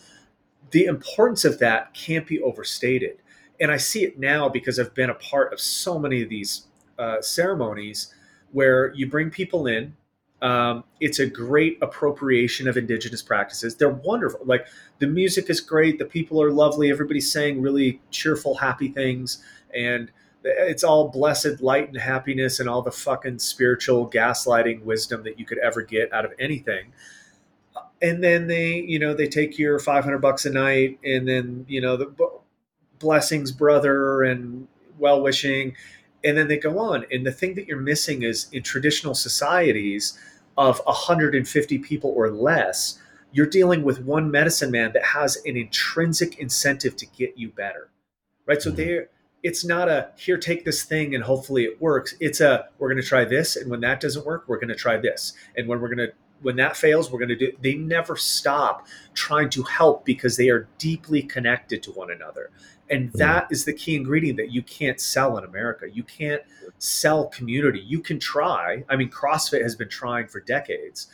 the 0.72 0.86
importance 0.86 1.46
of 1.46 1.60
that 1.60 1.94
can't 1.94 2.26
be 2.26 2.42
overstated. 2.42 3.18
And 3.60 3.72
I 3.72 3.78
see 3.78 4.04
it 4.04 4.18
now 4.18 4.50
because 4.50 4.80
I've 4.80 4.94
been 4.96 5.10
a 5.10 5.16
part 5.16 5.54
of 5.54 5.60
so 5.60 6.00
many 6.00 6.24
of 6.24 6.30
these 6.30 6.68
uh, 6.98 7.22
ceremonies 7.22 8.14
where 8.52 8.94
you 8.94 9.08
bring 9.08 9.30
people 9.30 9.68
in. 9.68 9.96
Um, 10.42 10.84
it's 11.00 11.20
a 11.20 11.28
great 11.28 11.78
appropriation 11.84 12.68
of 12.68 12.76
indigenous 12.76 13.22
practices. 13.22 13.76
They're 13.76 13.90
wonderful. 13.90 14.42
Like 14.44 14.66
the 14.98 15.06
music 15.06 15.50
is 15.52 15.60
great. 15.60 16.00
The 16.00 16.06
people 16.06 16.42
are 16.42 16.52
lovely. 16.52 16.90
Everybody's 16.90 17.32
saying 17.32 17.62
really 17.62 18.02
cheerful, 18.10 18.56
happy 18.56 18.88
things. 18.88 19.44
And 19.76 20.12
it's 20.44 20.84
all 20.84 21.10
blessed 21.10 21.62
light 21.62 21.90
and 21.90 21.98
happiness 21.98 22.60
and 22.60 22.68
all 22.68 22.82
the 22.82 22.92
fucking 22.92 23.38
spiritual 23.38 24.10
gaslighting 24.10 24.82
wisdom 24.84 25.24
that 25.24 25.38
you 25.38 25.46
could 25.46 25.60
ever 25.60 25.84
get 25.84 26.12
out 26.12 26.26
of 26.26 26.34
anything 26.40 26.92
and 28.02 28.24
then 28.24 28.48
they 28.48 28.76
you 28.76 29.00
know 29.00 29.14
they 29.14 29.28
take 29.28 29.58
your 29.60 29.80
500 29.80 30.20
bucks 30.20 30.46
a 30.46 30.52
night 30.52 31.00
and 31.04 31.28
then 31.28 31.66
you 31.68 31.82
know 31.82 31.98
the 31.98 32.14
blessings 33.00 33.52
brother 33.52 34.24
and 34.24 34.68
well 34.98 35.22
wishing 35.22 35.76
and 36.24 36.38
then 36.38 36.48
they 36.48 36.58
go 36.58 36.80
on. 36.80 37.06
And 37.12 37.26
the 37.26 37.32
thing 37.32 37.56
that 37.56 37.68
you're 37.68 37.80
missing 37.80 38.24
is 38.24 38.48
in 38.52 38.64
traditional 38.64 39.16
societies 39.16 40.18
of 40.58 40.80
150 40.86 41.78
people 41.80 42.14
or 42.16 42.30
less 42.30 43.00
you're 43.34 43.48
dealing 43.48 43.84
with 43.84 44.04
one 44.04 44.30
medicine 44.30 44.72
man 44.72 44.92
that 44.92 45.06
has 45.06 45.38
an 45.46 45.56
intrinsic 45.56 46.38
incentive 46.38 46.98
to 46.98 47.06
get 47.06 47.38
you 47.38 47.48
better. 47.48 47.90
Right? 48.46 48.62
So 48.62 48.72
mm-hmm. 48.72 49.06
it's 49.42 49.64
not 49.64 49.88
a 49.88 50.10
here 50.18 50.38
take 50.38 50.66
this 50.66 50.84
thing 50.84 51.16
and 51.16 51.24
hopefully 51.24 51.64
it 51.64 51.82
works. 51.82 52.14
It's 52.20 52.42
a 52.42 52.68
we're 52.78 52.90
going 52.90 53.02
to 53.02 53.08
try 53.08 53.24
this 53.24 53.56
and 53.56 53.72
when 53.72 53.80
that 53.82 54.02
doesn't 54.02 54.26
work 54.26 54.44
we're 54.48 54.58
going 54.58 54.68
to 54.68 54.76
try 54.76 54.98
this. 54.98 55.34
And 55.56 55.68
when 55.68 55.80
we're 55.80 55.94
going 55.94 56.10
to 56.10 56.14
when 56.42 56.56
that 56.56 56.76
fails 56.76 57.12
we're 57.12 57.20
going 57.20 57.30
to 57.30 57.36
do 57.36 57.52
they 57.62 57.76
never 57.76 58.16
stop 58.16 58.88
trying 59.14 59.50
to 59.50 59.64
help 59.64 60.06
because 60.06 60.38
they 60.38 60.50
are 60.50 60.68
deeply 60.78 61.22
connected 61.22 61.84
to 61.84 61.92
one 61.92 62.12
another. 62.12 62.50
And 62.90 63.10
that 63.14 63.48
is 63.50 63.64
the 63.64 63.72
key 63.72 63.96
ingredient 63.96 64.36
that 64.38 64.52
you 64.52 64.62
can't 64.62 65.00
sell 65.00 65.38
in 65.38 65.44
america. 65.44 65.90
You 65.90 66.04
can't 66.04 66.42
sell 66.78 67.28
community. 67.28 67.80
You 67.80 68.02
can 68.02 68.20
try. 68.20 68.84
I 68.90 68.96
mean 68.96 69.10
crossfit 69.10 69.62
has 69.62 69.76
been 69.76 69.90
trying 69.90 70.28
for 70.28 70.40
decades 70.40 71.08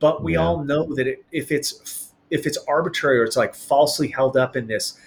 but 0.00 0.22
we 0.22 0.34
yeah. 0.34 0.40
all 0.40 0.64
know 0.64 0.94
that 0.94 1.06
it, 1.06 1.24
if 1.32 1.50
it's 1.50 2.12
if 2.30 2.46
it's 2.46 2.58
arbitrary 2.68 3.18
or 3.18 3.24
it's 3.24 3.36
like 3.36 3.54
falsely 3.54 4.08
held 4.08 4.36
up 4.36 4.56
in 4.56 4.66
this 4.66 4.98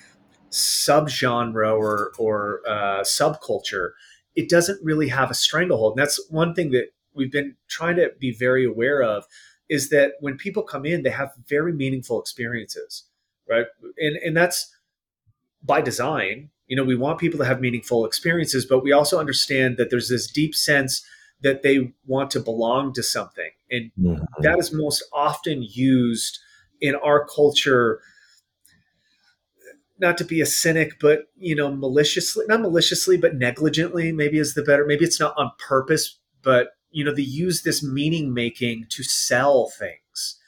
subgenre 0.50 1.78
or 1.78 2.14
or 2.18 2.62
uh, 2.68 3.02
subculture, 3.02 3.92
it 4.36 4.50
doesn't 4.50 4.84
really 4.84 5.10
have 5.10 5.30
a 5.30 5.34
stranglehold. 5.34 5.94
And 5.94 6.02
that's 6.02 6.26
one 6.30 6.54
thing 6.54 6.72
that 6.72 6.88
we've 7.14 7.32
been 7.32 7.56
trying 7.68 7.98
to 7.98 8.12
be 8.20 8.32
very 8.32 8.66
aware 8.66 9.02
of 9.04 9.26
is 9.70 9.90
that 9.90 10.14
when 10.20 10.38
people 10.38 10.64
come 10.64 10.86
in, 10.86 11.04
they 11.04 11.10
have 11.10 11.34
very 11.48 11.74
meaningful 11.74 12.20
experiences, 12.20 13.04
right? 13.50 13.66
And 13.98 14.18
and 14.18 14.36
that's 14.36 14.74
by 15.64 15.82
design. 15.82 16.50
You 16.68 16.76
know, 16.76 16.84
we 16.84 16.96
want 16.96 17.20
people 17.20 17.40
to 17.40 17.46
have 17.46 17.62
meaningful 17.62 18.06
experiences, 18.06 18.66
but 18.66 18.84
we 18.84 18.92
also 18.92 19.20
understand 19.20 19.78
that 19.78 19.90
there's 19.90 20.10
this 20.10 20.30
deep 20.30 20.54
sense 20.54 21.06
that 21.42 21.64
they 21.64 21.94
want 22.06 22.32
to 22.32 22.40
belong 22.40 22.94
to 22.94 23.04
something, 23.04 23.52
and 23.70 23.92
mm-hmm. 24.00 24.24
that 24.40 24.60
is 24.60 24.74
most 24.74 25.04
often 25.14 25.64
used 25.64 26.40
in 26.82 26.96
our 26.96 27.26
culture 27.26 28.02
not 30.00 30.18
to 30.18 30.24
be 30.24 30.42
a 30.42 30.46
cynic, 30.46 31.00
but 31.00 31.28
you 31.38 31.56
know, 31.56 31.76
maliciously, 31.76 32.46
not 32.48 32.62
maliciously, 32.62 33.18
but 33.18 33.36
negligently, 33.36 34.12
maybe 34.12 34.38
is 34.38 34.54
the 34.54 34.64
better. 34.64 34.86
Maybe 34.86 35.06
it's 35.06 35.20
not 35.20 35.34
on 35.38 35.52
purpose, 35.60 36.20
but 36.44 36.70
you 36.98 37.04
know, 37.04 37.14
they 37.14 37.22
use 37.22 37.62
this 37.62 37.84
meaning 37.84 38.34
making 38.34 38.88
to 38.90 39.04
sell 39.04 39.68
things, 39.68 40.40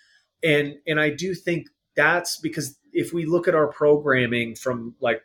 and 0.43 0.77
and 0.87 0.99
I 0.99 1.11
do 1.11 1.35
think 1.35 1.67
that's 1.95 2.37
because 2.37 2.75
if 2.91 3.13
we 3.13 3.27
look 3.27 3.47
at 3.47 3.53
our 3.53 3.67
programming 3.67 4.55
from 4.55 4.95
like 4.99 5.21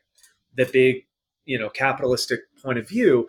the 0.55 0.67
big, 0.67 1.07
you 1.47 1.59
know, 1.59 1.71
capitalistic 1.71 2.41
point 2.63 2.77
of 2.79 2.87
view, 2.87 3.27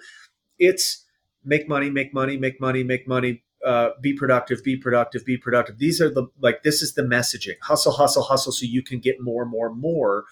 it's 0.59 1.05
make 1.45 1.69
money, 1.69 1.89
make 1.89 2.13
money, 2.13 2.35
make 2.35 2.59
money, 2.59 2.83
make 2.83 3.07
money, 3.07 3.43
uh, 3.65 3.91
be 4.01 4.11
productive, 4.11 4.61
be 4.61 4.75
productive, 4.75 5.23
be 5.23 5.37
productive. 5.37 5.77
These 5.77 6.01
are 6.01 6.09
the 6.09 6.27
like 6.41 6.63
this 6.63 6.81
is 6.81 6.95
the 6.95 7.03
messaging: 7.03 7.55
hustle, 7.61 7.93
hustle, 7.93 8.23
hustle, 8.23 8.51
so 8.51 8.65
you 8.65 8.83
can 8.83 8.99
get 8.99 9.21
more, 9.21 9.45
more, 9.45 9.73
more. 9.73 10.25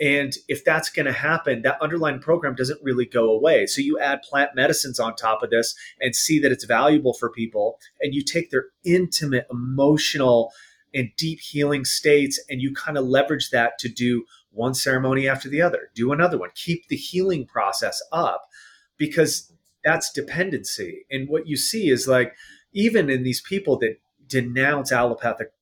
And 0.00 0.32
if 0.48 0.64
that's 0.64 0.88
going 0.88 1.06
to 1.06 1.12
happen, 1.12 1.60
that 1.62 1.80
underlying 1.82 2.20
program 2.20 2.54
doesn't 2.54 2.82
really 2.82 3.04
go 3.04 3.30
away. 3.30 3.66
So 3.66 3.82
you 3.82 3.98
add 3.98 4.22
plant 4.22 4.54
medicines 4.54 4.98
on 4.98 5.14
top 5.14 5.42
of 5.42 5.50
this 5.50 5.74
and 6.00 6.16
see 6.16 6.38
that 6.40 6.50
it's 6.50 6.64
valuable 6.64 7.12
for 7.12 7.28
people, 7.30 7.78
and 8.00 8.14
you 8.14 8.22
take 8.22 8.50
their 8.50 8.66
intimate, 8.82 9.46
emotional, 9.50 10.52
and 10.94 11.10
deep 11.16 11.40
healing 11.40 11.84
states, 11.84 12.42
and 12.48 12.62
you 12.62 12.72
kind 12.72 12.96
of 12.96 13.04
leverage 13.04 13.50
that 13.50 13.78
to 13.80 13.88
do 13.88 14.24
one 14.52 14.74
ceremony 14.74 15.28
after 15.28 15.48
the 15.48 15.62
other, 15.62 15.90
do 15.94 16.12
another 16.12 16.38
one, 16.38 16.50
keep 16.54 16.88
the 16.88 16.96
healing 16.96 17.46
process 17.46 18.02
up 18.10 18.48
because 18.96 19.52
that's 19.84 20.10
dependency. 20.12 21.04
And 21.10 21.28
what 21.28 21.46
you 21.46 21.56
see 21.56 21.88
is 21.88 22.08
like, 22.08 22.34
even 22.72 23.10
in 23.10 23.22
these 23.22 23.40
people 23.40 23.78
that 23.78 23.98
denounce 24.26 24.92
allopathic 24.92 25.52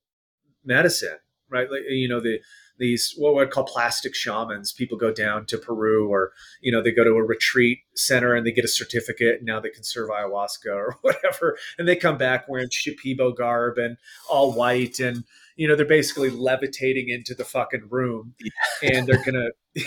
medicine, 0.63 1.17
right? 1.49 1.69
Like, 1.69 1.81
you 1.89 2.07
know, 2.07 2.19
the, 2.19 2.39
these 2.79 3.13
what 3.17 3.35
we 3.35 3.45
call 3.45 3.63
plastic 3.63 4.15
shamans. 4.15 4.71
People 4.71 4.97
go 4.97 5.13
down 5.13 5.45
to 5.47 5.57
Peru, 5.57 6.09
or 6.09 6.31
you 6.61 6.71
know, 6.71 6.81
they 6.81 6.91
go 6.91 7.03
to 7.03 7.11
a 7.11 7.23
retreat 7.23 7.79
center 7.93 8.33
and 8.33 8.45
they 8.45 8.51
get 8.51 8.65
a 8.65 8.69
certificate, 8.69 9.37
and 9.37 9.45
now 9.45 9.59
they 9.59 9.69
can 9.69 9.83
serve 9.83 10.09
ayahuasca 10.09 10.67
or 10.67 10.95
whatever, 11.01 11.57
and 11.77 11.87
they 11.87 11.95
come 11.95 12.17
back 12.17 12.47
wearing 12.47 12.69
shipibo 12.69 13.35
garb 13.35 13.77
and 13.77 13.97
all 14.29 14.53
white, 14.53 14.99
and 14.99 15.23
you 15.59 15.67
know, 15.67 15.75
they're 15.75 15.85
basically 15.85 16.29
levitating 16.29 17.09
into 17.09 17.35
the 17.35 17.43
fucking 17.43 17.89
room, 17.89 18.33
and 18.81 19.05
they're 19.05 19.23
gonna 19.25 19.49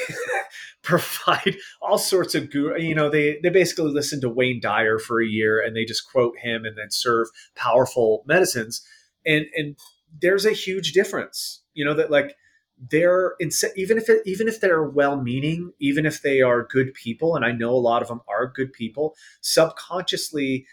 provide 0.83 1.57
all 1.81 1.97
sorts 1.97 2.35
of 2.35 2.51
guru. 2.51 2.79
You 2.79 2.95
know, 2.95 3.09
they 3.09 3.39
they 3.43 3.49
basically 3.49 3.91
listen 3.91 4.21
to 4.21 4.29
Wayne 4.29 4.61
Dyer 4.61 4.99
for 4.99 5.23
a 5.23 5.27
year, 5.27 5.65
and 5.65 5.75
they 5.75 5.87
just 5.87 6.11
quote 6.11 6.37
him, 6.39 6.67
and 6.67 6.77
then 6.77 6.91
serve 6.91 7.29
powerful 7.55 8.23
medicines, 8.27 8.87
and 9.25 9.47
and 9.57 9.77
there's 10.21 10.45
a 10.45 10.53
huge 10.53 10.93
difference. 10.93 11.63
You 11.73 11.87
know 11.87 11.95
that 11.95 12.11
like 12.11 12.37
they're 12.91 13.35
even 13.77 13.99
if 13.99 14.09
it, 14.09 14.23
even 14.27 14.49
if 14.49 14.61
they're 14.61 14.83
well-meaning, 14.83 15.73
even 15.79 16.07
if 16.07 16.23
they 16.23 16.41
are 16.41 16.65
good 16.65 16.95
people, 16.95 17.37
and 17.37 17.45
I 17.45 17.53
know 17.53 17.71
a 17.71 17.77
lot 17.77 18.03
of 18.03 18.09
them 18.09 18.21
are 18.29 18.47
good 18.47 18.73
people, 18.73 19.15
subconsciously 19.41 20.67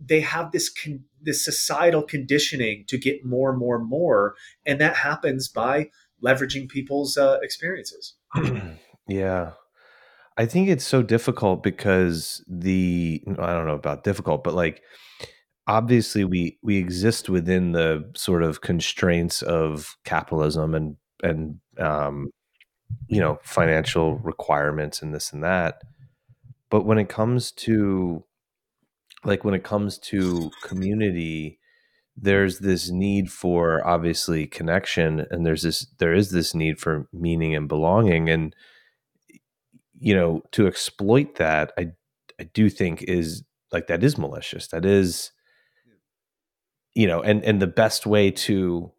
they 0.00 0.20
have 0.20 0.50
this 0.52 0.68
con- 0.68 1.04
this 1.22 1.44
societal 1.44 2.02
conditioning 2.02 2.84
to 2.88 2.98
get 2.98 3.24
more 3.24 3.50
and 3.50 3.58
more 3.58 3.76
and 3.76 3.88
more, 3.88 4.34
and 4.66 4.80
that 4.80 4.96
happens 4.96 5.48
by 5.48 5.90
leveraging 6.22 6.68
people's 6.68 7.16
uh, 7.16 7.38
experiences. 7.42 8.14
yeah, 9.08 9.52
I 10.36 10.46
think 10.46 10.68
it's 10.68 10.84
so 10.84 11.02
difficult 11.02 11.62
because 11.62 12.44
the 12.48 13.22
I 13.38 13.52
don't 13.52 13.66
know 13.66 13.74
about 13.74 14.04
difficult, 14.04 14.42
but 14.42 14.54
like 14.54 14.82
obviously 15.66 16.24
we 16.24 16.58
we 16.62 16.78
exist 16.78 17.28
within 17.28 17.72
the 17.72 18.10
sort 18.16 18.42
of 18.42 18.60
constraints 18.60 19.40
of 19.42 19.96
capitalism 20.04 20.74
and 20.74 20.96
and 21.24 21.58
um, 21.78 22.30
you 23.08 23.20
know 23.20 23.38
financial 23.42 24.18
requirements 24.18 25.02
and 25.02 25.14
this 25.14 25.32
and 25.32 25.42
that. 25.42 25.82
But 26.70 26.84
when 26.84 26.98
it 26.98 27.08
comes 27.08 27.52
to 27.52 28.24
like 29.24 29.44
when 29.44 29.54
it 29.54 29.64
comes 29.64 29.98
to 29.98 30.50
community 30.62 31.58
there's 32.16 32.60
this 32.60 32.90
need 32.90 33.30
for 33.30 33.84
obviously 33.86 34.46
connection 34.46 35.26
and 35.30 35.44
there's 35.44 35.62
this 35.62 35.86
there 35.98 36.12
is 36.12 36.30
this 36.30 36.54
need 36.54 36.78
for 36.78 37.08
meaning 37.12 37.54
and 37.54 37.68
belonging. 37.68 38.28
And 38.28 38.54
you 39.98 40.14
know 40.14 40.42
to 40.52 40.66
exploit 40.66 41.36
that 41.36 41.72
i 41.78 41.86
i 42.40 42.42
do 42.52 42.68
think 42.68 43.02
is 43.02 43.42
like 43.72 43.88
that 43.88 44.04
is 44.04 44.16
malicious. 44.16 44.68
That 44.68 44.84
is 44.84 45.32
you 46.94 47.06
know 47.06 47.20
and 47.20 47.44
and 47.44 47.60
the 47.60 47.66
best 47.66 48.06
way 48.06 48.30
to 48.30 48.92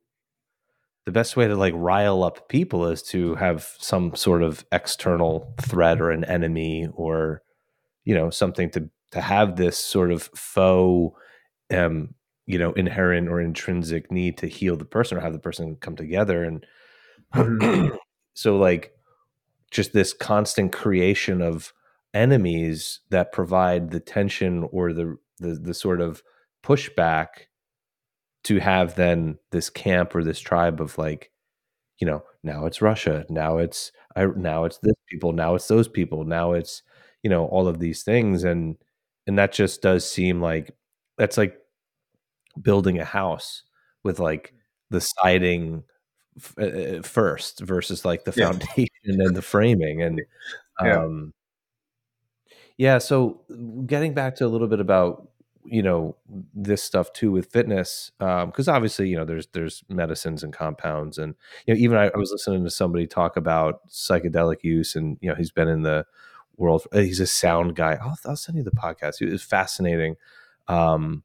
the 1.05 1.11
best 1.11 1.37
way 1.37 1.47
to 1.47 1.55
like 1.55 1.73
rile 1.75 2.23
up 2.23 2.49
people 2.49 2.87
is 2.87 3.01
to 3.01 3.35
have 3.35 3.69
some 3.77 4.15
sort 4.15 4.41
of 4.41 4.65
external 4.71 5.53
threat 5.61 6.01
or 6.01 6.11
an 6.11 6.23
enemy 6.25 6.87
or 6.93 7.41
you 8.03 8.13
know 8.13 8.29
something 8.29 8.69
to 8.71 8.89
to 9.11 9.21
have 9.21 9.55
this 9.55 9.77
sort 9.77 10.11
of 10.11 10.23
faux 10.35 11.17
um 11.71 12.13
you 12.45 12.57
know 12.57 12.71
inherent 12.73 13.29
or 13.29 13.39
intrinsic 13.39 14.11
need 14.11 14.37
to 14.37 14.47
heal 14.47 14.75
the 14.75 14.85
person 14.85 15.17
or 15.17 15.21
have 15.21 15.33
the 15.33 15.39
person 15.39 15.75
come 15.79 15.95
together 15.95 16.43
and 16.43 16.65
mm-hmm. 17.33 17.95
so 18.33 18.57
like 18.57 18.91
just 19.71 19.93
this 19.93 20.13
constant 20.13 20.71
creation 20.71 21.41
of 21.41 21.71
enemies 22.13 23.01
that 23.09 23.31
provide 23.31 23.91
the 23.91 23.99
tension 23.99 24.67
or 24.71 24.93
the 24.93 25.17
the, 25.39 25.55
the 25.55 25.73
sort 25.73 26.01
of 26.01 26.23
pushback 26.63 27.27
to 28.45 28.59
have 28.59 28.95
then 28.95 29.37
this 29.51 29.69
camp 29.69 30.15
or 30.15 30.23
this 30.23 30.39
tribe 30.39 30.79
of 30.79 30.97
like 30.97 31.31
you 31.99 32.07
know 32.07 32.23
now 32.43 32.65
it's 32.65 32.81
russia 32.81 33.25
now 33.29 33.57
it's 33.57 33.91
I, 34.15 34.25
now 34.25 34.65
it's 34.65 34.77
this 34.79 34.95
people 35.09 35.33
now 35.33 35.55
it's 35.55 35.67
those 35.67 35.87
people 35.87 36.23
now 36.23 36.53
it's 36.53 36.83
you 37.23 37.29
know 37.29 37.45
all 37.47 37.67
of 37.67 37.79
these 37.79 38.03
things 38.03 38.43
and 38.43 38.77
and 39.27 39.37
that 39.39 39.51
just 39.51 39.81
does 39.81 40.09
seem 40.09 40.41
like 40.41 40.75
that's 41.17 41.37
like 41.37 41.57
building 42.61 42.99
a 42.99 43.05
house 43.05 43.63
with 44.03 44.19
like 44.19 44.53
the 44.91 45.01
siding 45.01 45.83
f- 46.37 46.55
uh, 46.59 46.65
uh 46.65 47.01
first 47.01 47.61
versus 47.61 48.05
like 48.05 48.25
the 48.25 48.33
yeah. 48.37 48.51
foundation 48.51 48.89
and 49.05 49.35
the 49.35 49.41
framing 49.41 50.03
and 50.03 50.21
um 50.79 51.33
yeah. 52.77 52.93
yeah 52.93 52.97
so 52.99 53.41
getting 53.87 54.13
back 54.13 54.35
to 54.35 54.45
a 54.45 54.47
little 54.47 54.67
bit 54.67 54.79
about 54.79 55.29
you 55.65 55.81
know 55.81 56.15
this 56.53 56.83
stuff 56.83 57.11
too 57.13 57.31
with 57.31 57.51
fitness 57.51 58.11
because 58.19 58.67
um, 58.67 58.75
obviously 58.75 59.09
you 59.09 59.15
know 59.15 59.25
there's 59.25 59.47
there's 59.47 59.83
medicines 59.89 60.43
and 60.43 60.53
compounds 60.53 61.17
and 61.17 61.35
you 61.65 61.73
know 61.73 61.79
even 61.79 61.97
I, 61.97 62.05
I, 62.07 62.17
was 62.17 62.31
listening 62.31 62.63
to 62.63 62.69
somebody 62.69 63.07
talk 63.07 63.37
about 63.37 63.87
psychedelic 63.89 64.63
use 64.63 64.95
and 64.95 65.17
you 65.21 65.29
know 65.29 65.35
he's 65.35 65.51
been 65.51 65.67
in 65.67 65.81
the 65.81 66.05
world 66.57 66.85
uh, 66.93 66.99
he's 66.99 67.19
a 67.19 67.27
sound 67.27 67.75
guy. 67.75 67.97
I'll, 68.01 68.17
I'll 68.25 68.35
send 68.35 68.57
you 68.57 68.63
the 68.63 68.71
podcast. 68.71 69.21
It 69.21 69.31
was 69.31 69.43
fascinating 69.43 70.15
um, 70.67 71.23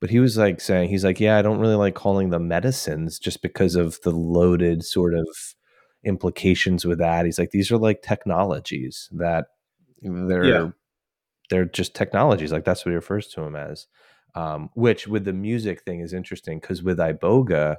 but 0.00 0.10
he 0.10 0.18
was 0.18 0.36
like 0.36 0.60
saying 0.60 0.88
he's 0.88 1.04
like 1.04 1.20
yeah 1.20 1.38
I 1.38 1.42
don't 1.42 1.60
really 1.60 1.74
like 1.74 1.94
calling 1.94 2.30
them 2.30 2.48
medicines 2.48 3.18
just 3.18 3.42
because 3.42 3.76
of 3.76 4.00
the 4.02 4.12
loaded 4.12 4.84
sort 4.84 5.14
of 5.14 5.26
implications 6.04 6.84
with 6.84 6.98
that. 6.98 7.26
He's 7.26 7.38
like 7.38 7.50
these 7.50 7.70
are 7.70 7.78
like 7.78 8.02
technologies 8.02 9.08
that 9.12 9.46
they're 10.02 10.44
yeah 10.44 10.70
they're 11.50 11.66
just 11.66 11.94
technologies. 11.94 12.52
Like 12.52 12.64
that's 12.64 12.84
what 12.84 12.90
he 12.90 12.96
refers 12.96 13.28
to 13.28 13.42
them 13.42 13.56
as. 13.56 13.86
Um, 14.34 14.70
which 14.74 15.08
with 15.08 15.24
the 15.24 15.32
music 15.32 15.82
thing 15.82 16.00
is 16.00 16.12
interesting 16.12 16.60
because 16.60 16.84
with 16.84 16.98
Iboga 16.98 17.76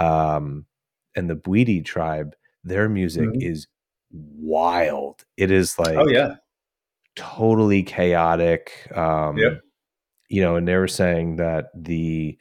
um, 0.00 0.66
and 1.14 1.30
the 1.30 1.36
Bwiti 1.36 1.84
tribe, 1.84 2.34
their 2.64 2.88
music 2.88 3.28
mm-hmm. 3.28 3.40
is 3.40 3.68
wild. 4.10 5.24
It 5.36 5.50
is 5.52 5.78
like 5.78 5.96
oh 5.96 6.08
yeah, 6.08 6.36
totally 7.14 7.84
chaotic. 7.84 8.90
Um, 8.94 9.38
yep. 9.38 9.60
You 10.28 10.42
know, 10.42 10.56
and 10.56 10.66
they 10.66 10.76
were 10.76 10.88
saying 10.88 11.36
that 11.36 11.66
the 11.74 12.36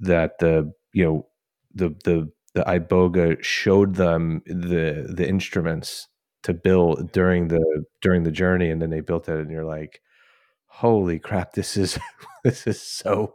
that 0.00 0.38
the 0.38 0.72
you 0.92 1.04
know 1.04 1.26
the 1.74 1.90
the 2.04 2.30
the 2.54 2.62
Iboga 2.64 3.42
showed 3.42 3.94
them 3.94 4.42
the 4.44 5.06
the 5.08 5.26
instruments 5.26 6.08
to 6.42 6.52
build 6.52 7.12
during 7.12 7.48
the 7.48 7.84
during 8.00 8.24
the 8.24 8.30
journey, 8.30 8.70
and 8.70 8.82
then 8.82 8.90
they 8.90 9.00
built 9.00 9.28
it, 9.28 9.38
and 9.38 9.50
you're 9.50 9.64
like, 9.64 10.00
holy 10.70 11.18
crap, 11.18 11.52
this 11.52 11.76
is 11.76 11.98
this 12.44 12.66
is 12.66 12.80
so 12.80 13.34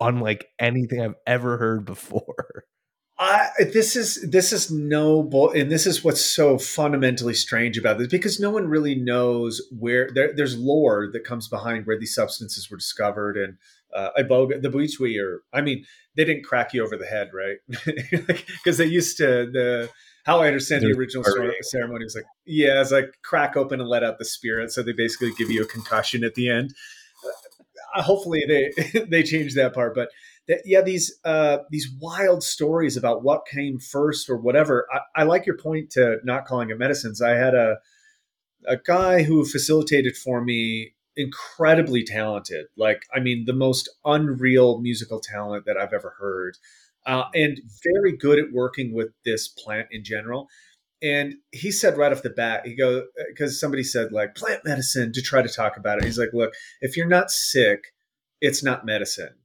unlike 0.00 0.48
anything 0.58 1.00
I've 1.00 1.14
ever 1.26 1.58
heard 1.58 1.84
before. 1.84 2.64
I, 3.20 3.48
this 3.72 3.96
is 3.96 4.24
this 4.30 4.52
is 4.52 4.70
no 4.70 5.24
bull, 5.24 5.50
and 5.50 5.72
this 5.72 5.86
is 5.86 6.04
what's 6.04 6.24
so 6.24 6.56
fundamentally 6.56 7.34
strange 7.34 7.76
about 7.76 7.98
this 7.98 8.06
because 8.06 8.38
no 8.38 8.50
one 8.50 8.68
really 8.68 8.94
knows 8.94 9.60
where 9.76 10.08
there, 10.14 10.32
there's 10.32 10.56
lore 10.56 11.08
that 11.12 11.24
comes 11.24 11.48
behind 11.48 11.84
where 11.84 11.98
these 11.98 12.14
substances 12.14 12.70
were 12.70 12.76
discovered 12.76 13.36
and 13.36 13.58
uh, 13.92 14.10
iboga 14.18 14.62
the 14.62 14.68
Bwiti 14.68 15.20
are 15.20 15.42
I 15.52 15.62
mean 15.62 15.84
they 16.14 16.24
didn't 16.24 16.44
crack 16.44 16.72
you 16.72 16.84
over 16.84 16.96
the 16.96 17.06
head 17.06 17.30
right 17.34 17.56
because 18.46 18.78
they 18.78 18.86
used 18.86 19.16
to 19.16 19.50
the 19.50 19.90
how 20.28 20.40
I 20.40 20.48
understand 20.48 20.82
the 20.82 20.92
original 20.92 21.24
ceremony 21.62 22.04
was 22.04 22.14
like, 22.14 22.26
yeah, 22.44 22.82
it's 22.82 22.92
like 22.92 23.16
crack 23.24 23.56
open 23.56 23.80
and 23.80 23.88
let 23.88 24.04
out 24.04 24.18
the 24.18 24.26
spirit. 24.26 24.70
So 24.70 24.82
they 24.82 24.92
basically 24.92 25.32
give 25.32 25.50
you 25.50 25.62
a 25.62 25.66
concussion 25.66 26.22
at 26.22 26.34
the 26.34 26.50
end. 26.50 26.74
Uh, 27.96 28.02
hopefully 28.02 28.44
they 28.46 29.00
they 29.08 29.22
change 29.22 29.54
that 29.54 29.72
part, 29.72 29.94
but 29.94 30.10
that, 30.46 30.60
yeah, 30.66 30.82
these 30.82 31.18
uh, 31.24 31.58
these 31.70 31.90
wild 31.98 32.42
stories 32.42 32.94
about 32.94 33.22
what 33.22 33.46
came 33.50 33.78
first 33.78 34.28
or 34.28 34.36
whatever. 34.36 34.86
I, 34.92 35.22
I 35.22 35.24
like 35.24 35.46
your 35.46 35.56
point 35.56 35.90
to 35.92 36.18
not 36.24 36.44
calling 36.44 36.68
it 36.68 36.78
medicines. 36.78 37.22
I 37.22 37.30
had 37.30 37.54
a 37.54 37.78
a 38.66 38.76
guy 38.76 39.22
who 39.22 39.46
facilitated 39.46 40.14
for 40.14 40.44
me 40.44 40.92
incredibly 41.16 42.04
talented 42.04 42.66
like 42.76 43.02
i 43.12 43.18
mean 43.18 43.44
the 43.44 43.52
most 43.52 43.88
unreal 44.04 44.80
musical 44.80 45.18
talent 45.18 45.64
that 45.64 45.76
i've 45.76 45.92
ever 45.92 46.14
heard 46.20 46.56
uh, 47.08 47.24
and 47.34 47.58
very 47.82 48.16
good 48.16 48.38
at 48.38 48.52
working 48.52 48.94
with 48.94 49.08
this 49.24 49.48
plant 49.48 49.88
in 49.90 50.04
general. 50.04 50.46
And 51.00 51.36
he 51.52 51.72
said 51.72 51.96
right 51.96 52.12
off 52.12 52.22
the 52.22 52.30
bat, 52.30 52.66
he 52.66 52.76
goes, 52.76 53.04
because 53.28 53.58
somebody 53.58 53.82
said 53.82 54.12
like 54.12 54.34
plant 54.34 54.60
medicine 54.64 55.12
to 55.14 55.22
try 55.22 55.40
to 55.40 55.48
talk 55.48 55.76
about 55.76 55.98
it. 55.98 56.04
He's 56.04 56.18
like, 56.18 56.34
look, 56.34 56.52
if 56.80 56.96
you're 56.96 57.06
not 57.08 57.30
sick, 57.30 57.80
it's 58.40 58.62
not 58.62 58.84
medicine. 58.84 59.36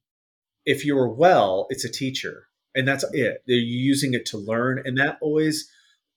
If 0.66 0.84
you're 0.86 1.08
well, 1.08 1.68
it's 1.70 1.86
a 1.86 1.92
teacher. 1.92 2.48
And 2.76 2.88
that's 2.88 3.06
it. 3.14 3.44
They're 3.48 3.56
using 3.56 4.14
it 4.14 4.26
to 4.28 4.38
learn. 4.38 4.82
And 4.84 4.98
that 4.98 5.20
always 5.22 5.70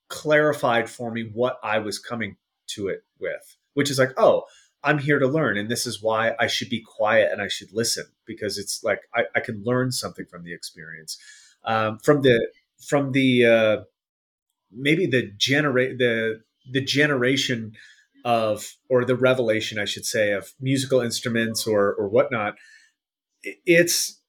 clarified 0.08 0.90
for 0.90 1.12
me 1.12 1.30
what 1.32 1.58
I 1.62 1.78
was 1.78 1.98
coming 1.98 2.36
to 2.70 2.88
it 2.88 3.02
with, 3.20 3.56
which 3.74 3.90
is 3.90 3.98
like, 3.98 4.14
oh, 4.16 4.44
I'm 4.84 4.98
here 4.98 5.18
to 5.18 5.26
learn. 5.26 5.56
And 5.56 5.68
this 5.68 5.86
is 5.86 6.02
why 6.02 6.34
I 6.38 6.46
should 6.46 6.68
be 6.68 6.80
quiet 6.80 7.32
and 7.32 7.42
I 7.42 7.48
should 7.48 7.72
listen 7.72 8.04
because 8.24 8.58
it's 8.58 8.84
like 8.84 9.00
I, 9.14 9.24
I 9.34 9.40
can 9.40 9.62
learn 9.64 9.90
something 9.92 10.26
from 10.26 10.44
the 10.44 10.54
experience. 10.54 11.18
Um, 11.64 11.98
from 11.98 12.22
the, 12.22 12.48
from 12.86 13.12
the, 13.12 13.44
uh, 13.44 13.76
maybe 14.72 15.06
the 15.06 15.32
generate 15.36 15.98
the 15.98 16.40
the 16.70 16.80
generation 16.80 17.72
of 18.24 18.74
or 18.88 19.04
the 19.04 19.16
revelation 19.16 19.78
i 19.78 19.84
should 19.84 20.04
say 20.04 20.32
of 20.32 20.52
musical 20.60 21.00
instruments 21.00 21.66
or 21.66 21.94
or 21.94 22.08
whatnot 22.08 22.54
it's 23.64 24.20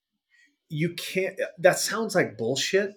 you 0.69 0.93
can't 0.93 1.35
that 1.57 1.79
sounds 1.79 2.15
like 2.15 2.37
bullshit 2.37 2.91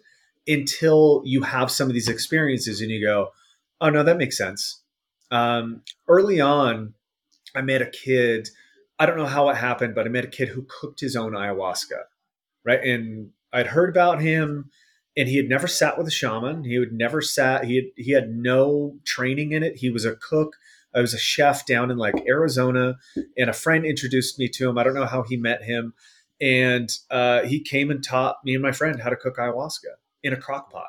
until 0.47 1.23
you 1.25 1.43
have 1.43 1.71
some 1.71 1.89
of 1.89 1.95
these 1.95 2.09
experiences 2.09 2.81
and 2.81 2.91
you 2.91 3.05
go 3.05 3.31
oh 3.81 3.91
no 3.91 4.03
that 4.03 4.19
makes 4.19 4.37
sense 4.37 4.83
um, 5.33 5.83
early 6.09 6.41
on 6.41 6.95
i 7.55 7.61
met 7.61 7.83
a 7.83 7.87
kid 7.87 8.49
i 8.99 9.07
don't 9.07 9.17
know 9.17 9.27
how 9.27 9.49
it 9.49 9.57
happened 9.57 9.95
but 9.95 10.07
i 10.07 10.09
met 10.09 10.25
a 10.25 10.29
kid 10.29 10.49
who 10.49 10.67
cooked 10.81 11.01
his 11.01 11.17
own 11.17 11.33
ayahuasca 11.33 12.03
right 12.65 12.83
and 12.85 13.31
i'd 13.53 13.69
heard 13.69 13.91
about 13.91 14.21
him 14.21 14.71
and 15.17 15.29
he 15.29 15.37
had 15.37 15.49
never 15.49 15.67
sat 15.67 15.99
with 15.99 16.07
a 16.07 16.11
shaman. 16.11 16.65
He 16.65 16.75
had 16.75 16.93
never 16.93 17.21
sat. 17.21 17.65
He 17.65 17.77
had 17.77 17.85
he 17.97 18.13
had 18.13 18.31
no 18.31 18.97
training 19.05 19.53
in 19.53 19.63
it. 19.63 19.77
He 19.77 19.91
was 19.91 20.05
a 20.05 20.17
cook. 20.17 20.57
I 20.95 21.01
was 21.01 21.15
a 21.15 21.19
chef 21.19 21.67
down 21.67 21.91
in 21.91 21.99
like 21.99 22.27
Arizona, 22.27 22.97
and 23.37 23.51
a 23.51 23.55
friend 23.55 23.85
introduced 23.85 24.39
me 24.39 24.49
to 24.49 24.69
him. 24.69 24.79
I 24.79 24.83
don't 24.83 24.95
know 24.95 25.07
how 25.07 25.23
he 25.23 25.37
met 25.37 25.63
him, 25.63 25.95
and 26.41 26.91
uh, 27.11 27.43
he 27.43 27.61
came 27.61 27.91
and 27.91 28.03
taught 28.03 28.37
me 28.45 28.55
and 28.55 28.63
my 28.63 28.73
friend 28.73 29.01
how 29.01 29.11
to 29.11 29.17
cook 29.17 29.37
ayahuasca 29.37 29.95
in 30.23 30.33
a 30.33 30.37
crock 30.37 30.73
pot. 30.73 30.89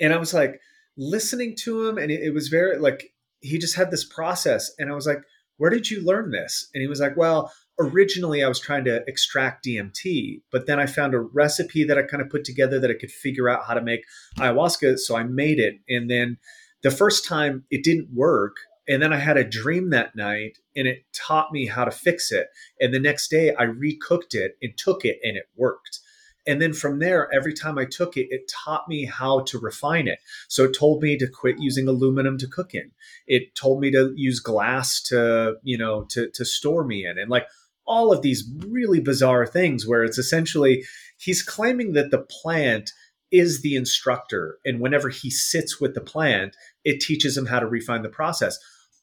And 0.00 0.12
I 0.12 0.16
was 0.16 0.32
like 0.32 0.60
listening 0.96 1.54
to 1.64 1.86
him, 1.86 1.98
and 1.98 2.10
it, 2.10 2.22
it 2.22 2.34
was 2.34 2.48
very 2.48 2.78
like 2.78 3.12
he 3.40 3.58
just 3.58 3.76
had 3.76 3.90
this 3.90 4.04
process, 4.04 4.72
and 4.78 4.90
I 4.90 4.94
was 4.94 5.06
like, 5.06 5.22
"Where 5.60 5.70
did 5.70 5.90
you 5.90 6.02
learn 6.02 6.30
this?" 6.30 6.68
And 6.74 6.80
he 6.80 6.88
was 6.88 7.00
like, 7.00 7.16
"Well." 7.16 7.52
originally 7.80 8.44
I 8.44 8.48
was 8.48 8.60
trying 8.60 8.84
to 8.84 9.02
extract 9.08 9.64
DMT, 9.64 10.42
but 10.52 10.66
then 10.66 10.78
I 10.78 10.86
found 10.86 11.14
a 11.14 11.20
recipe 11.20 11.82
that 11.84 11.98
I 11.98 12.02
kind 12.02 12.22
of 12.22 12.28
put 12.28 12.44
together 12.44 12.78
that 12.78 12.90
I 12.90 12.94
could 12.94 13.10
figure 13.10 13.48
out 13.48 13.64
how 13.66 13.74
to 13.74 13.80
make 13.80 14.04
ayahuasca. 14.38 14.98
So 14.98 15.16
I 15.16 15.24
made 15.24 15.58
it. 15.58 15.76
And 15.88 16.10
then 16.10 16.36
the 16.82 16.90
first 16.90 17.24
time 17.24 17.64
it 17.70 17.82
didn't 17.82 18.10
work. 18.14 18.56
And 18.86 19.02
then 19.02 19.12
I 19.12 19.16
had 19.16 19.36
a 19.36 19.44
dream 19.44 19.90
that 19.90 20.14
night 20.14 20.58
and 20.76 20.86
it 20.86 21.04
taught 21.14 21.52
me 21.52 21.66
how 21.66 21.84
to 21.84 21.90
fix 21.90 22.30
it. 22.30 22.48
And 22.80 22.92
the 22.92 23.00
next 23.00 23.28
day 23.28 23.54
I 23.54 23.64
recooked 23.64 24.34
it 24.34 24.56
and 24.60 24.76
took 24.76 25.04
it 25.04 25.18
and 25.22 25.36
it 25.36 25.46
worked. 25.56 25.99
And 26.50 26.60
then 26.60 26.72
from 26.72 26.98
there, 26.98 27.32
every 27.32 27.54
time 27.54 27.78
I 27.78 27.84
took 27.84 28.16
it, 28.16 28.26
it 28.30 28.50
taught 28.64 28.88
me 28.88 29.04
how 29.04 29.42
to 29.42 29.56
refine 29.56 30.08
it. 30.08 30.18
So 30.48 30.64
it 30.64 30.74
told 30.76 31.00
me 31.00 31.16
to 31.16 31.28
quit 31.28 31.60
using 31.60 31.86
aluminum 31.86 32.38
to 32.38 32.48
cook 32.48 32.74
in. 32.74 32.90
It 33.28 33.54
told 33.54 33.80
me 33.80 33.92
to 33.92 34.12
use 34.16 34.40
glass 34.40 35.00
to, 35.02 35.58
you 35.62 35.78
know, 35.78 36.06
to, 36.10 36.28
to 36.28 36.44
store 36.44 36.84
me 36.84 37.06
in. 37.06 37.18
And 37.18 37.30
like 37.30 37.46
all 37.86 38.12
of 38.12 38.22
these 38.22 38.50
really 38.66 38.98
bizarre 38.98 39.46
things 39.46 39.86
where 39.86 40.02
it's 40.02 40.18
essentially 40.18 40.82
he's 41.18 41.40
claiming 41.40 41.92
that 41.92 42.10
the 42.10 42.26
plant 42.42 42.90
is 43.30 43.62
the 43.62 43.76
instructor. 43.76 44.58
And 44.64 44.80
whenever 44.80 45.08
he 45.08 45.30
sits 45.30 45.80
with 45.80 45.94
the 45.94 46.00
plant, 46.00 46.56
it 46.84 46.98
teaches 46.98 47.38
him 47.38 47.46
how 47.46 47.60
to 47.60 47.66
refine 47.66 48.02
the 48.02 48.08
process. 48.08 48.58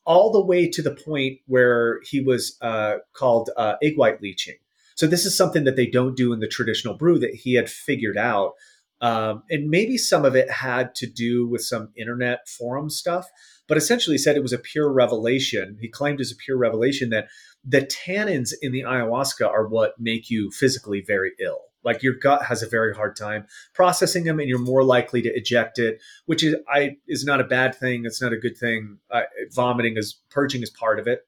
All 0.06 0.34
the 0.34 0.44
way 0.44 0.70
to 0.70 0.82
the 0.82 0.96
point 0.96 1.40
where 1.46 2.02
he 2.04 2.20
was 2.20 2.58
uh, 2.62 2.98
called 3.14 3.52
uh, 3.56 3.76
egg 3.82 3.94
white 3.96 4.22
leaching. 4.22 4.56
So, 4.98 5.08
this 5.08 5.26
is 5.26 5.38
something 5.38 5.64
that 5.64 5.76
they 5.76 5.88
don't 5.88 6.18
do 6.18 6.34
in 6.34 6.40
the 6.40 6.48
traditional 6.48 6.98
brew 6.98 7.20
that 7.20 7.34
he 7.34 7.54
had 7.54 7.70
figured 7.70 8.18
out. 8.18 8.54
Um, 9.00 9.44
and 9.50 9.70
maybe 9.70 9.96
some 9.96 10.26
of 10.26 10.36
it 10.36 10.50
had 10.50 10.96
to 10.96 11.08
do 11.08 11.48
with 11.48 11.62
some 11.62 11.90
internet 11.96 12.50
forum 12.50 12.90
stuff, 12.90 13.28
but 13.68 13.78
essentially 13.78 14.18
said 14.18 14.36
it 14.36 14.42
was 14.42 14.54
a 14.54 14.58
pure 14.58 14.92
revelation. 14.92 15.78
He 15.80 15.88
claimed 15.88 16.20
as 16.20 16.32
a 16.32 16.36
pure 16.36 16.58
revelation 16.58 17.12
that 17.12 17.28
the 17.64 17.82
tannins 17.82 18.54
in 18.60 18.72
the 18.72 18.82
ayahuasca 18.82 19.48
are 19.48 19.68
what 19.68 20.00
make 20.00 20.32
you 20.32 20.50
physically 20.50 21.02
very 21.02 21.34
ill. 21.40 21.60
Like 21.84 22.02
your 22.02 22.16
gut 22.16 22.44
has 22.46 22.64
a 22.64 22.68
very 22.68 22.94
hard 22.96 23.16
time 23.16 23.46
processing 23.74 24.24
them, 24.24 24.40
and 24.40 24.50
you're 24.50 24.58
more 24.58 24.84
likely 24.84 25.22
to 25.22 25.30
eject 25.30 25.78
it, 25.80 26.02
which 26.26 26.44
is 26.44 26.56
I 26.68 26.98
is 27.08 27.24
not 27.24 27.40
a 27.40 27.46
bad 27.46 27.76
thing. 27.76 28.04
It's 28.04 28.22
not 28.22 28.34
a 28.34 28.38
good 28.38 28.58
thing. 28.58 28.98
Uh, 29.12 29.22
vomiting 29.52 29.96
is 29.96 30.20
purging 30.30 30.64
is 30.64 30.70
part 30.70 31.00
of 31.00 31.08
it, 31.08 31.26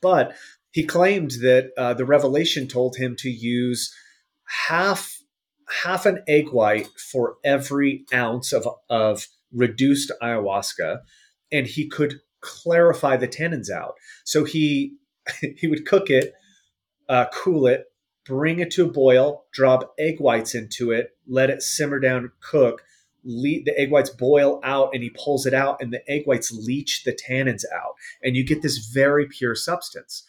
but 0.00 0.34
he 0.72 0.84
claimed 0.84 1.32
that 1.42 1.70
uh, 1.76 1.94
the 1.94 2.04
revelation 2.04 2.68
told 2.68 2.96
him 2.96 3.16
to 3.16 3.30
use 3.30 3.92
half 4.68 5.16
half 5.84 6.04
an 6.06 6.22
egg 6.26 6.48
white 6.50 6.88
for 7.12 7.36
every 7.44 8.04
ounce 8.12 8.52
of 8.52 8.68
of 8.88 9.26
reduced 9.52 10.12
ayahuasca, 10.22 11.00
and 11.50 11.66
he 11.66 11.88
could 11.88 12.20
clarify 12.40 13.16
the 13.16 13.28
tannins 13.28 13.70
out. 13.70 13.94
So 14.24 14.44
he 14.44 14.96
he 15.56 15.66
would 15.66 15.86
cook 15.86 16.10
it, 16.10 16.32
uh, 17.08 17.26
cool 17.32 17.66
it, 17.66 17.86
bring 18.24 18.60
it 18.60 18.70
to 18.72 18.84
a 18.84 18.90
boil, 18.92 19.44
drop 19.52 19.92
egg 19.98 20.20
whites 20.20 20.54
into 20.54 20.92
it, 20.92 21.10
let 21.26 21.50
it 21.50 21.62
simmer 21.62 21.98
down, 21.98 22.30
cook. 22.40 22.82
Le- 23.22 23.62
the 23.66 23.74
egg 23.76 23.90
whites 23.90 24.08
boil 24.08 24.60
out 24.64 24.88
and 24.94 25.02
he 25.02 25.10
pulls 25.10 25.44
it 25.44 25.52
out 25.52 25.76
and 25.82 25.92
the 25.92 26.00
egg 26.10 26.22
whites 26.24 26.50
leach 26.50 27.04
the 27.04 27.12
tannins 27.12 27.64
out 27.70 27.92
and 28.22 28.34
you 28.34 28.42
get 28.42 28.62
this 28.62 28.78
very 28.94 29.26
pure 29.26 29.54
substance 29.54 30.24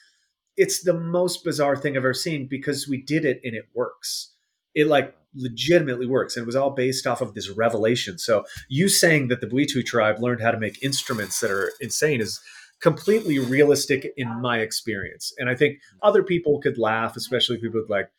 it's 0.58 0.84
the 0.84 0.94
most 0.94 1.44
bizarre 1.44 1.76
thing 1.76 1.94
i've 1.94 1.98
ever 2.04 2.14
seen 2.14 2.48
because 2.48 2.88
we 2.88 3.02
did 3.02 3.26
it 3.26 3.40
and 3.44 3.56
it 3.56 3.66
works 3.74 4.34
it 4.76 4.88
like 4.88 5.16
legitimately 5.34 6.06
works 6.06 6.36
and 6.36 6.44
it 6.44 6.46
was 6.46 6.56
all 6.58 6.72
based 6.72 7.08
off 7.08 7.22
of 7.22 7.34
this 7.34 7.50
revelation 7.50 8.18
so 8.18 8.44
you 8.68 8.90
saying 8.90 9.30
that 9.30 9.40
the 9.40 9.48
Bwiti 9.48 9.86
tribe 9.86 10.20
learned 10.20 10.42
how 10.42 10.52
to 10.52 10.60
make 10.60 10.84
instruments 10.84 11.40
that 11.40 11.50
are 11.50 11.72
insane 11.80 12.20
is 12.20 12.42
completely 12.82 13.40
realistic 13.40 14.12
in 14.18 14.42
my 14.42 14.60
experience. 14.60 15.34
And 15.38 15.50
I 15.50 15.56
think 15.56 15.80
other 16.02 16.24
people 16.24 16.60
could 16.60 16.78
laugh, 16.78 17.16
especially 17.16 17.58
people 17.60 17.84
like, 17.88 18.10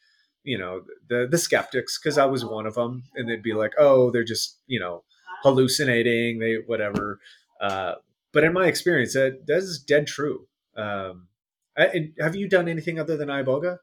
you 0.44 0.56
know, 0.56 0.82
the 1.08 1.28
the 1.30 1.38
skeptics, 1.38 1.98
because 1.98 2.16
I 2.16 2.24
was 2.24 2.44
one 2.44 2.66
of 2.66 2.74
them, 2.74 3.04
and 3.14 3.28
they'd 3.28 3.42
be 3.42 3.52
like, 3.52 3.72
"Oh, 3.78 4.10
they're 4.10 4.24
just 4.24 4.58
you 4.66 4.80
know 4.80 5.04
hallucinating, 5.42 6.40
they 6.40 6.56
whatever." 6.66 7.20
Uh, 7.60 7.96
but 8.32 8.42
in 8.42 8.52
my 8.52 8.66
experience, 8.66 9.12
that 9.12 9.46
that 9.46 9.58
is 9.58 9.78
dead 9.78 10.08
true. 10.08 10.46
Um, 10.76 11.28
I, 11.76 12.10
have 12.20 12.36
you 12.36 12.48
done 12.48 12.68
anything 12.68 12.98
other 12.98 13.16
than 13.16 13.28
iboga 13.28 13.78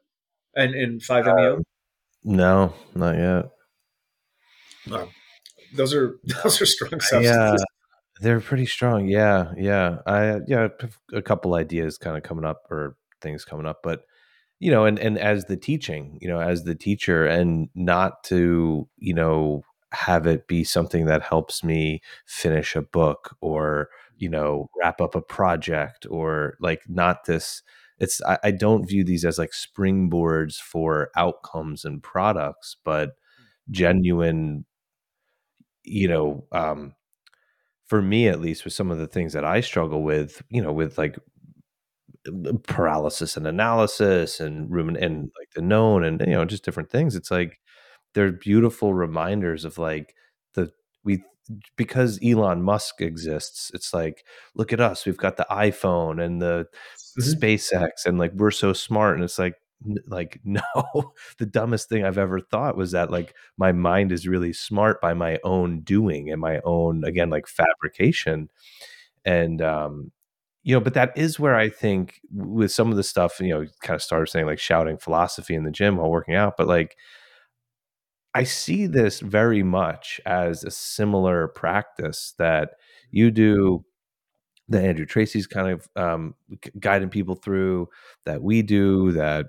and 0.54 0.74
and 0.74 1.02
five 1.02 1.26
meo? 1.26 1.56
Um, 1.56 1.62
no, 2.22 2.74
not 2.94 3.16
yet. 3.16 3.46
those 5.74 5.94
are 5.94 6.18
those 6.42 6.60
are 6.60 6.66
strong 6.66 7.00
substances. 7.00 7.24
Yeah, 7.24 7.56
they're 8.20 8.40
pretty 8.40 8.66
strong. 8.66 9.06
Yeah, 9.06 9.52
yeah. 9.56 9.98
I 10.06 10.40
yeah, 10.46 10.68
a 11.12 11.22
couple 11.22 11.54
ideas 11.54 11.98
kind 11.98 12.16
of 12.16 12.22
coming 12.22 12.44
up 12.44 12.62
or 12.70 12.96
things 13.20 13.44
coming 13.44 13.66
up, 13.66 13.80
but 13.82 14.02
you 14.58 14.70
know, 14.70 14.84
and 14.84 14.98
and 14.98 15.18
as 15.18 15.46
the 15.46 15.56
teaching, 15.56 16.18
you 16.20 16.28
know, 16.28 16.40
as 16.40 16.64
the 16.64 16.74
teacher, 16.74 17.26
and 17.26 17.68
not 17.74 18.22
to 18.24 18.88
you 18.98 19.14
know 19.14 19.62
have 19.92 20.26
it 20.26 20.46
be 20.46 20.62
something 20.62 21.06
that 21.06 21.22
helps 21.22 21.64
me 21.64 22.00
finish 22.26 22.76
a 22.76 22.82
book 22.82 23.36
or 23.40 23.88
you 24.16 24.28
know 24.28 24.68
wrap 24.80 25.00
up 25.00 25.14
a 25.14 25.22
project 25.22 26.06
or 26.10 26.56
like 26.60 26.82
not 26.86 27.24
this 27.24 27.62
it's 28.00 28.20
I, 28.22 28.38
I, 28.44 28.50
don't 28.50 28.88
view 28.88 29.04
these 29.04 29.24
as 29.24 29.38
like 29.38 29.50
springboards 29.50 30.56
for 30.56 31.10
outcomes 31.16 31.84
and 31.84 32.02
products 32.02 32.76
but 32.84 33.10
genuine 33.70 34.64
you 35.84 36.08
know 36.08 36.46
um 36.52 36.94
for 37.90 38.00
me 38.00 38.28
at 38.28 38.40
least 38.40 38.64
with 38.64 38.72
some 38.72 38.92
of 38.92 38.98
the 38.98 39.08
things 39.08 39.32
that 39.32 39.44
I 39.44 39.60
struggle 39.60 40.04
with, 40.04 40.44
you 40.48 40.62
know, 40.62 40.72
with 40.72 40.96
like 40.96 41.18
paralysis 42.68 43.36
and 43.36 43.48
analysis 43.48 44.38
and 44.38 44.70
rumin 44.70 44.96
and 45.02 45.22
like 45.36 45.50
the 45.56 45.60
known 45.60 46.04
and 46.04 46.20
you 46.20 46.34
know 46.34 46.44
just 46.44 46.64
different 46.64 46.90
things 46.90 47.16
it's 47.16 47.30
like 47.30 47.58
they're 48.14 48.30
beautiful 48.30 48.92
reminders 48.92 49.64
of 49.64 49.78
like 49.78 50.14
the 50.54 50.70
we 51.02 51.22
because 51.76 52.20
Elon 52.22 52.62
Musk 52.62 53.00
exists 53.00 53.70
it's 53.72 53.94
like 53.94 54.24
look 54.54 54.72
at 54.72 54.80
us 54.80 55.06
we've 55.06 55.16
got 55.16 55.38
the 55.38 55.46
iPhone 55.50 56.22
and 56.22 56.42
the 56.42 56.66
mm-hmm. 57.18 57.44
SpaceX 57.44 58.06
and 58.06 58.18
like 58.18 58.32
we're 58.34 58.50
so 58.50 58.72
smart 58.72 59.14
and 59.14 59.24
it's 59.24 59.38
like 59.38 59.54
like 60.06 60.40
no 60.44 60.62
the 61.38 61.46
dumbest 61.46 61.88
thing 61.88 62.04
i've 62.04 62.18
ever 62.18 62.40
thought 62.40 62.76
was 62.76 62.92
that 62.92 63.10
like 63.10 63.34
my 63.56 63.72
mind 63.72 64.12
is 64.12 64.28
really 64.28 64.52
smart 64.52 65.00
by 65.00 65.14
my 65.14 65.38
own 65.44 65.80
doing 65.80 66.30
and 66.30 66.40
my 66.40 66.60
own 66.64 67.04
again 67.04 67.30
like 67.30 67.46
fabrication 67.46 68.48
and 69.24 69.62
um 69.62 70.10
you 70.62 70.74
know 70.74 70.80
but 70.80 70.94
that 70.94 71.16
is 71.16 71.38
where 71.38 71.54
i 71.54 71.68
think 71.68 72.20
with 72.32 72.70
some 72.70 72.90
of 72.90 72.96
the 72.96 73.02
stuff 73.02 73.40
you 73.40 73.48
know 73.48 73.66
kind 73.82 73.96
of 73.96 74.02
started 74.02 74.28
saying 74.28 74.46
like 74.46 74.58
shouting 74.58 74.98
philosophy 74.98 75.54
in 75.54 75.64
the 75.64 75.70
gym 75.70 75.96
while 75.96 76.10
working 76.10 76.34
out 76.34 76.56
but 76.56 76.66
like 76.66 76.96
i 78.34 78.44
see 78.44 78.86
this 78.86 79.20
very 79.20 79.62
much 79.62 80.20
as 80.26 80.64
a 80.64 80.70
similar 80.70 81.48
practice 81.48 82.34
that 82.38 82.70
you 83.10 83.30
do 83.30 83.84
that 84.70 84.84
Andrew 84.84 85.06
Tracy's 85.06 85.46
kind 85.46 85.68
of 85.68 85.88
um, 85.96 86.34
guiding 86.78 87.10
people 87.10 87.34
through, 87.34 87.88
that 88.24 88.42
we 88.42 88.62
do, 88.62 89.12
that 89.12 89.46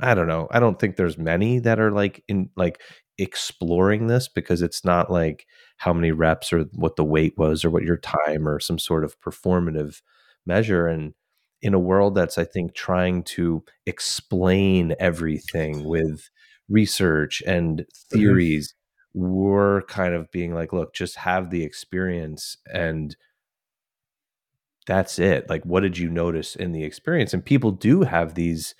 I 0.00 0.14
don't 0.14 0.28
know. 0.28 0.48
I 0.50 0.60
don't 0.60 0.78
think 0.78 0.96
there's 0.96 1.18
many 1.18 1.58
that 1.60 1.78
are 1.78 1.90
like 1.90 2.24
in 2.28 2.50
like 2.56 2.80
exploring 3.18 4.06
this 4.06 4.28
because 4.28 4.62
it's 4.62 4.84
not 4.84 5.10
like 5.10 5.46
how 5.76 5.92
many 5.92 6.12
reps 6.12 6.52
or 6.52 6.64
what 6.72 6.96
the 6.96 7.04
weight 7.04 7.36
was 7.36 7.64
or 7.64 7.70
what 7.70 7.82
your 7.82 7.98
time 7.98 8.48
or 8.48 8.58
some 8.58 8.78
sort 8.78 9.04
of 9.04 9.20
performative 9.20 10.00
measure 10.46 10.86
and 10.86 11.14
in 11.60 11.74
a 11.74 11.78
world 11.78 12.14
that's 12.14 12.38
i 12.38 12.44
think 12.44 12.74
trying 12.74 13.22
to 13.22 13.62
explain 13.86 14.94
everything 14.98 15.84
with 15.84 16.30
research 16.68 17.42
and 17.46 17.80
mm-hmm. 17.80 18.18
theories 18.18 18.74
mm-hmm. 19.14 19.28
we're 19.28 19.82
kind 19.82 20.14
of 20.14 20.30
being 20.32 20.54
like 20.54 20.72
look 20.72 20.94
just 20.94 21.16
have 21.16 21.50
the 21.50 21.62
experience 21.62 22.56
and 22.72 23.16
that's 24.86 25.18
it 25.18 25.48
like 25.48 25.64
what 25.64 25.80
did 25.80 25.96
you 25.96 26.08
notice 26.08 26.56
in 26.56 26.72
the 26.72 26.84
experience 26.84 27.32
and 27.32 27.44
people 27.44 27.70
do 27.70 28.02
have 28.02 28.34
these 28.34 28.74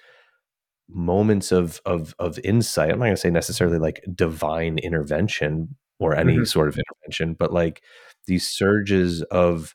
moments 0.89 1.53
of 1.53 1.81
of 1.87 2.15
of 2.19 2.39
insight 2.41 2.91
i'm 2.91 2.99
not 2.99 3.07
going 3.07 3.15
to 3.15 3.21
say 3.21 3.31
necessarily 3.31 3.79
like 3.79 4.03
divine 4.15 4.79
intervention 4.79 5.77
or 5.99 6.15
any 6.15 6.35
mm-hmm. 6.35 6.45
sort 6.45 6.69
of 6.69 6.77
intervention 6.79 7.35
but 7.35 7.53
like 7.53 7.83
these 8.27 8.49
surges 8.49 9.23
of 9.25 9.75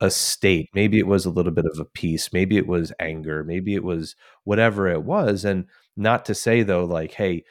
a 0.00 0.10
state 0.10 0.68
maybe 0.74 0.98
it 0.98 1.06
was 1.06 1.24
a 1.24 1.30
little 1.30 1.52
bit 1.52 1.64
of 1.64 1.78
a 1.78 1.84
peace 1.84 2.32
maybe 2.32 2.56
it 2.56 2.66
was 2.66 2.92
anger 2.98 3.44
maybe 3.44 3.74
it 3.74 3.84
was 3.84 4.16
whatever 4.42 4.88
it 4.88 5.04
was 5.04 5.44
and 5.44 5.66
not 5.96 6.24
to 6.24 6.34
say 6.34 6.62
though 6.62 6.84
like 6.84 7.12
hey 7.12 7.44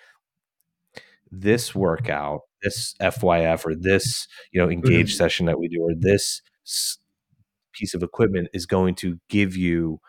this 1.32 1.74
workout 1.74 2.42
this 2.62 2.94
fyf 3.02 3.66
or 3.66 3.74
this 3.76 4.28
you 4.52 4.62
know 4.62 4.70
engage 4.70 5.12
mm-hmm. 5.12 5.18
session 5.18 5.46
that 5.46 5.60
we 5.60 5.68
do 5.68 5.82
or 5.82 5.94
this 5.98 6.42
piece 7.74 7.94
of 7.94 8.04
equipment 8.04 8.48
is 8.54 8.66
going 8.66 8.96
to 8.96 9.20
give 9.30 9.56
you 9.56 10.00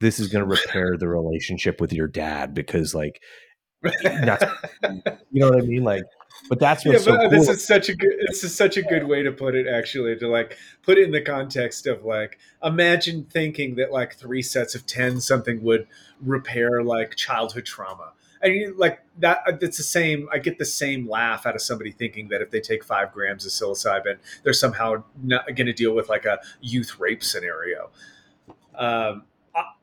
this 0.00 0.18
is 0.18 0.28
going 0.28 0.44
to 0.48 0.50
repair 0.50 0.96
the 0.96 1.08
relationship 1.08 1.80
with 1.80 1.92
your 1.92 2.08
dad 2.08 2.54
because 2.54 2.94
like 2.94 3.20
eh, 3.84 4.24
that's 4.24 4.44
you 5.30 5.40
know 5.40 5.50
what 5.50 5.62
I 5.62 5.66
mean 5.66 5.84
like 5.84 6.02
but 6.48 6.58
that's 6.58 6.84
what's 6.84 7.06
yeah, 7.06 7.12
but 7.12 7.20
uh, 7.20 7.22
so 7.22 7.30
cool. 7.30 7.38
this 7.38 7.48
is 7.48 7.66
such 7.66 7.88
a 7.88 7.94
good 7.94 8.12
this 8.26 8.42
is 8.42 8.54
such 8.54 8.76
a 8.76 8.82
good 8.82 9.06
way 9.06 9.22
to 9.22 9.30
put 9.32 9.54
it 9.54 9.66
actually 9.66 10.16
to 10.16 10.28
like 10.28 10.56
put 10.82 10.98
it 10.98 11.04
in 11.04 11.12
the 11.12 11.20
context 11.20 11.86
of 11.86 12.04
like 12.04 12.38
imagine 12.62 13.24
thinking 13.30 13.76
that 13.76 13.92
like 13.92 14.16
three 14.16 14.42
sets 14.42 14.74
of 14.74 14.84
10 14.86 15.20
something 15.20 15.62
would 15.62 15.86
repair 16.20 16.82
like 16.82 17.14
childhood 17.14 17.64
trauma 17.64 18.12
I 18.42 18.48
mean, 18.48 18.74
like 18.76 19.00
that. 19.18 19.40
It's 19.60 19.76
the 19.76 19.82
same. 19.82 20.28
I 20.32 20.38
get 20.38 20.58
the 20.58 20.64
same 20.64 21.08
laugh 21.08 21.46
out 21.46 21.54
of 21.54 21.62
somebody 21.62 21.90
thinking 21.90 22.28
that 22.28 22.40
if 22.40 22.50
they 22.50 22.60
take 22.60 22.84
five 22.84 23.12
grams 23.12 23.44
of 23.44 23.52
psilocybin, 23.52 24.18
they're 24.42 24.52
somehow 24.52 25.02
not 25.22 25.46
going 25.46 25.66
to 25.66 25.72
deal 25.72 25.94
with 25.94 26.08
like 26.08 26.24
a 26.24 26.38
youth 26.60 26.98
rape 26.98 27.24
scenario. 27.24 27.90
Um, 28.76 29.24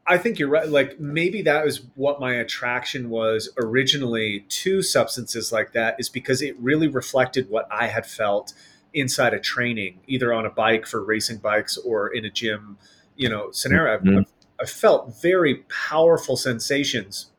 I 0.07 0.17
think 0.17 0.37
you're 0.37 0.49
right. 0.49 0.69
Like 0.69 0.99
maybe 0.99 1.41
that 1.41 1.65
was 1.65 1.81
what 1.95 2.19
my 2.19 2.35
attraction 2.35 3.09
was 3.09 3.49
originally 3.57 4.45
to 4.47 4.81
substances 4.83 5.51
like 5.51 5.73
that, 5.73 5.95
is 5.99 6.09
because 6.09 6.41
it 6.41 6.55
really 6.59 6.87
reflected 6.87 7.49
what 7.49 7.67
I 7.71 7.87
had 7.87 8.05
felt 8.05 8.53
inside 8.93 9.33
a 9.33 9.39
training, 9.39 9.99
either 10.07 10.31
on 10.31 10.45
a 10.45 10.49
bike 10.49 10.85
for 10.85 11.03
racing 11.03 11.39
bikes 11.39 11.75
or 11.77 12.07
in 12.07 12.23
a 12.23 12.29
gym, 12.29 12.77
you 13.17 13.27
know, 13.27 13.51
scenario. 13.51 13.97
Mm-hmm. 13.97 14.19
I've, 14.19 14.25
I've 14.61 14.69
felt 14.69 15.21
very 15.21 15.65
powerful 15.89 16.37
sensations 16.37 17.31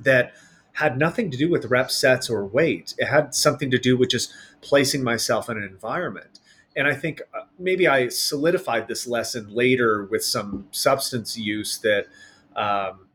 that 0.00 0.34
had 0.78 0.98
nothing 0.98 1.30
to 1.30 1.36
do 1.36 1.50
with 1.50 1.66
rep 1.66 1.90
sets 1.90 2.30
or 2.30 2.44
weight. 2.44 2.94
It 2.98 3.06
had 3.06 3.34
something 3.34 3.70
to 3.70 3.78
do 3.78 3.96
with 3.96 4.10
just 4.10 4.32
placing 4.60 5.04
myself 5.04 5.48
in 5.48 5.56
an 5.56 5.64
environment 5.64 6.38
and 6.78 6.86
I 6.86 6.94
think 6.94 7.20
uh, 7.34 7.40
maybe 7.58 7.88
I 7.88 8.08
solidified 8.08 8.86
this 8.86 9.06
lesson 9.06 9.52
later 9.52 10.04
with 10.04 10.24
some 10.24 10.68
substance 10.70 11.36
use 11.36 11.78
that 11.78 12.06
um, 12.54 13.08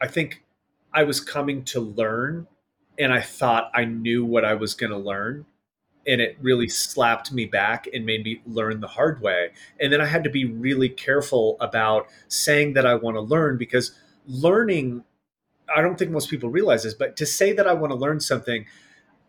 I 0.00 0.06
think 0.06 0.44
I 0.94 1.02
was 1.02 1.20
coming 1.20 1.64
to 1.64 1.80
learn, 1.80 2.46
and 3.00 3.12
I 3.12 3.20
thought 3.20 3.72
I 3.74 3.84
knew 3.84 4.24
what 4.24 4.44
I 4.44 4.54
was 4.54 4.74
going 4.74 4.92
to 4.92 4.96
learn, 4.96 5.44
and 6.06 6.20
it 6.20 6.38
really 6.40 6.68
slapped 6.68 7.32
me 7.32 7.46
back 7.46 7.88
and 7.92 8.06
made 8.06 8.22
me 8.22 8.42
learn 8.46 8.80
the 8.80 8.86
hard 8.86 9.20
way. 9.20 9.50
And 9.80 9.92
then 9.92 10.00
I 10.00 10.06
had 10.06 10.22
to 10.22 10.30
be 10.30 10.44
really 10.44 10.88
careful 10.88 11.56
about 11.60 12.06
saying 12.28 12.74
that 12.74 12.86
I 12.86 12.94
want 12.94 13.16
to 13.16 13.20
learn 13.20 13.58
because 13.58 13.92
learning. 14.26 15.04
I 15.74 15.80
don't 15.80 15.98
think 15.98 16.10
most 16.10 16.30
people 16.30 16.50
realize 16.50 16.82
this, 16.82 16.94
but 16.94 17.16
to 17.16 17.26
say 17.26 17.52
that 17.52 17.66
I 17.66 17.74
want 17.74 17.92
to 17.92 17.96
learn 17.96 18.20
something 18.20 18.66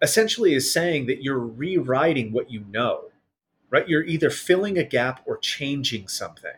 essentially 0.01 0.53
is 0.53 0.71
saying 0.71 1.05
that 1.07 1.23
you're 1.23 1.39
rewriting 1.39 2.31
what 2.31 2.49
you 2.49 2.65
know 2.69 3.11
right? 3.71 3.87
You're 3.87 4.03
either 4.03 4.29
filling 4.29 4.77
a 4.77 4.83
gap 4.83 5.21
or 5.25 5.37
changing 5.37 6.07
something. 6.09 6.51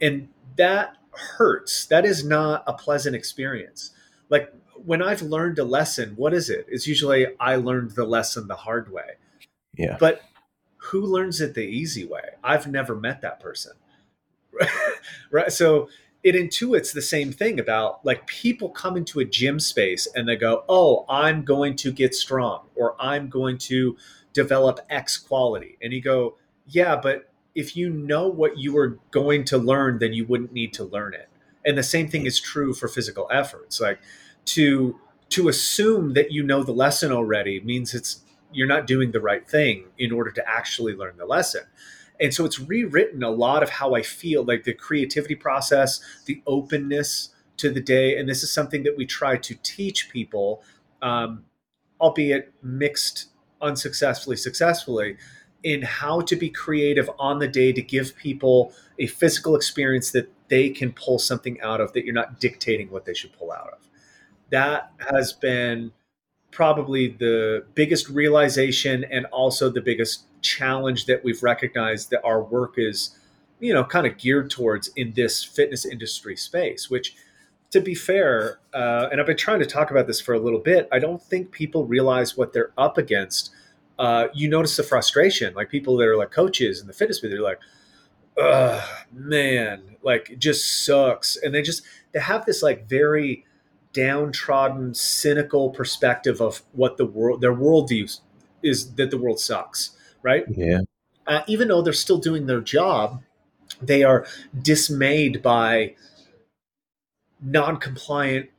And 0.00 0.28
that 0.56 0.96
hurts. 1.12 1.86
That 1.86 2.04
is 2.04 2.24
not 2.24 2.64
a 2.66 2.74
pleasant 2.74 3.16
experience. 3.16 3.92
Like 4.28 4.52
when 4.74 5.00
I've 5.00 5.22
learned 5.22 5.58
a 5.58 5.64
lesson, 5.64 6.14
what 6.16 6.34
is 6.34 6.50
it? 6.50 6.66
It's 6.68 6.86
usually 6.86 7.28
I 7.38 7.56
learned 7.56 7.92
the 7.92 8.04
lesson 8.04 8.48
the 8.48 8.56
hard 8.56 8.92
way. 8.92 9.12
Yeah. 9.76 9.96
But 9.98 10.22
who 10.76 11.02
learns 11.02 11.40
it 11.40 11.54
the 11.54 11.62
easy 11.62 12.04
way? 12.04 12.22
I've 12.42 12.66
never 12.66 12.94
met 12.94 13.22
that 13.22 13.40
person. 13.40 13.72
right. 15.30 15.52
So 15.52 15.88
it 16.22 16.34
intuits 16.34 16.92
the 16.92 17.02
same 17.02 17.32
thing 17.32 17.58
about 17.58 18.04
like 18.04 18.26
people 18.26 18.68
come 18.68 18.96
into 18.96 19.20
a 19.20 19.24
gym 19.24 19.58
space 19.58 20.06
and 20.14 20.28
they 20.28 20.36
go, 20.36 20.64
Oh, 20.68 21.06
I'm 21.08 21.44
going 21.44 21.76
to 21.76 21.92
get 21.92 22.14
strong 22.14 22.66
or 22.74 22.94
I'm 23.00 23.28
going 23.28 23.58
to 23.58 23.96
develop 24.32 24.80
X 24.88 25.16
quality. 25.16 25.78
And 25.82 25.92
you 25.92 26.00
go, 26.00 26.36
yeah, 26.66 26.96
but 26.96 27.30
if 27.54 27.76
you 27.76 27.90
know 27.90 28.28
what 28.28 28.58
you 28.58 28.76
are 28.78 28.98
going 29.10 29.44
to 29.44 29.58
learn, 29.58 29.98
then 29.98 30.12
you 30.12 30.24
wouldn't 30.24 30.52
need 30.52 30.72
to 30.74 30.84
learn 30.84 31.14
it. 31.14 31.28
And 31.64 31.76
the 31.76 31.82
same 31.82 32.08
thing 32.08 32.26
is 32.26 32.40
true 32.40 32.72
for 32.72 32.88
physical 32.88 33.28
efforts. 33.30 33.80
Like 33.80 34.00
to 34.46 34.98
to 35.30 35.48
assume 35.48 36.14
that 36.14 36.32
you 36.32 36.42
know 36.42 36.62
the 36.62 36.72
lesson 36.72 37.12
already 37.12 37.60
means 37.60 37.94
it's 37.94 38.22
you're 38.52 38.66
not 38.66 38.86
doing 38.86 39.12
the 39.12 39.20
right 39.20 39.48
thing 39.48 39.86
in 39.98 40.10
order 40.10 40.30
to 40.30 40.48
actually 40.48 40.94
learn 40.94 41.16
the 41.16 41.26
lesson. 41.26 41.62
And 42.20 42.34
so 42.34 42.44
it's 42.44 42.60
rewritten 42.60 43.22
a 43.22 43.30
lot 43.30 43.62
of 43.62 43.70
how 43.70 43.94
I 43.94 44.02
feel, 44.02 44.44
like 44.44 44.64
the 44.64 44.74
creativity 44.74 45.34
process, 45.34 46.00
the 46.26 46.42
openness 46.46 47.30
to 47.56 47.70
the 47.70 47.80
day. 47.80 48.16
And 48.16 48.28
this 48.28 48.42
is 48.42 48.52
something 48.52 48.82
that 48.82 48.96
we 48.96 49.06
try 49.06 49.36
to 49.36 49.54
teach 49.62 50.10
people, 50.10 50.62
um, 51.00 51.44
albeit 52.00 52.52
mixed 52.62 53.26
unsuccessfully, 53.62 54.36
successfully, 54.36 55.16
in 55.62 55.82
how 55.82 56.20
to 56.22 56.36
be 56.36 56.48
creative 56.50 57.10
on 57.18 57.38
the 57.38 57.48
day 57.48 57.72
to 57.72 57.82
give 57.82 58.16
people 58.16 58.72
a 58.98 59.06
physical 59.06 59.54
experience 59.54 60.10
that 60.12 60.30
they 60.48 60.70
can 60.70 60.92
pull 60.92 61.18
something 61.18 61.60
out 61.60 61.80
of 61.80 61.92
that 61.92 62.04
you're 62.04 62.14
not 62.14 62.40
dictating 62.40 62.90
what 62.90 63.04
they 63.04 63.14
should 63.14 63.32
pull 63.32 63.52
out 63.52 63.68
of. 63.72 63.88
That 64.50 64.92
has 65.10 65.32
been 65.32 65.92
probably 66.50 67.08
the 67.08 67.64
biggest 67.74 68.08
realization 68.08 69.04
and 69.04 69.26
also 69.26 69.70
the 69.70 69.80
biggest 69.80 70.24
challenge 70.42 71.06
that 71.06 71.24
we've 71.24 71.42
recognized 71.42 72.10
that 72.10 72.22
our 72.24 72.42
work 72.42 72.74
is 72.76 73.16
you 73.58 73.72
know 73.72 73.84
kind 73.84 74.06
of 74.06 74.16
geared 74.18 74.50
towards 74.50 74.88
in 74.96 75.12
this 75.12 75.44
fitness 75.44 75.84
industry 75.84 76.36
space 76.36 76.88
which 76.88 77.16
to 77.70 77.80
be 77.80 77.94
fair 77.94 78.58
uh, 78.74 79.08
and 79.10 79.20
i've 79.20 79.26
been 79.26 79.36
trying 79.36 79.60
to 79.60 79.66
talk 79.66 79.90
about 79.90 80.06
this 80.06 80.20
for 80.20 80.34
a 80.34 80.38
little 80.38 80.60
bit 80.60 80.88
i 80.92 80.98
don't 80.98 81.22
think 81.22 81.50
people 81.50 81.86
realize 81.86 82.36
what 82.36 82.52
they're 82.52 82.72
up 82.78 82.98
against 82.98 83.50
uh, 84.00 84.28
you 84.32 84.48
notice 84.48 84.76
the 84.76 84.82
frustration. 84.82 85.52
Like 85.52 85.68
people 85.68 85.98
that 85.98 86.08
are 86.08 86.16
like 86.16 86.30
coaches 86.30 86.80
in 86.80 86.86
the 86.86 86.92
fitness 86.94 87.20
they're 87.20 87.42
like, 87.42 87.60
"Ugh, 88.38 88.82
man, 89.12 89.82
like 90.02 90.30
it 90.30 90.38
just 90.38 90.86
sucks," 90.86 91.36
and 91.36 91.54
they 91.54 91.60
just 91.60 91.82
they 92.12 92.18
have 92.18 92.46
this 92.46 92.62
like 92.62 92.88
very 92.88 93.44
downtrodden, 93.92 94.94
cynical 94.94 95.68
perspective 95.68 96.40
of 96.40 96.62
what 96.72 96.96
the 96.96 97.04
world 97.04 97.42
their 97.42 97.54
worldview 97.54 98.20
is 98.62 98.94
that 98.94 99.10
the 99.10 99.18
world 99.18 99.38
sucks, 99.38 99.90
right? 100.22 100.44
Yeah. 100.50 100.80
Uh, 101.26 101.42
even 101.46 101.68
though 101.68 101.82
they're 101.82 101.92
still 101.92 102.18
doing 102.18 102.46
their 102.46 102.60
job, 102.60 103.22
they 103.80 104.02
are 104.02 104.26
dismayed 104.62 105.42
by 105.42 105.94
non-compliant 107.42 108.50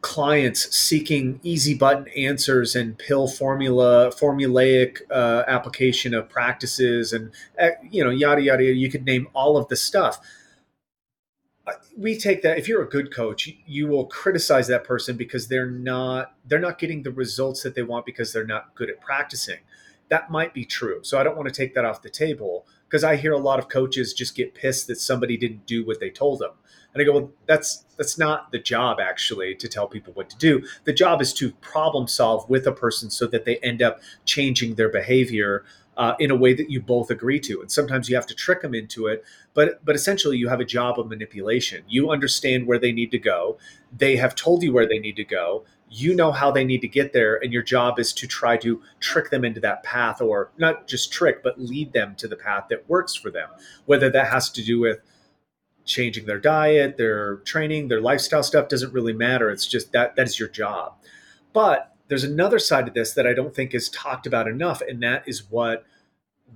clients 0.00 0.74
seeking 0.76 1.40
easy 1.42 1.74
button 1.74 2.06
answers 2.16 2.76
and 2.76 2.96
pill 2.98 3.26
formula 3.26 4.10
formulaic 4.10 5.00
uh, 5.10 5.42
application 5.48 6.14
of 6.14 6.28
practices 6.28 7.12
and 7.12 7.32
uh, 7.60 7.70
you 7.90 8.04
know 8.04 8.10
yada 8.10 8.40
yada 8.40 8.62
yada 8.62 8.76
you 8.76 8.88
could 8.88 9.04
name 9.04 9.26
all 9.34 9.56
of 9.56 9.66
the 9.68 9.76
stuff 9.76 10.20
uh, 11.66 11.72
we 11.96 12.16
take 12.16 12.42
that 12.42 12.56
if 12.56 12.68
you're 12.68 12.82
a 12.82 12.88
good 12.88 13.12
coach 13.12 13.50
you 13.66 13.88
will 13.88 14.06
criticize 14.06 14.68
that 14.68 14.84
person 14.84 15.16
because 15.16 15.48
they're 15.48 15.70
not 15.70 16.32
they're 16.46 16.60
not 16.60 16.78
getting 16.78 17.02
the 17.02 17.10
results 17.10 17.64
that 17.64 17.74
they 17.74 17.82
want 17.82 18.06
because 18.06 18.32
they're 18.32 18.46
not 18.46 18.72
good 18.76 18.88
at 18.88 19.00
practicing 19.00 19.58
that 20.08 20.30
might 20.30 20.54
be 20.54 20.64
true 20.64 21.00
so 21.02 21.18
i 21.18 21.22
don't 21.22 21.36
want 21.36 21.48
to 21.48 21.54
take 21.54 21.74
that 21.74 21.84
off 21.84 22.02
the 22.02 22.10
table 22.10 22.66
because 22.88 23.04
i 23.04 23.16
hear 23.16 23.32
a 23.32 23.38
lot 23.38 23.58
of 23.58 23.68
coaches 23.68 24.12
just 24.12 24.34
get 24.34 24.54
pissed 24.54 24.86
that 24.86 24.96
somebody 24.96 25.36
didn't 25.36 25.66
do 25.66 25.84
what 25.84 26.00
they 26.00 26.10
told 26.10 26.38
them 26.38 26.52
and 26.94 27.02
I 27.02 27.04
go, 27.04 27.12
well, 27.12 27.32
that's 27.46 27.84
that's 27.96 28.18
not 28.18 28.50
the 28.50 28.58
job 28.58 28.98
actually 29.00 29.54
to 29.56 29.68
tell 29.68 29.86
people 29.86 30.12
what 30.14 30.30
to 30.30 30.36
do. 30.36 30.66
The 30.84 30.92
job 30.92 31.20
is 31.20 31.32
to 31.34 31.52
problem 31.52 32.06
solve 32.06 32.48
with 32.48 32.66
a 32.66 32.72
person 32.72 33.10
so 33.10 33.26
that 33.26 33.44
they 33.44 33.58
end 33.58 33.82
up 33.82 34.00
changing 34.24 34.74
their 34.74 34.88
behavior 34.88 35.64
uh, 35.96 36.14
in 36.20 36.30
a 36.30 36.36
way 36.36 36.54
that 36.54 36.70
you 36.70 36.80
both 36.80 37.10
agree 37.10 37.40
to. 37.40 37.60
And 37.60 37.70
sometimes 37.70 38.08
you 38.08 38.14
have 38.14 38.26
to 38.28 38.34
trick 38.34 38.62
them 38.62 38.74
into 38.74 39.06
it, 39.06 39.24
but 39.52 39.84
but 39.84 39.96
essentially 39.96 40.38
you 40.38 40.48
have 40.48 40.60
a 40.60 40.64
job 40.64 40.98
of 40.98 41.08
manipulation. 41.08 41.84
You 41.88 42.10
understand 42.10 42.66
where 42.66 42.78
they 42.78 42.92
need 42.92 43.10
to 43.10 43.18
go. 43.18 43.58
They 43.96 44.16
have 44.16 44.34
told 44.34 44.62
you 44.62 44.72
where 44.72 44.86
they 44.86 44.98
need 44.98 45.16
to 45.16 45.24
go. 45.24 45.64
You 45.90 46.14
know 46.14 46.32
how 46.32 46.50
they 46.50 46.64
need 46.64 46.80
to 46.82 46.88
get 46.88 47.12
there, 47.12 47.36
and 47.42 47.52
your 47.52 47.62
job 47.62 47.98
is 47.98 48.12
to 48.14 48.26
try 48.26 48.56
to 48.58 48.82
trick 49.00 49.30
them 49.30 49.44
into 49.44 49.60
that 49.60 49.82
path, 49.82 50.20
or 50.20 50.50
not 50.58 50.86
just 50.86 51.12
trick, 51.12 51.42
but 51.42 51.60
lead 51.60 51.92
them 51.92 52.14
to 52.16 52.28
the 52.28 52.36
path 52.36 52.66
that 52.70 52.88
works 52.88 53.14
for 53.14 53.30
them. 53.30 53.48
Whether 53.86 54.10
that 54.10 54.30
has 54.30 54.50
to 54.50 54.62
do 54.62 54.80
with 54.80 55.00
changing 55.84 56.26
their 56.26 56.38
diet, 56.38 56.98
their 56.98 57.36
training, 57.36 57.88
their 57.88 58.00
lifestyle 58.00 58.42
stuff 58.42 58.68
doesn't 58.68 58.92
really 58.92 59.14
matter. 59.14 59.50
It's 59.50 59.66
just 59.66 59.92
that 59.92 60.16
that 60.16 60.26
is 60.28 60.38
your 60.38 60.48
job. 60.48 60.94
But 61.52 61.94
there's 62.08 62.24
another 62.24 62.58
side 62.58 62.86
to 62.86 62.92
this 62.92 63.12
that 63.14 63.26
I 63.26 63.32
don't 63.32 63.54
think 63.54 63.74
is 63.74 63.88
talked 63.88 64.26
about 64.26 64.48
enough, 64.48 64.82
and 64.82 65.02
that 65.02 65.24
is 65.26 65.50
what 65.50 65.84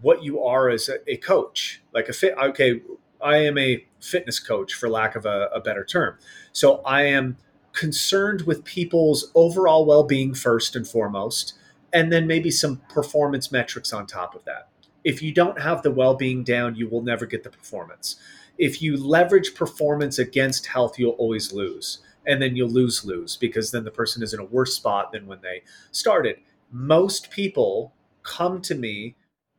what 0.00 0.22
you 0.22 0.42
are 0.42 0.68
as 0.68 0.88
a, 0.88 0.98
a 1.10 1.16
coach. 1.16 1.82
Like 1.92 2.08
a 2.08 2.12
fit. 2.12 2.34
Okay, 2.36 2.82
I 3.22 3.38
am 3.38 3.56
a 3.56 3.86
fitness 4.00 4.38
coach, 4.40 4.74
for 4.74 4.88
lack 4.88 5.14
of 5.14 5.24
a, 5.24 5.48
a 5.54 5.60
better 5.60 5.84
term. 5.84 6.18
So 6.52 6.82
I 6.84 7.02
am 7.02 7.36
concerned 7.72 8.42
with 8.42 8.64
people's 8.64 9.30
overall 9.34 9.84
well-being 9.86 10.34
first 10.34 10.76
and 10.76 10.86
foremost, 10.86 11.54
and 11.92 12.12
then 12.12 12.26
maybe 12.26 12.50
some 12.50 12.82
performance 12.88 13.52
metrics 13.52 13.92
on 13.92 14.06
top 14.06 14.34
of 14.34 14.44
that. 14.44 14.68
If 15.04 15.22
you 15.22 15.32
don't 15.32 15.60
have 15.60 15.82
the 15.82 15.90
well-being 15.90 16.44
down, 16.44 16.76
you 16.76 16.88
will 16.88 17.02
never 17.02 17.26
get 17.26 17.42
the 17.42 17.50
performance 17.50 18.16
if 18.58 18.82
you 18.82 18.96
leverage 18.96 19.54
performance 19.54 20.18
against 20.18 20.66
health, 20.66 20.98
you'll 20.98 21.12
always 21.12 21.52
lose. 21.52 21.98
And 22.24 22.40
then 22.40 22.54
you'll 22.54 22.70
lose 22.70 23.04
lose 23.04 23.36
because 23.36 23.72
then 23.72 23.84
the 23.84 23.90
person 23.90 24.22
is 24.22 24.32
in 24.32 24.38
a 24.38 24.44
worse 24.44 24.74
spot 24.74 25.10
than 25.10 25.26
when 25.26 25.40
they 25.42 25.62
started. 25.90 26.36
Most 26.70 27.30
people 27.30 27.92
come 28.22 28.62
to 28.62 28.74
me 28.76 29.16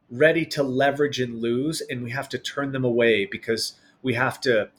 ready 0.09 0.45
to 0.45 0.64
leverage 0.64 1.20
and 1.20 1.41
lose, 1.41 1.82
and 1.82 2.01
we 2.03 2.11
have 2.11 2.30
to 2.30 2.38
turn 2.38 2.72
them 2.72 2.86
away 2.86 3.26
because 3.26 3.74
we 4.01 4.14
have 4.14 4.39
to 4.41 4.70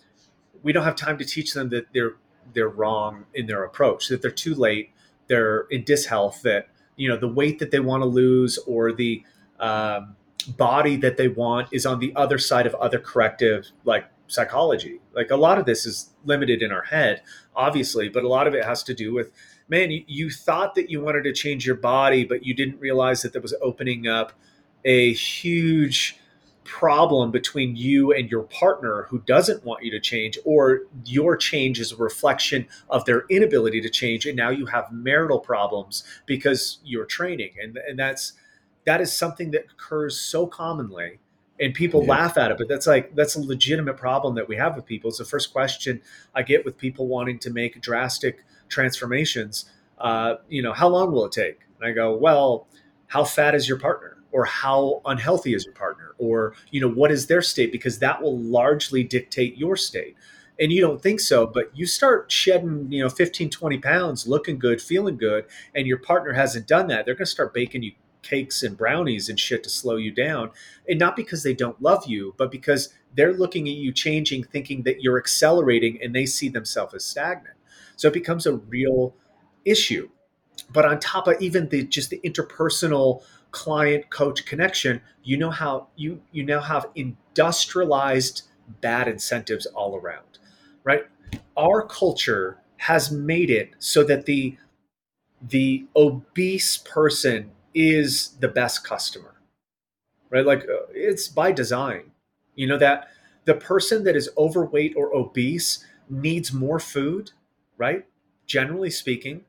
we 0.63 0.73
don't 0.73 0.85
have 0.85 0.97
time 0.97 1.19
to 1.19 1.25
teach 1.27 1.53
them 1.53 1.69
that 1.69 1.89
they're 1.93 2.15
they're 2.53 2.69
wrong 2.69 3.27
in 3.35 3.47
their 3.47 3.65
approach, 3.65 4.09
that 4.09 4.23
they're 4.23 4.31
too 4.31 4.55
late, 4.55 4.91
they're 5.29 5.63
in 5.71 5.85
dishealth, 5.85 6.43
that 6.43 6.69
you 6.97 7.09
know 7.09 7.17
the 7.17 7.29
weight 7.29 7.59
that 7.59 7.71
they 7.71 7.81
want 7.81 8.03
to 8.03 8.07
lose 8.07 8.59
or 8.67 8.93
the 8.93 9.23
um, 9.59 10.17
body 10.57 10.97
that 10.97 11.17
they 11.17 11.29
want 11.29 11.69
is 11.73 11.87
on 11.87 11.99
the 11.99 12.13
other 12.15 12.39
side 12.39 12.67
of 12.67 12.75
other 12.77 12.99
corrective 12.99 13.67
like 13.85 14.07
psychology. 14.27 15.01
Like 15.15 15.31
a 15.31 15.37
lot 15.37 15.59
of 15.59 15.65
this 15.65 15.87
is 15.87 16.11
limited 16.25 16.63
in 16.63 16.73
our 16.73 16.83
head 16.83 17.23
obviously 17.57 18.09
but 18.09 18.25
a 18.25 18.29
lot 18.29 18.47
of 18.47 18.55
it 18.55 18.65
has 18.65 18.83
to 18.83 18.95
do 18.95 19.13
with 19.13 19.31
man 19.69 19.91
you, 19.91 20.05
you 20.07 20.31
thought 20.31 20.75
that 20.75 20.91
you 20.91 21.01
wanted 21.01 21.23
to 21.23 21.33
change 21.33 21.67
your 21.67 21.77
body 21.77 22.25
but 22.25 22.45
you 22.45 22.55
didn't 22.55 22.79
realize 22.81 23.23
that 23.23 23.33
that 23.33 23.43
was 23.43 23.55
opening 23.63 24.07
up 24.07 24.33
a 24.85 25.13
huge 25.15 26.19
problem 26.65 27.31
between 27.31 27.77
you 27.77 28.13
and 28.13 28.31
your 28.31 28.43
partner 28.45 29.07
who 29.11 29.19
doesn't 29.21 29.65
want 29.65 29.85
you 29.85 29.91
to 29.91 30.01
change 30.01 30.39
or 30.45 30.83
your 31.05 31.37
change 31.37 31.79
is 31.79 31.93
a 31.93 31.97
reflection 31.97 32.67
of 32.89 33.05
their 33.05 33.25
inability 33.29 33.81
to 33.81 33.91
change 33.91 34.27
and 34.27 34.37
now 34.37 34.51
you 34.51 34.67
have 34.67 34.91
marital 34.91 35.39
problems 35.39 36.05
because 36.27 36.79
you're 36.85 37.05
training. 37.05 37.53
And 37.63 37.79
and 37.89 37.99
that's 37.99 38.33
that 38.87 39.01
is 39.01 39.13
something 39.13 39.51
that 39.53 39.67
occurs 39.73 40.19
so 40.19 40.47
commonly 40.47 41.19
and 41.61 41.73
people 41.75 42.03
yeah. 42.03 42.11
laugh 42.11 42.37
at 42.37 42.51
it 42.51 42.59
but 42.59 42.69
that's 42.69 42.87
like 42.87 43.15
that's 43.15 43.37
a 43.37 43.41
legitimate 43.41 43.97
problem 43.97 44.35
that 44.35 44.49
we 44.49 44.57
have 44.57 44.75
with 44.75 44.87
people. 44.87 45.09
It's 45.09 45.19
the 45.19 45.25
first 45.25 45.53
question 45.53 46.01
i 46.35 46.43
get 46.43 46.65
with 46.65 46.79
people 46.79 47.07
wanting 47.07 47.39
to 47.41 47.51
make 47.51 47.81
drastic 47.81 48.45
transformations 48.69 49.67
uh, 49.99 50.37
you 50.49 50.63
know 50.63 50.73
how 50.73 50.89
long 50.89 51.13
will 51.13 51.27
it 51.27 51.33
take? 51.33 51.61
And 51.79 51.89
i 51.89 51.93
go 51.93 52.17
well 52.17 52.67
how 53.07 53.25
fat 53.25 53.55
is 53.55 53.69
your 53.69 53.79
partner 53.79 54.14
or 54.35 54.45
how 54.45 55.01
unhealthy 55.07 55.55
is 55.55 55.65
your 55.65 55.75
partner 55.75 56.15
or 56.19 56.55
you 56.71 56.81
know 56.81 56.91
what 56.91 57.11
is 57.11 57.27
their 57.27 57.41
state 57.41 57.73
because 57.73 57.99
that 58.01 58.21
will 58.21 58.39
largely 58.39 59.03
dictate 59.03 59.57
your 59.57 59.77
state 59.77 60.17
and 60.61 60.71
you 60.73 60.81
don't 60.81 61.03
think 61.03 61.21
so 61.21 61.47
but 61.47 61.71
you 61.75 61.87
start 61.87 62.31
shedding 62.31 62.91
you 62.91 63.03
know 63.03 63.09
15 63.09 63.49
20 63.49 63.79
pounds 63.79 64.27
looking 64.27 64.59
good 64.59 64.83
feeling 64.83 65.17
good 65.17 65.47
and 65.75 65.87
your 65.87 65.99
partner 65.99 66.33
hasn't 66.33 66.67
done 66.67 66.89
that 66.89 67.07
they're 67.07 67.15
going 67.15 67.25
to 67.25 67.31
start 67.31 67.55
baking 67.55 67.83
you 67.83 67.93
cakes 68.25 68.63
and 68.63 68.77
brownies 68.77 69.29
and 69.29 69.39
shit 69.39 69.63
to 69.63 69.71
slow 69.71 69.97
you 69.97 70.11
down. 70.11 70.51
And 70.89 70.99
not 70.99 71.15
because 71.15 71.43
they 71.43 71.55
don't 71.55 71.81
love 71.81 72.07
you, 72.07 72.35
but 72.37 72.51
because 72.51 72.93
they're 73.15 73.35
looking 73.35 73.69
at 73.69 73.75
you 73.75 73.93
changing, 73.93 74.45
thinking 74.45 74.83
that 74.83 75.03
you're 75.03 75.19
accelerating 75.19 76.01
and 76.03 76.15
they 76.15 76.27
see 76.27 76.49
themselves 76.49 76.95
as 76.95 77.05
stagnant. 77.05 77.57
So 77.97 78.09
it 78.09 78.15
becomes 78.15 78.47
a 78.47 78.57
real 78.57 79.15
issue. 79.65 80.09
But 80.73 80.85
on 80.85 80.99
top 80.99 81.29
of 81.29 81.41
even 81.41 81.69
the 81.69 81.85
just 81.85 82.11
the 82.11 82.21
interpersonal 82.25 83.23
client 83.55 84.11
coach 84.11 84.45
connection, 84.45 85.01
you 85.23 85.37
know 85.37 85.51
how 85.51 85.87
you 85.97 86.21
you 86.33 86.45
now 86.45 86.61
have 86.61 86.91
industrialized 86.97 88.43
bad 88.81 89.07
incentives 89.09 89.67
all 89.67 89.97
around. 89.97 90.39
Right? 90.83 91.05
Our 91.57 91.87
culture 91.87 92.59
has 92.79 93.11
made 93.11 93.51
it 93.51 93.71
so 93.79 94.03
that 94.05 94.27
the 94.27 94.57
the 95.41 95.87
obese 95.95 96.79
person 96.79 97.53
is 97.75 98.37
the 98.41 98.49
best 98.49 98.85
customer, 98.85 99.35
right? 100.31 100.45
Like 100.45 100.63
uh, 100.63 100.87
it's 100.93 101.29
by 101.29 101.53
design. 101.53 102.11
You 102.57 102.67
know 102.67 102.79
that 102.79 103.09
the 103.45 103.55
person 103.55 104.05
that 104.05 104.17
is 104.17 104.31
overweight 104.37 104.95
or 104.97 105.15
obese 105.15 105.85
needs 106.11 106.53
more 106.53 106.81
food, 106.81 107.31
right? 107.79 108.05
Generally 108.47 108.91
speaking, 108.91 109.45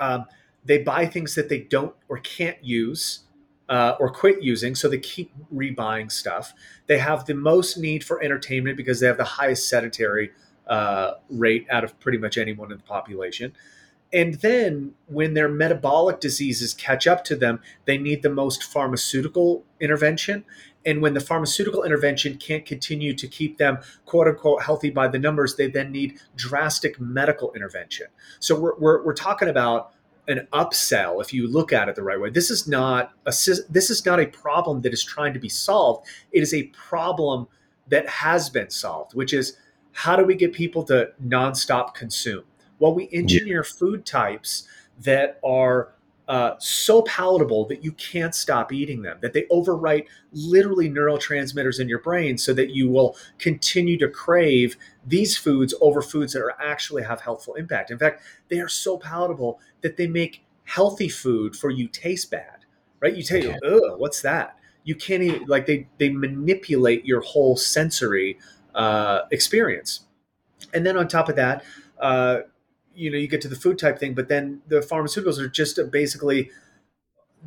um, 0.00 0.26
they 0.64 0.78
buy 0.78 1.06
things 1.06 1.34
that 1.34 1.48
they 1.48 1.60
don't 1.60 1.94
or 2.08 2.18
can't 2.18 2.62
use 2.62 3.20
uh, 3.68 3.96
or 4.00 4.10
quit 4.10 4.42
using, 4.42 4.74
so 4.74 4.88
they 4.88 4.98
keep 4.98 5.32
rebuying 5.54 6.10
stuff. 6.10 6.54
They 6.86 6.98
have 6.98 7.26
the 7.26 7.34
most 7.34 7.76
need 7.76 8.02
for 8.02 8.22
entertainment 8.22 8.76
because 8.76 9.00
they 9.00 9.06
have 9.06 9.18
the 9.18 9.24
highest 9.24 9.68
sedentary 9.68 10.30
uh, 10.66 11.12
rate 11.30 11.66
out 11.70 11.84
of 11.84 11.98
pretty 12.00 12.18
much 12.18 12.38
anyone 12.38 12.72
in 12.72 12.78
the 12.78 12.84
population. 12.84 13.52
And 14.12 14.34
then 14.36 14.94
when 15.06 15.34
their 15.34 15.48
metabolic 15.48 16.20
diseases 16.20 16.72
catch 16.72 17.06
up 17.06 17.24
to 17.24 17.36
them, 17.36 17.60
they 17.84 17.98
need 17.98 18.22
the 18.22 18.30
most 18.30 18.64
pharmaceutical 18.64 19.64
intervention. 19.80 20.44
And 20.86 21.02
when 21.02 21.12
the 21.12 21.20
pharmaceutical 21.20 21.82
intervention 21.82 22.38
can't 22.38 22.64
continue 22.64 23.12
to 23.14 23.26
keep 23.26 23.58
them 23.58 23.78
quote 24.06 24.28
unquote 24.28 24.62
healthy 24.62 24.88
by 24.88 25.08
the 25.08 25.18
numbers, 25.18 25.56
they 25.56 25.66
then 25.66 25.92
need 25.92 26.20
drastic 26.36 26.98
medical 26.98 27.52
intervention. 27.52 28.06
So 28.40 28.58
we're, 28.58 28.78
we're, 28.78 29.04
we're 29.04 29.14
talking 29.14 29.48
about 29.48 29.92
an 30.28 30.46
upsell 30.52 31.22
if 31.22 31.32
you 31.32 31.48
look 31.48 31.72
at 31.72 31.88
it 31.88 31.96
the 31.96 32.02
right 32.02 32.20
way. 32.20 32.30
This 32.30 32.50
is 32.50 32.68
not 32.68 33.12
a 33.26 33.30
this 33.30 33.90
is 33.90 34.04
not 34.06 34.20
a 34.20 34.26
problem 34.26 34.82
that 34.82 34.92
is 34.92 35.02
trying 35.02 35.32
to 35.32 35.40
be 35.40 35.48
solved. 35.48 36.06
It 36.32 36.42
is 36.42 36.54
a 36.54 36.64
problem 36.64 37.48
that 37.88 38.06
has 38.08 38.50
been 38.50 38.70
solved, 38.70 39.14
which 39.14 39.32
is 39.32 39.56
how 39.92 40.14
do 40.14 40.24
we 40.24 40.34
get 40.34 40.52
people 40.52 40.84
to 40.84 41.10
nonstop 41.26 41.94
consume? 41.94 42.44
Well, 42.78 42.94
we 42.94 43.08
engineer 43.10 43.64
yeah. 43.64 43.76
food 43.78 44.06
types 44.06 44.68
that 45.00 45.40
are 45.42 45.94
uh, 46.28 46.54
so 46.58 47.00
palatable 47.02 47.64
that 47.66 47.82
you 47.82 47.90
can't 47.92 48.34
stop 48.34 48.70
eating 48.70 49.00
them, 49.00 49.16
that 49.22 49.32
they 49.32 49.44
overwrite 49.44 50.06
literally 50.32 50.88
neurotransmitters 50.90 51.80
in 51.80 51.88
your 51.88 52.00
brain 52.00 52.36
so 52.36 52.52
that 52.52 52.70
you 52.70 52.88
will 52.88 53.16
continue 53.38 53.96
to 53.98 54.08
crave 54.08 54.76
these 55.06 55.38
foods 55.38 55.74
over 55.80 56.02
foods 56.02 56.34
that 56.34 56.42
are 56.42 56.54
actually 56.60 57.02
have 57.02 57.20
healthful 57.22 57.54
impact. 57.54 57.90
In 57.90 57.98
fact, 57.98 58.22
they 58.48 58.60
are 58.60 58.68
so 58.68 58.98
palatable 58.98 59.58
that 59.80 59.96
they 59.96 60.06
make 60.06 60.44
healthy 60.64 61.08
food 61.08 61.56
for 61.56 61.70
you 61.70 61.88
taste 61.88 62.30
bad, 62.30 62.66
right? 63.00 63.16
You 63.16 63.24
okay. 63.24 63.58
ugh, 63.66 63.98
what's 63.98 64.20
that? 64.20 64.58
You 64.84 64.96
can't 64.96 65.22
even, 65.22 65.44
like, 65.46 65.64
they, 65.64 65.88
they 65.96 66.10
manipulate 66.10 67.06
your 67.06 67.22
whole 67.22 67.56
sensory 67.56 68.38
uh, 68.74 69.20
experience. 69.30 70.00
And 70.74 70.84
then 70.84 70.98
on 70.98 71.08
top 71.08 71.30
of 71.30 71.36
that, 71.36 71.64
uh, 71.98 72.40
you 72.98 73.10
know 73.10 73.16
you 73.16 73.28
get 73.28 73.40
to 73.40 73.48
the 73.48 73.56
food 73.56 73.78
type 73.78 73.98
thing 73.98 74.14
but 74.14 74.28
then 74.28 74.60
the 74.68 74.80
pharmaceuticals 74.80 75.38
are 75.38 75.48
just 75.48 75.78
basically 75.90 76.50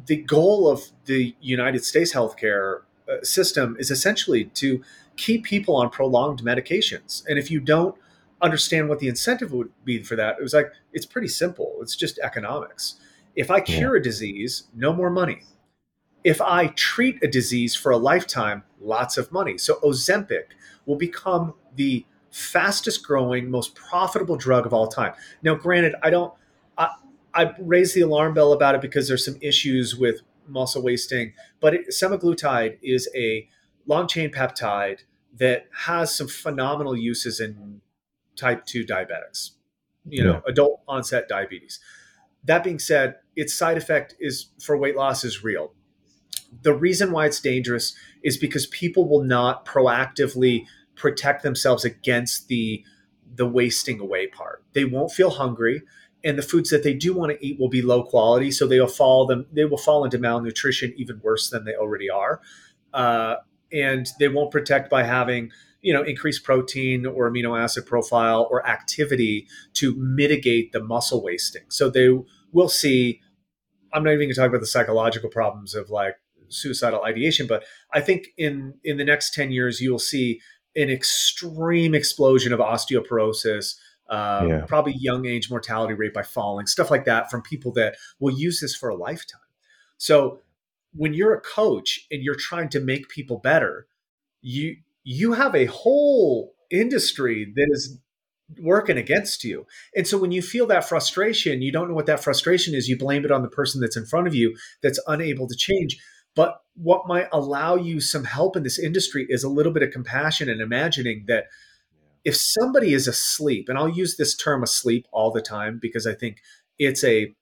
the 0.06 0.18
goal 0.18 0.70
of 0.70 0.84
the 1.06 1.36
united 1.42 1.84
states 1.84 2.14
healthcare 2.14 2.82
uh, 3.12 3.22
system 3.24 3.76
is 3.80 3.92
essentially 3.92 4.46
to 4.46 4.82
keep 5.18 5.44
people 5.44 5.76
on 5.76 5.90
prolonged 5.90 6.42
medications. 6.42 7.24
And 7.28 7.38
if 7.38 7.52
you 7.52 7.60
don't 7.60 7.96
understand 8.42 8.90
what 8.90 9.00
the 9.00 9.08
incentive 9.08 9.52
would 9.52 9.70
be 9.86 10.02
for 10.02 10.16
that 10.16 10.38
it 10.40 10.42
was 10.42 10.54
like 10.54 10.72
it's 10.94 11.06
pretty 11.06 11.28
simple. 11.28 11.78
It's 11.82 11.96
just 11.96 12.20
economics. 12.20 12.96
If 13.36 13.52
i 13.52 13.62
cure 13.62 13.96
a 13.96 14.02
disease 14.02 14.64
no 14.74 14.94
more 14.94 15.10
money. 15.10 15.44
If 16.24 16.42
i 16.42 16.68
treat 16.68 17.24
a 17.24 17.28
disease 17.28 17.76
for 17.76 17.92
a 17.92 17.98
lifetime 17.98 18.64
lots 18.80 19.18
of 19.18 19.32
money. 19.32 19.58
So 19.58 19.80
ozempic 19.82 20.46
will 20.86 20.96
become 20.96 21.54
the 21.76 22.06
fastest 22.32 23.06
growing, 23.06 23.52
most 23.52 23.76
profitable 23.76 24.38
drug 24.38 24.66
of 24.66 24.74
all 24.74 24.88
time. 24.88 25.14
Now, 25.44 25.56
granted, 25.56 25.96
I 26.02 26.10
don't, 26.10 26.34
I, 26.78 26.90
I 27.34 27.54
raised 27.60 27.94
the 27.94 28.02
alarm 28.02 28.34
bell 28.34 28.54
about 28.54 28.76
it 28.76 28.82
because 28.82 29.08
there's 29.08 29.26
some 29.26 29.38
issues 29.42 29.96
with 29.96 30.22
muscle 30.48 30.82
wasting, 30.82 31.34
but 31.60 31.74
it, 31.74 31.90
semaglutide 31.90 32.78
is 32.82 33.10
a 33.16 33.48
long 33.86 34.08
chain 34.08 34.32
peptide 34.32 35.02
that 35.38 35.68
has 35.86 36.16
some 36.16 36.28
phenomenal 36.28 36.96
uses 36.96 37.40
in 37.40 37.82
type 38.36 38.66
2 38.66 38.86
diabetics, 38.86 39.52
you 40.08 40.24
know, 40.24 40.42
adult 40.48 40.82
onset 40.88 41.28
diabetes. 41.28 41.80
That 42.44 42.64
being 42.64 42.80
said, 42.80 43.16
its 43.36 43.54
side 43.54 43.78
effect 43.78 44.16
is 44.20 44.48
for 44.62 44.78
weight 44.78 44.96
loss 44.96 45.24
is 45.24 45.44
real. 45.44 45.74
The 46.64 46.74
reason 46.74 47.12
why 47.12 47.28
it's 47.28 47.40
dangerous 47.40 47.96
is 48.24 48.38
because 48.38 48.66
people 48.68 49.08
will 49.08 49.24
not 49.24 49.66
proactively 49.66 50.66
protect 51.02 51.44
themselves 51.44 51.84
against 51.84 52.48
the 52.48 52.84
the 53.34 53.48
wasting 53.48 54.00
away 54.00 54.28
part. 54.28 54.64
They 54.74 54.86
won't 54.86 55.12
feel 55.12 55.30
hungry 55.32 55.84
and 56.24 56.38
the 56.38 56.44
foods 56.44 56.70
that 56.70 56.84
they 56.84 56.94
do 56.94 57.14
want 57.14 57.32
to 57.32 57.46
eat 57.46 57.60
will 57.60 57.70
be 57.70 57.82
low 57.82 58.04
quality 58.04 58.52
so 58.52 58.68
they'll 58.68 58.88
fall 58.88 59.26
them 59.26 59.46
they 59.52 59.66
will 59.66 59.78
fall 59.78 60.04
into 60.04 60.18
malnutrition 60.18 60.94
even 60.98 61.20
worse 61.24 61.50
than 61.50 61.66
they 61.66 61.76
already 61.76 62.10
are 62.10 62.42
uh, 62.94 63.36
and 63.72 64.10
they 64.20 64.28
won't 64.28 64.52
protect 64.52 64.90
by 64.90 65.04
having 65.04 65.52
you 65.82 65.94
know 65.94 66.04
increased 66.04 66.44
protein 66.44 67.06
or 67.06 67.30
amino 67.30 67.60
acid 67.60 67.86
profile 67.86 68.48
or 68.52 68.66
activity 68.68 69.48
to 69.74 69.96
mitigate 69.96 70.72
the 70.72 70.84
muscle 70.84 71.24
wasting 71.24 71.64
so 71.70 71.90
they 71.90 72.10
will 72.52 72.70
see 72.70 73.20
i'm 73.94 74.04
not 74.04 74.12
even 74.12 74.28
going 74.28 74.30
to 74.30 74.36
talk 74.36 74.50
about 74.50 74.62
the 74.62 74.68
psychological 74.68 75.30
problems 75.30 75.74
of 75.74 75.90
like 75.90 76.16
suicidal 76.50 77.04
ideation 77.04 77.48
but 77.48 77.64
i 77.94 78.02
think 78.02 78.28
in 78.38 78.74
in 78.84 78.98
the 78.98 79.06
next 79.06 79.34
10 79.34 79.52
years 79.52 79.80
you'll 79.80 79.98
see 79.98 80.40
an 80.76 80.90
extreme 80.90 81.94
explosion 81.94 82.54
of 82.54 82.60
osteoporosis 82.60 83.76
uh, 84.10 84.46
yeah. 84.48 84.66
probably 84.68 84.94
young 84.98 85.26
age 85.26 85.50
mortality 85.50 85.94
rate 85.94 86.14
by 86.14 86.24
falling 86.24 86.68
stuff 86.68 86.92
like 86.92 87.06
that 87.06 87.32
from 87.32 87.42
people 87.42 87.72
that 87.72 87.96
will 88.20 88.34
use 88.38 88.60
this 88.60 88.76
for 88.76 88.90
a 88.90 88.96
lifetime 88.96 89.42
so 89.98 90.40
when 90.94 91.14
you're 91.14 91.34
a 91.34 91.42
coach 91.42 92.06
and 92.12 92.22
you're 92.24 92.36
trying 92.36 92.70
to 92.70 92.80
make 92.80 93.08
people 93.10 93.38
better 93.38 93.88
you 94.42 94.76
you 95.04 95.34
have 95.34 95.56
a 95.56 95.66
whole 95.66 96.54
industry 96.70 97.52
that 97.56 97.68
is 97.72 98.00
working 98.60 98.98
against 98.98 99.44
you. 99.44 99.66
And 99.96 100.08
so 100.08 100.18
when 100.18 100.32
you 100.32 100.42
feel 100.42 100.66
that 100.68 100.88
frustration, 100.88 101.62
you 101.62 101.72
don't 101.72 101.88
know 101.88 101.96
what 101.96 102.06
that 102.08 102.24
frustration 102.24 102.76
is, 102.76 102.88
you 102.88 102.98
blame 102.98 103.26
it 103.26 103.32
on 103.32 103.42
the 103.42 103.48
person 103.48 103.82
that's 103.82 103.98
in 103.98 104.06
front 104.06 104.28
of 104.28 104.36
you 104.36 104.56
that's 104.82 105.00
unable 105.08 105.48
to 105.48 105.56
change. 105.56 105.98
But 106.36 106.62
what 106.76 107.08
might 107.08 107.28
allow 107.32 107.76
you 107.76 108.00
some 108.00 108.24
help 108.24 108.56
in 108.56 108.64
this 108.64 108.80
industry 108.80 109.26
is 109.30 109.44
a 109.44 109.50
little 109.50 109.72
bit 109.72 109.84
of 109.84 109.92
compassion 109.92 110.50
and 110.50 110.62
imagining 110.62 111.26
that 111.28 111.46
if 112.24 112.36
somebody 112.36 112.94
is 112.94 113.08
asleep, 113.08 113.68
and 113.68 113.78
I'll 113.78 113.90
use 113.90 114.16
this 114.16 114.36
term 114.36 114.64
asleep 114.64 115.08
all 115.12 115.32
the 115.32 115.42
time 115.42 115.80
because 115.82 116.06
I 116.06 116.14
think 116.14 116.38
it's 116.78 117.04
a 117.04 117.34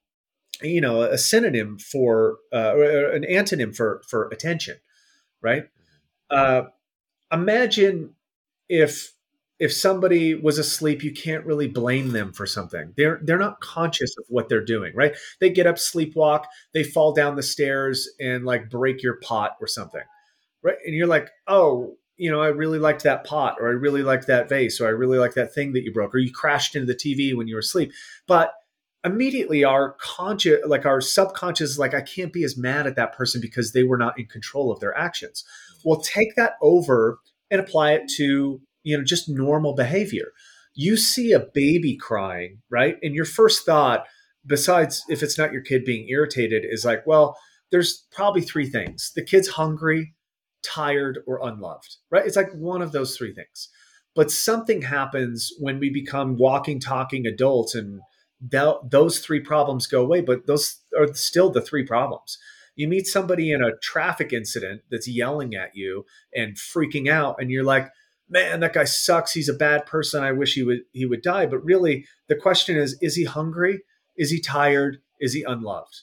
you 0.62 0.82
know 0.82 1.02
a 1.02 1.18
synonym 1.18 1.78
for 1.78 2.38
uh, 2.52 2.76
an 3.12 3.24
antonym 3.24 3.76
for 3.76 4.02
for 4.08 4.28
attention, 4.30 4.78
right? 5.42 5.70
Uh, 6.30 6.64
imagine 7.32 8.16
if 8.68 9.14
if 9.60 9.74
somebody 9.74 10.34
was 10.34 10.58
asleep 10.58 11.04
you 11.04 11.12
can't 11.12 11.46
really 11.46 11.68
blame 11.68 12.12
them 12.12 12.32
for 12.32 12.46
something. 12.46 12.94
They're 12.96 13.20
they're 13.24 13.38
not 13.38 13.60
conscious 13.60 14.16
of 14.18 14.26
what 14.30 14.50
they're 14.50 14.64
doing 14.64 14.94
right? 14.96 15.16
They 15.40 15.50
get 15.50 15.68
up 15.68 15.76
sleepwalk 15.76 16.46
they 16.74 16.84
fall 16.84 17.14
down 17.14 17.36
the 17.36 17.44
stairs 17.44 18.10
and 18.20 18.46
like 18.46 18.70
break 18.70 19.04
your 19.04 19.18
pot 19.22 19.58
or 19.62 19.68
something 19.68 20.04
right? 20.64 20.78
And 20.86 20.96
you're 20.96 21.08
like 21.08 21.30
oh 21.48 21.96
you 22.18 22.30
know 22.30 22.42
i 22.42 22.48
really 22.48 22.80
liked 22.80 23.04
that 23.04 23.24
pot 23.24 23.56
or 23.60 23.68
i 23.70 23.72
really 23.72 24.04
liked 24.04 24.28
that 24.28 24.50
vase 24.50 24.80
or 24.80 24.88
i 24.88 24.92
really 24.92 25.18
liked 25.18 25.36
that 25.36 25.54
thing 25.54 25.74
that 25.74 25.84
you 25.84 25.92
broke 25.92 26.14
or 26.14 26.20
you 26.20 26.32
crashed 26.32 26.76
into 26.76 26.86
the 26.86 26.94
tv 26.94 27.36
when 27.36 27.48
you 27.48 27.56
were 27.56 27.62
asleep. 27.62 27.92
But 28.28 28.54
immediately 29.06 29.64
our 29.64 29.96
conscious 30.02 30.60
like 30.68 30.86
our 30.86 31.00
subconscious 31.00 31.72
is 31.72 31.80
like 31.80 31.94
i 31.94 32.02
can't 32.02 32.34
be 32.34 32.44
as 32.44 32.58
mad 32.58 32.86
at 32.86 32.98
that 32.98 33.14
person 33.14 33.40
because 33.40 33.72
they 33.72 33.84
were 33.84 33.98
not 33.98 34.20
in 34.20 34.26
control 34.26 34.72
of 34.72 34.80
their 34.80 34.96
actions. 34.98 35.44
Mm. 35.74 35.82
Well 35.86 36.02
take 36.02 36.36
that 36.36 36.54
over 36.62 37.20
and 37.50 37.62
apply 37.62 37.94
it 37.94 38.10
to 38.18 38.62
you 38.84 38.98
know 38.98 39.04
just 39.04 39.30
normal 39.30 39.76
behavior. 39.76 40.32
You 40.76 40.98
see 40.98 41.32
a 41.32 41.40
baby 41.54 41.98
crying 41.98 42.62
right? 42.70 42.98
And 43.02 43.16
your 43.16 43.26
first 43.26 43.66
thought 43.66 44.06
besides 44.46 45.04
if 45.10 45.22
it's 45.22 45.38
not 45.38 45.52
your 45.52 45.62
kid 45.62 45.84
being 45.86 46.08
irritated 46.10 46.66
is 46.68 46.86
like 46.86 47.06
well 47.06 47.38
there's 47.72 48.08
probably 48.12 48.42
three 48.42 48.68
things. 48.68 49.12
The 49.16 49.24
kid's 49.24 49.50
hungry 49.50 50.14
tired 50.64 51.20
or 51.28 51.40
unloved 51.48 51.98
right? 52.12 52.26
It's 52.26 52.36
like 52.36 52.52
one 52.54 52.82
of 52.82 52.92
those 52.92 53.18
three 53.18 53.34
things. 53.34 53.70
But 54.16 54.32
something 54.32 54.82
happens 54.82 55.52
when 55.60 55.80
we 55.80 55.90
become 55.90 56.36
walking 56.36 56.80
talking 56.80 57.26
adults 57.26 57.76
and 57.76 58.02
th- 58.52 58.76
those 58.90 59.20
three 59.20 59.40
problems 59.40 59.88
go 59.88 60.02
away 60.02 60.22
but 60.22 60.48
those 60.48 60.82
are 60.98 61.14
still 61.14 61.50
the 61.50 61.62
three 61.62 61.86
problems. 61.86 62.38
You 62.80 62.88
meet 62.88 63.08
somebody 63.08 63.52
in 63.52 63.62
a 63.62 63.76
traffic 63.84 64.32
incident 64.32 64.84
that's 64.90 65.06
yelling 65.06 65.54
at 65.54 65.76
you 65.76 66.06
and 66.34 66.56
freaking 66.56 67.10
out, 67.10 67.36
and 67.38 67.52
you're 67.52 67.66
like, 67.66 67.90
man, 68.30 68.60
that 68.62 68.74
guy 68.74 68.84
sucks. 68.84 69.34
He's 69.34 69.50
a 69.50 69.54
bad 69.54 69.86
person. 69.86 70.24
I 70.24 70.32
wish 70.32 70.54
he 70.54 70.64
would 70.64 70.82
he 70.92 71.06
would 71.06 71.22
die. 71.22 71.46
But 71.46 71.64
really, 71.64 72.06
the 72.28 72.36
question 72.36 72.78
is, 72.78 72.98
is 73.02 73.16
he 73.16 73.26
hungry? 73.26 73.82
Is 74.18 74.30
he 74.32 74.40
tired? 74.40 75.00
Is 75.20 75.34
he 75.34 75.44
unloved? 75.44 76.02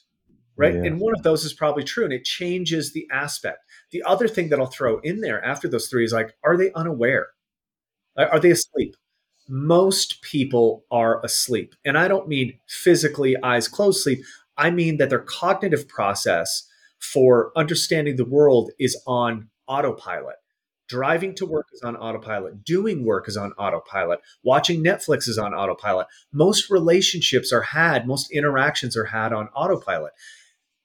Right. 0.55 0.73
Yeah. 0.73 0.85
And 0.85 0.99
one 0.99 1.13
of 1.15 1.23
those 1.23 1.45
is 1.45 1.53
probably 1.53 1.83
true. 1.83 2.03
And 2.03 2.13
it 2.13 2.25
changes 2.25 2.91
the 2.91 3.07
aspect. 3.11 3.59
The 3.91 4.03
other 4.03 4.27
thing 4.27 4.49
that 4.49 4.59
I'll 4.59 4.65
throw 4.65 4.99
in 4.99 5.21
there 5.21 5.43
after 5.43 5.67
those 5.67 5.87
three 5.87 6.03
is 6.03 6.13
like, 6.13 6.35
are 6.43 6.57
they 6.57 6.71
unaware? 6.73 7.27
Are 8.17 8.39
they 8.39 8.49
asleep? 8.49 8.95
Most 9.47 10.21
people 10.23 10.83
are 10.89 11.23
asleep. 11.23 11.75
And 11.85 11.95
I 11.95 12.07
don't 12.07 12.27
mean 12.27 12.57
physically 12.67 13.35
eyes 13.43 13.67
closed 13.67 14.01
sleep. 14.01 14.23
I 14.57 14.71
mean 14.71 14.97
that 14.97 15.11
their 15.11 15.19
cognitive 15.19 15.87
process 15.87 16.67
for 16.97 17.51
understanding 17.55 18.15
the 18.15 18.25
world 18.25 18.71
is 18.79 18.99
on 19.05 19.49
autopilot. 19.67 20.37
Driving 20.87 21.35
to 21.35 21.45
work 21.45 21.67
is 21.73 21.81
on 21.81 21.95
autopilot. 21.95 22.63
Doing 22.63 23.05
work 23.05 23.27
is 23.27 23.37
on 23.37 23.51
autopilot. 23.53 24.19
Watching 24.43 24.83
Netflix 24.83 25.27
is 25.27 25.37
on 25.37 25.53
autopilot. 25.53 26.07
Most 26.31 26.69
relationships 26.69 27.51
are 27.51 27.61
had, 27.61 28.07
most 28.07 28.31
interactions 28.31 28.95
are 28.95 29.05
had 29.05 29.33
on 29.33 29.49
autopilot. 29.49 30.13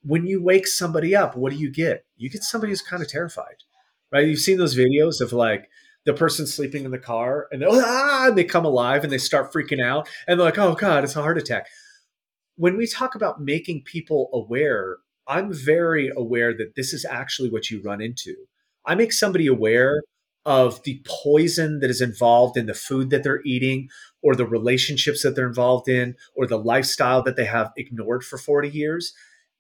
When 0.03 0.27
you 0.27 0.43
wake 0.43 0.67
somebody 0.67 1.15
up, 1.15 1.37
what 1.37 1.53
do 1.53 1.59
you 1.59 1.71
get? 1.71 2.05
You 2.17 2.29
get 2.29 2.43
somebody 2.43 2.73
who's 2.73 2.83
kind 2.83 3.03
of 3.03 3.09
terrified, 3.09 3.57
right? 4.13 4.27
You've 4.27 4.41
seen 4.41 4.59
those 4.59 4.77
videos 4.77 5.21
of 5.21 5.33
like 5.33 5.69
the 6.05 6.13
person 6.13 6.47
sleeping 6.47 6.85
in 6.85 6.91
the 6.91 6.99
car 6.99 7.47
and, 7.53 7.63
ah, 7.65 8.27
and 8.27 8.37
they 8.37 8.43
come 8.43 8.65
alive 8.65 9.05
and 9.05 9.13
they 9.13 9.19
start 9.19 9.53
freaking 9.53 9.81
out 9.81 10.09
and 10.27 10.39
they're 10.39 10.45
like, 10.45 10.59
oh 10.59 10.75
God, 10.75 11.05
it's 11.05 11.15
a 11.15 11.23
heart 11.23 11.39
attack 11.39 11.69
when 12.57 12.77
we 12.77 12.87
talk 12.87 13.15
about 13.15 13.41
making 13.41 13.83
people 13.85 14.29
aware, 14.33 14.99
I'm 15.27 15.53
very 15.53 16.11
aware 16.17 16.57
that 16.57 16.75
this 16.77 16.93
is 16.93 17.05
actually 17.05 17.51
what 17.51 17.71
you 17.71 17.83
run 17.83 18.01
into. 18.01 18.37
I 18.85 18.95
make 18.95 19.13
somebody 19.13 19.47
aware 19.47 20.03
of 20.45 20.83
the 20.83 21.01
poison 21.07 21.79
that 21.81 21.91
is 21.91 22.01
involved 22.01 22.57
in 22.57 22.67
the 22.67 22.75
food 22.75 23.11
that 23.11 23.23
they're 23.23 23.43
eating 23.45 23.89
or 24.23 24.35
the 24.35 24.47
relationships 24.47 25.23
that 25.23 25.37
they're 25.37 25.47
involved 25.47 25.89
in 25.89 26.17
or 26.35 26.47
the 26.47 26.59
lifestyle 26.59 27.23
that 27.23 27.37
they 27.37 27.45
have 27.45 27.71
ignored 27.77 28.25
for 28.25 28.39
40 28.39 28.69
years. 28.69 29.15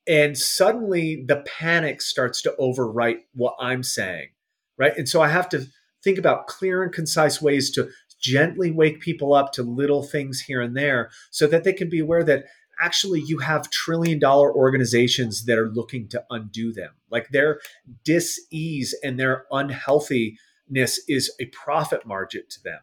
And 0.08 0.36
suddenly 0.36 1.24
the 1.26 1.44
panic 1.46 2.02
starts 2.02 2.42
to 2.42 2.54
overwrite 2.58 3.18
what 3.34 3.54
I'm 3.60 3.82
saying. 3.82 4.30
Right. 4.76 4.96
And 4.96 5.08
so 5.08 5.22
I 5.22 5.28
have 5.28 5.48
to 5.50 5.66
think 6.02 6.18
about 6.18 6.48
clear 6.48 6.82
and 6.82 6.92
concise 6.92 7.40
ways 7.40 7.70
to 7.72 7.88
gently 8.20 8.70
wake 8.70 9.00
people 9.00 9.34
up 9.34 9.52
to 9.52 9.62
little 9.62 10.02
things 10.02 10.40
here 10.40 10.60
and 10.60 10.76
there 10.76 11.10
so 11.30 11.46
that 11.46 11.64
they 11.64 11.72
can 11.72 11.88
be 11.88 12.00
aware 12.00 12.24
that 12.24 12.44
actually 12.80 13.20
you 13.20 13.38
have 13.38 13.70
trillion 13.70 14.18
dollar 14.18 14.54
organizations 14.54 15.44
that 15.46 15.58
are 15.58 15.68
looking 15.68 16.08
to 16.08 16.24
undo 16.30 16.72
them. 16.72 16.90
Like 17.10 17.28
their 17.30 17.60
dis-ease 18.04 18.94
and 19.02 19.18
their 19.18 19.46
unhealthiness 19.50 21.00
is 21.08 21.32
a 21.40 21.46
profit 21.46 22.06
margin 22.06 22.42
to 22.50 22.62
them. 22.62 22.80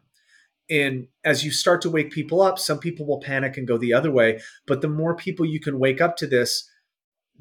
And 0.70 1.08
as 1.24 1.44
you 1.44 1.52
start 1.52 1.82
to 1.82 1.90
wake 1.90 2.12
people 2.12 2.42
up, 2.42 2.60
some 2.60 2.78
people 2.78 3.06
will 3.06 3.20
panic 3.20 3.58
and 3.58 3.68
go 3.68 3.78
the 3.78 3.94
other 3.94 4.12
way. 4.12 4.40
But 4.68 4.82
the 4.82 4.88
more 4.88 5.16
people 5.16 5.46
you 5.46 5.60
can 5.60 5.80
wake 5.80 6.00
up 6.00 6.16
to 6.18 6.28
this, 6.28 6.70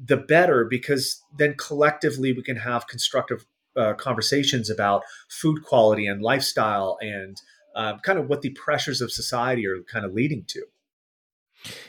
the 0.03 0.17
better, 0.17 0.65
because 0.65 1.21
then 1.37 1.55
collectively 1.57 2.33
we 2.33 2.41
can 2.41 2.55
have 2.55 2.87
constructive 2.87 3.45
uh, 3.77 3.93
conversations 3.93 4.69
about 4.69 5.03
food 5.29 5.63
quality 5.63 6.07
and 6.07 6.21
lifestyle 6.21 6.97
and 7.01 7.41
uh, 7.75 7.97
kind 7.99 8.17
of 8.17 8.27
what 8.27 8.41
the 8.41 8.49
pressures 8.51 9.01
of 9.01 9.11
society 9.11 9.67
are 9.67 9.83
kind 9.83 10.05
of 10.05 10.13
leading 10.13 10.43
to. 10.47 10.63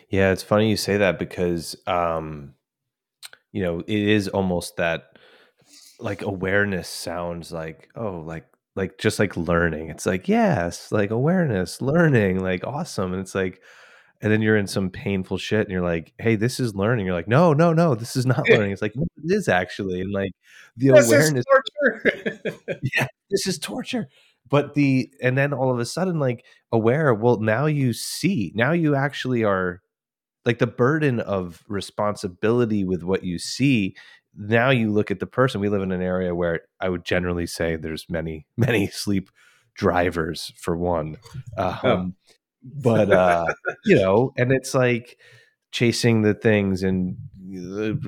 Yeah, 0.09 0.33
it's 0.33 0.43
funny 0.43 0.71
you 0.71 0.77
say 0.77 0.97
that 0.99 1.19
because 1.19 1.77
um 1.87 2.55
you 3.53 3.63
know, 3.63 3.81
it 3.81 3.89
is 3.89 4.29
almost 4.29 4.77
that 4.77 5.19
like 5.99 6.23
awareness 6.23 6.89
sounds 6.89 7.53
like 7.53 7.91
oh 7.97 8.21
like 8.21 8.47
like 8.77 8.99
just 8.99 9.19
like 9.19 9.37
learning. 9.37 9.89
It's 9.91 10.07
like 10.07 10.29
yes, 10.29 10.93
like 10.93 11.11
awareness, 11.11 11.83
learning, 11.83 12.41
like 12.41 12.65
awesome. 12.67 13.13
And 13.13 13.21
it's 13.21 13.35
like 13.35 13.61
and 14.23 14.31
then 14.31 14.43
you're 14.43 14.57
in 14.57 14.67
some 14.67 14.91
painful 14.91 15.39
shit 15.39 15.61
and 15.63 15.71
you're 15.71 15.81
like, 15.83 16.13
"Hey, 16.19 16.37
this 16.37 16.61
is 16.61 16.75
learning." 16.75 17.07
You're 17.07 17.15
like, 17.15 17.29
"No, 17.29 17.55
no, 17.55 17.73
no, 17.73 17.95
this 17.95 18.17
is 18.17 18.27
not 18.27 18.49
learning." 18.51 18.73
It's 18.73 18.83
like, 18.83 18.95
no, 18.95 19.05
"It 19.17 19.35
is 19.35 19.49
actually." 19.49 20.03
And 20.03 20.13
like 20.13 20.33
the 20.77 20.91
this 20.91 21.07
awareness 21.07 21.45
Yeah, 22.97 23.07
this 23.31 23.47
is 23.47 23.59
torture 23.59 24.09
but 24.51 24.75
the 24.75 25.11
and 25.23 25.39
then 25.39 25.55
all 25.55 25.71
of 25.73 25.79
a 25.79 25.87
sudden 25.87 26.19
like 26.19 26.45
aware 26.73 27.15
well 27.15 27.39
now 27.39 27.67
you 27.67 27.93
see 27.93 28.53
now 28.55 28.73
you 28.73 28.95
actually 28.95 29.43
are 29.43 29.81
like 30.45 30.59
the 30.59 30.67
burden 30.67 31.21
of 31.21 31.63
responsibility 31.69 32.85
with 32.85 33.03
what 33.03 33.25
you 33.25 33.39
see 33.39 33.95
now 34.37 34.71
you 34.71 34.93
look 34.93 35.11
at 35.11 35.21
the 35.21 35.27
person 35.27 35.61
we 35.61 35.69
live 35.69 35.83
in 35.83 35.93
an 35.93 36.03
area 36.03 36.35
where 36.35 36.61
i 36.81 36.89
would 36.89 37.05
generally 37.05 37.47
say 37.47 37.77
there's 37.77 38.07
many 38.11 38.47
many 38.57 38.87
sleep 38.89 39.31
drivers 39.75 40.53
for 40.57 40.77
one 40.77 41.17
um, 41.57 41.79
oh. 41.85 42.13
but 42.83 43.11
uh 43.11 43.47
you 43.85 43.97
know 43.97 44.33
and 44.37 44.53
it's 44.53 44.75
like 44.75 45.17
chasing 45.73 46.23
the 46.23 46.35
things 46.35 46.83
and 46.83 47.17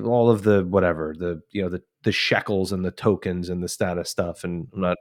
all 0.03 0.29
of 0.29 0.43
the 0.43 0.63
whatever 0.65 1.15
the 1.17 1.41
you 1.51 1.61
know 1.61 1.69
the 1.69 1.81
the 2.03 2.11
shekels 2.11 2.71
and 2.71 2.83
the 2.83 2.91
tokens 2.91 3.49
and 3.49 3.63
the 3.63 3.67
status 3.67 4.09
stuff 4.09 4.43
and 4.43 4.67
i'm 4.73 4.81
not 4.81 4.97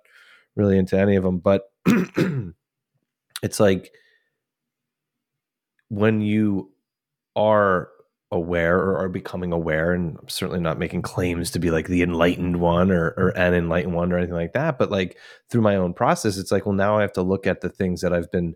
really 0.57 0.79
into 0.79 0.99
any 0.99 1.17
of 1.17 1.25
them 1.25 1.39
but 1.39 1.73
it's 3.43 3.61
like 3.61 3.93
when 5.89 6.21
you 6.21 6.71
are 7.37 7.89
aware 8.31 8.79
or 8.79 8.97
are 8.97 9.09
becoming 9.09 9.53
aware 9.53 9.93
and 9.93 10.17
i'm 10.21 10.29
certainly 10.29 10.61
not 10.61 10.79
making 10.79 11.03
claims 11.03 11.51
to 11.51 11.59
be 11.59 11.71
like 11.71 11.87
the 11.87 12.03
enlightened 12.03 12.61
one 12.61 12.91
or, 12.91 13.09
or 13.17 13.29
an 13.37 13.53
enlightened 13.53 13.95
one 13.95 14.13
or 14.13 14.17
anything 14.17 14.35
like 14.35 14.55
that 14.55 14.79
but 14.79 14.91
like 14.91 15.19
through 15.51 15.61
my 15.61 15.77
own 15.77 15.93
process 15.93 16.39
it's 16.39 16.51
like 16.53 16.65
well 16.65 16.75
now 16.75 16.97
i 16.97 17.03
have 17.03 17.13
to 17.13 17.23
look 17.23 17.47
at 17.47 17.61
the 17.61 17.69
things 17.69 18.01
that 18.01 18.13
i've 18.13 18.31
been 18.31 18.55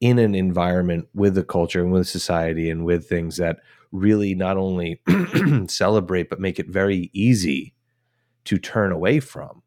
in 0.00 0.18
an 0.18 0.34
environment 0.34 1.08
with 1.14 1.34
the 1.34 1.44
culture 1.44 1.82
and 1.82 1.92
with 1.92 2.08
society 2.08 2.70
and 2.70 2.84
with 2.84 3.08
things 3.08 3.36
that 3.38 3.58
really 3.92 4.34
not 4.34 4.56
only 4.56 5.00
celebrate 5.68 6.28
but 6.28 6.40
make 6.40 6.58
it 6.58 6.68
very 6.68 7.10
easy 7.12 7.74
to 8.44 8.58
turn 8.58 8.92
away 8.92 9.20
from. 9.20 9.62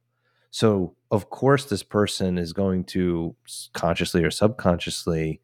So 0.51 0.95
of 1.11 1.29
course 1.29 1.65
this 1.65 1.83
person 1.83 2.37
is 2.37 2.53
going 2.53 2.83
to 2.85 3.35
consciously 3.73 4.23
or 4.23 4.31
subconsciously 4.31 5.41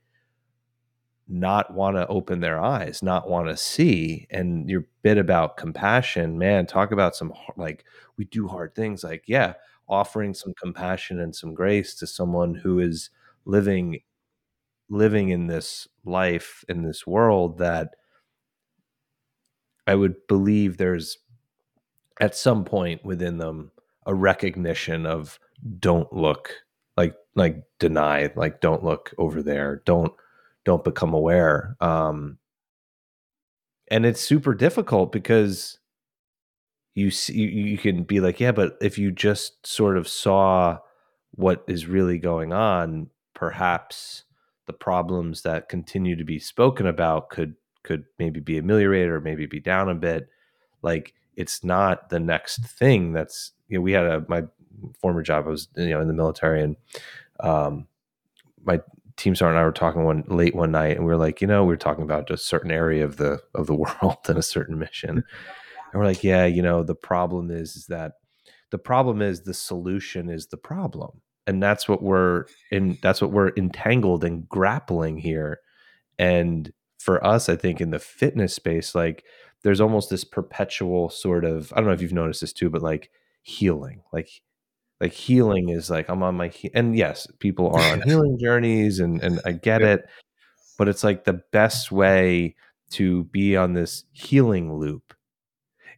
not 1.27 1.73
want 1.73 1.97
to 1.97 2.07
open 2.07 2.39
their 2.39 2.59
eyes, 2.59 3.01
not 3.01 3.29
want 3.29 3.47
to 3.47 3.57
see. 3.57 4.27
And 4.29 4.69
your 4.69 4.85
bit 5.01 5.17
about 5.17 5.57
compassion, 5.57 6.37
man, 6.37 6.67
talk 6.67 6.91
about 6.91 7.15
some 7.15 7.33
like 7.57 7.85
we 8.17 8.25
do 8.25 8.47
hard 8.47 8.75
things 8.75 9.03
like, 9.03 9.23
yeah, 9.27 9.53
offering 9.87 10.33
some 10.33 10.53
compassion 10.61 11.19
and 11.19 11.35
some 11.35 11.53
grace 11.53 11.95
to 11.95 12.07
someone 12.07 12.53
who 12.53 12.79
is 12.79 13.09
living 13.45 13.99
living 14.89 15.29
in 15.29 15.47
this 15.47 15.87
life 16.03 16.63
in 16.69 16.83
this 16.83 17.07
world 17.07 17.57
that 17.57 17.95
I 19.87 19.95
would 19.95 20.15
believe 20.27 20.77
there's 20.77 21.17
at 22.21 22.35
some 22.35 22.65
point 22.65 23.03
within 23.03 23.37
them 23.37 23.71
a 24.05 24.13
recognition 24.13 25.05
of 25.05 25.39
don't 25.79 26.11
look 26.13 26.51
like 26.97 27.15
like 27.35 27.63
deny 27.79 28.31
like 28.35 28.61
don't 28.61 28.83
look 28.83 29.13
over 29.17 29.41
there 29.41 29.81
don't 29.85 30.13
don't 30.65 30.83
become 30.83 31.13
aware. 31.13 31.77
Um, 31.79 32.39
and 33.87 34.05
it's 34.05 34.19
super 34.19 34.53
difficult 34.53 35.11
because 35.11 35.79
you 36.95 37.11
see 37.11 37.33
you 37.33 37.77
can 37.77 38.03
be 38.03 38.19
like, 38.19 38.39
yeah, 38.39 38.51
but 38.51 38.77
if 38.81 38.97
you 38.97 39.11
just 39.11 39.65
sort 39.65 39.95
of 39.97 40.07
saw 40.07 40.79
what 41.31 41.63
is 41.67 41.85
really 41.85 42.17
going 42.17 42.51
on, 42.51 43.09
perhaps 43.33 44.23
the 44.65 44.73
problems 44.73 45.43
that 45.43 45.69
continue 45.69 46.15
to 46.15 46.23
be 46.23 46.39
spoken 46.39 46.87
about 46.87 47.29
could 47.29 47.55
could 47.83 48.05
maybe 48.17 48.39
be 48.39 48.57
ameliorated 48.57 49.09
or 49.09 49.21
maybe 49.21 49.45
be 49.45 49.59
down 49.59 49.87
a 49.87 49.95
bit. 49.95 50.27
Like 50.81 51.13
it's 51.35 51.63
not 51.63 52.09
the 52.09 52.19
next 52.19 52.65
thing 52.65 53.13
that's 53.13 53.51
you 53.67 53.77
know 53.77 53.81
we 53.81 53.91
had 53.91 54.05
a 54.05 54.25
my 54.27 54.45
former 54.99 55.21
job 55.21 55.45
I 55.45 55.49
was 55.49 55.67
you 55.75 55.89
know 55.89 56.01
in 56.01 56.07
the 56.07 56.13
military 56.13 56.61
and 56.61 56.75
um 57.39 57.87
my 58.63 58.81
team 59.17 59.35
sergeant 59.35 59.55
and 59.55 59.61
I 59.61 59.65
were 59.65 59.71
talking 59.71 60.03
one 60.03 60.23
late 60.27 60.55
one 60.55 60.71
night, 60.71 60.97
and 60.97 61.05
we 61.05 61.11
were 61.11 61.17
like, 61.17 61.41
you 61.41 61.47
know, 61.47 61.63
we 61.63 61.69
were 61.69 61.77
talking 61.77 62.03
about 62.03 62.29
a 62.29 62.37
certain 62.37 62.71
area 62.71 63.05
of 63.05 63.17
the 63.17 63.41
of 63.53 63.67
the 63.67 63.75
world 64.01 64.17
and 64.27 64.37
a 64.37 64.43
certain 64.43 64.77
mission, 64.77 65.09
and 65.09 65.23
we're 65.93 66.05
like, 66.05 66.23
yeah, 66.23 66.45
you 66.45 66.61
know, 66.61 66.83
the 66.83 66.95
problem 66.95 67.51
is, 67.51 67.75
is 67.75 67.87
that 67.87 68.13
the 68.71 68.77
problem 68.77 69.21
is 69.21 69.41
the 69.41 69.53
solution 69.53 70.29
is 70.29 70.47
the 70.47 70.57
problem, 70.57 71.21
and 71.47 71.61
that's 71.61 71.87
what 71.87 72.01
we're 72.01 72.45
in. 72.71 72.97
That's 73.01 73.21
what 73.21 73.31
we're 73.31 73.51
entangled 73.55 74.23
and 74.23 74.47
grappling 74.49 75.17
here, 75.17 75.59
and 76.19 76.71
for 76.99 77.23
us, 77.25 77.49
I 77.49 77.55
think 77.55 77.79
in 77.79 77.91
the 77.91 77.99
fitness 77.99 78.53
space, 78.53 78.95
like 78.95 79.23
there's 79.63 79.81
almost 79.81 80.09
this 80.09 80.23
perpetual 80.23 81.09
sort 81.09 81.45
of 81.45 81.71
I 81.73 81.77
don't 81.77 81.87
know 81.87 81.93
if 81.93 82.01
you've 82.01 82.13
noticed 82.13 82.41
this 82.41 82.53
too, 82.53 82.69
but 82.69 82.81
like 82.81 83.11
healing, 83.43 84.01
like 84.11 84.41
like 85.01 85.13
healing 85.13 85.69
is 85.69 85.89
like 85.89 86.09
i'm 86.09 86.23
on 86.23 86.35
my 86.35 86.47
he- 86.47 86.71
and 86.73 86.95
yes 86.97 87.27
people 87.39 87.67
are 87.75 87.93
on 87.93 88.01
healing 88.05 88.37
journeys 88.39 88.99
and 88.99 89.21
and 89.21 89.39
i 89.45 89.51
get 89.51 89.81
yeah. 89.81 89.93
it 89.93 90.05
but 90.77 90.87
it's 90.87 91.03
like 91.03 91.23
the 91.23 91.41
best 91.51 91.91
way 91.91 92.55
to 92.91 93.23
be 93.25 93.55
on 93.55 93.73
this 93.73 94.03
healing 94.11 94.73
loop 94.73 95.13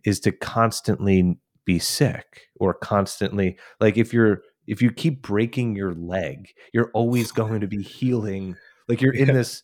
is 0.06 0.20
to 0.20 0.32
constantly 0.32 1.38
be 1.66 1.80
sick 1.80 2.48
or 2.60 2.74
constantly 2.74 3.58
like 3.80 3.98
if 3.98 4.14
you're 4.14 4.42
if 4.68 4.82
you 4.82 4.92
keep 4.92 5.22
breaking 5.22 5.76
your 5.76 5.94
leg 5.94 6.50
you're 6.74 6.92
always 6.94 7.32
going 7.32 7.60
to 7.60 7.68
be 7.68 7.82
healing 7.82 8.56
like 8.88 9.02
you're 9.02 9.14
in 9.14 9.28
yeah. 9.28 9.34
this 9.34 9.64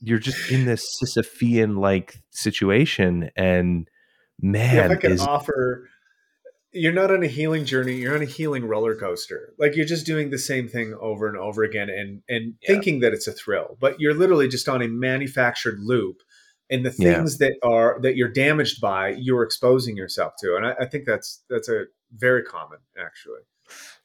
you're 0.00 0.18
just 0.18 0.50
in 0.50 0.64
this 0.64 0.84
sisyphean 1.00 1.78
like 1.78 2.16
situation 2.30 3.30
and 3.36 3.88
man 4.40 4.74
yeah, 4.74 4.84
if 4.86 4.90
i 4.90 4.96
can 4.96 5.12
is, 5.12 5.20
offer 5.20 5.88
you're 6.72 6.92
not 6.92 7.10
on 7.10 7.22
a 7.22 7.26
healing 7.26 7.64
journey 7.64 7.94
you're 7.94 8.14
on 8.14 8.22
a 8.22 8.26
healing 8.26 8.64
roller 8.64 8.94
coaster 8.94 9.54
like 9.58 9.74
you're 9.74 9.86
just 9.86 10.06
doing 10.06 10.30
the 10.30 10.38
same 10.38 10.68
thing 10.68 10.94
over 11.00 11.26
and 11.26 11.36
over 11.36 11.62
again 11.62 11.88
and 11.88 12.22
and 12.28 12.54
yeah. 12.60 12.66
thinking 12.66 13.00
that 13.00 13.12
it's 13.12 13.26
a 13.26 13.32
thrill 13.32 13.76
but 13.80 13.98
you're 14.00 14.14
literally 14.14 14.48
just 14.48 14.68
on 14.68 14.82
a 14.82 14.88
manufactured 14.88 15.78
loop 15.80 16.18
and 16.70 16.84
the 16.84 16.90
things 16.90 17.38
yeah. 17.40 17.48
that 17.48 17.66
are 17.66 17.98
that 18.02 18.16
you're 18.16 18.30
damaged 18.30 18.80
by 18.80 19.10
you're 19.18 19.42
exposing 19.42 19.96
yourself 19.96 20.34
to 20.38 20.56
and 20.56 20.66
I, 20.66 20.74
I, 20.80 20.86
think 20.86 21.06
that's 21.06 21.42
that's 21.48 21.68
a 21.68 21.84
very 22.12 22.42
common 22.42 22.78
actually 22.98 23.40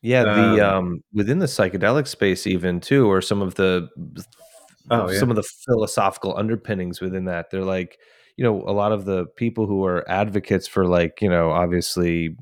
yeah 0.02 0.24
the 0.24 0.68
um, 0.68 0.76
um 0.76 1.04
within 1.14 1.40
the 1.40 1.46
psychedelic 1.48 2.08
space 2.08 2.48
even 2.48 2.80
too 2.80 3.12
or 3.12 3.22
some 3.22 3.42
of 3.42 3.56
the 3.56 3.90
oh, 4.90 5.12
yeah. 5.12 5.20
some 5.20 5.30
of 5.30 5.36
the 5.36 5.44
philosophical 5.66 6.38
underpinnings 6.38 7.02
within 7.02 7.26
that 7.26 7.52
they're 7.52 7.66
like 7.66 7.98
you 8.38 8.44
know 8.44 8.62
a 8.68 8.72
lot 8.72 8.92
of 8.92 9.06
the 9.06 9.26
people 9.36 9.68
who 9.68 9.86
are 9.86 10.10
advocates 10.10 10.68
for 10.68 10.86
like 10.86 11.22
you 11.22 11.30
know 11.30 11.52
obviously 11.52 12.36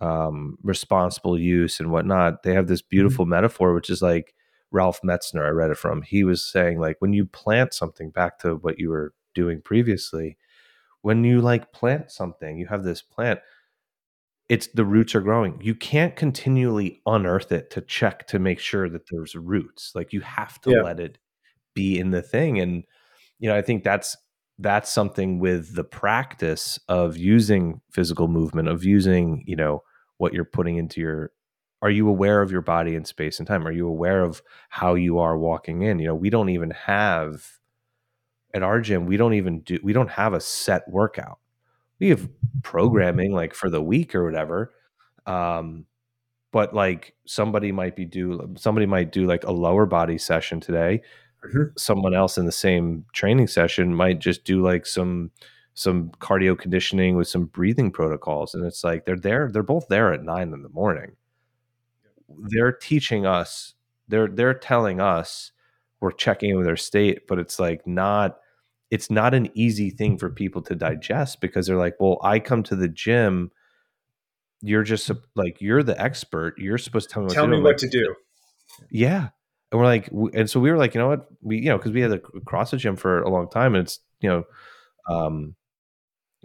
um, 0.00 0.58
responsible 0.62 1.38
use 1.38 1.80
and 1.80 1.90
whatnot, 1.90 2.42
they 2.42 2.54
have 2.54 2.66
this 2.66 2.82
mm-hmm. 2.82 2.90
beautiful 2.90 3.24
mm-hmm. 3.24 3.30
metaphor, 3.30 3.74
which 3.74 3.90
is 3.90 4.02
like 4.02 4.34
Ralph 4.70 5.00
Metzner, 5.02 5.46
I 5.46 5.50
read 5.50 5.70
it 5.70 5.78
from. 5.78 6.02
He 6.02 6.24
was 6.24 6.44
saying, 6.44 6.80
like, 6.80 6.96
when 6.98 7.12
you 7.12 7.24
plant 7.24 7.74
something, 7.74 8.10
back 8.10 8.38
to 8.40 8.56
what 8.56 8.78
you 8.78 8.90
were 8.90 9.14
doing 9.34 9.60
previously, 9.62 10.36
when 11.02 11.24
you 11.24 11.40
like 11.40 11.72
plant 11.72 12.10
something, 12.10 12.58
you 12.58 12.66
have 12.66 12.82
this 12.82 13.02
plant, 13.02 13.40
it's 14.48 14.68
the 14.68 14.84
roots 14.84 15.14
are 15.14 15.20
growing. 15.20 15.60
You 15.62 15.74
can't 15.74 16.14
continually 16.16 17.00
unearth 17.06 17.52
it 17.52 17.70
to 17.72 17.80
check 17.80 18.26
to 18.28 18.38
make 18.38 18.60
sure 18.60 18.88
that 18.88 19.08
there's 19.10 19.34
roots. 19.34 19.92
Like, 19.94 20.12
you 20.12 20.20
have 20.20 20.60
to 20.62 20.70
yeah. 20.70 20.82
let 20.82 21.00
it 21.00 21.18
be 21.74 21.98
in 21.98 22.10
the 22.10 22.22
thing. 22.22 22.58
And, 22.58 22.84
you 23.38 23.48
know, 23.48 23.56
I 23.56 23.62
think 23.62 23.84
that's 23.84 24.16
that's 24.58 24.90
something 24.90 25.38
with 25.38 25.74
the 25.74 25.84
practice 25.84 26.78
of 26.88 27.16
using 27.16 27.80
physical 27.92 28.28
movement 28.28 28.68
of 28.68 28.84
using 28.84 29.44
you 29.46 29.56
know 29.56 29.82
what 30.18 30.32
you're 30.32 30.44
putting 30.44 30.76
into 30.76 31.00
your 31.00 31.32
are 31.82 31.90
you 31.90 32.08
aware 32.08 32.40
of 32.40 32.50
your 32.50 32.62
body 32.62 32.94
in 32.94 33.04
space 33.04 33.38
and 33.38 33.46
time? 33.46 33.66
Are 33.66 33.72
you 33.72 33.86
aware 33.86 34.22
of 34.22 34.42
how 34.70 34.94
you 34.94 35.18
are 35.18 35.36
walking 35.36 35.82
in? 35.82 35.98
You 35.98 36.08
know 36.08 36.14
we 36.14 36.30
don't 36.30 36.48
even 36.48 36.70
have 36.70 37.46
at 38.54 38.62
our 38.62 38.80
gym 38.80 39.06
we 39.06 39.16
don't 39.16 39.34
even 39.34 39.60
do 39.60 39.78
we 39.82 39.92
don't 39.92 40.10
have 40.10 40.32
a 40.34 40.40
set 40.40 40.88
workout. 40.88 41.38
We 41.98 42.08
have 42.10 42.28
programming 42.62 43.32
like 43.32 43.54
for 43.54 43.70
the 43.70 43.82
week 43.82 44.14
or 44.14 44.24
whatever 44.24 44.72
um 45.26 45.86
but 46.52 46.74
like 46.74 47.14
somebody 47.26 47.72
might 47.72 47.96
be 47.96 48.04
do 48.04 48.54
somebody 48.56 48.86
might 48.86 49.12
do 49.12 49.26
like 49.26 49.44
a 49.44 49.52
lower 49.52 49.86
body 49.86 50.18
session 50.18 50.60
today. 50.60 51.02
Mm-hmm. 51.44 51.76
someone 51.76 52.14
else 52.14 52.38
in 52.38 52.46
the 52.46 52.50
same 52.50 53.04
training 53.12 53.46
session 53.46 53.94
might 53.94 54.18
just 54.18 54.44
do 54.44 54.62
like 54.62 54.86
some 54.86 55.30
some 55.76 56.10
cardio 56.20 56.58
conditioning 56.58 57.16
with 57.16 57.28
some 57.28 57.44
breathing 57.44 57.92
protocols 57.92 58.54
and 58.54 58.64
it's 58.64 58.82
like 58.82 59.04
they're 59.04 59.16
there 59.16 59.50
they're 59.52 59.62
both 59.62 59.86
there 59.88 60.12
at 60.12 60.24
nine 60.24 60.52
in 60.52 60.62
the 60.62 60.68
morning. 60.70 61.12
They're 62.48 62.72
teaching 62.72 63.26
us 63.26 63.74
they're 64.08 64.28
they're 64.28 64.54
telling 64.54 65.00
us 65.00 65.52
we're 66.00 66.10
checking 66.10 66.50
in 66.50 66.56
with 66.56 66.66
their 66.66 66.76
state 66.76 67.28
but 67.28 67.38
it's 67.38 67.60
like 67.60 67.86
not 67.86 68.38
it's 68.90 69.10
not 69.10 69.34
an 69.34 69.48
easy 69.54 69.90
thing 69.90 70.18
for 70.18 70.30
people 70.30 70.62
to 70.62 70.74
digest 70.74 71.40
because 71.40 71.66
they're 71.66 71.76
like 71.76 71.94
well 72.00 72.18
i 72.22 72.38
come 72.38 72.62
to 72.62 72.76
the 72.76 72.88
gym 72.88 73.50
you're 74.62 74.82
just 74.82 75.10
like 75.34 75.60
you're 75.60 75.82
the 75.82 76.00
expert 76.00 76.54
you're 76.58 76.78
supposed 76.78 77.08
to 77.08 77.14
tell 77.14 77.22
me 77.22 77.26
what 77.26 77.34
tell 77.34 77.44
to 77.44 77.50
me 77.50 77.56
do. 77.56 77.62
what 77.62 77.68
like, 77.70 77.76
to 77.78 77.88
do. 77.88 78.14
Yeah. 78.90 79.28
And 79.72 79.80
we're 79.80 79.86
like, 79.86 80.08
and 80.34 80.48
so 80.48 80.60
we 80.60 80.70
were 80.70 80.76
like, 80.76 80.94
you 80.94 81.00
know 81.00 81.08
what, 81.08 81.26
we, 81.42 81.58
you 81.58 81.68
know, 81.68 81.76
because 81.76 81.92
we 81.92 82.00
had 82.00 82.12
a 82.12 82.18
CrossFit 82.18 82.78
gym 82.78 82.96
for 82.96 83.22
a 83.22 83.28
long 83.28 83.48
time, 83.48 83.74
and 83.74 83.84
it's, 83.84 83.98
you 84.20 84.28
know, 84.28 84.44
um, 85.10 85.54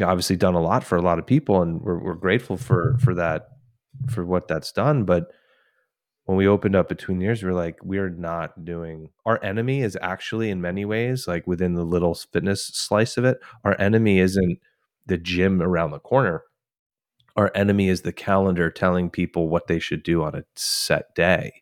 you 0.01 0.05
know, 0.07 0.11
obviously 0.11 0.35
done 0.35 0.55
a 0.55 0.61
lot 0.61 0.83
for 0.83 0.97
a 0.97 1.01
lot 1.01 1.19
of 1.19 1.27
people, 1.27 1.61
and 1.61 1.81
we're 1.81 1.99
we're 1.99 2.15
grateful 2.15 2.57
for 2.57 2.97
for 2.99 3.13
that, 3.13 3.49
for 4.09 4.25
what 4.25 4.47
that's 4.47 4.71
done. 4.71 5.05
But 5.05 5.31
when 6.25 6.37
we 6.37 6.47
opened 6.47 6.75
up 6.75 6.89
between 6.89 7.19
the 7.19 7.25
years, 7.25 7.43
we 7.43 7.49
are 7.49 7.53
like, 7.53 7.77
we're 7.83 8.09
not 8.09 8.65
doing. 8.65 9.09
Our 9.25 9.43
enemy 9.43 9.81
is 9.81 9.97
actually, 10.01 10.49
in 10.49 10.61
many 10.61 10.85
ways, 10.85 11.27
like 11.27 11.45
within 11.45 11.75
the 11.75 11.83
little 11.83 12.15
fitness 12.15 12.65
slice 12.65 13.17
of 13.17 13.25
it, 13.25 13.39
our 13.63 13.79
enemy 13.79 14.19
isn't 14.19 14.59
the 15.05 15.17
gym 15.17 15.61
around 15.61 15.91
the 15.91 15.99
corner. 15.99 16.43
Our 17.35 17.51
enemy 17.53 17.89
is 17.89 18.01
the 18.01 18.13
calendar 18.13 18.69
telling 18.71 19.09
people 19.09 19.49
what 19.49 19.67
they 19.67 19.79
should 19.79 20.03
do 20.03 20.23
on 20.23 20.35
a 20.35 20.43
set 20.55 21.13
day 21.15 21.61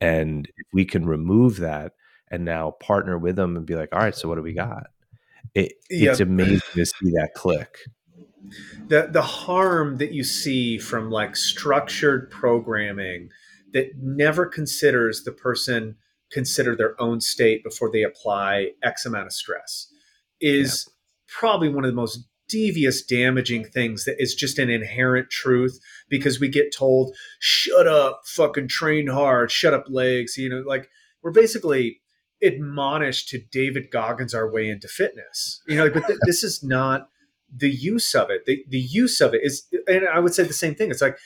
and 0.00 0.46
if 0.56 0.66
we 0.72 0.84
can 0.84 1.06
remove 1.06 1.58
that 1.58 1.92
and 2.30 2.44
now 2.44 2.72
partner 2.72 3.18
with 3.18 3.36
them 3.36 3.56
and 3.56 3.66
be 3.66 3.74
like, 3.74 3.88
all 3.92 4.00
right, 4.00 4.14
so 4.14 4.28
what 4.28 4.36
do 4.36 4.42
we 4.42 4.54
mm-hmm. 4.54 4.70
got? 4.70 4.86
It, 5.54 5.72
it's 5.88 6.20
amazing 6.20 6.60
to 6.74 6.84
see 6.84 7.10
that 7.10 7.30
click 7.34 7.78
the 8.88 9.08
the 9.10 9.22
harm 9.22 9.98
that 9.98 10.12
you 10.12 10.24
see 10.24 10.78
from 10.78 11.10
like 11.10 11.36
structured 11.36 12.30
programming 12.30 13.28
that 13.72 13.90
never 14.00 14.46
considers 14.46 15.24
the 15.24 15.32
person 15.32 15.96
consider 16.30 16.76
their 16.76 17.00
own 17.00 17.20
state 17.20 17.62
before 17.64 17.90
they 17.90 18.02
apply 18.02 18.70
x 18.82 19.04
amount 19.06 19.26
of 19.26 19.32
stress 19.32 19.92
is 20.40 20.86
yeah. 20.86 20.92
probably 21.38 21.68
one 21.68 21.84
of 21.84 21.90
the 21.90 21.96
most 21.96 22.26
devious 22.48 23.02
damaging 23.02 23.64
things 23.64 24.04
that 24.06 24.16
is 24.18 24.34
just 24.34 24.58
an 24.58 24.70
inherent 24.70 25.28
truth 25.28 25.78
because 26.08 26.40
we 26.40 26.48
get 26.48 26.74
told 26.74 27.14
shut 27.40 27.86
up 27.86 28.22
fucking 28.24 28.68
train 28.68 29.06
hard 29.06 29.50
shut 29.50 29.74
up 29.74 29.84
legs 29.88 30.38
you 30.38 30.48
know 30.48 30.62
like 30.66 30.88
we're 31.22 31.30
basically 31.30 32.00
admonished 32.42 33.28
to 33.30 33.38
david 33.50 33.90
goggins 33.90 34.34
our 34.34 34.50
way 34.50 34.68
into 34.68 34.88
fitness. 34.88 35.62
You 35.66 35.76
know 35.76 35.90
but 35.90 36.06
th- 36.06 36.18
this 36.24 36.42
is 36.42 36.62
not 36.62 37.08
the 37.54 37.70
use 37.70 38.14
of 38.14 38.30
it. 38.30 38.44
The, 38.46 38.64
the 38.68 38.78
use 38.78 39.20
of 39.20 39.34
it 39.34 39.40
is 39.42 39.66
and 39.86 40.08
i 40.08 40.18
would 40.18 40.34
say 40.34 40.44
the 40.44 40.52
same 40.52 40.74
thing. 40.74 40.90
It's 40.90 41.02
like 41.02 41.18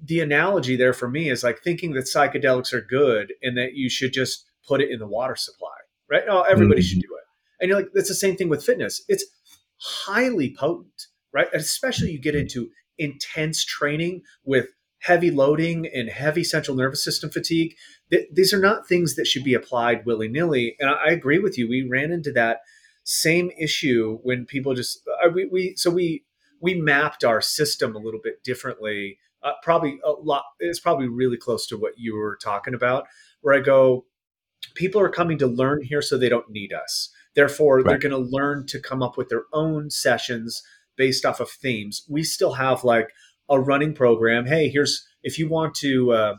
the 0.00 0.20
analogy 0.20 0.76
there 0.76 0.92
for 0.92 1.08
me 1.08 1.28
is 1.28 1.42
like 1.42 1.60
thinking 1.62 1.92
that 1.94 2.04
psychedelics 2.04 2.72
are 2.72 2.80
good 2.80 3.32
and 3.42 3.56
that 3.56 3.74
you 3.74 3.90
should 3.90 4.12
just 4.12 4.44
put 4.66 4.80
it 4.80 4.90
in 4.90 4.98
the 4.98 5.06
water 5.06 5.36
supply 5.36 5.70
right? 6.10 6.22
Oh 6.28 6.42
everybody 6.42 6.80
mm-hmm. 6.80 6.88
should 6.88 7.02
do 7.02 7.16
it. 7.16 7.24
And 7.60 7.68
you're 7.68 7.78
like 7.78 7.90
that's 7.92 8.08
the 8.08 8.14
same 8.14 8.36
thing 8.36 8.48
with 8.48 8.64
fitness. 8.64 9.02
It's 9.08 9.24
highly 9.78 10.54
potent 10.56 11.08
right? 11.32 11.48
And 11.52 11.60
especially 11.60 12.10
you 12.10 12.20
get 12.20 12.34
into 12.34 12.70
intense 12.98 13.64
training 13.64 14.22
with 14.44 14.68
heavy 15.00 15.30
loading 15.30 15.86
and 15.86 16.08
heavy 16.08 16.42
central 16.44 16.76
nervous 16.76 17.02
system 17.02 17.30
fatigue 17.30 17.74
th- 18.10 18.28
these 18.32 18.52
are 18.52 18.60
not 18.60 18.86
things 18.86 19.14
that 19.14 19.26
should 19.26 19.44
be 19.44 19.54
applied 19.54 20.04
willy-nilly. 20.04 20.76
And 20.80 20.90
I, 20.90 20.94
I 20.94 21.10
agree 21.10 21.38
with 21.38 21.56
you 21.56 21.68
we 21.68 21.86
ran 21.88 22.10
into 22.10 22.32
that 22.32 22.60
same 23.04 23.50
issue 23.58 24.18
when 24.22 24.44
people 24.44 24.74
just 24.74 25.00
uh, 25.24 25.28
we, 25.30 25.46
we 25.46 25.74
so 25.76 25.90
we 25.90 26.24
we 26.60 26.74
mapped 26.74 27.24
our 27.24 27.40
system 27.40 27.94
a 27.94 28.00
little 28.00 28.20
bit 28.22 28.42
differently 28.44 29.18
uh, 29.42 29.52
probably 29.62 29.98
a 30.04 30.10
lot 30.10 30.44
it's 30.58 30.80
probably 30.80 31.08
really 31.08 31.36
close 31.36 31.66
to 31.66 31.76
what 31.76 31.92
you 31.96 32.14
were 32.14 32.36
talking 32.42 32.74
about 32.74 33.04
where 33.40 33.54
i 33.54 33.60
go 33.60 34.04
people 34.74 35.00
are 35.00 35.10
coming 35.10 35.38
to 35.38 35.46
learn 35.46 35.82
here 35.82 36.02
so 36.02 36.16
they 36.16 36.28
don't 36.28 36.50
need 36.50 36.72
us. 36.72 37.10
Therefore 37.34 37.76
right. 37.76 37.86
they're 37.86 37.98
going 37.98 38.24
to 38.24 38.30
learn 38.30 38.66
to 38.66 38.80
come 38.80 39.02
up 39.02 39.16
with 39.16 39.28
their 39.28 39.44
own 39.52 39.90
sessions 39.90 40.62
based 40.96 41.24
off 41.24 41.40
of 41.40 41.50
themes. 41.50 42.04
We 42.08 42.24
still 42.24 42.54
have 42.54 42.84
like 42.84 43.10
a 43.48 43.58
running 43.58 43.94
program 43.94 44.46
hey 44.46 44.68
here's 44.68 45.06
if 45.22 45.38
you 45.38 45.48
want 45.48 45.74
to 45.74 46.12
uh, 46.12 46.36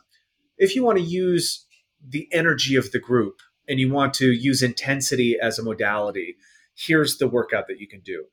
if 0.58 0.76
you 0.76 0.84
want 0.84 0.98
to 0.98 1.04
use 1.04 1.66
the 2.08 2.28
energy 2.32 2.76
of 2.76 2.92
the 2.92 3.00
group 3.00 3.40
and 3.68 3.80
you 3.80 3.92
want 3.92 4.14
to 4.14 4.32
use 4.32 4.64
intensity 4.64 5.38
as 5.42 5.60
a 5.60 5.64
modality 5.64 6.36
here's 6.80 7.18
the 7.18 7.28
workout 7.28 7.68
that 7.68 7.80
you 7.80 7.88
can 7.88 8.02
do. 8.02 8.26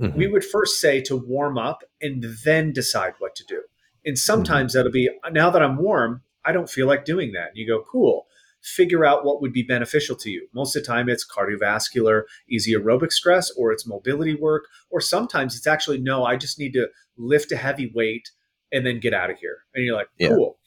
Mm-hmm. 0.00 0.18
We 0.18 0.26
would 0.26 0.44
first 0.44 0.80
say 0.80 1.00
to 1.02 1.16
warm 1.16 1.58
up 1.58 1.82
and 2.00 2.24
then 2.44 2.72
decide 2.72 3.14
what 3.18 3.34
to 3.36 3.44
do. 3.44 3.62
And 4.04 4.18
sometimes 4.18 4.72
mm-hmm. 4.72 4.78
that'll 4.78 4.92
be 4.92 5.10
now 5.30 5.50
that 5.50 5.62
I'm 5.62 5.76
warm, 5.76 6.22
I 6.44 6.52
don't 6.52 6.70
feel 6.70 6.86
like 6.86 7.04
doing 7.04 7.32
that. 7.32 7.48
And 7.48 7.56
you 7.56 7.66
go, 7.66 7.84
cool. 7.90 8.26
Figure 8.60 9.04
out 9.04 9.24
what 9.24 9.40
would 9.40 9.52
be 9.52 9.62
beneficial 9.62 10.16
to 10.16 10.30
you. 10.30 10.48
Most 10.52 10.74
of 10.74 10.82
the 10.82 10.86
time, 10.86 11.08
it's 11.08 11.24
cardiovascular, 11.24 12.22
easy 12.48 12.74
aerobic 12.74 13.12
stress, 13.12 13.52
or 13.52 13.70
it's 13.70 13.86
mobility 13.86 14.34
work, 14.34 14.64
or 14.90 15.00
sometimes 15.00 15.56
it's 15.56 15.66
actually 15.66 15.98
no, 15.98 16.24
I 16.24 16.36
just 16.36 16.58
need 16.58 16.72
to 16.72 16.88
lift 17.18 17.52
a 17.52 17.56
heavy 17.56 17.90
weight 17.94 18.30
and 18.72 18.86
then 18.86 19.00
get 19.00 19.14
out 19.14 19.30
of 19.30 19.38
here. 19.38 19.58
And 19.74 19.84
you're 19.84 19.96
like, 19.96 20.08
cool. 20.20 20.58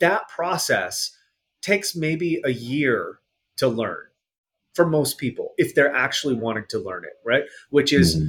Yeah. 0.00 0.08
That 0.08 0.28
process 0.28 1.16
takes 1.62 1.96
maybe 1.96 2.40
a 2.44 2.50
year 2.50 3.18
to 3.56 3.68
learn 3.68 4.04
for 4.74 4.86
most 4.86 5.18
people 5.18 5.54
if 5.58 5.74
they're 5.74 5.94
actually 5.94 6.34
wanting 6.34 6.64
to 6.68 6.78
learn 6.78 7.04
it, 7.04 7.14
right? 7.24 7.42
Which 7.70 7.92
is 7.92 8.16
mm-hmm. 8.16 8.26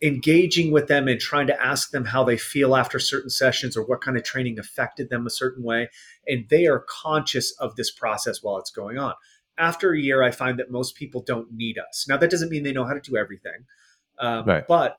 engaging 0.00 0.70
with 0.70 0.86
them 0.86 1.08
and 1.08 1.18
trying 1.18 1.48
to 1.48 1.60
ask 1.60 1.90
them 1.90 2.04
how 2.04 2.22
they 2.22 2.36
feel 2.36 2.76
after 2.76 3.00
certain 3.00 3.30
sessions 3.30 3.76
or 3.76 3.84
what 3.84 4.00
kind 4.00 4.16
of 4.16 4.22
training 4.22 4.58
affected 4.58 5.10
them 5.10 5.26
a 5.26 5.30
certain 5.30 5.64
way. 5.64 5.88
And 6.26 6.48
they 6.48 6.66
are 6.66 6.84
conscious 6.88 7.52
of 7.58 7.74
this 7.74 7.90
process 7.90 8.42
while 8.42 8.58
it's 8.58 8.70
going 8.70 8.96
on. 8.96 9.14
After 9.58 9.92
a 9.92 9.98
year, 10.00 10.22
I 10.22 10.30
find 10.30 10.56
that 10.60 10.70
most 10.70 10.94
people 10.94 11.20
don't 11.20 11.52
need 11.52 11.78
us. 11.78 12.06
Now, 12.08 12.16
that 12.16 12.30
doesn't 12.30 12.48
mean 12.48 12.62
they 12.62 12.72
know 12.72 12.84
how 12.84 12.94
to 12.94 13.00
do 13.00 13.16
everything, 13.16 13.64
um, 14.20 14.44
right. 14.44 14.64
but 14.68 14.98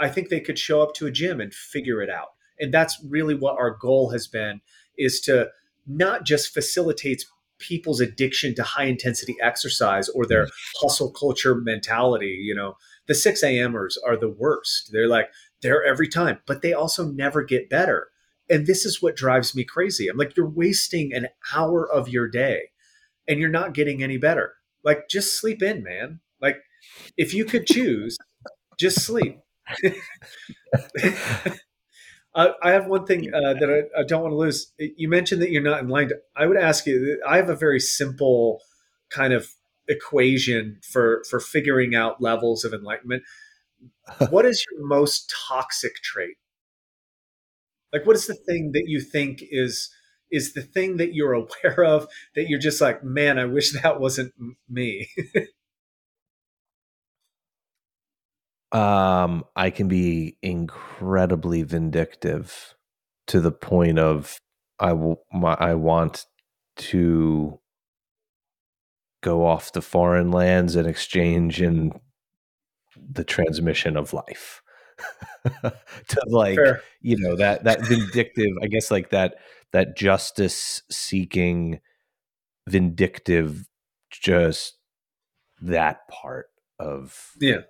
I 0.00 0.08
think 0.08 0.28
they 0.28 0.40
could 0.40 0.58
show 0.58 0.82
up 0.82 0.94
to 0.94 1.06
a 1.06 1.10
gym 1.10 1.40
and 1.40 1.52
figure 1.52 2.02
it 2.02 2.10
out. 2.10 2.28
And 2.58 2.72
that's 2.72 3.02
really 3.08 3.34
what 3.34 3.58
our 3.58 3.70
goal 3.70 4.10
has 4.10 4.26
been 4.26 4.60
is 4.98 5.20
to 5.22 5.50
not 5.86 6.24
just 6.24 6.52
facilitate 6.52 7.24
people's 7.58 8.00
addiction 8.00 8.54
to 8.54 8.62
high 8.62 8.84
intensity 8.84 9.36
exercise 9.40 10.08
or 10.08 10.26
their 10.26 10.46
mm. 10.46 10.50
hustle 10.80 11.10
culture 11.10 11.54
mentality. 11.54 12.38
You 12.42 12.54
know, 12.54 12.76
the 13.06 13.14
6 13.14 13.42
a.m.ers 13.42 13.98
are 14.06 14.16
the 14.16 14.30
worst. 14.30 14.90
They're 14.92 15.08
like, 15.08 15.28
they're 15.62 15.84
every 15.84 16.08
time, 16.08 16.40
but 16.46 16.62
they 16.62 16.72
also 16.72 17.06
never 17.06 17.42
get 17.42 17.70
better. 17.70 18.08
And 18.48 18.66
this 18.66 18.84
is 18.84 19.00
what 19.00 19.14
drives 19.14 19.54
me 19.54 19.62
crazy. 19.62 20.08
I'm 20.08 20.16
like, 20.16 20.36
you're 20.36 20.48
wasting 20.48 21.12
an 21.14 21.28
hour 21.54 21.88
of 21.88 22.08
your 22.08 22.28
day 22.28 22.70
and 23.28 23.38
you're 23.38 23.48
not 23.48 23.74
getting 23.74 24.02
any 24.02 24.16
better. 24.16 24.54
Like, 24.82 25.08
just 25.08 25.38
sleep 25.38 25.62
in, 25.62 25.84
man. 25.84 26.20
Like, 26.40 26.62
if 27.16 27.34
you 27.34 27.44
could 27.44 27.66
choose, 27.66 28.16
just 28.78 29.02
sleep. 29.02 29.38
I 32.34 32.70
have 32.70 32.86
one 32.86 33.06
thing 33.06 33.32
uh, 33.34 33.54
that 33.54 33.70
I, 33.70 34.00
I, 34.00 34.04
don't 34.04 34.22
want 34.22 34.32
to 34.32 34.36
lose. 34.36 34.72
You 34.78 35.08
mentioned 35.08 35.42
that 35.42 35.50
you're 35.50 35.62
not 35.62 35.80
enlightened. 35.80 36.20
I 36.36 36.46
would 36.46 36.56
ask 36.56 36.86
you. 36.86 37.20
I 37.26 37.36
have 37.36 37.50
a 37.50 37.56
very 37.56 37.80
simple 37.80 38.60
kind 39.10 39.32
of 39.32 39.48
equation 39.88 40.78
for 40.82 41.24
for 41.28 41.40
figuring 41.40 41.94
out 41.94 42.22
levels 42.22 42.64
of 42.64 42.72
enlightenment. 42.72 43.24
what 44.30 44.46
is 44.46 44.64
your 44.70 44.86
most 44.86 45.32
toxic 45.48 45.96
trait? 45.96 46.36
Like, 47.92 48.06
what 48.06 48.16
is 48.16 48.26
the 48.26 48.34
thing 48.34 48.70
that 48.72 48.84
you 48.86 49.00
think 49.00 49.42
is 49.50 49.90
is 50.30 50.52
the 50.52 50.62
thing 50.62 50.96
that 50.98 51.14
you're 51.14 51.32
aware 51.64 51.84
of 51.84 52.06
that 52.34 52.48
you're 52.48 52.60
just 52.60 52.80
like, 52.80 53.02
man, 53.02 53.38
I 53.38 53.44
wish 53.44 53.72
that 53.72 54.00
wasn't 54.00 54.32
me. 54.68 55.08
um, 58.72 59.44
I 59.56 59.70
can 59.70 59.88
be 59.88 60.36
incredibly 60.42 61.62
vindictive 61.62 62.74
to 63.28 63.40
the 63.40 63.52
point 63.52 63.98
of 63.98 64.40
I, 64.78 64.90
w- 64.90 65.16
my, 65.32 65.54
I 65.54 65.74
want 65.74 66.26
to 66.76 67.58
go 69.22 69.44
off 69.44 69.72
to 69.72 69.82
foreign 69.82 70.30
lands 70.30 70.76
and 70.76 70.86
exchange 70.86 71.60
in 71.60 71.92
the 72.96 73.24
transmission 73.24 73.96
of 73.96 74.12
life 74.12 74.62
to 75.62 76.22
like 76.26 76.56
Fair. 76.56 76.82
you 77.00 77.16
know 77.18 77.36
that 77.36 77.64
that 77.64 77.80
vindictive 77.86 78.50
i 78.62 78.66
guess 78.66 78.90
like 78.90 79.10
that 79.10 79.36
that 79.72 79.96
justice 79.96 80.82
seeking 80.90 81.80
vindictive 82.68 83.66
just 84.10 84.78
that 85.60 86.06
part 86.08 86.46
of 86.78 87.32
yeah 87.40 87.60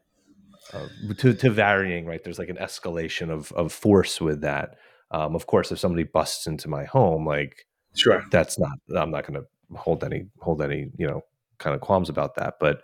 uh, 0.73 1.15
to 1.19 1.35
to 1.35 1.51
varying 1.51 2.07
right? 2.07 2.23
There's 2.23 2.39
like 2.39 2.49
an 2.49 2.57
escalation 2.57 3.31
of 3.31 3.53
of 3.53 3.73
force 3.73 4.21
with 4.21 4.41
that. 4.43 4.77
Um, 5.11 5.35
of 5.35 5.47
course 5.47 5.73
if 5.73 5.79
somebody 5.79 6.05
busts 6.05 6.47
into 6.47 6.69
my 6.69 6.85
home 6.85 7.27
like 7.27 7.67
sure. 7.97 8.23
that's 8.31 8.61
not 8.61 8.79
i'm 8.97 9.11
not 9.11 9.27
going 9.27 9.41
to 9.41 9.77
hold 9.77 10.05
any 10.05 10.27
hold 10.39 10.63
any 10.63 10.89
you 10.97 11.07
know 11.07 11.23
kind 11.61 11.75
of 11.75 11.81
qualms 11.81 12.09
about 12.09 12.35
that. 12.35 12.55
But 12.59 12.83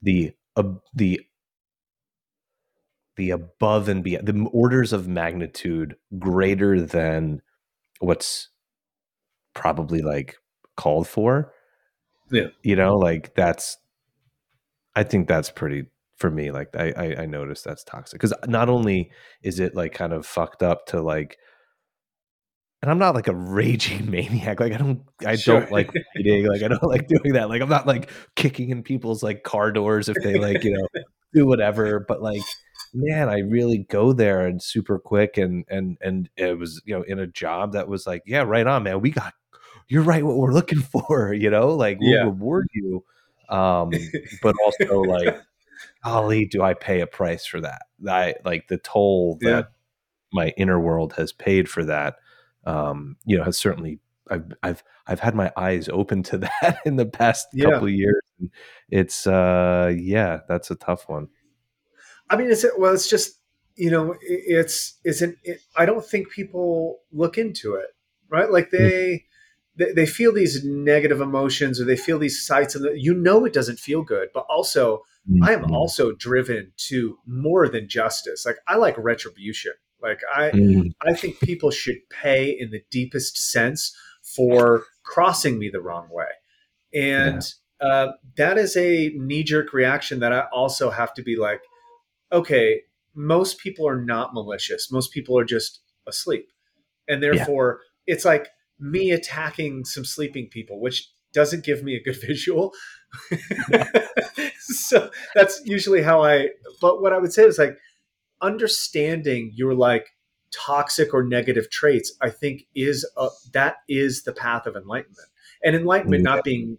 the 0.00 0.32
uh, 0.56 0.74
the 0.94 1.20
the 3.16 3.30
above 3.30 3.88
and 3.88 4.04
beyond 4.04 4.26
the 4.26 4.48
orders 4.52 4.92
of 4.92 5.08
magnitude 5.08 5.96
greater 6.18 6.80
than 6.80 7.42
what's 7.98 8.48
probably 9.54 10.00
like 10.00 10.36
called 10.76 11.08
for 11.08 11.52
yeah. 12.30 12.46
you 12.62 12.76
know 12.76 12.96
like 12.96 13.34
that's 13.34 13.76
i 14.94 15.02
think 15.02 15.28
that's 15.28 15.50
pretty 15.50 15.84
for 16.20 16.30
me 16.30 16.52
like 16.52 16.68
i 16.76 16.92
i, 16.96 17.22
I 17.22 17.26
noticed 17.26 17.64
that's 17.64 17.82
toxic 17.82 18.20
because 18.20 18.32
not 18.46 18.68
only 18.68 19.10
is 19.42 19.58
it 19.58 19.74
like 19.74 19.92
kind 19.92 20.12
of 20.12 20.24
fucked 20.24 20.62
up 20.62 20.86
to 20.86 21.00
like 21.00 21.38
and 22.82 22.90
I'm 22.90 22.98
not 22.98 23.14
like 23.14 23.28
a 23.28 23.34
raging 23.34 24.10
maniac. 24.10 24.60
Like 24.60 24.72
I 24.72 24.78
don't, 24.78 25.02
I 25.26 25.36
sure. 25.36 25.60
don't 25.60 25.72
like. 25.72 25.88
Like 25.88 26.62
I 26.62 26.68
don't 26.68 26.82
like 26.82 27.08
doing 27.08 27.34
that. 27.34 27.48
Like 27.48 27.62
I'm 27.62 27.68
not 27.68 27.86
like 27.86 28.10
kicking 28.36 28.70
in 28.70 28.82
people's 28.82 29.22
like 29.22 29.42
car 29.42 29.72
doors 29.72 30.08
if 30.08 30.16
they 30.22 30.38
like 30.38 30.64
you 30.64 30.72
know 30.72 31.02
do 31.34 31.46
whatever. 31.46 32.00
But 32.00 32.22
like, 32.22 32.42
man, 32.94 33.28
I 33.28 33.40
really 33.40 33.78
go 33.78 34.12
there 34.12 34.46
and 34.46 34.62
super 34.62 34.98
quick 34.98 35.36
and 35.36 35.64
and 35.68 35.98
and 36.00 36.30
it 36.36 36.58
was 36.58 36.80
you 36.84 36.96
know 36.96 37.02
in 37.02 37.18
a 37.18 37.26
job 37.26 37.72
that 37.72 37.88
was 37.88 38.06
like, 38.06 38.22
yeah, 38.26 38.42
right 38.42 38.66
on, 38.66 38.84
man. 38.84 39.00
We 39.00 39.10
got, 39.10 39.34
you're 39.88 40.02
right. 40.02 40.24
What 40.24 40.36
we're 40.36 40.52
looking 40.52 40.80
for, 41.08 41.34
you 41.34 41.50
know, 41.50 41.74
like 41.74 41.98
we'll 42.00 42.10
yeah. 42.10 42.24
reward 42.24 42.68
you. 42.72 43.04
Um, 43.48 43.90
but 44.42 44.54
also 44.64 45.00
like 45.00 45.36
golly, 46.04 46.46
do 46.46 46.62
I 46.62 46.74
pay 46.74 47.00
a 47.00 47.06
price 47.06 47.46
for 47.46 47.60
that? 47.60 47.82
I 48.08 48.34
like 48.44 48.68
the 48.68 48.78
toll 48.78 49.38
that 49.42 49.48
yeah. 49.48 49.62
my 50.32 50.48
inner 50.56 50.80
world 50.80 51.14
has 51.14 51.32
paid 51.32 51.68
for 51.68 51.84
that. 51.84 52.16
Um, 52.64 53.16
you 53.24 53.38
know, 53.38 53.44
has 53.44 53.58
certainly 53.58 54.00
I've 54.30 54.52
I've 54.62 54.84
I've 55.06 55.20
had 55.20 55.34
my 55.34 55.52
eyes 55.56 55.88
open 55.88 56.22
to 56.24 56.38
that 56.38 56.80
in 56.84 56.96
the 56.96 57.06
past 57.06 57.48
yeah. 57.52 57.66
couple 57.66 57.88
of 57.88 57.94
years. 57.94 58.22
It's 58.90 59.26
uh 59.26 59.92
yeah, 59.96 60.40
that's 60.48 60.70
a 60.70 60.76
tough 60.76 61.08
one. 61.08 61.28
I 62.28 62.36
mean, 62.36 62.50
it's 62.50 62.64
well, 62.78 62.94
it's 62.94 63.08
just 63.08 63.38
you 63.76 63.90
know, 63.90 64.14
it's 64.20 64.98
it's 65.04 65.22
an. 65.22 65.36
It, 65.42 65.60
I 65.76 65.86
don't 65.86 66.04
think 66.04 66.30
people 66.30 67.00
look 67.12 67.38
into 67.38 67.74
it, 67.74 67.88
right? 68.30 68.50
Like 68.50 68.70
mm-hmm. 68.70 68.84
they. 68.84 69.24
They, 69.76 69.92
they 69.92 70.04
feel 70.04 70.34
these 70.34 70.64
negative 70.64 71.20
emotions 71.20 71.80
or 71.80 71.84
they 71.84 71.96
feel 71.96 72.18
these 72.18 72.44
sights 72.44 72.74
and 72.74 73.00
you 73.00 73.14
know 73.14 73.44
it 73.44 73.52
doesn't 73.52 73.78
feel 73.78 74.02
good 74.02 74.28
but 74.34 74.44
also 74.50 75.04
mm-hmm. 75.28 75.42
i 75.44 75.52
am 75.52 75.72
also 75.72 76.12
driven 76.12 76.72
to 76.76 77.18
more 77.26 77.68
than 77.68 77.88
justice 77.88 78.44
like 78.46 78.58
i 78.66 78.76
like 78.76 78.96
retribution 78.98 79.72
like 80.02 80.20
I 80.34 80.50
mm. 80.50 80.92
I 81.02 81.14
think 81.14 81.40
people 81.40 81.70
should 81.70 81.98
pay 82.08 82.50
in 82.50 82.70
the 82.70 82.82
deepest 82.90 83.36
sense 83.36 83.94
for 84.22 84.84
crossing 85.02 85.58
me 85.58 85.70
the 85.70 85.80
wrong 85.80 86.08
way. 86.10 86.26
And 86.94 87.42
yeah. 87.80 87.86
uh, 87.86 88.12
that 88.36 88.58
is 88.58 88.76
a 88.76 89.10
knee 89.14 89.42
jerk 89.42 89.72
reaction 89.72 90.20
that 90.20 90.32
I 90.32 90.46
also 90.52 90.90
have 90.90 91.14
to 91.14 91.22
be 91.22 91.36
like, 91.36 91.60
okay, 92.32 92.82
most 93.14 93.58
people 93.58 93.88
are 93.88 94.00
not 94.00 94.34
malicious. 94.34 94.90
Most 94.90 95.12
people 95.12 95.38
are 95.38 95.44
just 95.44 95.80
asleep. 96.06 96.48
And 97.08 97.22
therefore, 97.22 97.80
yeah. 98.06 98.14
it's 98.14 98.24
like 98.24 98.48
me 98.78 99.10
attacking 99.10 99.84
some 99.84 100.04
sleeping 100.04 100.48
people, 100.48 100.80
which 100.80 101.10
doesn't 101.32 101.64
give 101.64 101.82
me 101.82 101.96
a 101.96 102.02
good 102.02 102.20
visual. 102.26 102.72
so 104.58 105.10
that's 105.34 105.60
usually 105.64 106.02
how 106.02 106.22
I, 106.22 106.50
but 106.80 107.02
what 107.02 107.12
I 107.12 107.18
would 107.18 107.32
say 107.32 107.44
is 107.44 107.58
like, 107.58 107.76
understanding 108.42 109.52
your 109.54 109.74
like 109.74 110.14
toxic 110.50 111.14
or 111.14 111.22
negative 111.22 111.70
traits 111.70 112.12
i 112.22 112.28
think 112.28 112.62
is 112.74 113.08
a, 113.16 113.28
that 113.52 113.76
is 113.88 114.24
the 114.24 114.32
path 114.32 114.66
of 114.66 114.74
enlightenment. 114.74 115.28
And 115.62 115.76
enlightenment 115.76 116.24
not 116.24 116.42
being 116.42 116.78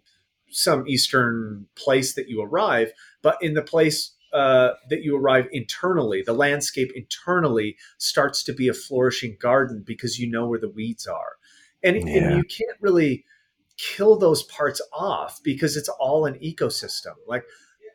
some 0.50 0.86
eastern 0.86 1.66
place 1.74 2.14
that 2.14 2.28
you 2.28 2.42
arrive 2.42 2.92
but 3.22 3.38
in 3.40 3.54
the 3.54 3.62
place 3.62 4.14
uh, 4.32 4.70
that 4.88 5.02
you 5.02 5.16
arrive 5.16 5.46
internally 5.52 6.22
the 6.24 6.32
landscape 6.32 6.90
internally 6.94 7.76
starts 7.98 8.42
to 8.44 8.52
be 8.52 8.66
a 8.68 8.74
flourishing 8.74 9.36
garden 9.40 9.84
because 9.86 10.18
you 10.18 10.28
know 10.28 10.46
where 10.46 10.58
the 10.58 10.70
weeds 10.70 11.06
are. 11.06 11.36
And, 11.82 11.96
yeah. 11.96 12.16
and 12.16 12.36
you 12.38 12.44
can't 12.44 12.78
really 12.80 13.24
kill 13.78 14.16
those 14.16 14.42
parts 14.44 14.80
off 14.92 15.40
because 15.42 15.76
it's 15.76 15.88
all 15.88 16.26
an 16.26 16.34
ecosystem 16.40 17.14
like 17.26 17.44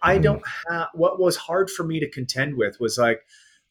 i 0.01 0.17
mm. 0.17 0.23
don't 0.23 0.43
have 0.69 0.87
what 0.93 1.19
was 1.19 1.35
hard 1.35 1.69
for 1.69 1.83
me 1.83 1.99
to 1.99 2.09
contend 2.09 2.55
with 2.55 2.79
was 2.79 2.97
like 2.97 3.21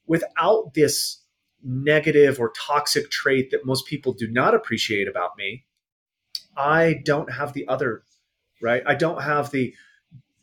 without 0.07 0.73
this 0.75 1.21
negative 1.63 2.39
or 2.39 2.53
toxic 2.53 3.11
trait 3.11 3.51
that 3.51 3.67
most 3.67 3.87
people 3.87 4.13
do 4.13 4.29
not 4.29 4.55
appreciate 4.55 5.09
about 5.09 5.37
me, 5.37 5.65
I 6.57 7.01
don't 7.05 7.33
have 7.33 7.53
the 7.53 7.67
other, 7.69 8.03
right? 8.63 8.83
I 8.87 8.95
don't 8.95 9.23
have 9.23 9.51
the 9.51 9.75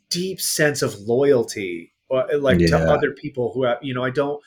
deep 0.10 0.40
sense 0.41 0.81
of 0.81 0.99
loyalty 0.99 1.94
or 2.10 2.31
uh, 2.31 2.38
like 2.38 2.60
yeah. 2.60 2.68
to 2.68 2.77
other 2.77 3.11
people 3.11 3.52
who 3.53 3.64
have, 3.64 3.80
you 3.81 3.94
know, 3.94 4.03
I 4.03 4.10
don't 4.10 4.41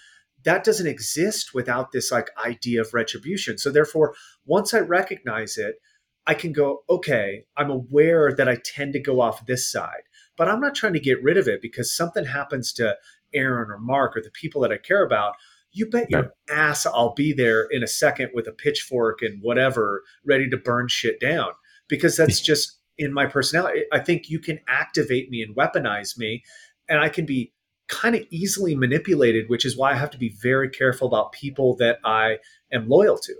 that 0.45 0.63
doesn't 0.63 0.87
exist 0.87 1.55
without 1.55 1.91
this 1.91 2.13
like 2.13 2.31
idea 2.45 2.81
of 2.81 2.95
retribution. 2.95 3.59
So 3.59 3.71
therefore, 3.71 4.15
once 4.45 4.73
I 4.73 4.79
recognize 4.79 5.59
it, 5.59 5.81
I 6.27 6.35
can 6.35 6.53
go, 6.53 6.83
okay, 6.91 7.45
I'm 7.57 7.71
aware 7.71 8.33
that 8.33 8.49
I 8.49 8.57
tend 8.65 8.93
to 8.95 9.01
go 9.01 9.21
off 9.21 9.47
this 9.47 9.71
side, 9.71 10.03
but 10.37 10.49
I'm 10.49 10.61
not 10.61 10.75
trying 10.75 10.95
to 10.95 11.01
get 11.01 11.23
rid 11.23 11.37
of 11.37 11.47
it 11.47 11.63
because 11.63 11.95
something 11.95 12.25
happens 12.25 12.73
to 12.75 12.97
Erin 13.33 13.71
or 13.71 13.79
Mark 13.79 14.17
or 14.17 14.23
the 14.23 14.31
people 14.31 14.61
that 14.63 14.73
I 14.73 14.79
care 14.79 15.05
about, 15.05 15.35
you 15.73 15.89
bet 15.89 16.11
your 16.11 16.33
ass 16.51 16.87
I'll 16.87 17.15
be 17.15 17.33
there 17.33 17.65
in 17.71 17.83
a 17.83 17.89
second 17.89 18.31
with 18.33 18.49
a 18.49 18.53
pitchfork 18.53 19.21
and 19.21 19.43
whatever, 19.43 20.03
ready 20.25 20.49
to 20.49 20.57
burn 20.57 20.89
shit 20.89 21.21
down 21.21 21.51
because 21.89 22.17
that's 22.17 22.41
just 22.41 22.79
in 22.99 23.13
my 23.13 23.27
personality. 23.27 23.83
I 23.93 23.99
think 23.99 24.31
you 24.31 24.39
can 24.39 24.59
activate 24.69 25.31
me 25.31 25.43
and 25.43 25.55
weaponize 25.55 26.17
me, 26.17 26.43
and 26.89 26.99
I 26.99 27.09
can 27.09 27.27
be 27.27 27.53
kind 27.89 28.15
of 28.15 28.23
easily 28.31 28.75
manipulated, 28.75 29.49
which 29.49 29.65
is 29.65 29.77
why 29.77 29.93
I 29.93 29.97
have 29.97 30.11
to 30.11 30.19
be 30.19 30.35
very 30.41 30.69
careful 30.71 31.07
about 31.07 31.33
people 31.33 31.77
that 31.77 31.99
I 32.05 32.39
am 32.73 32.89
loyal 32.89 33.19
to. 33.19 33.35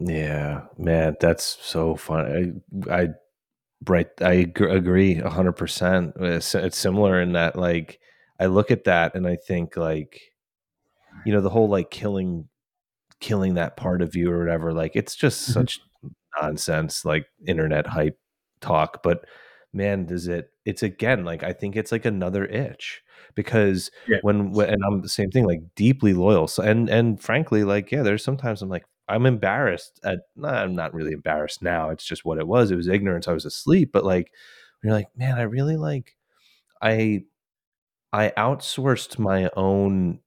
Yeah, 0.00 0.62
man, 0.78 1.16
that's 1.20 1.58
so 1.60 1.94
fun. 1.94 2.64
I, 2.88 3.02
I 3.02 3.08
right, 3.86 4.08
I 4.20 4.32
agree 4.58 5.14
hundred 5.14 5.52
percent. 5.52 6.14
It's 6.18 6.78
similar 6.78 7.20
in 7.20 7.32
that, 7.34 7.54
like, 7.54 8.00
I 8.40 8.46
look 8.46 8.70
at 8.70 8.84
that 8.84 9.14
and 9.14 9.26
I 9.26 9.36
think 9.36 9.76
like, 9.76 10.18
you 11.26 11.32
know, 11.32 11.42
the 11.42 11.50
whole 11.50 11.68
like 11.68 11.90
killing, 11.90 12.48
killing 13.20 13.54
that 13.54 13.76
part 13.76 14.00
of 14.00 14.16
you 14.16 14.32
or 14.32 14.38
whatever. 14.38 14.72
Like 14.72 14.92
it's 14.94 15.14
just 15.14 15.42
mm-hmm. 15.42 15.52
such 15.52 15.80
nonsense, 16.40 17.04
like 17.04 17.26
internet 17.46 17.86
hype 17.86 18.18
talk. 18.62 19.02
But 19.02 19.26
man, 19.74 20.06
does 20.06 20.26
it? 20.26 20.50
It's 20.64 20.82
again 20.82 21.24
like 21.26 21.42
I 21.42 21.52
think 21.52 21.76
it's 21.76 21.92
like 21.92 22.06
another 22.06 22.46
itch 22.46 23.02
because 23.34 23.90
yeah. 24.08 24.18
when, 24.22 24.52
when 24.52 24.70
and 24.70 24.82
I'm 24.86 25.02
the 25.02 25.08
same 25.10 25.30
thing, 25.30 25.46
like 25.46 25.60
deeply 25.74 26.14
loyal. 26.14 26.48
So 26.48 26.62
and 26.62 26.88
and 26.88 27.20
frankly, 27.20 27.64
like 27.64 27.92
yeah, 27.92 28.02
there's 28.02 28.24
sometimes 28.24 28.62
I'm 28.62 28.70
like 28.70 28.86
I'm 29.10 29.26
embarrassed 29.26 30.00
at. 30.04 30.20
Nah, 30.36 30.62
I'm 30.62 30.74
not 30.74 30.94
really 30.94 31.12
embarrassed 31.12 31.62
now. 31.62 31.90
It's 31.90 32.04
just 32.04 32.24
what 32.24 32.38
it 32.38 32.46
was. 32.46 32.70
It 32.70 32.76
was 32.76 32.88
ignorance. 32.88 33.28
I 33.28 33.32
was 33.32 33.44
asleep. 33.44 33.90
But 33.92 34.04
like, 34.04 34.32
you're 34.82 34.92
like, 34.92 35.08
man, 35.16 35.38
I 35.38 35.42
really 35.42 35.76
like. 35.76 36.16
I 36.80 37.24
I 38.12 38.32
outsourced 38.36 39.18
my 39.18 39.50
own 39.56 40.20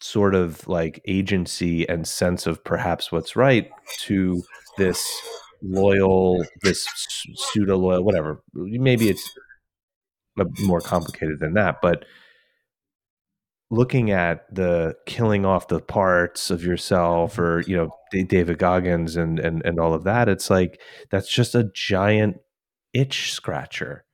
sort 0.00 0.34
of 0.34 0.66
like 0.68 1.00
agency 1.06 1.88
and 1.88 2.06
sense 2.06 2.46
of 2.46 2.62
perhaps 2.64 3.10
what's 3.10 3.36
right 3.36 3.70
to 4.00 4.42
this 4.76 5.08
loyal, 5.62 6.44
this 6.62 6.86
pseudo 7.34 7.76
loyal, 7.76 8.04
whatever. 8.04 8.42
Maybe 8.52 9.08
it's 9.08 9.28
more 10.60 10.80
complicated 10.80 11.38
than 11.40 11.54
that, 11.54 11.80
but 11.80 12.04
looking 13.70 14.10
at 14.10 14.52
the 14.54 14.94
killing 15.06 15.44
off 15.44 15.68
the 15.68 15.80
parts 15.80 16.50
of 16.50 16.62
yourself 16.62 17.38
or 17.38 17.60
mm-hmm. 17.60 17.70
you 17.70 17.76
know 17.76 18.24
david 18.26 18.58
goggins 18.58 19.16
and 19.16 19.40
and 19.40 19.64
and 19.64 19.80
all 19.80 19.94
of 19.94 20.04
that 20.04 20.28
it's 20.28 20.50
like 20.50 20.80
that's 21.10 21.30
just 21.30 21.54
a 21.54 21.70
giant 21.74 22.36
itch 22.92 23.32
scratcher 23.32 24.04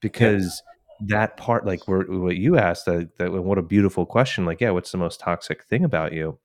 because 0.00 0.62
that 1.08 1.36
part, 1.36 1.66
like 1.66 1.86
where, 1.88 2.02
what 2.02 2.36
you 2.36 2.56
asked, 2.56 2.86
that, 2.86 3.16
that 3.18 3.32
what 3.32 3.58
a 3.58 3.62
beautiful 3.62 4.06
question. 4.06 4.44
Like, 4.44 4.60
yeah, 4.60 4.70
what's 4.70 4.92
the 4.92 4.98
most 4.98 5.20
toxic 5.20 5.64
thing 5.64 5.84
about 5.84 6.12
you, 6.12 6.38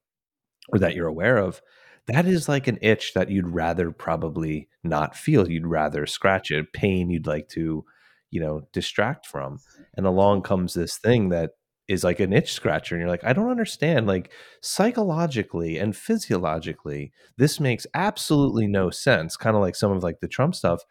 or 0.70 0.80
that 0.80 0.96
you're 0.96 1.08
aware 1.08 1.38
of? 1.38 1.62
That 2.08 2.26
is 2.26 2.48
like 2.48 2.68
an 2.68 2.80
itch 2.82 3.14
that 3.14 3.30
you'd 3.30 3.50
rather 3.50 3.92
probably 3.92 4.70
not 4.84 5.16
feel. 5.16 5.50
You'd 5.50 5.68
rather 5.68 6.06
scratch 6.06 6.52
it. 6.52 6.72
Pain 6.74 7.10
you'd 7.10 7.28
like 7.28 7.50
to, 7.50 7.84
you 8.32 8.40
know, 8.40 8.62
distract 8.72 9.26
from. 9.26 9.60
And 9.96 10.06
along 10.06 10.44
comes 10.44 10.74
this 10.74 10.98
thing 10.98 11.30
that 11.30 11.52
is 11.88 12.04
like 12.04 12.20
an 12.20 12.34
itch 12.34 12.52
scratcher 12.52 12.96
and 12.96 13.02
you're 13.02 13.10
like 13.10 13.24
i 13.24 13.34
don't 13.34 13.50
understand 13.50 14.08
like 14.08 14.32
psychologically 14.62 15.78
and 15.78 15.96
physiologically 15.96 17.12
this 17.38 17.60
makes 17.60 17.88
absolutely 17.94 18.68
no 18.68 18.90
sense 18.90 19.38
kind 19.38 19.56
of 19.56 19.62
like 19.62 19.76
some 19.76 19.92
of 19.92 20.04
like 20.04 20.20
the 20.20 20.28
trump 20.28 20.54
stuff 20.54 20.82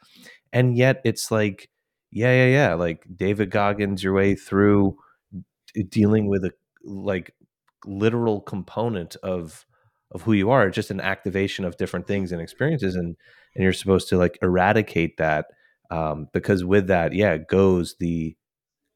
and 0.53 0.77
yet 0.77 1.01
it's 1.05 1.31
like 1.31 1.69
yeah, 2.17 2.33
yeah, 2.33 2.47
yeah. 2.47 2.75
Like 2.75 3.05
David 3.15 3.51
Goggins, 3.51 4.03
your 4.03 4.15
way 4.15 4.35
through 4.35 4.97
dealing 5.91 6.29
with 6.29 6.45
a 6.45 6.53
like 6.85 7.35
literal 7.85 8.41
component 8.41 9.17
of 9.17 9.67
of 10.13 10.23
who 10.23 10.33
you 10.33 10.51
are. 10.51 10.67
It's 10.67 10.75
just 10.75 10.91
an 10.91 11.01
activation 11.01 11.65
of 11.65 11.77
different 11.77 12.07
things 12.07 12.33
and 12.33 12.41
experiences, 12.41 12.95
and 12.95 13.17
and 13.55 13.63
you're 13.65 13.73
supposed 13.73 14.09
to 14.09 14.17
like 14.17 14.39
eradicate 14.41 15.19
that 15.19 15.47
um, 15.91 16.29
because 16.33 16.65
with 16.65 16.87
that, 16.87 17.13
yeah, 17.13 17.37
goes 17.37 17.97
the 18.01 18.37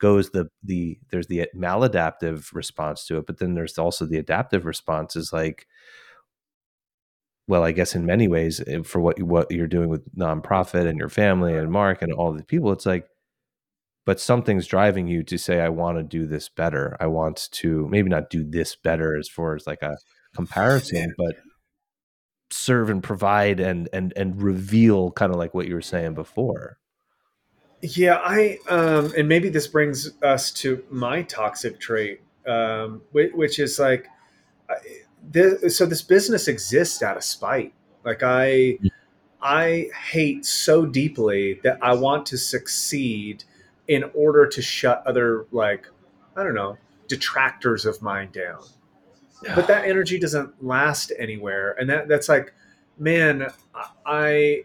goes 0.01 0.31
the 0.31 0.49
the 0.63 0.99
there's 1.11 1.29
the 1.29 1.49
maladaptive 1.57 2.55
response 2.55 3.07
to 3.07 3.19
it, 3.19 3.27
but 3.27 3.39
then 3.39 3.55
there's 3.55 3.79
also 3.79 4.07
the 4.07 4.19
adaptive 4.19 4.65
response 4.65 5.17
is 5.17 5.33
like 5.33 5.67
well, 7.51 7.65
I 7.65 7.73
guess 7.73 7.97
in 7.97 8.07
many 8.07 8.29
ways, 8.29 8.63
eh, 8.69 8.83
for 8.85 9.01
what 9.01 9.21
what 9.21 9.51
you're 9.51 9.67
doing 9.67 9.89
with 9.89 10.05
nonprophet 10.17 10.87
and 10.87 10.97
your 10.97 11.09
family 11.09 11.57
and 11.57 11.71
Mark 11.71 12.01
and 12.01 12.13
all 12.13 12.33
the 12.33 12.45
people, 12.45 12.71
it's 12.71 12.87
like, 12.87 13.09
but 14.07 14.21
something's 14.21 14.69
driving 14.69 15.09
you 15.09 15.25
to 15.25 15.37
say, 15.37 15.61
I 15.61 15.69
want 15.69 15.99
to 15.99 16.05
do 16.05 16.27
this 16.27 16.49
better. 16.49 16.97
I 17.01 17.09
want 17.09 17.49
to 17.53 17.89
maybe 17.89 18.09
not 18.09 18.31
do 18.31 18.45
this 18.49 18.77
better 18.77 19.17
as 19.19 19.29
far 19.29 19.57
as 19.57 19.67
like 19.67 19.83
a 19.83 19.99
comparison, 20.33 21.13
but 21.19 21.35
serve 22.53 22.89
and 22.89 23.03
provide 23.03 23.59
and 23.59 23.89
and 23.93 24.13
and 24.17 24.41
reveal 24.41 25.11
kind 25.11 25.33
of 25.33 25.39
like 25.39 25.53
what 25.53 25.67
you 25.67 25.75
were 25.75 25.83
saying 25.83 26.15
before. 26.15 26.79
Yeah, 27.82 28.20
I 28.23 28.59
um, 28.69 29.12
and 29.16 29.28
maybe 29.28 29.48
this 29.48 29.66
brings 29.66 30.11
us 30.23 30.51
to 30.52 30.85
my 30.90 31.23
toxic 31.23 31.81
trait, 31.81 32.20
um, 32.47 33.02
which, 33.12 33.32
which 33.32 33.59
is 33.59 33.78
like 33.78 34.07
this, 35.23 35.77
so 35.77 35.86
this 35.86 36.02
business 36.02 36.48
exists 36.48 37.02
out 37.02 37.16
of 37.16 37.24
spite. 37.24 37.73
Like 38.05 38.23
I, 38.23 38.78
I 39.40 39.89
hate 40.11 40.44
so 40.44 40.85
deeply 40.85 41.61
that 41.62 41.78
I 41.82 41.94
want 41.94 42.27
to 42.27 42.39
succeed 42.39 43.44
in 43.89 44.05
order 44.15 44.47
to 44.47 44.62
shut 44.62 45.02
other 45.07 45.47
like 45.51 45.86
I 46.36 46.44
don't 46.44 46.55
know 46.55 46.77
detractors 47.09 47.86
of 47.86 48.01
mine 48.02 48.31
down. 48.32 48.61
But 49.55 49.66
that 49.69 49.86
energy 49.86 50.19
doesn't 50.19 50.62
last 50.62 51.12
anywhere, 51.19 51.74
and 51.78 51.89
that 51.89 52.09
that's 52.09 52.28
like 52.28 52.52
man, 52.98 53.47
I 54.05 54.65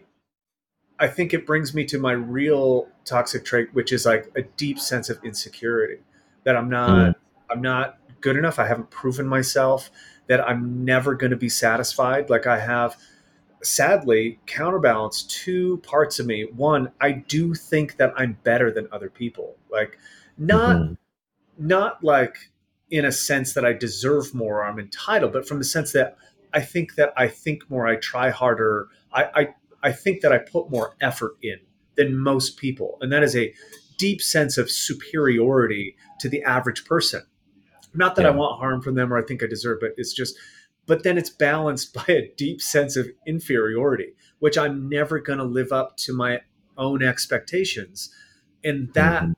I 0.98 1.08
think 1.08 1.34
it 1.34 1.46
brings 1.46 1.74
me 1.74 1.84
to 1.86 1.98
my 1.98 2.12
real 2.12 2.88
toxic 3.04 3.44
trait, 3.44 3.68
which 3.74 3.92
is 3.92 4.06
like 4.06 4.30
a 4.36 4.42
deep 4.42 4.78
sense 4.78 5.10
of 5.10 5.22
insecurity 5.24 5.98
that 6.44 6.56
I'm 6.56 6.70
not 6.70 6.90
mm. 6.90 7.14
I'm 7.50 7.62
not 7.62 7.98
good 8.20 8.36
enough. 8.36 8.58
I 8.58 8.66
haven't 8.66 8.90
proven 8.90 9.26
myself 9.26 9.90
that 10.26 10.40
I'm 10.40 10.84
never 10.84 11.14
going 11.14 11.30
to 11.30 11.36
be 11.36 11.48
satisfied. 11.48 12.30
Like 12.30 12.46
I 12.46 12.58
have 12.58 12.96
sadly 13.62 14.38
counterbalance 14.46 15.22
two 15.24 15.78
parts 15.78 16.18
of 16.18 16.26
me. 16.26 16.46
One, 16.54 16.90
I 17.00 17.12
do 17.12 17.54
think 17.54 17.96
that 17.96 18.12
I'm 18.16 18.38
better 18.42 18.70
than 18.70 18.88
other 18.92 19.10
people. 19.10 19.56
Like 19.70 19.98
not 20.38 20.76
mm-hmm. 20.76 20.94
not 21.58 22.02
like 22.02 22.50
in 22.90 23.04
a 23.04 23.12
sense 23.12 23.54
that 23.54 23.64
I 23.64 23.72
deserve 23.72 24.34
more 24.34 24.60
or 24.60 24.64
I'm 24.64 24.78
entitled, 24.78 25.32
but 25.32 25.46
from 25.46 25.58
the 25.58 25.64
sense 25.64 25.92
that 25.92 26.16
I 26.54 26.60
think 26.60 26.94
that 26.94 27.12
I 27.16 27.28
think 27.28 27.68
more, 27.68 27.86
I 27.86 27.96
try 27.96 28.30
harder. 28.30 28.88
I, 29.12 29.24
I 29.34 29.48
I 29.86 29.92
think 29.92 30.20
that 30.22 30.32
I 30.32 30.38
put 30.38 30.68
more 30.68 30.96
effort 31.00 31.36
in 31.42 31.60
than 31.94 32.18
most 32.18 32.58
people. 32.58 32.98
And 33.00 33.12
that 33.12 33.22
is 33.22 33.36
a 33.36 33.54
deep 33.98 34.20
sense 34.20 34.58
of 34.58 34.68
superiority 34.68 35.96
to 36.18 36.28
the 36.28 36.42
average 36.42 36.84
person. 36.84 37.22
Not 37.94 38.16
that 38.16 38.22
yeah. 38.22 38.30
I 38.30 38.32
want 38.32 38.58
harm 38.58 38.82
from 38.82 38.96
them 38.96 39.12
or 39.12 39.16
I 39.16 39.22
think 39.22 39.44
I 39.44 39.46
deserve, 39.46 39.78
but 39.80 39.92
it's 39.96 40.12
just, 40.12 40.36
but 40.86 41.04
then 41.04 41.16
it's 41.16 41.30
balanced 41.30 41.94
by 42.06 42.12
a 42.12 42.28
deep 42.36 42.60
sense 42.60 42.96
of 42.96 43.06
inferiority, 43.28 44.14
which 44.40 44.58
I'm 44.58 44.88
never 44.88 45.20
going 45.20 45.38
to 45.38 45.44
live 45.44 45.70
up 45.70 45.96
to 45.98 46.12
my 46.12 46.40
own 46.76 47.04
expectations. 47.04 48.12
And 48.64 48.92
that 48.94 49.22
mm-hmm. 49.22 49.32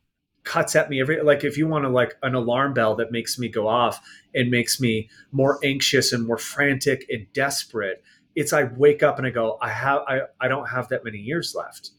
cuts 0.45 0.75
at 0.75 0.89
me 0.89 0.99
every, 1.03 1.23
like, 1.23 1.45
if 1.45 1.59
you 1.59 1.69
want 1.69 1.85
to, 1.85 1.91
like, 1.91 2.15
an 2.23 2.35
alarm 2.35 2.73
bell 2.73 2.97
that 2.97 3.13
makes 3.13 3.39
me 3.39 3.49
go 3.51 3.69
off 3.69 4.01
and 4.35 4.51
makes 4.51 4.81
me 4.81 5.11
more 5.31 5.61
anxious 5.63 6.11
and 6.11 6.27
more 6.27 6.39
frantic 6.39 7.05
and 7.11 7.27
desperate, 7.35 8.03
it's 8.39 8.53
I 8.53 8.65
wake 8.65 9.03
up 9.03 9.19
and 9.19 9.27
I 9.27 9.31
go, 9.31 9.59
I 9.61 9.69
have, 9.71 10.03
I, 10.07 10.21
I 10.41 10.49
don't 10.49 10.69
have 10.69 10.89
that 10.89 11.05
many 11.05 11.19
years 11.19 11.55
left. 11.55 11.91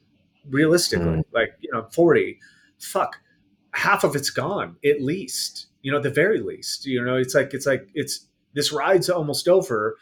Realistically, 0.50 1.06
mm. 1.06 1.24
like, 1.34 1.52
you 1.60 1.72
know, 1.72 1.88
40, 1.92 2.40
fuck, 2.80 3.18
half 3.74 4.04
of 4.04 4.16
it's 4.16 4.30
gone 4.30 4.78
at 4.84 5.02
least 5.02 5.70
you 5.82 5.92
know, 5.92 6.00
the 6.00 6.10
very 6.10 6.40
least. 6.40 6.86
You 6.86 7.04
know, 7.04 7.16
it's 7.16 7.36
like 7.36 7.54
it's 7.54 7.66
like 7.66 7.88
it's 7.94 8.28
this 8.54 8.72
ride's 8.72 9.10
almost 9.10 9.48
over. 9.48 9.98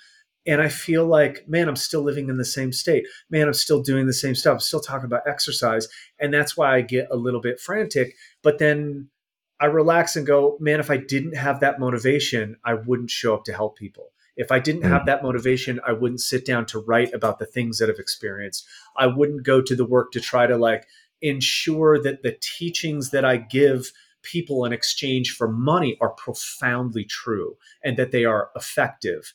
And 0.46 0.62
I 0.62 0.70
feel 0.70 1.06
like, 1.06 1.48
man, 1.50 1.68
I'm 1.68 1.76
still 1.76 2.02
living 2.02 2.30
in 2.30 2.38
the 2.38 2.46
same 2.46 2.72
state. 2.72 3.06
Man, 3.30 3.48
I'm 3.48 3.54
still 3.54 3.82
doing 3.82 4.08
the 4.08 4.14
same 4.14 4.34
stuff. 4.34 4.54
I'm 4.54 4.60
still 4.62 4.80
talking 4.80 5.06
about 5.06 5.28
exercise. 5.28 5.90
And 6.20 6.34
that's 6.34 6.56
why 6.56 6.74
I 6.74 6.82
get 6.82 7.10
a 7.12 7.18
little 7.18 7.42
bit 7.42 7.60
frantic. 7.60 8.16
But 8.44 8.58
then 8.58 9.10
I 9.60 9.66
relax 9.66 10.16
and 10.16 10.26
go, 10.26 10.56
man, 10.62 10.80
if 10.80 10.90
I 10.90 10.96
didn't 10.96 11.36
have 11.36 11.60
that 11.60 11.82
motivation, 11.82 12.56
I 12.64 12.76
wouldn't 12.76 13.12
show 13.12 13.34
up 13.34 13.44
to 13.46 13.54
help 13.54 13.78
people. 13.78 14.14
If 14.38 14.52
I 14.52 14.60
didn't 14.60 14.84
have 14.84 15.02
mm. 15.02 15.06
that 15.08 15.24
motivation, 15.24 15.80
I 15.86 15.92
wouldn't 15.92 16.22
sit 16.22 16.46
down 16.46 16.66
to 16.68 16.80
write 16.80 17.14
about 17.14 17.40
the 17.40 17.46
things 17.46 17.80
that 17.80 17.90
I've 17.90 18.00
experienced. 18.00 18.66
I 18.96 19.08
wouldn't 19.08 19.44
go 19.44 19.62
to 19.62 19.76
the 19.76 19.86
work 19.86 20.12
to 20.12 20.22
try 20.22 20.48
to 20.48 20.58
like 20.58 20.88
ensure 21.22 22.02
that 22.02 22.24
the 22.24 22.38
teachings 22.40 23.10
that 23.10 23.26
I 23.26 23.38
give 23.38 23.92
people 24.22 24.66
in 24.66 24.74
exchange 24.74 25.36
for 25.36 25.48
money 25.48 25.98
are 26.02 26.10
profoundly 26.10 27.04
true 27.04 27.58
and 27.84 27.98
that 27.98 28.12
they 28.12 28.26
are 28.26 28.50
effective. 28.56 29.34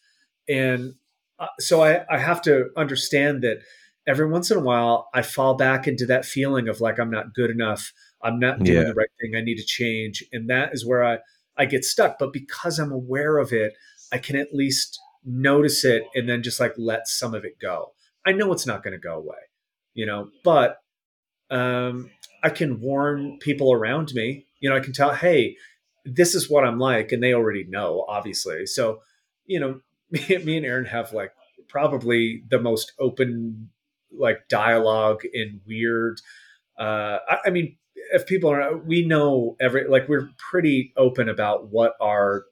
And 0.49 0.95
uh, 1.39 1.49
so 1.59 1.83
I, 1.83 2.05
I 2.11 2.19
have 2.19 2.43
to 2.43 2.70
understand 2.77 3.43
that 3.43 3.62
every 4.07 4.29
once 4.29 4.51
in 4.51 4.59
a 4.59 4.62
while 4.62 5.09
I 5.15 5.23
fall 5.23 5.55
back 5.55 5.89
into 5.89 6.07
that 6.07 6.24
feeling 6.24 6.69
of 6.69 6.81
like 6.81 6.99
I'm 6.99 7.11
not 7.11 7.35
good 7.35 7.51
enough. 7.51 7.93
I'm 8.23 8.39
not 8.39 8.62
doing 8.62 8.83
yeah. 8.83 8.89
the 8.89 8.95
right 8.95 9.09
thing. 9.20 9.35
I 9.37 9.41
need 9.41 9.57
to 9.57 9.65
change. 9.65 10.24
And 10.33 10.49
that 10.51 10.73
is 10.73 10.87
where 10.87 11.05
I, 11.05 11.19
I 11.57 11.65
get 11.65 11.85
stuck. 11.85 12.19
But 12.19 12.33
because 12.33 12.79
I'm 12.79 12.93
aware 12.93 13.39
of 13.39 13.53
it, 13.53 13.74
I 14.13 14.19
can 14.19 14.37
at 14.37 14.55
least 14.55 15.01
notice 15.25 15.85
it 15.85 16.05
and 16.15 16.29
then 16.29 16.43
just 16.43 16.61
like 16.61 16.75
let 16.77 17.09
some 17.09 17.35
of 17.35 17.45
it 17.45 17.59
go. 17.61 17.93
I 18.25 18.33
know 18.33 18.53
it's 18.53 18.67
not 18.67 18.83
going 18.83 18.93
to 18.93 18.99
go 18.99 19.17
away, 19.17 19.37
you 19.95 20.07
know, 20.07 20.29
but 20.45 20.79
um, 21.51 22.11
I 22.43 22.51
can 22.51 22.81
warn 22.81 23.39
people 23.41 23.73
around 23.73 24.13
me 24.15 24.47
you 24.63 24.71
know, 24.71 24.77
I 24.77 24.81
can 24.81 24.95
tell, 24.95 25.13
hey, 25.13 25.57
this 26.05 26.35
is 26.35 26.49
what 26.49 26.65
I'm 26.65 26.79
like, 26.79 27.13
and 27.13 27.23
they 27.23 27.35
already 27.35 27.65
know, 27.69 28.07
obviously. 28.09 28.65
So, 28.65 29.01
you 29.45 29.61
know, 29.61 29.81
me, 30.11 30.39
me 30.39 30.57
and 30.57 30.65
Erin 30.65 30.87
have 30.87 31.13
like 31.13 31.33
probably 31.69 32.45
the 32.49 32.61
most 32.61 32.93
open 32.99 33.71
like 34.17 34.49
dialogue 34.49 35.23
in 35.35 35.61
weird. 35.67 36.21
Uh, 36.79 37.19
I, 37.29 37.39
I 37.47 37.51
mean, 37.51 37.77
if 38.13 38.27
people 38.27 38.51
are, 38.51 38.77
we 38.77 39.05
know 39.05 39.57
every 39.61 39.89
like 39.89 40.09
we're 40.09 40.31
pretty 40.51 40.93
open 40.97 41.29
about 41.29 41.69
what 41.69 41.95
our 42.01 42.45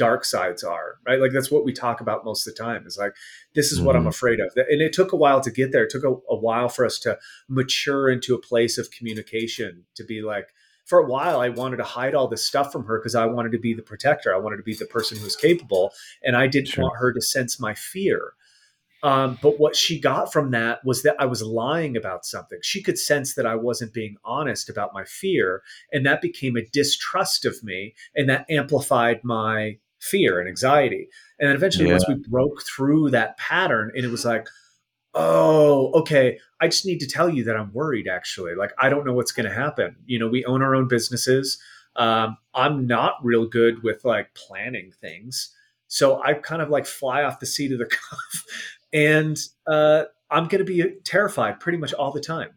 dark 0.00 0.24
sides 0.24 0.64
are, 0.64 0.96
right? 1.06 1.20
Like 1.20 1.32
that's 1.32 1.50
what 1.50 1.62
we 1.62 1.74
talk 1.74 2.00
about 2.00 2.24
most 2.24 2.48
of 2.48 2.54
the 2.54 2.62
time. 2.62 2.86
Is 2.86 2.96
like 2.96 3.12
this 3.54 3.70
is 3.70 3.76
mm-hmm. 3.76 3.86
what 3.86 3.96
I'm 3.96 4.02
mm-hmm. 4.02 4.08
afraid 4.08 4.40
of, 4.40 4.50
and 4.56 4.80
it 4.80 4.94
took 4.94 5.12
a 5.12 5.16
while 5.16 5.42
to 5.42 5.50
get 5.50 5.72
there. 5.72 5.84
It 5.84 5.90
took 5.90 6.04
a, 6.04 6.14
a 6.30 6.36
while 6.36 6.70
for 6.70 6.86
us 6.86 6.98
to 7.00 7.18
mature 7.48 8.08
into 8.08 8.34
a 8.34 8.40
place 8.40 8.78
of 8.78 8.90
communication 8.90 9.84
to 9.94 10.04
be 10.04 10.22
like, 10.22 10.46
for 10.86 10.98
a 11.00 11.06
while, 11.06 11.38
I 11.40 11.50
wanted 11.50 11.76
to 11.76 11.84
hide 11.84 12.14
all 12.14 12.28
this 12.28 12.46
stuff 12.46 12.72
from 12.72 12.86
her 12.86 12.98
because 12.98 13.14
I 13.14 13.26
wanted 13.26 13.52
to 13.52 13.58
be 13.58 13.74
the 13.74 13.82
protector. 13.82 14.34
I 14.34 14.38
wanted 14.38 14.56
to 14.56 14.62
be 14.62 14.74
the 14.74 14.86
person 14.86 15.18
who's 15.18 15.36
capable, 15.36 15.92
and 16.22 16.34
I 16.34 16.46
didn't 16.46 16.68
sure. 16.68 16.84
want 16.84 16.96
her 16.98 17.12
to 17.12 17.20
sense 17.20 17.60
my 17.60 17.74
fear. 17.74 18.32
Um, 19.02 19.38
but 19.42 19.58
what 19.58 19.76
she 19.76 19.98
got 19.98 20.32
from 20.32 20.50
that 20.50 20.84
was 20.84 21.02
that 21.02 21.16
I 21.18 21.26
was 21.26 21.42
lying 21.42 21.96
about 21.96 22.26
something. 22.26 22.58
She 22.62 22.82
could 22.82 22.98
sense 22.98 23.34
that 23.34 23.46
I 23.46 23.54
wasn't 23.54 23.94
being 23.94 24.16
honest 24.24 24.68
about 24.68 24.94
my 24.94 25.04
fear, 25.04 25.62
and 25.92 26.04
that 26.06 26.20
became 26.20 26.56
a 26.56 26.66
distrust 26.66 27.44
of 27.44 27.62
me, 27.62 27.94
and 28.14 28.28
that 28.28 28.46
amplified 28.50 29.20
my 29.22 29.78
fear 30.00 30.40
and 30.40 30.48
anxiety. 30.48 31.08
And 31.38 31.48
then 31.48 31.56
eventually, 31.56 31.86
yeah. 31.86 31.92
once 31.92 32.08
we 32.08 32.14
broke 32.14 32.62
through 32.62 33.10
that 33.10 33.36
pattern, 33.38 33.92
and 33.94 34.04
it 34.04 34.10
was 34.10 34.24
like, 34.24 34.48
oh, 35.14 35.90
okay, 35.92 36.38
I 36.60 36.68
just 36.68 36.86
need 36.86 37.00
to 37.00 37.06
tell 37.06 37.28
you 37.28 37.44
that 37.44 37.56
I'm 37.56 37.72
worried 37.72 38.06
actually. 38.08 38.54
Like, 38.54 38.72
I 38.78 38.88
don't 38.88 39.04
know 39.04 39.12
what's 39.12 39.32
going 39.32 39.48
to 39.48 39.54
happen. 39.54 39.96
You 40.06 40.18
know, 40.18 40.28
we 40.28 40.44
own 40.44 40.62
our 40.62 40.74
own 40.74 40.88
businesses. 40.88 41.58
Um, 41.96 42.36
I'm 42.54 42.86
not 42.86 43.14
real 43.22 43.46
good 43.46 43.82
with 43.82 44.04
like 44.04 44.34
planning 44.34 44.92
things. 45.00 45.54
So 45.88 46.22
I 46.22 46.34
kind 46.34 46.62
of 46.62 46.70
like 46.70 46.86
fly 46.86 47.24
off 47.24 47.40
the 47.40 47.46
seat 47.46 47.72
of 47.72 47.78
the 47.78 47.86
cuff 48.10 48.44
and 48.92 49.36
uh, 49.66 50.04
I'm 50.30 50.46
going 50.46 50.64
to 50.64 50.64
be 50.64 50.84
terrified 51.04 51.60
pretty 51.60 51.78
much 51.78 51.92
all 51.92 52.12
the 52.12 52.20
time. 52.20 52.50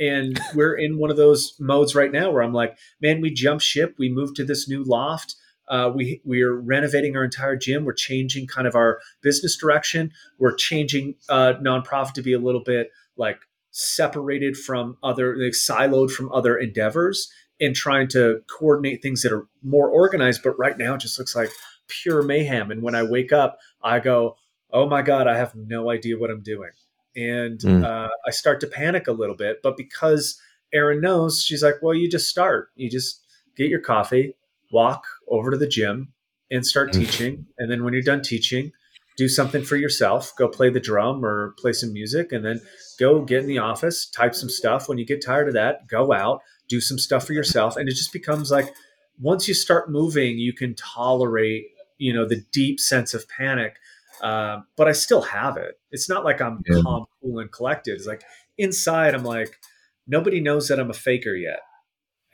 And 0.00 0.40
we're 0.54 0.76
in 0.76 0.98
one 0.98 1.10
of 1.10 1.16
those 1.16 1.54
modes 1.58 1.94
right 1.94 2.12
now 2.12 2.30
where 2.30 2.42
I'm 2.42 2.52
like, 2.52 2.78
man, 3.00 3.20
we 3.20 3.32
jump 3.32 3.60
ship. 3.60 3.96
We 3.98 4.08
move 4.08 4.34
to 4.34 4.44
this 4.44 4.68
new 4.68 4.84
loft. 4.84 5.34
Uh, 5.68 5.90
we 5.94 6.20
we're 6.24 6.54
renovating 6.54 7.16
our 7.16 7.24
entire 7.24 7.56
gym. 7.56 7.84
We're 7.84 7.92
changing 7.92 8.46
kind 8.46 8.66
of 8.66 8.74
our 8.74 9.00
business 9.22 9.56
direction. 9.56 10.12
We're 10.38 10.54
changing 10.54 11.14
uh, 11.28 11.54
nonprophet 11.60 12.14
to 12.14 12.22
be 12.22 12.32
a 12.32 12.38
little 12.38 12.62
bit 12.62 12.90
like 13.16 13.40
separated 13.70 14.56
from 14.56 14.96
other, 15.02 15.36
like 15.36 15.52
siloed 15.52 16.10
from 16.10 16.32
other 16.32 16.56
endeavors, 16.56 17.30
and 17.60 17.74
trying 17.74 18.08
to 18.08 18.40
coordinate 18.46 19.02
things 19.02 19.22
that 19.22 19.32
are 19.32 19.46
more 19.62 19.88
organized. 19.88 20.42
But 20.42 20.58
right 20.58 20.76
now, 20.78 20.94
it 20.94 21.00
just 21.00 21.18
looks 21.18 21.36
like 21.36 21.50
pure 21.88 22.22
mayhem. 22.22 22.70
And 22.70 22.82
when 22.82 22.94
I 22.94 23.02
wake 23.02 23.32
up, 23.32 23.58
I 23.82 24.00
go, 24.00 24.36
"Oh 24.70 24.88
my 24.88 25.02
god, 25.02 25.26
I 25.26 25.36
have 25.36 25.54
no 25.54 25.90
idea 25.90 26.18
what 26.18 26.30
I'm 26.30 26.42
doing," 26.42 26.70
and 27.14 27.58
mm. 27.60 27.84
uh, 27.84 28.08
I 28.26 28.30
start 28.30 28.60
to 28.60 28.66
panic 28.66 29.06
a 29.06 29.12
little 29.12 29.36
bit. 29.36 29.58
But 29.62 29.76
because 29.76 30.40
Erin 30.72 31.00
knows, 31.00 31.42
she's 31.42 31.62
like, 31.62 31.76
"Well, 31.82 31.94
you 31.94 32.08
just 32.08 32.28
start. 32.28 32.70
You 32.74 32.88
just 32.88 33.22
get 33.56 33.68
your 33.68 33.80
coffee." 33.80 34.34
Walk 34.70 35.04
over 35.28 35.50
to 35.50 35.56
the 35.56 35.66
gym 35.66 36.12
and 36.50 36.66
start 36.66 36.90
mm. 36.90 37.00
teaching. 37.00 37.46
And 37.58 37.70
then 37.70 37.84
when 37.84 37.92
you're 37.92 38.02
done 38.02 38.22
teaching, 38.22 38.72
do 39.16 39.28
something 39.28 39.64
for 39.64 39.76
yourself. 39.76 40.32
Go 40.38 40.48
play 40.48 40.70
the 40.70 40.80
drum 40.80 41.24
or 41.24 41.54
play 41.58 41.72
some 41.72 41.92
music, 41.92 42.32
and 42.32 42.44
then 42.44 42.60
go 42.98 43.22
get 43.22 43.40
in 43.40 43.48
the 43.48 43.58
office, 43.58 44.08
type 44.08 44.34
some 44.34 44.48
stuff. 44.48 44.88
When 44.88 44.96
you 44.96 45.04
get 45.04 45.24
tired 45.24 45.48
of 45.48 45.54
that, 45.54 45.88
go 45.88 46.12
out, 46.12 46.40
do 46.68 46.80
some 46.80 46.98
stuff 46.98 47.26
for 47.26 47.32
yourself, 47.32 47.76
and 47.76 47.88
it 47.88 47.96
just 47.96 48.12
becomes 48.12 48.50
like 48.50 48.72
once 49.20 49.48
you 49.48 49.54
start 49.54 49.90
moving, 49.90 50.38
you 50.38 50.52
can 50.52 50.74
tolerate 50.74 51.66
you 51.98 52.14
know 52.14 52.26
the 52.26 52.44
deep 52.52 52.78
sense 52.78 53.12
of 53.12 53.28
panic. 53.28 53.76
Uh, 54.22 54.60
but 54.76 54.88
I 54.88 54.92
still 54.92 55.22
have 55.22 55.56
it. 55.56 55.78
It's 55.90 56.08
not 56.08 56.24
like 56.24 56.40
I'm 56.40 56.62
yeah. 56.66 56.80
calm, 56.82 57.06
cool, 57.20 57.40
and 57.40 57.50
collected. 57.50 57.94
It's 57.94 58.06
like 58.06 58.22
inside, 58.56 59.14
I'm 59.14 59.24
like 59.24 59.58
nobody 60.06 60.40
knows 60.40 60.68
that 60.68 60.80
I'm 60.80 60.90
a 60.90 60.94
faker 60.94 61.34
yet. 61.34 61.60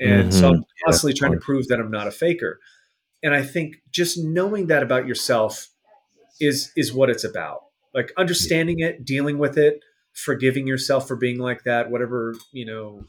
And 0.00 0.30
mm-hmm. 0.30 0.30
so 0.30 0.48
I'm 0.48 0.64
constantly 0.84 1.12
yeah, 1.12 1.18
trying 1.18 1.32
to 1.32 1.44
prove 1.44 1.68
that 1.68 1.80
I'm 1.80 1.90
not 1.90 2.06
a 2.06 2.10
faker. 2.10 2.60
And 3.22 3.34
I 3.34 3.42
think 3.42 3.76
just 3.90 4.18
knowing 4.18 4.66
that 4.66 4.82
about 4.82 5.06
yourself 5.06 5.68
is 6.40 6.72
is 6.76 6.92
what 6.92 7.10
it's 7.10 7.24
about. 7.24 7.60
Like 7.94 8.12
understanding 8.16 8.80
it, 8.80 9.04
dealing 9.04 9.38
with 9.38 9.56
it, 9.56 9.80
forgiving 10.12 10.66
yourself 10.66 11.06
for 11.06 11.16
being 11.16 11.38
like 11.38 11.64
that, 11.64 11.90
whatever, 11.90 12.34
you 12.52 12.66
know, 12.66 13.04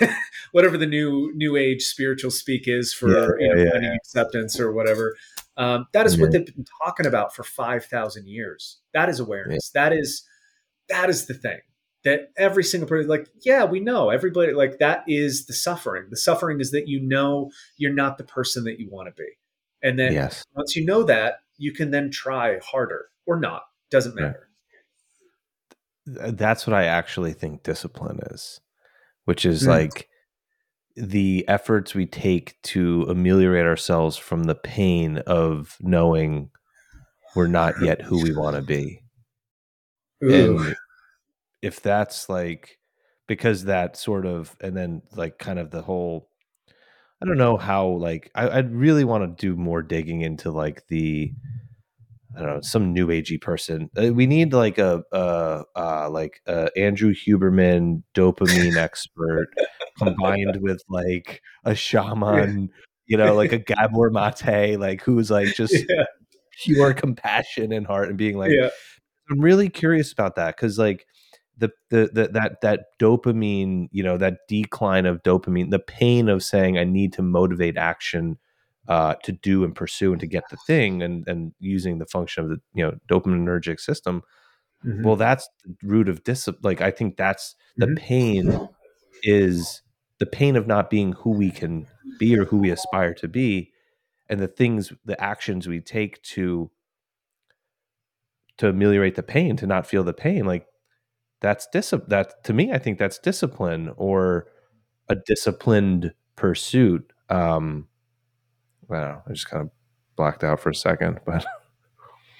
whatever 0.52 0.76
the 0.76 0.86
new 0.86 1.32
new 1.34 1.56
age 1.56 1.82
spiritual 1.82 2.30
speak 2.30 2.64
is 2.66 2.92
for 2.92 3.40
yeah, 3.40 3.48
you 3.48 3.54
know, 3.54 3.80
yeah, 3.80 3.94
acceptance 3.94 4.58
or 4.58 4.72
whatever. 4.72 5.16
Um, 5.56 5.86
that 5.92 6.06
is 6.06 6.18
what 6.18 6.30
they've 6.30 6.46
been 6.46 6.64
talking 6.84 7.06
about 7.06 7.34
for 7.34 7.42
five 7.42 7.84
thousand 7.84 8.28
years. 8.28 8.78
That 8.92 9.08
is 9.08 9.20
awareness. 9.20 9.70
That 9.70 9.92
is 9.92 10.24
that 10.88 11.08
is 11.10 11.26
the 11.26 11.34
thing 11.34 11.60
that 12.08 12.30
every 12.36 12.64
single 12.64 12.88
person 12.88 13.08
like 13.08 13.28
yeah 13.44 13.64
we 13.64 13.80
know 13.80 14.10
everybody 14.10 14.52
like 14.52 14.78
that 14.78 15.04
is 15.06 15.46
the 15.46 15.52
suffering 15.52 16.06
the 16.10 16.16
suffering 16.16 16.60
is 16.60 16.70
that 16.70 16.88
you 16.88 17.00
know 17.00 17.50
you're 17.76 17.92
not 17.92 18.18
the 18.18 18.24
person 18.24 18.64
that 18.64 18.80
you 18.80 18.88
want 18.90 19.08
to 19.08 19.22
be 19.22 19.28
and 19.82 19.98
then 19.98 20.12
yes. 20.12 20.44
once 20.54 20.74
you 20.74 20.84
know 20.84 21.02
that 21.02 21.40
you 21.56 21.72
can 21.72 21.90
then 21.90 22.10
try 22.10 22.58
harder 22.64 23.06
or 23.26 23.38
not 23.38 23.62
doesn't 23.90 24.14
matter 24.14 24.48
that's 26.08 26.66
what 26.66 26.74
I 26.74 26.84
actually 26.84 27.32
think 27.32 27.62
discipline 27.62 28.20
is, 28.30 28.60
which 29.24 29.44
is 29.44 29.64
mm. 29.64 29.68
like 29.68 30.08
the 30.96 31.46
efforts 31.48 31.94
we 31.94 32.06
take 32.06 32.60
to 32.62 33.06
ameliorate 33.08 33.66
ourselves 33.66 34.16
from 34.16 34.44
the 34.44 34.54
pain 34.54 35.18
of 35.18 35.76
knowing 35.80 36.50
we're 37.36 37.46
not 37.46 37.80
yet 37.82 38.02
who 38.02 38.22
we 38.22 38.34
want 38.34 38.56
to 38.56 38.62
be. 38.62 39.02
Ooh. 40.24 40.58
And 40.58 40.76
if 41.62 41.80
that's 41.80 42.28
like 42.28 42.78
because 43.26 43.64
that 43.64 43.96
sort 43.96 44.26
of 44.26 44.56
and 44.60 44.76
then 44.76 45.02
like 45.14 45.38
kind 45.38 45.58
of 45.58 45.70
the 45.70 45.82
whole 45.82 46.28
I 47.22 47.26
don't 47.26 47.38
know 47.38 47.56
how 47.56 47.86
like 47.86 48.30
I, 48.34 48.56
would 48.56 48.74
really 48.74 49.04
want 49.04 49.24
to 49.24 49.46
do 49.46 49.56
more 49.56 49.82
digging 49.82 50.20
into 50.20 50.50
like 50.50 50.86
the 50.88 51.32
I 52.36 52.40
don't 52.40 52.54
know 52.54 52.60
some 52.60 52.92
new 52.92 53.08
agey 53.08 53.40
person. 53.40 53.90
Uh, 53.96 54.12
we 54.12 54.26
need 54.26 54.52
like 54.52 54.78
a 54.78 55.02
uh 55.12 55.62
uh 55.74 56.08
like 56.10 56.40
uh 56.46 56.68
Andrew 56.76 57.12
Huberman 57.12 58.02
dopamine 58.14 58.76
expert 58.76 59.48
combined 59.98 60.58
with 60.60 60.82
like 60.88 61.42
a 61.64 61.74
shaman, 61.74 62.70
you 63.06 63.16
know, 63.16 63.34
like 63.34 63.52
a 63.52 63.58
Gabor 63.58 64.10
Mate, 64.10 64.78
like 64.78 65.02
who's 65.02 65.30
like 65.30 65.54
just 65.54 65.74
yeah. 65.74 66.04
pure 66.62 66.94
compassion 66.94 67.72
and 67.72 67.86
heart 67.86 68.08
and 68.08 68.16
being 68.16 68.38
like 68.38 68.52
yeah. 68.52 68.70
I'm 69.30 69.40
really 69.40 69.68
curious 69.68 70.12
about 70.12 70.36
that 70.36 70.56
because 70.56 70.78
like 70.78 71.04
the, 71.58 71.70
the 71.90 72.10
the 72.12 72.28
that 72.28 72.60
that 72.62 72.86
dopamine, 73.00 73.88
you 73.90 74.02
know, 74.02 74.16
that 74.16 74.38
decline 74.48 75.06
of 75.06 75.22
dopamine, 75.22 75.70
the 75.70 75.78
pain 75.78 76.28
of 76.28 76.42
saying 76.42 76.78
I 76.78 76.84
need 76.84 77.12
to 77.14 77.22
motivate 77.22 77.76
action 77.76 78.38
uh, 78.86 79.14
to 79.24 79.32
do 79.32 79.64
and 79.64 79.74
pursue 79.74 80.12
and 80.12 80.20
to 80.20 80.26
get 80.26 80.44
the 80.50 80.56
thing, 80.66 81.02
and 81.02 81.26
and 81.26 81.52
using 81.58 81.98
the 81.98 82.06
function 82.06 82.44
of 82.44 82.50
the 82.50 82.60
you 82.74 82.84
know 82.84 82.94
dopaminergic 83.08 83.80
system. 83.80 84.22
Mm-hmm. 84.84 85.02
Well, 85.02 85.16
that's 85.16 85.48
the 85.64 85.76
root 85.82 86.08
of 86.08 86.22
discipline. 86.22 86.62
Like 86.62 86.80
I 86.80 86.90
think 86.90 87.16
that's 87.16 87.56
the 87.76 87.86
mm-hmm. 87.86 87.96
pain 87.96 88.68
is 89.24 89.82
the 90.18 90.26
pain 90.26 90.56
of 90.56 90.66
not 90.66 90.90
being 90.90 91.12
who 91.12 91.30
we 91.30 91.50
can 91.50 91.86
be 92.18 92.38
or 92.38 92.44
who 92.44 92.58
we 92.58 92.70
aspire 92.70 93.14
to 93.14 93.28
be, 93.28 93.72
and 94.28 94.38
the 94.38 94.48
things, 94.48 94.92
the 95.04 95.20
actions 95.20 95.66
we 95.66 95.80
take 95.80 96.22
to 96.22 96.70
to 98.58 98.68
ameliorate 98.68 99.14
the 99.14 99.22
pain, 99.22 99.56
to 99.56 99.66
not 99.66 99.86
feel 99.86 100.04
the 100.04 100.12
pain. 100.12 100.44
Like 100.44 100.66
that's 101.40 101.66
discipline. 101.68 102.08
That 102.10 102.44
to 102.44 102.52
me, 102.52 102.72
I 102.72 102.78
think 102.78 102.98
that's 102.98 103.18
discipline 103.18 103.92
or 103.96 104.48
a 105.08 105.16
disciplined 105.16 106.12
pursuit. 106.36 107.12
Um, 107.28 107.88
I 108.90 108.94
don't 108.94 109.08
know. 109.08 109.22
I 109.26 109.32
just 109.32 109.48
kind 109.48 109.62
of 109.62 109.70
blacked 110.16 110.44
out 110.44 110.60
for 110.60 110.70
a 110.70 110.74
second, 110.74 111.20
but. 111.26 111.44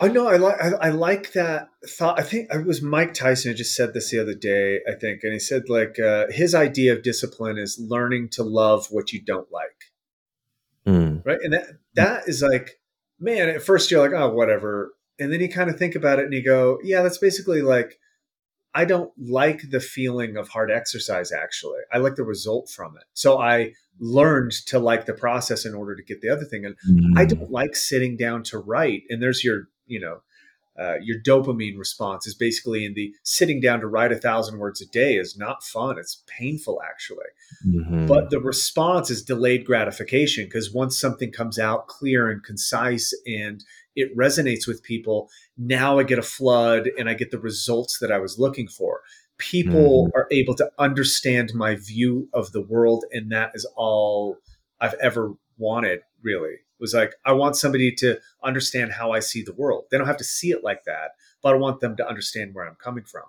Oh 0.01 0.07
no, 0.07 0.29
I 0.29 0.37
like 0.37 0.63
I, 0.63 0.69
I, 0.81 0.89
like 0.91 1.33
that 1.33 1.71
thought. 1.85 2.21
I 2.21 2.23
think 2.23 2.55
it 2.55 2.65
was 2.65 2.81
Mike 2.81 3.15
Tyson 3.15 3.51
who 3.51 3.59
just 3.59 3.75
said 3.75 3.95
this 3.95 4.13
the 4.13 4.21
other 4.21 4.35
day. 4.35 4.79
I 4.89 4.93
think, 4.95 5.25
and 5.25 5.33
he 5.33 5.41
said 5.41 5.69
like 5.69 5.99
uh, 5.99 6.27
his 6.31 6.55
idea 6.55 6.93
of 6.93 7.03
discipline 7.03 7.59
is 7.59 7.81
learning 7.81 8.29
to 8.31 8.45
love 8.45 8.87
what 8.93 9.13
you 9.13 9.21
don't 9.21 9.51
like, 9.51 9.91
mm. 10.87 11.27
right? 11.27 11.41
And 11.43 11.53
that 11.53 11.67
that 11.95 12.29
is 12.29 12.43
like, 12.43 12.79
man. 13.19 13.49
At 13.49 13.61
first, 13.61 13.91
you're 13.91 14.01
like, 14.01 14.17
oh, 14.17 14.31
whatever, 14.31 14.95
and 15.19 15.33
then 15.33 15.41
you 15.41 15.49
kind 15.49 15.69
of 15.69 15.77
think 15.77 15.97
about 15.97 16.21
it 16.21 16.27
and 16.27 16.33
you 16.33 16.45
go, 16.45 16.79
yeah, 16.85 17.03
that's 17.03 17.19
basically 17.19 17.63
like 17.63 17.99
I 18.79 18.85
don't 18.85 19.11
like 19.19 19.71
the 19.71 19.81
feeling 19.81 20.37
of 20.37 20.51
hard 20.51 20.71
exercise, 20.71 21.33
actually. 21.33 21.81
I 21.93 21.99
like 21.99 22.15
the 22.15 22.23
result 22.23 22.71
from 22.71 22.97
it. 22.97 23.03
So 23.13 23.41
I 23.41 23.73
learned 23.99 24.53
to 24.67 24.79
like 24.79 25.05
the 25.05 25.15
process 25.15 25.67
in 25.67 25.75
order 25.75 25.97
to 25.97 26.03
get 26.05 26.21
the 26.21 26.29
other 26.29 26.45
thing. 26.45 26.65
And 26.65 26.77
mm. 26.89 27.19
I 27.19 27.25
don't 27.25 27.51
like 27.51 27.75
sitting 27.75 28.17
down 28.17 28.45
to 28.45 28.59
write. 28.59 29.03
And 29.11 29.21
there's 29.21 29.43
your, 29.43 29.65
you 29.89 29.99
know, 29.99 30.21
uh, 30.81 30.95
your 31.03 31.21
dopamine 31.21 31.77
response 31.77 32.25
is 32.29 32.37
basically 32.37 32.85
in 32.85 32.95
the 32.95 33.13
sitting 33.25 33.61
down 33.61 33.81
to 33.81 33.89
write 33.89 34.13
a 34.13 34.17
thousand 34.17 34.61
words 34.61 34.81
a 34.81 34.87
day 34.87 35.17
is 35.17 35.37
not 35.37 35.65
fun. 35.65 35.99
It's 35.99 36.23
painful, 36.29 36.81
actually. 36.89 37.27
Mm-hmm. 37.67 38.07
But 38.07 38.31
the 38.31 38.39
response 38.39 39.11
is 39.11 39.25
delayed 39.25 39.67
gratification 39.67 40.45
because 40.45 40.73
once 40.73 40.97
something 40.97 41.33
comes 41.33 41.59
out 41.59 41.89
clear 41.89 42.31
and 42.31 42.45
concise 42.45 43.13
and 43.27 43.65
it 43.99 44.17
resonates 44.17 44.67
with 44.67 44.83
people, 44.83 45.29
now 45.57 45.99
I 45.99 46.05
get 46.05 46.19
a 46.19 46.23
flood 46.23 46.89
and 46.99 47.09
I 47.09 47.15
get 47.15 47.31
the 47.31 47.39
results 47.39 47.99
that 47.99 48.13
I 48.13 48.19
was 48.19 48.39
looking 48.39 48.69
for. 48.69 49.01
People 49.39 50.07
mm-hmm. 50.07 50.19
are 50.19 50.29
able 50.31 50.55
to 50.55 50.71
understand 50.79 51.53
my 51.55 51.77
view 51.77 52.29
of 52.33 52.53
the 52.53 52.63
world, 52.63 53.05
and 53.13 53.31
that 53.33 53.53
is 53.55 53.67
all 53.77 54.39
I've 54.81 54.95
ever 54.95 55.35
wanted, 55.59 56.01
really 56.23 56.57
was 56.81 56.95
like, 56.95 57.15
I 57.25 57.33
want 57.33 57.57
somebody 57.57 57.93
to 57.97 58.19
understand 58.43 58.93
how 58.93 59.13
I 59.13 59.21
see 59.21 59.43
the 59.43 59.55
world. 59.55 59.85
They 59.91 59.99
don't 59.99 60.07
have 60.07 60.17
to 60.19 60.25
see 60.25 60.51
it 60.51 60.63
like 60.63 60.85
that, 60.85 61.13
but 61.43 61.55
I 61.55 61.59
want 61.59 61.81
them 61.81 61.97
to 61.97 62.09
understand 62.09 62.55
where 62.55 62.67
I'm 62.67 62.77
coming 62.77 63.05
from. 63.05 63.25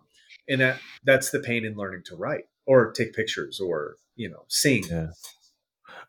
And 0.48 0.62
that 0.62 0.80
that's 1.04 1.32
the 1.32 1.40
pain 1.40 1.66
in 1.66 1.76
learning 1.76 2.04
to 2.06 2.16
write 2.16 2.46
or 2.66 2.92
take 2.92 3.14
pictures 3.14 3.60
or, 3.60 3.96
you 4.16 4.30
know, 4.30 4.46
sing. 4.48 4.84
Yeah. 4.90 5.08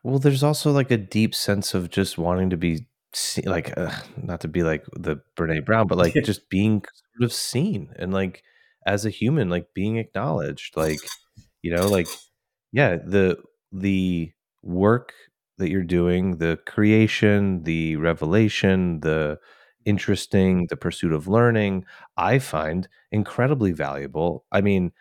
Well, 0.03 0.19
there's 0.19 0.43
also 0.43 0.71
like 0.71 0.91
a 0.91 0.97
deep 0.97 1.35
sense 1.35 1.73
of 1.73 1.89
just 1.89 2.17
wanting 2.17 2.49
to 2.51 2.57
be 2.57 2.85
see, 3.13 3.41
like, 3.43 3.77
uh, 3.77 3.91
not 4.21 4.41
to 4.41 4.47
be 4.47 4.63
like 4.63 4.85
the 4.93 5.17
Brene 5.37 5.65
Brown, 5.65 5.87
but 5.87 5.97
like 5.97 6.13
just 6.23 6.49
being 6.49 6.83
sort 7.17 7.25
of 7.25 7.33
seen 7.33 7.93
and 7.97 8.13
like 8.13 8.43
as 8.85 9.05
a 9.05 9.09
human, 9.09 9.49
like 9.49 9.73
being 9.73 9.97
acknowledged, 9.97 10.75
like, 10.77 10.99
you 11.61 11.75
know, 11.75 11.87
like, 11.87 12.07
yeah, 12.71 12.95
the, 12.95 13.37
the 13.71 14.31
work 14.63 15.13
that 15.57 15.69
you're 15.69 15.83
doing, 15.83 16.37
the 16.37 16.59
creation, 16.65 17.63
the 17.63 17.95
revelation, 17.97 18.99
the 19.01 19.39
interesting, 19.85 20.67
the 20.69 20.75
pursuit 20.75 21.13
of 21.13 21.27
learning, 21.27 21.85
I 22.17 22.39
find 22.39 22.87
incredibly 23.11 23.71
valuable. 23.71 24.45
I 24.51 24.61
mean, 24.61 24.91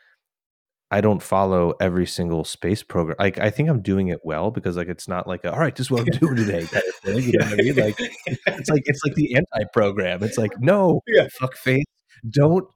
I 0.90 1.00
don't 1.00 1.22
follow 1.22 1.74
every 1.80 2.06
single 2.06 2.44
space 2.44 2.82
program. 2.82 3.16
Like 3.18 3.38
I 3.38 3.50
think 3.50 3.68
I'm 3.68 3.80
doing 3.80 4.08
it 4.08 4.20
well 4.24 4.50
because 4.50 4.76
like 4.76 4.88
it's 4.88 5.06
not 5.06 5.28
like 5.28 5.44
a, 5.44 5.52
all 5.52 5.58
right, 5.60 5.74
this 5.74 5.86
is 5.86 5.90
what 5.90 6.00
I'm 6.00 6.18
doing 6.18 6.36
today 6.36 6.66
kind 6.66 6.82
of 6.88 6.94
thing. 6.96 7.22
You 7.22 7.38
know 7.38 7.44
what 7.46 7.52
I 7.52 7.62
mean? 7.62 7.76
Like 7.76 7.96
it's 7.98 8.68
like 8.68 8.82
it's 8.86 9.04
like 9.04 9.14
the 9.14 9.36
anti-program. 9.36 10.22
It's 10.22 10.38
like 10.38 10.52
no, 10.60 11.00
yeah. 11.06 11.28
fuck 11.38 11.56
faith, 11.56 11.86
don't. 12.28 12.66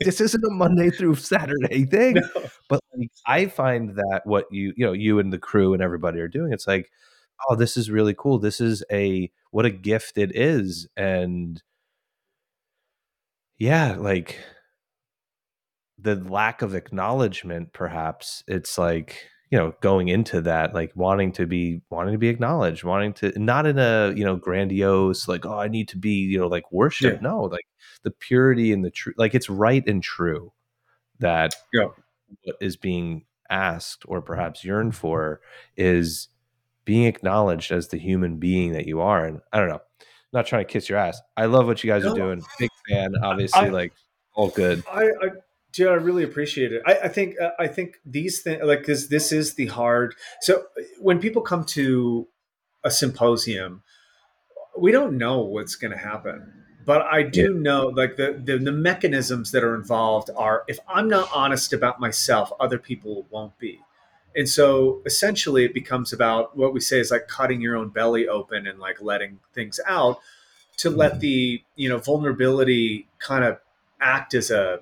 This 0.00 0.20
isn't 0.20 0.44
a 0.44 0.50
Monday 0.50 0.90
through 0.90 1.16
Saturday 1.16 1.84
thing. 1.90 2.14
No. 2.14 2.46
But 2.68 2.80
like 2.96 3.10
I 3.26 3.46
find 3.46 3.96
that 3.96 4.22
what 4.24 4.46
you 4.52 4.72
you 4.76 4.86
know 4.86 4.92
you 4.92 5.18
and 5.18 5.32
the 5.32 5.38
crew 5.38 5.74
and 5.74 5.82
everybody 5.82 6.20
are 6.20 6.28
doing, 6.28 6.52
it's 6.52 6.68
like 6.68 6.90
oh, 7.48 7.56
this 7.56 7.76
is 7.76 7.90
really 7.90 8.14
cool. 8.16 8.38
This 8.38 8.60
is 8.60 8.84
a 8.92 9.30
what 9.50 9.66
a 9.66 9.70
gift 9.70 10.18
it 10.18 10.36
is. 10.36 10.88
And 10.96 11.62
yeah, 13.58 13.96
like 13.96 14.38
the 16.02 16.16
lack 16.16 16.62
of 16.62 16.74
acknowledgement, 16.74 17.72
perhaps 17.72 18.42
it's 18.46 18.78
like, 18.78 19.28
you 19.50 19.58
know, 19.58 19.74
going 19.80 20.08
into 20.08 20.40
that, 20.42 20.74
like 20.74 20.92
wanting 20.94 21.32
to 21.32 21.46
be 21.46 21.82
wanting 21.90 22.12
to 22.12 22.18
be 22.18 22.28
acknowledged, 22.28 22.84
wanting 22.84 23.12
to 23.14 23.32
not 23.38 23.66
in 23.66 23.78
a, 23.78 24.12
you 24.16 24.24
know, 24.24 24.36
grandiose, 24.36 25.28
like, 25.28 25.44
oh, 25.44 25.58
I 25.58 25.68
need 25.68 25.88
to 25.88 25.98
be, 25.98 26.12
you 26.12 26.38
know, 26.38 26.46
like 26.46 26.70
worship. 26.72 27.14
Yeah. 27.14 27.20
No, 27.20 27.42
like 27.42 27.66
the 28.02 28.10
purity 28.10 28.72
and 28.72 28.84
the 28.84 28.90
truth, 28.90 29.16
like 29.18 29.34
it's 29.34 29.50
right 29.50 29.86
and 29.86 30.02
true 30.02 30.52
that 31.18 31.54
yeah. 31.72 31.88
what 32.42 32.56
is 32.60 32.76
being 32.76 33.24
asked 33.50 34.04
or 34.06 34.22
perhaps 34.22 34.64
yearned 34.64 34.92
mm-hmm. 34.92 35.00
for 35.00 35.40
is 35.76 36.28
being 36.84 37.04
acknowledged 37.04 37.72
as 37.72 37.88
the 37.88 37.98
human 37.98 38.36
being 38.36 38.72
that 38.72 38.86
you 38.86 39.00
are. 39.00 39.24
And 39.24 39.40
I 39.52 39.58
don't 39.58 39.68
know, 39.68 39.74
I'm 39.74 39.80
not 40.32 40.46
trying 40.46 40.64
to 40.64 40.72
kiss 40.72 40.88
your 40.88 40.98
ass. 40.98 41.20
I 41.36 41.46
love 41.46 41.66
what 41.66 41.82
you 41.82 41.90
guys 41.90 42.04
no. 42.04 42.12
are 42.12 42.16
doing. 42.16 42.42
Big 42.58 42.70
fan, 42.88 43.14
obviously. 43.22 43.66
I, 43.66 43.68
like 43.68 43.92
all 44.34 44.48
good. 44.48 44.82
I, 44.90 45.04
I 45.04 45.28
Dude, 45.72 45.88
I 45.88 45.94
really 45.94 46.24
appreciate 46.24 46.72
it. 46.72 46.82
I, 46.86 46.94
I 47.04 47.08
think 47.08 47.40
uh, 47.40 47.50
I 47.58 47.68
think 47.68 48.00
these 48.04 48.42
things 48.42 48.62
like 48.64 48.80
because 48.80 49.08
this 49.08 49.32
is 49.32 49.54
the 49.54 49.66
hard. 49.66 50.14
So 50.40 50.64
when 50.98 51.20
people 51.20 51.42
come 51.42 51.64
to 51.66 52.26
a 52.82 52.90
symposium, 52.90 53.82
we 54.78 54.90
don't 54.90 55.16
know 55.16 55.40
what's 55.40 55.76
going 55.76 55.92
to 55.92 55.98
happen, 55.98 56.52
but 56.84 57.02
I 57.02 57.22
do 57.22 57.54
yeah. 57.54 57.60
know 57.60 57.86
like 57.86 58.16
the, 58.16 58.40
the 58.42 58.58
the 58.58 58.72
mechanisms 58.72 59.52
that 59.52 59.62
are 59.62 59.74
involved 59.74 60.30
are 60.36 60.64
if 60.66 60.78
I'm 60.88 61.08
not 61.08 61.28
honest 61.32 61.72
about 61.72 62.00
myself, 62.00 62.52
other 62.58 62.78
people 62.78 63.26
won't 63.30 63.56
be. 63.58 63.80
And 64.34 64.48
so 64.48 65.02
essentially 65.06 65.64
it 65.64 65.74
becomes 65.74 66.12
about 66.12 66.56
what 66.56 66.72
we 66.72 66.80
say 66.80 67.00
is 67.00 67.10
like 67.10 67.28
cutting 67.28 67.60
your 67.60 67.76
own 67.76 67.88
belly 67.88 68.28
open 68.28 68.66
and 68.66 68.78
like 68.78 69.00
letting 69.00 69.40
things 69.54 69.80
out 69.86 70.18
to 70.78 70.90
let 70.90 71.12
mm-hmm. 71.12 71.20
the, 71.20 71.62
you 71.76 71.88
know, 71.88 71.98
vulnerability 71.98 73.08
kind 73.18 73.44
of 73.44 73.58
act 74.00 74.34
as 74.34 74.50
a, 74.50 74.80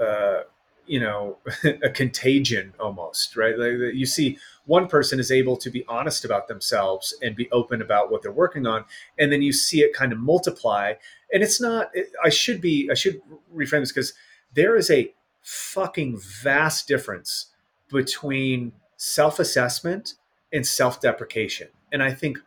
uh, 0.00 0.42
you 0.86 1.00
know, 1.00 1.38
a 1.82 1.90
contagion 1.90 2.74
almost, 2.78 3.36
right? 3.36 3.58
Like 3.58 3.94
you 3.94 4.06
see 4.06 4.38
one 4.66 4.86
person 4.88 5.20
is 5.20 5.30
able 5.30 5.56
to 5.58 5.70
be 5.70 5.84
honest 5.88 6.24
about 6.24 6.48
themselves 6.48 7.14
and 7.22 7.36
be 7.36 7.50
open 7.50 7.82
about 7.82 8.10
what 8.10 8.22
they're 8.22 8.32
working 8.32 8.66
on. 8.66 8.84
And 9.18 9.32
then 9.32 9.42
you 9.42 9.52
see 9.52 9.80
it 9.80 9.94
kind 9.94 10.12
of 10.12 10.18
multiply. 10.18 10.94
And 11.32 11.42
it's 11.42 11.60
not, 11.60 11.90
I 12.22 12.28
should 12.28 12.60
be, 12.60 12.88
I 12.90 12.94
should 12.94 13.20
reframe 13.54 13.80
this 13.80 13.92
because 13.92 14.14
there 14.54 14.76
is 14.76 14.90
a 14.90 15.12
fucking 15.42 16.18
vast 16.18 16.88
difference 16.88 17.46
between 17.90 18.72
self 18.96 19.38
assessment 19.38 20.14
and 20.52 20.66
self 20.66 21.00
deprecation. 21.00 21.68
And 21.92 22.02
I 22.02 22.12
think 22.12 22.38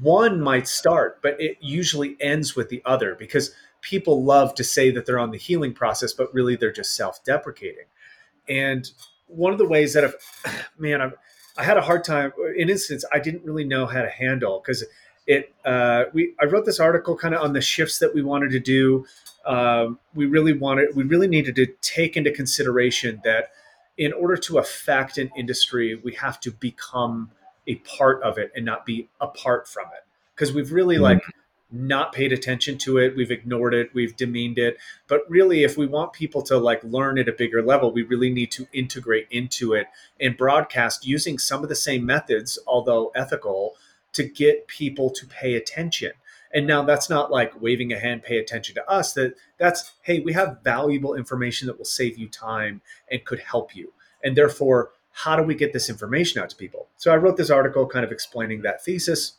one 0.00 0.40
might 0.40 0.68
start, 0.68 1.20
but 1.22 1.40
it 1.40 1.58
usually 1.60 2.16
ends 2.20 2.56
with 2.56 2.68
the 2.68 2.82
other 2.84 3.14
because 3.14 3.54
people 3.82 4.24
love 4.24 4.54
to 4.54 4.64
say 4.64 4.90
that 4.90 5.04
they're 5.04 5.18
on 5.18 5.30
the 5.30 5.38
healing 5.38 5.74
process, 5.74 6.14
but 6.14 6.32
really 6.32 6.56
they're 6.56 6.72
just 6.72 6.96
self 6.96 7.22
deprecating. 7.24 7.84
And 8.48 8.90
one 9.26 9.52
of 9.52 9.58
the 9.58 9.68
ways 9.68 9.92
that 9.92 10.04
I've, 10.04 10.16
man, 10.78 11.02
I've, 11.02 11.14
I 11.58 11.64
had 11.64 11.76
a 11.76 11.82
hard 11.82 12.04
time. 12.04 12.32
In 12.56 12.70
instance, 12.70 13.04
I 13.12 13.18
didn't 13.18 13.44
really 13.44 13.64
know 13.64 13.84
how 13.84 14.00
to 14.00 14.08
handle 14.08 14.62
because 14.64 14.84
it. 15.26 15.54
Uh, 15.64 16.04
we 16.14 16.34
I 16.40 16.46
wrote 16.46 16.64
this 16.64 16.80
article 16.80 17.16
kind 17.16 17.34
of 17.34 17.42
on 17.42 17.52
the 17.52 17.60
shifts 17.60 17.98
that 17.98 18.14
we 18.14 18.22
wanted 18.22 18.52
to 18.52 18.60
do. 18.60 19.04
Um, 19.44 19.98
we 20.14 20.24
really 20.24 20.54
wanted. 20.54 20.96
We 20.96 21.02
really 21.04 21.28
needed 21.28 21.54
to 21.56 21.66
take 21.82 22.16
into 22.16 22.30
consideration 22.30 23.20
that 23.24 23.50
in 23.98 24.12
order 24.14 24.36
to 24.36 24.58
affect 24.58 25.18
an 25.18 25.30
industry, 25.36 25.94
we 26.02 26.14
have 26.14 26.40
to 26.40 26.50
become 26.50 27.30
a 27.66 27.74
part 27.76 28.22
of 28.22 28.38
it 28.38 28.50
and 28.56 28.64
not 28.64 28.86
be 28.86 29.08
apart 29.20 29.68
from 29.68 29.86
it. 29.88 30.04
Because 30.34 30.52
we've 30.54 30.72
really 30.72 30.94
mm-hmm. 30.94 31.04
like 31.04 31.22
not 31.72 32.12
paid 32.12 32.32
attention 32.32 32.76
to 32.76 32.98
it. 32.98 33.16
We've 33.16 33.30
ignored 33.30 33.74
it. 33.74 33.94
We've 33.94 34.14
demeaned 34.14 34.58
it. 34.58 34.76
But 35.08 35.22
really 35.28 35.64
if 35.64 35.76
we 35.76 35.86
want 35.86 36.12
people 36.12 36.42
to 36.42 36.58
like 36.58 36.84
learn 36.84 37.18
at 37.18 37.28
a 37.28 37.32
bigger 37.32 37.62
level 37.62 37.92
we 37.92 38.02
really 38.02 38.30
need 38.30 38.50
to 38.52 38.66
integrate 38.72 39.26
into 39.30 39.72
it 39.72 39.86
and 40.20 40.36
broadcast 40.36 41.06
using 41.06 41.38
some 41.38 41.62
of 41.62 41.68
the 41.68 41.74
same 41.76 42.04
methods 42.04 42.58
although 42.66 43.10
ethical 43.14 43.74
to 44.12 44.24
get 44.24 44.68
people 44.68 45.08
to 45.10 45.26
pay 45.26 45.54
attention. 45.54 46.12
And 46.54 46.66
now 46.66 46.82
that's 46.82 47.08
not 47.08 47.30
like 47.30 47.60
waving 47.62 47.92
a 47.92 47.98
hand 47.98 48.22
pay 48.22 48.36
attention 48.36 48.74
to 48.74 48.90
us. 48.90 49.14
That 49.14 49.34
that's 49.58 49.92
hey 50.02 50.20
we 50.20 50.34
have 50.34 50.58
valuable 50.62 51.14
information 51.14 51.66
that 51.66 51.78
will 51.78 51.84
save 51.84 52.18
you 52.18 52.28
time 52.28 52.82
and 53.10 53.24
could 53.24 53.40
help 53.40 53.74
you. 53.74 53.92
And 54.22 54.36
therefore 54.36 54.90
how 55.14 55.36
do 55.36 55.42
we 55.42 55.54
get 55.54 55.72
this 55.72 55.88
information 55.88 56.42
out 56.42 56.50
to 56.50 56.56
people? 56.56 56.88
So 56.96 57.12
i 57.12 57.16
wrote 57.16 57.36
this 57.36 57.50
article 57.50 57.86
kind 57.86 58.04
of 58.04 58.12
explaining 58.12 58.62
that 58.62 58.84
thesis. 58.84 59.34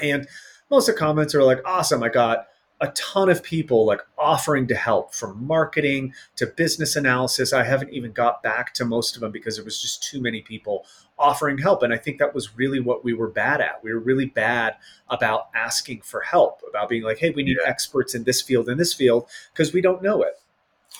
And 0.00 0.28
most 0.70 0.88
of 0.88 0.94
the 0.94 0.98
comments 0.98 1.34
are 1.34 1.42
like, 1.42 1.60
awesome. 1.64 2.02
I 2.02 2.08
got 2.08 2.46
a 2.80 2.88
ton 2.88 3.30
of 3.30 3.42
people 3.42 3.86
like 3.86 4.00
offering 4.18 4.66
to 4.66 4.74
help 4.74 5.14
from 5.14 5.46
marketing 5.46 6.12
to 6.36 6.46
business 6.46 6.94
analysis. 6.94 7.52
I 7.52 7.64
haven't 7.64 7.90
even 7.90 8.12
got 8.12 8.42
back 8.42 8.74
to 8.74 8.84
most 8.84 9.14
of 9.14 9.20
them 9.20 9.32
because 9.32 9.56
there 9.56 9.64
was 9.64 9.80
just 9.80 10.02
too 10.02 10.20
many 10.20 10.42
people 10.42 10.84
offering 11.18 11.56
help. 11.56 11.82
And 11.82 11.94
I 11.94 11.96
think 11.96 12.18
that 12.18 12.34
was 12.34 12.56
really 12.56 12.80
what 12.80 13.02
we 13.02 13.14
were 13.14 13.28
bad 13.28 13.62
at. 13.62 13.82
We 13.82 13.92
were 13.92 13.98
really 13.98 14.26
bad 14.26 14.76
about 15.08 15.48
asking 15.54 16.02
for 16.02 16.20
help, 16.20 16.60
about 16.68 16.90
being 16.90 17.02
like, 17.02 17.18
hey, 17.18 17.30
we 17.30 17.42
need 17.42 17.56
yeah. 17.62 17.68
experts 17.68 18.14
in 18.14 18.24
this 18.24 18.42
field, 18.42 18.68
in 18.68 18.76
this 18.76 18.92
field, 18.92 19.26
because 19.52 19.72
we 19.72 19.80
don't 19.80 20.02
know 20.02 20.22
it. 20.22 20.34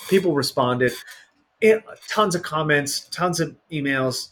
People 0.08 0.34
responded, 0.34 0.92
and 1.60 1.82
tons 2.08 2.34
of 2.34 2.42
comments, 2.42 3.08
tons 3.10 3.40
of 3.40 3.54
emails, 3.70 4.30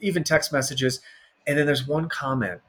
even 0.00 0.24
text 0.24 0.52
messages. 0.52 1.00
And 1.46 1.56
then 1.56 1.66
there's 1.66 1.86
one 1.86 2.08
comment 2.08 2.60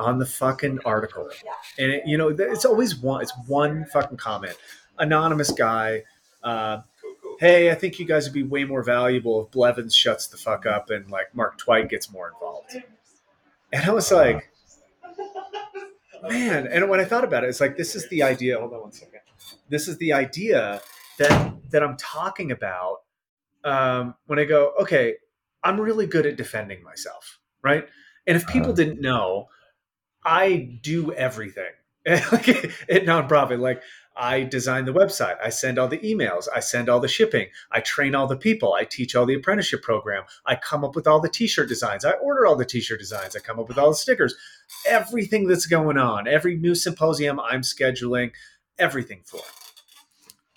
on 0.00 0.18
the 0.18 0.26
fucking 0.26 0.80
article. 0.84 1.30
And 1.78 1.92
it, 1.92 2.02
you 2.06 2.16
know, 2.16 2.28
it's 2.28 2.64
always 2.64 2.96
one. 2.96 3.22
It's 3.22 3.32
one 3.46 3.84
fucking 3.86 4.16
comment. 4.16 4.56
Anonymous 4.98 5.50
guy. 5.50 6.02
Uh, 6.42 6.80
hey, 7.38 7.70
I 7.70 7.74
think 7.74 7.98
you 7.98 8.06
guys 8.06 8.24
would 8.24 8.34
be 8.34 8.42
way 8.42 8.64
more 8.64 8.82
valuable 8.82 9.44
if 9.44 9.50
Blevins 9.50 9.94
shuts 9.94 10.26
the 10.26 10.36
fuck 10.36 10.66
up 10.66 10.90
and 10.90 11.10
like 11.10 11.34
Mark 11.34 11.58
Twight 11.58 11.88
gets 11.88 12.10
more 12.10 12.28
involved. 12.28 12.76
And 13.72 13.84
I 13.84 13.92
was 13.92 14.10
like, 14.10 14.50
man. 16.28 16.66
And 16.66 16.88
when 16.88 17.00
I 17.00 17.04
thought 17.04 17.24
about 17.24 17.44
it, 17.44 17.48
it's 17.48 17.60
like 17.60 17.76
this 17.76 17.94
is 17.94 18.08
the 18.08 18.22
idea. 18.22 18.58
Hold 18.58 18.72
on 18.72 18.80
one 18.80 18.92
second. 18.92 19.20
This 19.68 19.86
is 19.86 19.96
the 19.98 20.12
idea 20.12 20.80
that 21.18 21.54
that 21.70 21.82
I'm 21.82 21.96
talking 21.96 22.50
about 22.50 23.02
um, 23.64 24.14
when 24.26 24.38
I 24.38 24.44
go, 24.44 24.72
okay, 24.80 25.14
I'm 25.62 25.80
really 25.80 26.06
good 26.06 26.26
at 26.26 26.36
defending 26.36 26.82
myself, 26.82 27.38
right? 27.62 27.86
And 28.26 28.36
if 28.36 28.46
people 28.46 28.70
uh, 28.70 28.74
didn't 28.74 29.00
know, 29.00 29.48
I 30.24 30.78
do 30.82 31.12
everything 31.12 31.72
at 32.06 32.22
nonprophet. 32.88 33.58
Like 33.58 33.82
I 34.16 34.42
design 34.42 34.84
the 34.84 34.92
website, 34.92 35.36
I 35.42 35.48
send 35.50 35.78
all 35.78 35.88
the 35.88 35.98
emails, 35.98 36.46
I 36.54 36.60
send 36.60 36.88
all 36.88 37.00
the 37.00 37.08
shipping, 37.08 37.48
I 37.70 37.80
train 37.80 38.14
all 38.14 38.26
the 38.26 38.36
people, 38.36 38.74
I 38.74 38.84
teach 38.84 39.14
all 39.14 39.24
the 39.24 39.34
apprenticeship 39.34 39.82
program, 39.82 40.24
I 40.44 40.56
come 40.56 40.84
up 40.84 40.94
with 40.94 41.06
all 41.06 41.20
the 41.20 41.28
t-shirt 41.28 41.68
designs, 41.68 42.04
I 42.04 42.12
order 42.12 42.44
all 42.44 42.56
the 42.56 42.64
t-shirt 42.64 42.98
designs, 42.98 43.34
I 43.34 43.40
come 43.40 43.58
up 43.58 43.68
with 43.68 43.78
all 43.78 43.90
the 43.90 43.96
stickers, 43.96 44.34
everything 44.86 45.46
that's 45.46 45.66
going 45.66 45.96
on, 45.96 46.28
every 46.28 46.56
new 46.56 46.74
symposium 46.74 47.40
I'm 47.40 47.62
scheduling, 47.62 48.32
everything 48.78 49.20
for. 49.24 49.40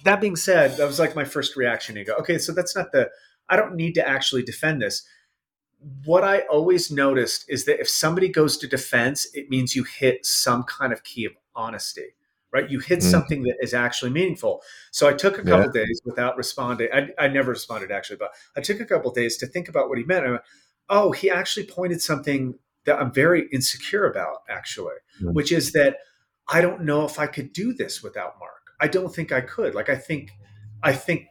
That 0.04 0.20
being 0.20 0.36
said, 0.36 0.76
that 0.78 0.88
was 0.88 1.00
like 1.00 1.16
my 1.16 1.24
first 1.24 1.56
reaction. 1.56 1.96
You 1.96 2.04
go, 2.04 2.16
okay, 2.16 2.38
so 2.38 2.52
that's 2.52 2.76
not 2.76 2.92
the. 2.92 3.10
I 3.48 3.56
don't 3.56 3.76
need 3.76 3.94
to 3.96 4.08
actually 4.08 4.44
defend 4.44 4.82
this 4.82 5.04
what 6.06 6.24
I 6.24 6.40
always 6.42 6.92
noticed 6.92 7.46
is 7.50 7.66
that 7.66 7.80
if 7.80 7.90
somebody 7.90 8.30
goes 8.30 8.58
to 8.58 8.68
defense, 8.68 9.28
it 9.34 9.50
means 9.50 9.76
you 9.76 9.84
hit 9.84 10.26
some 10.26 10.64
kind 10.64 10.94
of 10.94 11.04
key 11.04 11.26
of 11.26 11.34
honesty, 11.56 12.16
right? 12.52 12.70
You 12.70 12.80
hit 12.80 13.00
mm. 13.00 13.04
something 13.04 13.44
that 13.44 13.58
is 13.62 13.74
actually 13.74 14.12
meaningful. 14.12 14.62
So 14.92 15.08
I 15.08 15.14
took 15.14 15.38
a 15.38 15.44
couple 15.44 15.72
yeah. 15.74 15.86
days 15.86 16.02
without 16.06 16.38
responding. 16.38 16.90
I, 16.94 17.10
I, 17.20 17.28
never 17.28 17.52
responded 17.52 17.92
actually, 17.92 18.18
but 18.18 18.32
I 18.56 18.62
took 18.62 18.80
a 18.80 18.86
couple 18.86 19.12
days 19.12 19.38
to 19.38 19.48
think 19.48 19.68
about 19.68 19.90
what 19.90 19.98
he 19.98 20.04
meant. 20.04 20.26
Went, 20.26 20.42
oh, 20.90 21.12
he 21.12 21.30
actually 21.30 21.66
pointed 21.66 22.02
something 22.02 22.56
that 22.86 23.00
I'm 23.00 23.14
very 23.14 23.48
insecure 23.52 24.06
about, 24.06 24.38
actually, 24.50 24.96
mm. 25.22 25.34
which 25.34 25.52
is 25.52 25.72
that 25.74 25.98
I 26.48 26.62
don't 26.62 26.84
know 26.84 27.06
if 27.06 27.20
I 27.20 27.28
could 27.28 27.54
do 27.54 27.74
this 27.74 28.04
without 28.04 28.40
Mark. 28.40 28.72
I 28.80 28.88
don't 28.88 29.14
think 29.14 29.32
I 29.32 29.42
could. 29.42 29.76
Like 29.76 29.90
I 29.90 29.96
think, 29.96 30.32
I 30.82 30.94
think 30.94 31.28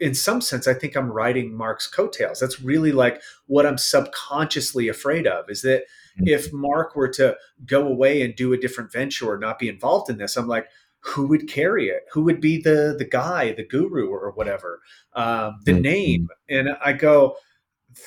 in 0.00 0.14
some 0.14 0.40
sense, 0.40 0.66
I 0.66 0.74
think 0.74 0.96
I'm 0.96 1.10
riding 1.10 1.54
Mark's 1.54 1.86
coattails. 1.86 2.40
That's 2.40 2.60
really 2.60 2.92
like 2.92 3.22
what 3.46 3.66
I'm 3.66 3.78
subconsciously 3.78 4.88
afraid 4.88 5.26
of 5.26 5.48
is 5.48 5.62
that 5.62 5.84
mm-hmm. 6.18 6.28
if 6.28 6.52
Mark 6.52 6.96
were 6.96 7.08
to 7.10 7.36
go 7.64 7.86
away 7.86 8.22
and 8.22 8.34
do 8.34 8.52
a 8.52 8.58
different 8.58 8.92
venture 8.92 9.30
or 9.30 9.38
not 9.38 9.58
be 9.58 9.68
involved 9.68 10.10
in 10.10 10.18
this, 10.18 10.36
I'm 10.36 10.48
like, 10.48 10.66
who 11.00 11.26
would 11.28 11.48
carry 11.48 11.88
it? 11.88 12.04
Who 12.12 12.22
would 12.22 12.40
be 12.40 12.60
the 12.60 12.94
the 12.98 13.04
guy, 13.04 13.52
the 13.52 13.66
guru, 13.66 14.08
or 14.08 14.32
whatever, 14.32 14.80
um, 15.12 15.60
the 15.64 15.72
mm-hmm. 15.72 15.82
name? 15.82 16.28
And 16.48 16.70
I 16.82 16.92
go, 16.92 17.36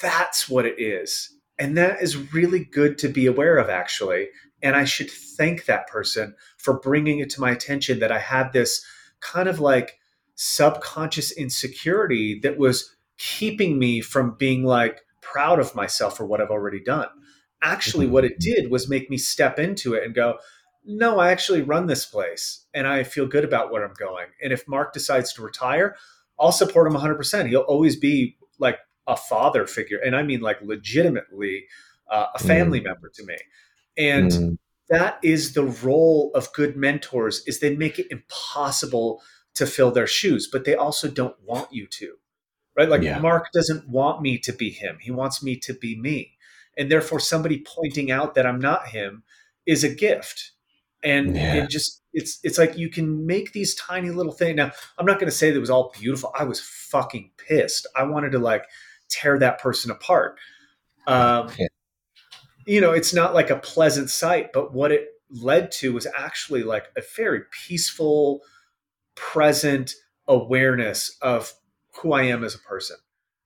that's 0.01 0.49
what 0.49 0.65
it 0.65 0.79
is, 0.79 1.33
and 1.59 1.77
that 1.77 2.01
is 2.01 2.33
really 2.33 2.65
good 2.65 2.97
to 2.99 3.07
be 3.07 3.27
aware 3.27 3.57
of, 3.57 3.69
actually. 3.69 4.29
And 4.63 4.75
I 4.75 4.85
should 4.85 5.11
thank 5.11 5.65
that 5.65 5.87
person 5.87 6.35
for 6.57 6.79
bringing 6.79 7.19
it 7.19 7.29
to 7.31 7.41
my 7.41 7.51
attention 7.51 7.99
that 7.99 8.11
I 8.11 8.17
had 8.17 8.51
this 8.51 8.83
kind 9.19 9.47
of 9.47 9.59
like 9.59 9.99
subconscious 10.37 11.31
insecurity 11.31 12.39
that 12.39 12.57
was 12.57 12.95
keeping 13.17 13.77
me 13.77 13.99
from 13.99 14.35
being 14.37 14.63
like 14.63 15.01
proud 15.19 15.59
of 15.59 15.75
myself 15.75 16.15
for 16.15 16.25
what 16.25 16.39
I've 16.39 16.51
already 16.51 16.79
done. 16.79 17.07
Actually, 17.61 18.05
what 18.07 18.23
it 18.23 18.39
mm-hmm. 18.39 18.61
did 18.61 18.71
was 18.71 18.87
make 18.87 19.09
me 19.09 19.17
step 19.17 19.59
into 19.59 19.95
it 19.95 20.03
and 20.03 20.13
go, 20.13 20.37
no, 20.85 21.19
I 21.19 21.31
actually 21.31 21.63
run 21.63 21.87
this 21.87 22.05
place 22.05 22.65
and 22.73 22.87
I 22.87 23.03
feel 23.03 23.25
good 23.25 23.43
about 23.43 23.71
where 23.71 23.83
I'm 23.83 23.95
going. 23.95 24.27
And 24.41 24.53
if 24.53 24.67
Mark 24.67 24.93
decides 24.93 25.33
to 25.33 25.41
retire, 25.41 25.95
I'll 26.39 26.51
support 26.51 26.87
him 26.87 26.93
100%. 26.93 27.49
He'll 27.49 27.61
always 27.61 27.95
be 27.95 28.37
like 28.59 28.77
a 29.07 29.17
father 29.17 29.65
figure. 29.65 29.97
And 29.97 30.15
I 30.15 30.21
mean, 30.21 30.39
like, 30.41 30.61
legitimately 30.61 31.65
uh, 32.09 32.27
a 32.35 32.39
family 32.39 32.79
mm. 32.79 32.85
member 32.85 33.09
to 33.15 33.25
me. 33.25 33.37
And 33.97 34.31
mm. 34.31 34.57
that 34.89 35.19
is 35.23 35.53
the 35.53 35.65
role 35.65 36.31
of 36.35 36.53
good 36.53 36.77
mentors 36.77 37.43
is 37.47 37.59
they 37.59 37.75
make 37.75 37.97
it 37.97 38.07
impossible 38.11 39.21
to 39.57 39.65
fill 39.65 39.91
their 39.91 40.07
shoes, 40.07 40.47
but 40.51 40.65
they 40.65 40.75
also 40.75 41.09
don't 41.09 41.35
want 41.43 41.71
you 41.71 41.87
to. 41.87 42.15
Right? 42.75 42.89
Like 42.89 43.01
yeah. 43.01 43.19
Mark 43.19 43.51
doesn't 43.53 43.87
want 43.89 44.21
me 44.21 44.37
to 44.39 44.53
be 44.53 44.69
him. 44.69 44.97
He 45.01 45.11
wants 45.11 45.41
me 45.41 45.55
to 45.57 45.73
be 45.73 45.99
me. 45.99 46.37
And 46.77 46.91
therefore 46.91 47.19
somebody 47.19 47.65
pointing 47.65 48.11
out 48.11 48.35
that 48.35 48.45
I'm 48.45 48.59
not 48.59 48.89
him 48.89 49.23
is 49.65 49.83
a 49.83 49.93
gift. 49.93 50.51
And 51.03 51.35
yeah. 51.35 51.55
it 51.55 51.69
just 51.69 52.03
it's 52.13 52.39
it's 52.43 52.57
like 52.57 52.77
you 52.77 52.89
can 52.89 53.25
make 53.25 53.51
these 53.53 53.75
tiny 53.75 54.09
little 54.09 54.31
things. 54.31 54.55
Now, 54.55 54.71
I'm 54.97 55.05
not 55.05 55.19
going 55.19 55.29
to 55.29 55.35
say 55.35 55.51
that 55.51 55.57
it 55.57 55.61
was 55.61 55.69
all 55.69 55.93
beautiful. 55.99 56.31
I 56.37 56.43
was 56.43 56.59
fucking 56.59 57.31
pissed. 57.37 57.87
I 57.95 58.03
wanted 58.03 58.31
to 58.31 58.39
like 58.39 58.65
tear 59.09 59.37
that 59.39 59.59
person 59.59 59.91
apart. 59.91 60.37
Um, 61.05 61.49
yeah. 61.57 61.67
You 62.65 62.81
know, 62.81 62.91
it's 62.91 63.13
not 63.13 63.33
like 63.33 63.49
a 63.49 63.57
pleasant 63.57 64.09
sight, 64.09 64.51
but 64.53 64.73
what 64.73 64.91
it 64.91 65.07
led 65.29 65.71
to 65.71 65.93
was 65.93 66.07
actually 66.17 66.63
like 66.63 66.87
a 66.97 67.01
very 67.15 67.41
peaceful, 67.67 68.41
present 69.17 69.93
awareness 70.27 71.17
of 71.21 71.53
who 72.01 72.13
I 72.13 72.23
am 72.23 72.43
as 72.43 72.55
a 72.55 72.59
person. 72.59 72.97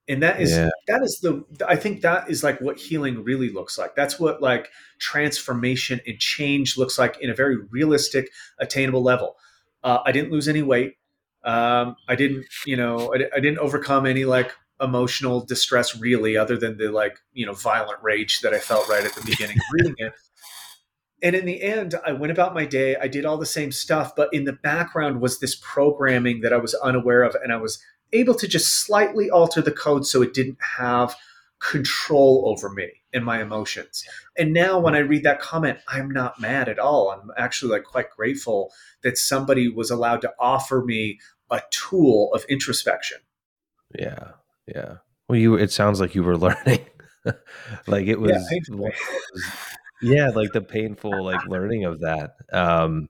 And 0.08 0.22
that 0.24 0.42
is 0.42 0.52
yeah. 0.52 0.70
that 0.88 1.02
is 1.04 1.20
the 1.22 1.46
I 1.68 1.76
think 1.76 2.02
that 2.02 2.30
is 2.30 2.44
like 2.44 2.60
what 2.60 2.78
healing 2.78 3.24
really 3.24 3.50
looks 3.50 3.78
like. 3.78 3.96
That's 3.96 4.20
what 4.20 4.42
like 4.42 4.70
transformation 5.00 6.02
and 6.06 6.20
change 6.20 6.78
looks 6.78 7.00
like 7.00 7.18
in 7.22 7.30
a 7.30 7.36
very 7.36 7.58
realistic, 7.70 8.30
attainable 8.60 9.04
level. 9.04 9.38
Uh, 9.84 10.00
I 10.06 10.12
didn't 10.12 10.32
lose 10.32 10.48
any 10.48 10.64
weight. 10.64 10.98
Um, 11.44 11.96
I 12.08 12.16
didn't, 12.16 12.46
you 12.66 12.76
know, 12.76 13.14
I, 13.14 13.38
I 13.38 13.40
didn't 13.40 13.60
overcome 13.60 14.06
any 14.06 14.26
like 14.26 14.52
emotional 14.82 15.46
distress 15.46 15.98
really, 15.98 16.36
other 16.36 16.58
than 16.58 16.78
the 16.78 16.90
like 16.90 17.18
you 17.32 17.46
know 17.46 17.54
violent 17.54 18.02
rage 18.02 18.42
that 18.42 18.54
I 18.54 18.60
felt 18.60 18.90
right 18.90 19.06
at 19.06 19.14
the 19.14 19.24
beginning 19.24 19.58
of 19.58 19.64
reading 19.72 19.96
it 19.98 20.14
and 21.22 21.36
in 21.36 21.46
the 21.46 21.62
end 21.62 21.96
i 22.06 22.12
went 22.12 22.32
about 22.32 22.54
my 22.54 22.66
day 22.66 22.96
i 22.98 23.08
did 23.08 23.26
all 23.26 23.38
the 23.38 23.46
same 23.46 23.72
stuff 23.72 24.16
but 24.16 24.30
in 24.34 24.46
the 24.46 24.54
background 24.54 25.22
was 25.22 25.40
this 25.40 25.56
programming 25.62 26.42
that 26.42 26.54
i 26.54 26.58
was 26.58 26.74
unaware 26.76 27.24
of 27.24 27.36
and 27.36 27.52
i 27.52 27.58
was 27.58 27.84
able 28.14 28.36
to 28.36 28.48
just 28.48 28.86
slightly 28.86 29.30
alter 29.30 29.62
the 29.62 29.72
code 29.72 30.06
so 30.06 30.22
it 30.22 30.34
didn't 30.34 30.58
have 30.78 31.16
control 31.62 32.44
over 32.48 32.70
me 32.70 32.90
and 33.14 33.24
my 33.24 33.42
emotions. 33.42 34.04
And 34.38 34.52
now 34.52 34.80
when 34.80 34.96
I 34.96 35.00
read 35.00 35.24
that 35.24 35.40
comment, 35.40 35.80
I'm 35.88 36.10
not 36.10 36.42
mad 36.42 36.68
at 36.68 36.80
all. 36.80 37.12
I'm 37.12 37.32
actually 37.38 37.72
like 37.72 37.84
quite 37.84 38.10
grateful 38.10 38.72
that 39.04 39.18
somebody 39.18 39.70
was 39.70 39.92
allowed 39.92 40.22
to 40.22 40.34
offer 40.40 40.84
me 40.84 41.20
a 41.52 41.62
tool 41.70 42.34
of 42.34 42.44
introspection. 42.50 43.20
Yeah. 43.98 44.32
Yeah. 44.68 44.98
Well, 45.30 45.38
you 45.38 45.56
it 45.56 45.72
sounds 45.72 46.00
like 46.00 46.16
you 46.16 46.24
were 46.24 46.38
learning. 46.48 46.86
like 47.88 48.08
it 48.08 48.20
was 48.20 48.32
yeah, 48.32 48.60
yeah, 50.02 50.30
like 50.30 50.52
the 50.54 50.62
painful 50.62 51.24
like 51.24 51.46
learning 51.48 51.86
of 51.86 52.02
that. 52.02 52.36
Um 52.52 53.10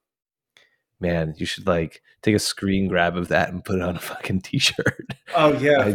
man, 1.02 1.34
you 1.38 1.46
should 1.46 1.68
like 1.68 2.02
take 2.22 2.36
a 2.36 2.40
screen 2.40 2.88
grab 2.88 3.18
of 3.18 3.28
that 3.30 3.50
and 3.50 3.64
put 3.66 3.76
it 3.76 3.82
on 3.82 3.96
a 3.96 4.00
fucking 4.12 4.42
t-shirt. 4.42 5.14
Oh 5.36 5.54
yeah. 5.58 5.94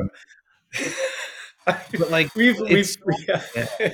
I, 1.67 1.81
but 1.99 2.11
like 2.11 2.35
we've, 2.35 2.59
we've 2.61 2.97
yeah. 3.27 3.43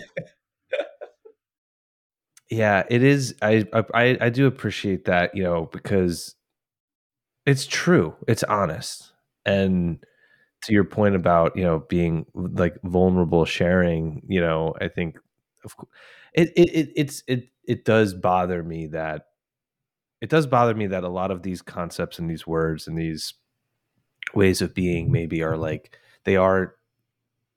yeah. 2.51 2.83
it 2.89 3.03
is. 3.03 3.35
I, 3.43 3.65
I 3.73 4.19
I 4.21 4.29
do 4.31 4.47
appreciate 4.47 5.05
that, 5.05 5.35
you 5.37 5.43
know, 5.43 5.69
because 5.73 6.35
it's 7.47 7.67
true. 7.67 8.15
It's 8.27 8.43
honest. 8.45 9.13
And 9.45 10.05
to 10.65 10.73
your 10.73 10.85
point 10.85 11.17
about, 11.17 11.57
you 11.57 11.65
know, 11.65 11.85
being 11.89 12.27
like 12.35 12.77
vulnerable 12.85 13.45
sharing, 13.45 14.23
you 14.29 14.41
know, 14.41 14.75
I 14.81 14.89
think 14.89 15.19
of 15.65 15.77
course 15.77 15.91
it, 16.33 16.53
it, 16.57 16.71
it 16.75 16.93
it's 16.97 17.23
it 17.27 17.49
it 17.65 17.85
does 17.85 18.15
bother 18.15 18.63
me 18.63 18.87
that 18.89 19.27
it 20.21 20.31
does 20.31 20.47
bother 20.47 20.75
me 20.75 20.87
that 20.87 21.05
a 21.05 21.09
lot 21.09 21.31
of 21.31 21.43
these 21.43 21.63
concepts 21.63 22.19
and 22.19 22.31
these 22.31 22.47
words 22.47 22.87
and 22.87 22.97
these 22.97 23.35
ways 24.35 24.63
of 24.63 24.75
being 24.75 25.11
maybe 25.11 25.43
are 25.43 25.57
like 25.57 25.99
they 26.25 26.37
are 26.37 26.77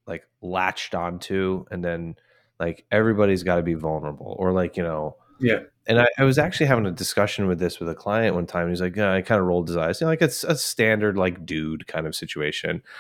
like 0.08 0.24
latched 0.42 0.96
onto 0.96 1.66
and 1.72 1.84
then 1.84 2.16
like 2.60 2.86
everybody's 2.92 3.44
got 3.44 3.56
to 3.56 3.64
be 3.64 3.76
vulnerable 3.76 4.36
or 4.40 4.52
like 4.52 4.78
you 4.78 4.84
know 4.84 5.16
yeah. 5.40 5.60
and 5.86 6.00
I, 6.00 6.08
I, 6.18 6.24
was 6.24 6.38
actually 6.38 6.68
having 6.68 6.86
a 6.86 6.92
discussion 6.92 7.48
with 7.48 7.60
this 7.60 7.80
with 7.80 7.90
a 7.90 7.96
client 7.96 8.36
one 8.36 8.46
time 8.46 8.70
he's 8.70 8.82
like 8.82 8.96
yeah, 8.96 9.14
i 9.14 9.22
kind 9.22 9.40
of 9.40 9.48
rolled 9.48 9.68
his 9.68 9.78
eyes 9.78 10.00
you 10.00 10.06
know, 10.06 10.12
like 10.12 10.22
it's 10.22 10.44
a 10.44 10.56
standard 10.56 11.18
like 11.18 11.46
dude 11.46 11.88
kind 11.88 12.08
of 12.08 12.16
situation. 12.16 12.82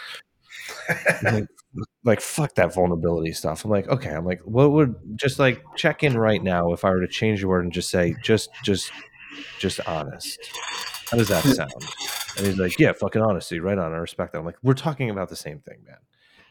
Like, 1.24 1.48
like 2.04 2.22
fuck 2.22 2.56
that 2.56 2.74
vulnerability 2.74 3.34
stuff 3.34 3.66
i'm 3.66 3.72
like 3.72 3.88
okay 3.90 4.12
i'm 4.12 4.26
like 4.26 4.40
what 4.42 4.72
would 4.72 4.96
just 5.16 5.40
like 5.40 5.62
check 5.76 6.04
in 6.04 6.18
right 6.18 6.44
now 6.44 6.72
if 6.72 6.86
i 6.86 6.90
were 6.90 7.02
to 7.02 7.08
change 7.08 7.42
the 7.42 7.48
word 7.48 7.64
and 7.64 7.74
just 7.74 7.90
say 7.90 8.16
just 8.24 8.50
just 8.64 8.92
just 9.60 9.80
honest. 9.88 10.40
How 11.10 11.18
does 11.18 11.28
that 11.30 11.44
hmm. 11.44 11.52
sound? 11.52 11.74
And 12.38 12.46
he's 12.46 12.58
like, 12.58 12.78
yeah, 12.80 12.92
fucking 12.94 13.22
honesty, 13.22 13.60
right 13.60 13.78
on. 13.78 13.94
I 13.94 13.98
respect 13.98 14.34
that. 14.34 14.40
I'm 14.40 14.46
like, 14.46 14.58
we're 14.64 14.74
talking 14.74 15.10
about 15.10 15.30
the 15.30 15.36
same 15.36 15.60
thing, 15.60 15.78
man. 15.86 15.98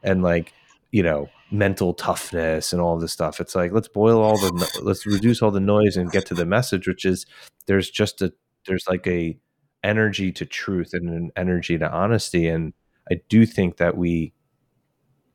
And 0.02 0.22
like, 0.22 0.52
you 0.92 1.02
know, 1.02 1.28
mental 1.50 1.92
toughness 1.92 2.72
and 2.72 2.80
all 2.80 2.98
this 2.98 3.12
stuff. 3.12 3.40
It's 3.40 3.54
like 3.54 3.72
let's 3.72 3.88
boil 3.88 4.22
all 4.22 4.36
the, 4.36 4.80
let's 4.82 5.06
reduce 5.06 5.42
all 5.42 5.50
the 5.50 5.60
noise 5.60 5.96
and 5.96 6.10
get 6.10 6.26
to 6.26 6.34
the 6.34 6.46
message, 6.46 6.86
which 6.86 7.04
is 7.04 7.26
there's 7.66 7.90
just 7.90 8.22
a, 8.22 8.32
there's 8.66 8.86
like 8.88 9.06
a 9.06 9.36
energy 9.82 10.32
to 10.32 10.46
truth 10.46 10.90
and 10.94 11.08
an 11.08 11.30
energy 11.36 11.76
to 11.78 11.90
honesty. 11.90 12.46
And 12.46 12.72
I 13.10 13.20
do 13.28 13.44
think 13.44 13.78
that 13.78 13.96
we, 13.96 14.32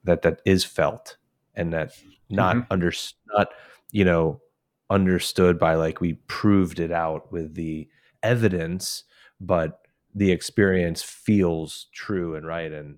that 0.04 0.22
that 0.22 0.42
is 0.46 0.64
felt 0.64 1.18
and 1.56 1.74
that 1.74 1.94
not 2.30 2.56
mm-hmm. 2.56 2.66
under, 2.72 2.92
not, 3.36 3.50
you 3.92 4.06
know, 4.06 4.42
understood 4.90 5.60
by 5.60 5.76
like 5.76 6.02
we 6.02 6.14
proved 6.28 6.80
it 6.80 6.92
out 6.92 7.32
with 7.32 7.56
the 7.56 7.88
evidence, 8.24 9.04
but 9.40 9.82
the 10.16 10.32
experience 10.32 11.02
feels 11.02 11.88
true 11.94 12.36
and 12.36 12.46
right. 12.46 12.72
And 12.72 12.98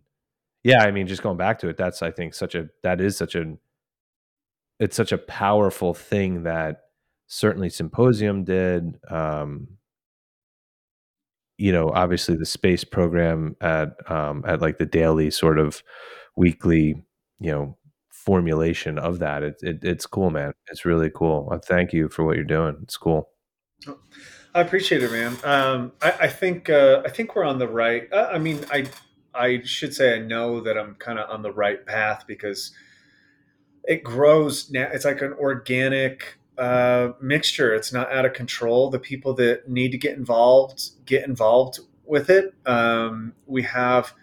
yeah, 0.64 0.84
I 0.84 0.92
mean, 0.92 1.08
just 1.08 1.24
going 1.24 1.38
back 1.38 1.60
to 1.60 1.70
it, 1.70 1.78
that's 1.78 2.02
I 2.02 2.12
think 2.12 2.34
such 2.34 2.56
a 2.56 2.70
that 2.84 3.02
is 3.02 3.18
such 3.18 3.36
a 3.36 3.58
it's 4.80 4.96
such 4.96 5.12
a 5.12 5.18
powerful 5.18 5.94
thing 5.94 6.44
that 6.44 6.82
certainly 7.28 7.70
symposium 7.70 8.44
did. 8.44 9.00
Um, 9.10 9.78
you 11.58 11.72
know, 11.72 11.92
obviously 11.94 12.36
the 12.36 12.46
space 12.46 12.84
program 12.84 13.56
at 13.62 13.90
um, 14.10 14.44
at 14.48 14.62
like 14.62 14.80
the 14.80 14.86
daily 14.86 15.30
sort 15.30 15.60
of 15.60 15.84
weekly, 16.36 17.04
you 17.40 17.52
know, 17.52 17.78
formulation 18.10 19.00
of 19.00 19.20
that. 19.20 19.44
It, 19.44 19.56
it, 19.62 19.80
it's 19.84 20.06
cool, 20.06 20.30
man. 20.30 20.54
It's 20.70 20.86
really 20.86 21.10
cool. 21.10 21.50
I 21.52 21.58
thank 21.58 21.94
you 21.94 22.10
for 22.10 22.24
what 22.24 22.36
you're 22.36 22.46
doing. 22.46 22.78
It's 22.84 22.98
cool. 22.98 23.30
I 24.54 24.62
appreciate 24.62 25.02
it, 25.02 25.12
man. 25.12 25.38
Um, 25.44 25.94
I, 26.02 26.12
I, 26.22 26.28
think 26.28 26.70
uh, 26.70 27.02
I 27.06 27.10
think 27.10 27.36
we're 27.36 27.46
on 27.46 27.58
the 27.58 27.68
right. 27.68 28.12
Uh, 28.12 28.30
I 28.32 28.38
mean, 28.38 28.60
I 28.70 28.86
I 29.34 29.62
should 29.64 29.94
say 29.94 30.16
I 30.16 30.20
know 30.20 30.60
that 30.62 30.78
I'm 30.78 30.96
kind 30.96 31.18
of 31.20 31.30
on 31.30 31.42
the 31.42 31.54
right 31.54 31.86
path 31.86 32.26
because 32.28 32.72
it 33.86 34.04
grows 34.04 34.70
now. 34.70 34.90
It's 34.92 35.06
like 35.06 35.22
an 35.22 35.34
organic 35.34 36.38
uh, 36.58 37.14
mixture. 37.22 37.74
It's 37.74 37.94
not 37.94 38.12
out 38.12 38.26
of 38.26 38.34
control. 38.34 38.90
The 38.90 39.00
people 39.00 39.34
that 39.36 39.70
need 39.70 39.92
to 39.94 39.98
get 39.98 40.18
involved 40.18 41.06
get 41.06 41.26
involved 41.28 41.80
with 42.06 42.30
it. 42.30 42.54
Um, 42.66 43.34
we 43.48 43.64
have 43.64 44.14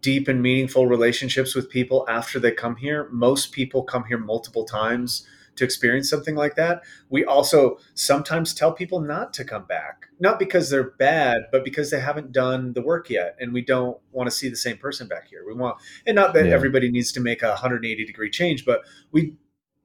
deep 0.00 0.28
and 0.28 0.42
meaningful 0.42 0.86
relationships 0.86 1.54
with 1.54 1.70
people 1.70 2.04
after 2.08 2.38
they 2.38 2.52
come 2.52 2.76
here. 2.76 3.08
Most 3.10 3.52
people 3.52 3.82
come 3.82 4.04
here 4.04 4.18
multiple 4.18 4.64
times 4.64 5.26
to 5.56 5.64
experience 5.64 6.08
something 6.08 6.34
like 6.34 6.54
that. 6.56 6.82
We 7.08 7.24
also 7.24 7.78
sometimes 7.94 8.54
tell 8.54 8.72
people 8.72 9.00
not 9.00 9.32
to 9.34 9.44
come 9.44 9.64
back, 9.64 10.06
not 10.20 10.38
because 10.38 10.70
they're 10.70 10.90
bad, 10.90 11.46
but 11.50 11.64
because 11.64 11.90
they 11.90 12.00
haven't 12.00 12.32
done 12.32 12.74
the 12.74 12.82
work 12.82 13.08
yet. 13.08 13.36
And 13.40 13.52
we 13.52 13.62
don't 13.62 13.98
want 14.12 14.28
to 14.28 14.36
see 14.36 14.48
the 14.48 14.56
same 14.56 14.76
person 14.76 15.08
back 15.08 15.28
here. 15.28 15.44
We 15.46 15.54
want, 15.54 15.78
and 16.06 16.14
not 16.14 16.34
that 16.34 16.46
yeah. 16.46 16.52
everybody 16.52 16.90
needs 16.90 17.10
to 17.12 17.20
make 17.20 17.42
a 17.42 17.48
180 17.48 18.04
degree 18.04 18.30
change, 18.30 18.64
but 18.64 18.82
we, 19.12 19.34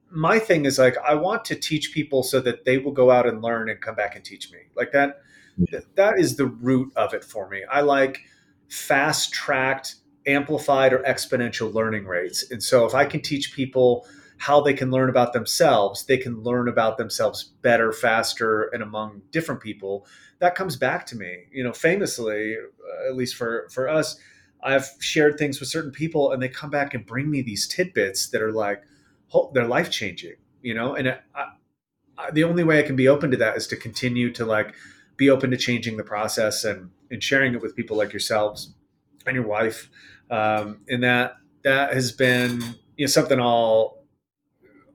my 0.10 0.40
thing 0.40 0.66
is 0.66 0.78
like, 0.78 0.98
I 0.98 1.16
want 1.16 1.46
to 1.46 1.56
teach 1.56 1.94
people 1.94 2.24
so 2.24 2.42
that 2.42 2.66
they 2.66 2.78
will 2.78 2.92
go 2.92 3.12
out 3.12 3.26
and 3.26 3.42
learn 3.42 3.70
and 3.70 3.80
come 3.80 3.96
back 3.96 4.16
and 4.16 4.26
teach 4.26 4.52
me 4.52 4.60
like 4.76 4.92
that. 4.92 5.22
Yeah. 5.58 5.80
That 5.96 6.20
is 6.20 6.36
the 6.36 6.48
root 6.48 6.92
of 6.98 7.14
it 7.14 7.24
for 7.24 7.48
me. 7.48 7.64
I 7.72 7.82
like, 7.82 8.22
fast 8.72 9.34
tracked, 9.34 9.96
amplified, 10.26 10.94
or 10.94 11.00
exponential 11.00 11.74
learning 11.74 12.06
rates. 12.06 12.50
And 12.52 12.62
so 12.62 12.86
if 12.86 12.94
I 12.94 13.06
can 13.06 13.22
teach 13.22 13.54
people 13.54 14.06
how 14.38 14.60
they 14.60 14.74
can 14.74 14.90
learn 14.90 15.10
about 15.10 15.34
themselves, 15.34 16.06
they 16.06 16.18
can 16.18 16.42
learn 16.42 16.68
about 16.68 16.98
themselves 16.98 17.44
better, 17.62 17.92
faster, 17.92 18.64
and 18.74 18.82
among 18.82 19.22
different 19.32 19.62
people. 19.62 20.08
That 20.40 20.56
comes 20.56 20.76
back 20.76 21.06
to 21.08 21.16
me. 21.16 21.44
You 21.52 21.64
know, 21.64 21.74
famously, 21.74 22.56
uh, 22.58 23.10
at 23.10 23.16
least 23.16 23.36
for 23.36 23.68
for 23.70 23.88
us, 23.88 24.20
I've 24.64 24.90
shared 25.00 25.38
things 25.38 25.60
with 25.60 25.70
certain 25.70 25.92
people, 25.92 26.32
and 26.32 26.42
they 26.42 26.50
come 26.50 26.72
back 26.72 26.94
and 26.94 27.06
bring 27.06 27.30
me 27.30 27.42
these 27.44 27.68
tidbits 27.68 28.30
that 28.30 28.42
are 28.42 28.52
like, 28.52 28.82
they're 29.54 29.68
life 29.68 29.92
changing. 29.92 30.36
You 30.62 30.74
know, 30.74 30.96
and 30.96 31.10
I, 31.10 31.20
I, 32.18 32.32
the 32.32 32.44
only 32.44 32.64
way 32.64 32.80
I 32.80 32.84
can 32.84 32.96
be 32.96 33.08
open 33.08 33.32
to 33.32 33.38
that 33.38 33.58
is 33.58 33.68
to 33.68 33.76
continue 33.76 34.32
to 34.34 34.46
like 34.46 34.74
be 35.18 35.30
open 35.30 35.52
to 35.52 35.58
changing 35.58 35.98
the 35.98 36.04
process 36.04 36.64
and 36.64 36.90
and 37.12 37.22
sharing 37.22 37.54
it 37.54 37.62
with 37.62 37.76
people 37.76 37.98
like 37.98 38.12
yourselves 38.14 38.74
and 39.28 39.36
your 39.36 39.46
wife. 39.46 39.90
Um, 40.32 40.80
and 40.90 41.04
that 41.04 41.36
that 41.64 41.94
has 41.94 42.12
been 42.12 42.62
you 42.98 43.06
know 43.06 43.08
something 43.08 43.40
I'll 43.40 44.00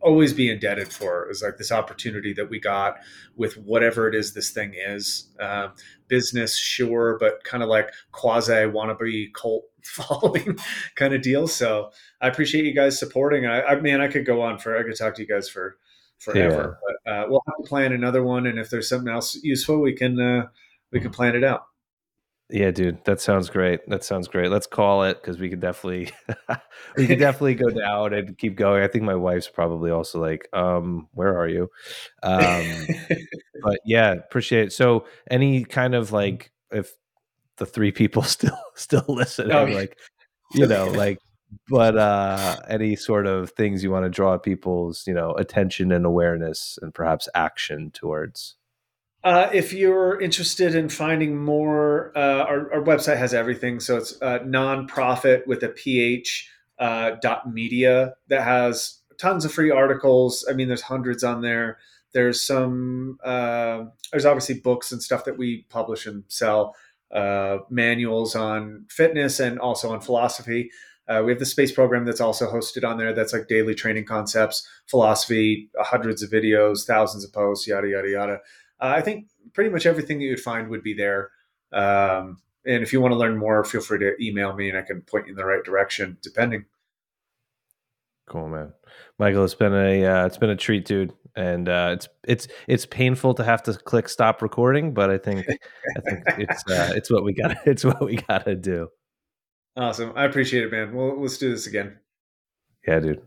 always 0.01 0.33
be 0.33 0.51
indebted 0.51 0.89
for 0.89 1.31
is 1.31 1.43
like 1.43 1.57
this 1.57 1.73
opportunity 1.73 2.33
that 2.33 2.49
we 2.49 2.61
got 2.61 2.97
with 3.37 3.57
whatever 3.59 4.09
it 4.09 4.15
is 4.15 4.35
this 4.35 4.51
thing 4.51 4.75
is 4.75 5.29
um, 5.41 5.73
business 6.07 6.57
sure 6.57 7.17
but 7.19 7.43
kind 7.45 7.63
of 7.63 7.69
like 7.69 7.91
quasi 8.13 8.53
wannabe 8.53 9.33
cult 9.33 9.65
following 9.83 10.57
kind 10.95 11.13
of 11.13 11.23
deal 11.23 11.49
so 11.49 11.91
i 12.21 12.29
appreciate 12.29 12.65
you 12.65 12.75
guys 12.75 12.99
supporting 12.99 13.47
i, 13.47 13.63
I 13.63 13.81
mean 13.81 14.01
i 14.01 14.07
could 14.07 14.27
go 14.27 14.43
on 14.43 14.59
for 14.59 14.79
i 14.79 14.85
could 14.85 14.97
talk 14.97 15.15
to 15.17 15.23
you 15.23 15.29
guys 15.29 15.49
for 15.49 15.77
forever. 16.19 16.79
Yeah. 16.89 16.93
But 17.05 17.13
uh, 17.13 17.27
we'll 17.29 17.43
have 17.47 17.57
to 17.63 17.69
plan 17.69 17.93
another 17.93 18.23
one, 18.23 18.47
and 18.47 18.59
if 18.59 18.71
there's 18.71 18.89
something 18.89 19.13
else 19.13 19.39
useful, 19.43 19.81
we 19.81 19.93
can 19.93 20.21
uh, 20.21 20.47
we 20.93 21.01
can 21.01 21.11
plan 21.11 21.37
it 21.37 21.45
out. 21.45 21.67
Yeah, 22.49 22.71
dude, 22.71 23.05
that 23.05 23.21
sounds 23.21 23.51
great. 23.51 23.81
That 23.89 24.05
sounds 24.05 24.29
great. 24.29 24.51
Let's 24.51 24.69
call 24.69 25.03
it 25.03 25.21
because 25.21 25.39
we 25.39 25.49
could 25.49 25.59
definitely 25.59 26.13
we 26.97 27.09
could 27.09 27.19
definitely 27.19 27.57
go 27.57 27.71
down 27.71 28.15
and 28.15 28.39
keep 28.39 28.57
going. 28.57 28.85
I 28.85 28.87
think 28.87 29.03
my 29.03 29.17
wife's 29.17 29.49
probably 29.49 29.91
also 29.91 30.21
like, 30.21 30.49
um, 30.53 31.09
where 31.13 31.37
are 31.37 31.49
you? 31.49 31.69
Um, 32.23 32.87
but 33.63 33.81
yeah, 33.85 34.13
appreciate 34.13 34.69
it. 34.69 34.73
So, 34.73 35.07
any 35.29 35.65
kind 35.65 35.97
of 35.97 36.13
like 36.13 36.53
if 36.71 36.95
the 37.57 37.67
three 37.67 37.91
people 37.91 38.23
still 38.23 38.59
still 38.75 39.05
listening, 39.09 39.53
oh, 39.53 39.65
like 39.65 39.99
you 40.55 40.69
know, 40.69 40.87
like 40.87 41.19
but 41.69 41.99
uh, 41.99 42.57
any 42.69 42.95
sort 42.95 43.27
of 43.27 43.51
things 43.51 43.83
you 43.83 43.91
want 43.91 44.05
to 44.05 44.11
draw 44.11 44.39
people's 44.39 45.05
you 45.09 45.15
know 45.15 45.33
attention 45.33 45.91
and 45.91 46.07
awareness 46.07 46.79
and 46.81 46.95
perhaps 46.95 47.29
action 47.35 47.91
towards 47.91 48.55
uh, 49.27 49.51
if 49.53 49.73
you're 49.73 50.21
interested 50.21 50.77
in 50.77 50.89
finding 50.89 51.37
more 51.37 52.13
uh, 52.17 52.45
our, 52.45 52.73
our, 52.73 52.81
website 52.81 53.17
has 53.17 53.35
everything 53.35 53.81
so 53.81 53.97
it's 53.97 54.17
uh, 54.23 54.39
nonprophet 54.45 55.45
with 55.49 55.65
a 55.65 55.69
ph 55.69 56.49
uh, 56.79 57.11
dot 57.21 57.53
media 57.53 58.15
that 58.29 58.45
has 58.45 59.01
tons 59.19 59.45
of 59.45 59.53
free 59.53 59.71
articles 59.71 60.47
i 60.49 60.53
mean 60.53 60.69
there's 60.69 60.83
hundreds 60.83 61.25
on 61.25 61.41
there 61.41 61.77
there's 62.13 62.41
some 62.41 63.19
uh, 63.25 63.83
there's 64.13 64.25
obviously 64.25 64.61
books 64.61 64.93
and 64.93 65.03
stuff 65.03 65.25
that 65.25 65.37
we 65.37 65.67
publish 65.71 66.07
and 66.07 66.23
sell 66.29 66.77
manuals 67.69 68.37
on 68.37 68.85
fitness 68.89 69.41
and 69.41 69.59
also 69.59 69.93
on 69.93 70.01
philosophy 70.01 70.71
we 71.09 71.33
have 71.33 71.41
the 71.41 71.47
space 71.47 71.73
program 71.73 72.05
that's 72.05 72.21
also 72.21 72.51
hosted 72.51 72.87
on 72.87 72.99
there. 72.99 73.13
That's 73.13 73.33
like 73.33 73.47
daily 73.47 73.77
training 73.77 74.07
concepts, 74.07 74.69
philosophy, 74.87 75.71
hundreds 75.79 76.21
of 76.21 76.31
videos, 76.31 76.85
thousands 76.85 77.25
of 77.25 77.33
posts, 77.33 77.69
yada 77.69 77.87
yada 77.89 78.11
yada. 78.11 78.39
Uh, 78.81 78.95
I 78.97 79.01
think 79.01 79.29
pretty 79.53 79.71
much 79.71 79.87
everything 79.87 80.19
that 80.19 80.25
you'd 80.25 80.41
find 80.41 80.69
would 80.69 80.83
be 80.83 80.95
there. 80.95 81.31
Um, 81.73 82.39
and 82.65 82.83
if 82.83 82.93
you 82.93 83.01
want 83.01 83.13
to 83.13 83.19
learn 83.19 83.37
more, 83.37 83.65
feel 83.65 83.81
free 83.81 83.99
to 84.01 84.15
email 84.23 84.55
me, 84.55 84.69
and 84.69 84.77
I 84.77 84.83
can 84.83 85.01
point 85.03 85.27
you 85.27 85.33
in 85.33 85.37
the 85.37 85.45
right 85.45 85.65
direction, 85.65 86.19
depending. 86.21 86.65
Cool, 88.27 88.49
man. 88.49 88.73
Michael, 89.19 89.45
it's 89.45 89.55
been 89.55 89.73
a 89.73 90.05
uh, 90.05 90.27
it's 90.27 90.37
been 90.37 90.51
a 90.51 90.57
treat, 90.57 90.85
dude, 90.85 91.13
and 91.37 91.69
uh, 91.69 91.91
it's 91.93 92.09
it's 92.25 92.49
it's 92.67 92.85
painful 92.85 93.35
to 93.35 93.45
have 93.45 93.63
to 93.65 93.75
click 93.75 94.09
stop 94.09 94.43
recording, 94.43 94.95
but 94.95 95.11
I 95.11 95.19
think 95.19 95.47
I 95.49 96.01
think 96.01 96.25
it's 96.39 96.65
uh, 96.69 96.93
it's 96.97 97.11
what 97.11 97.23
we 97.23 97.33
got 97.33 97.57
it's 97.67 97.85
what 97.85 98.05
we 98.05 98.17
got 98.17 98.45
to 98.47 98.57
do. 98.57 98.89
Awesome, 99.77 100.13
I 100.17 100.25
appreciate 100.25 100.65
it, 100.65 100.73
man. 100.73 100.93
Well, 100.93 101.21
let's 101.21 101.39
do 101.39 101.51
this 101.51 101.69
again. 101.69 101.99
Yeah, 102.87 102.99
dude. 102.99 103.23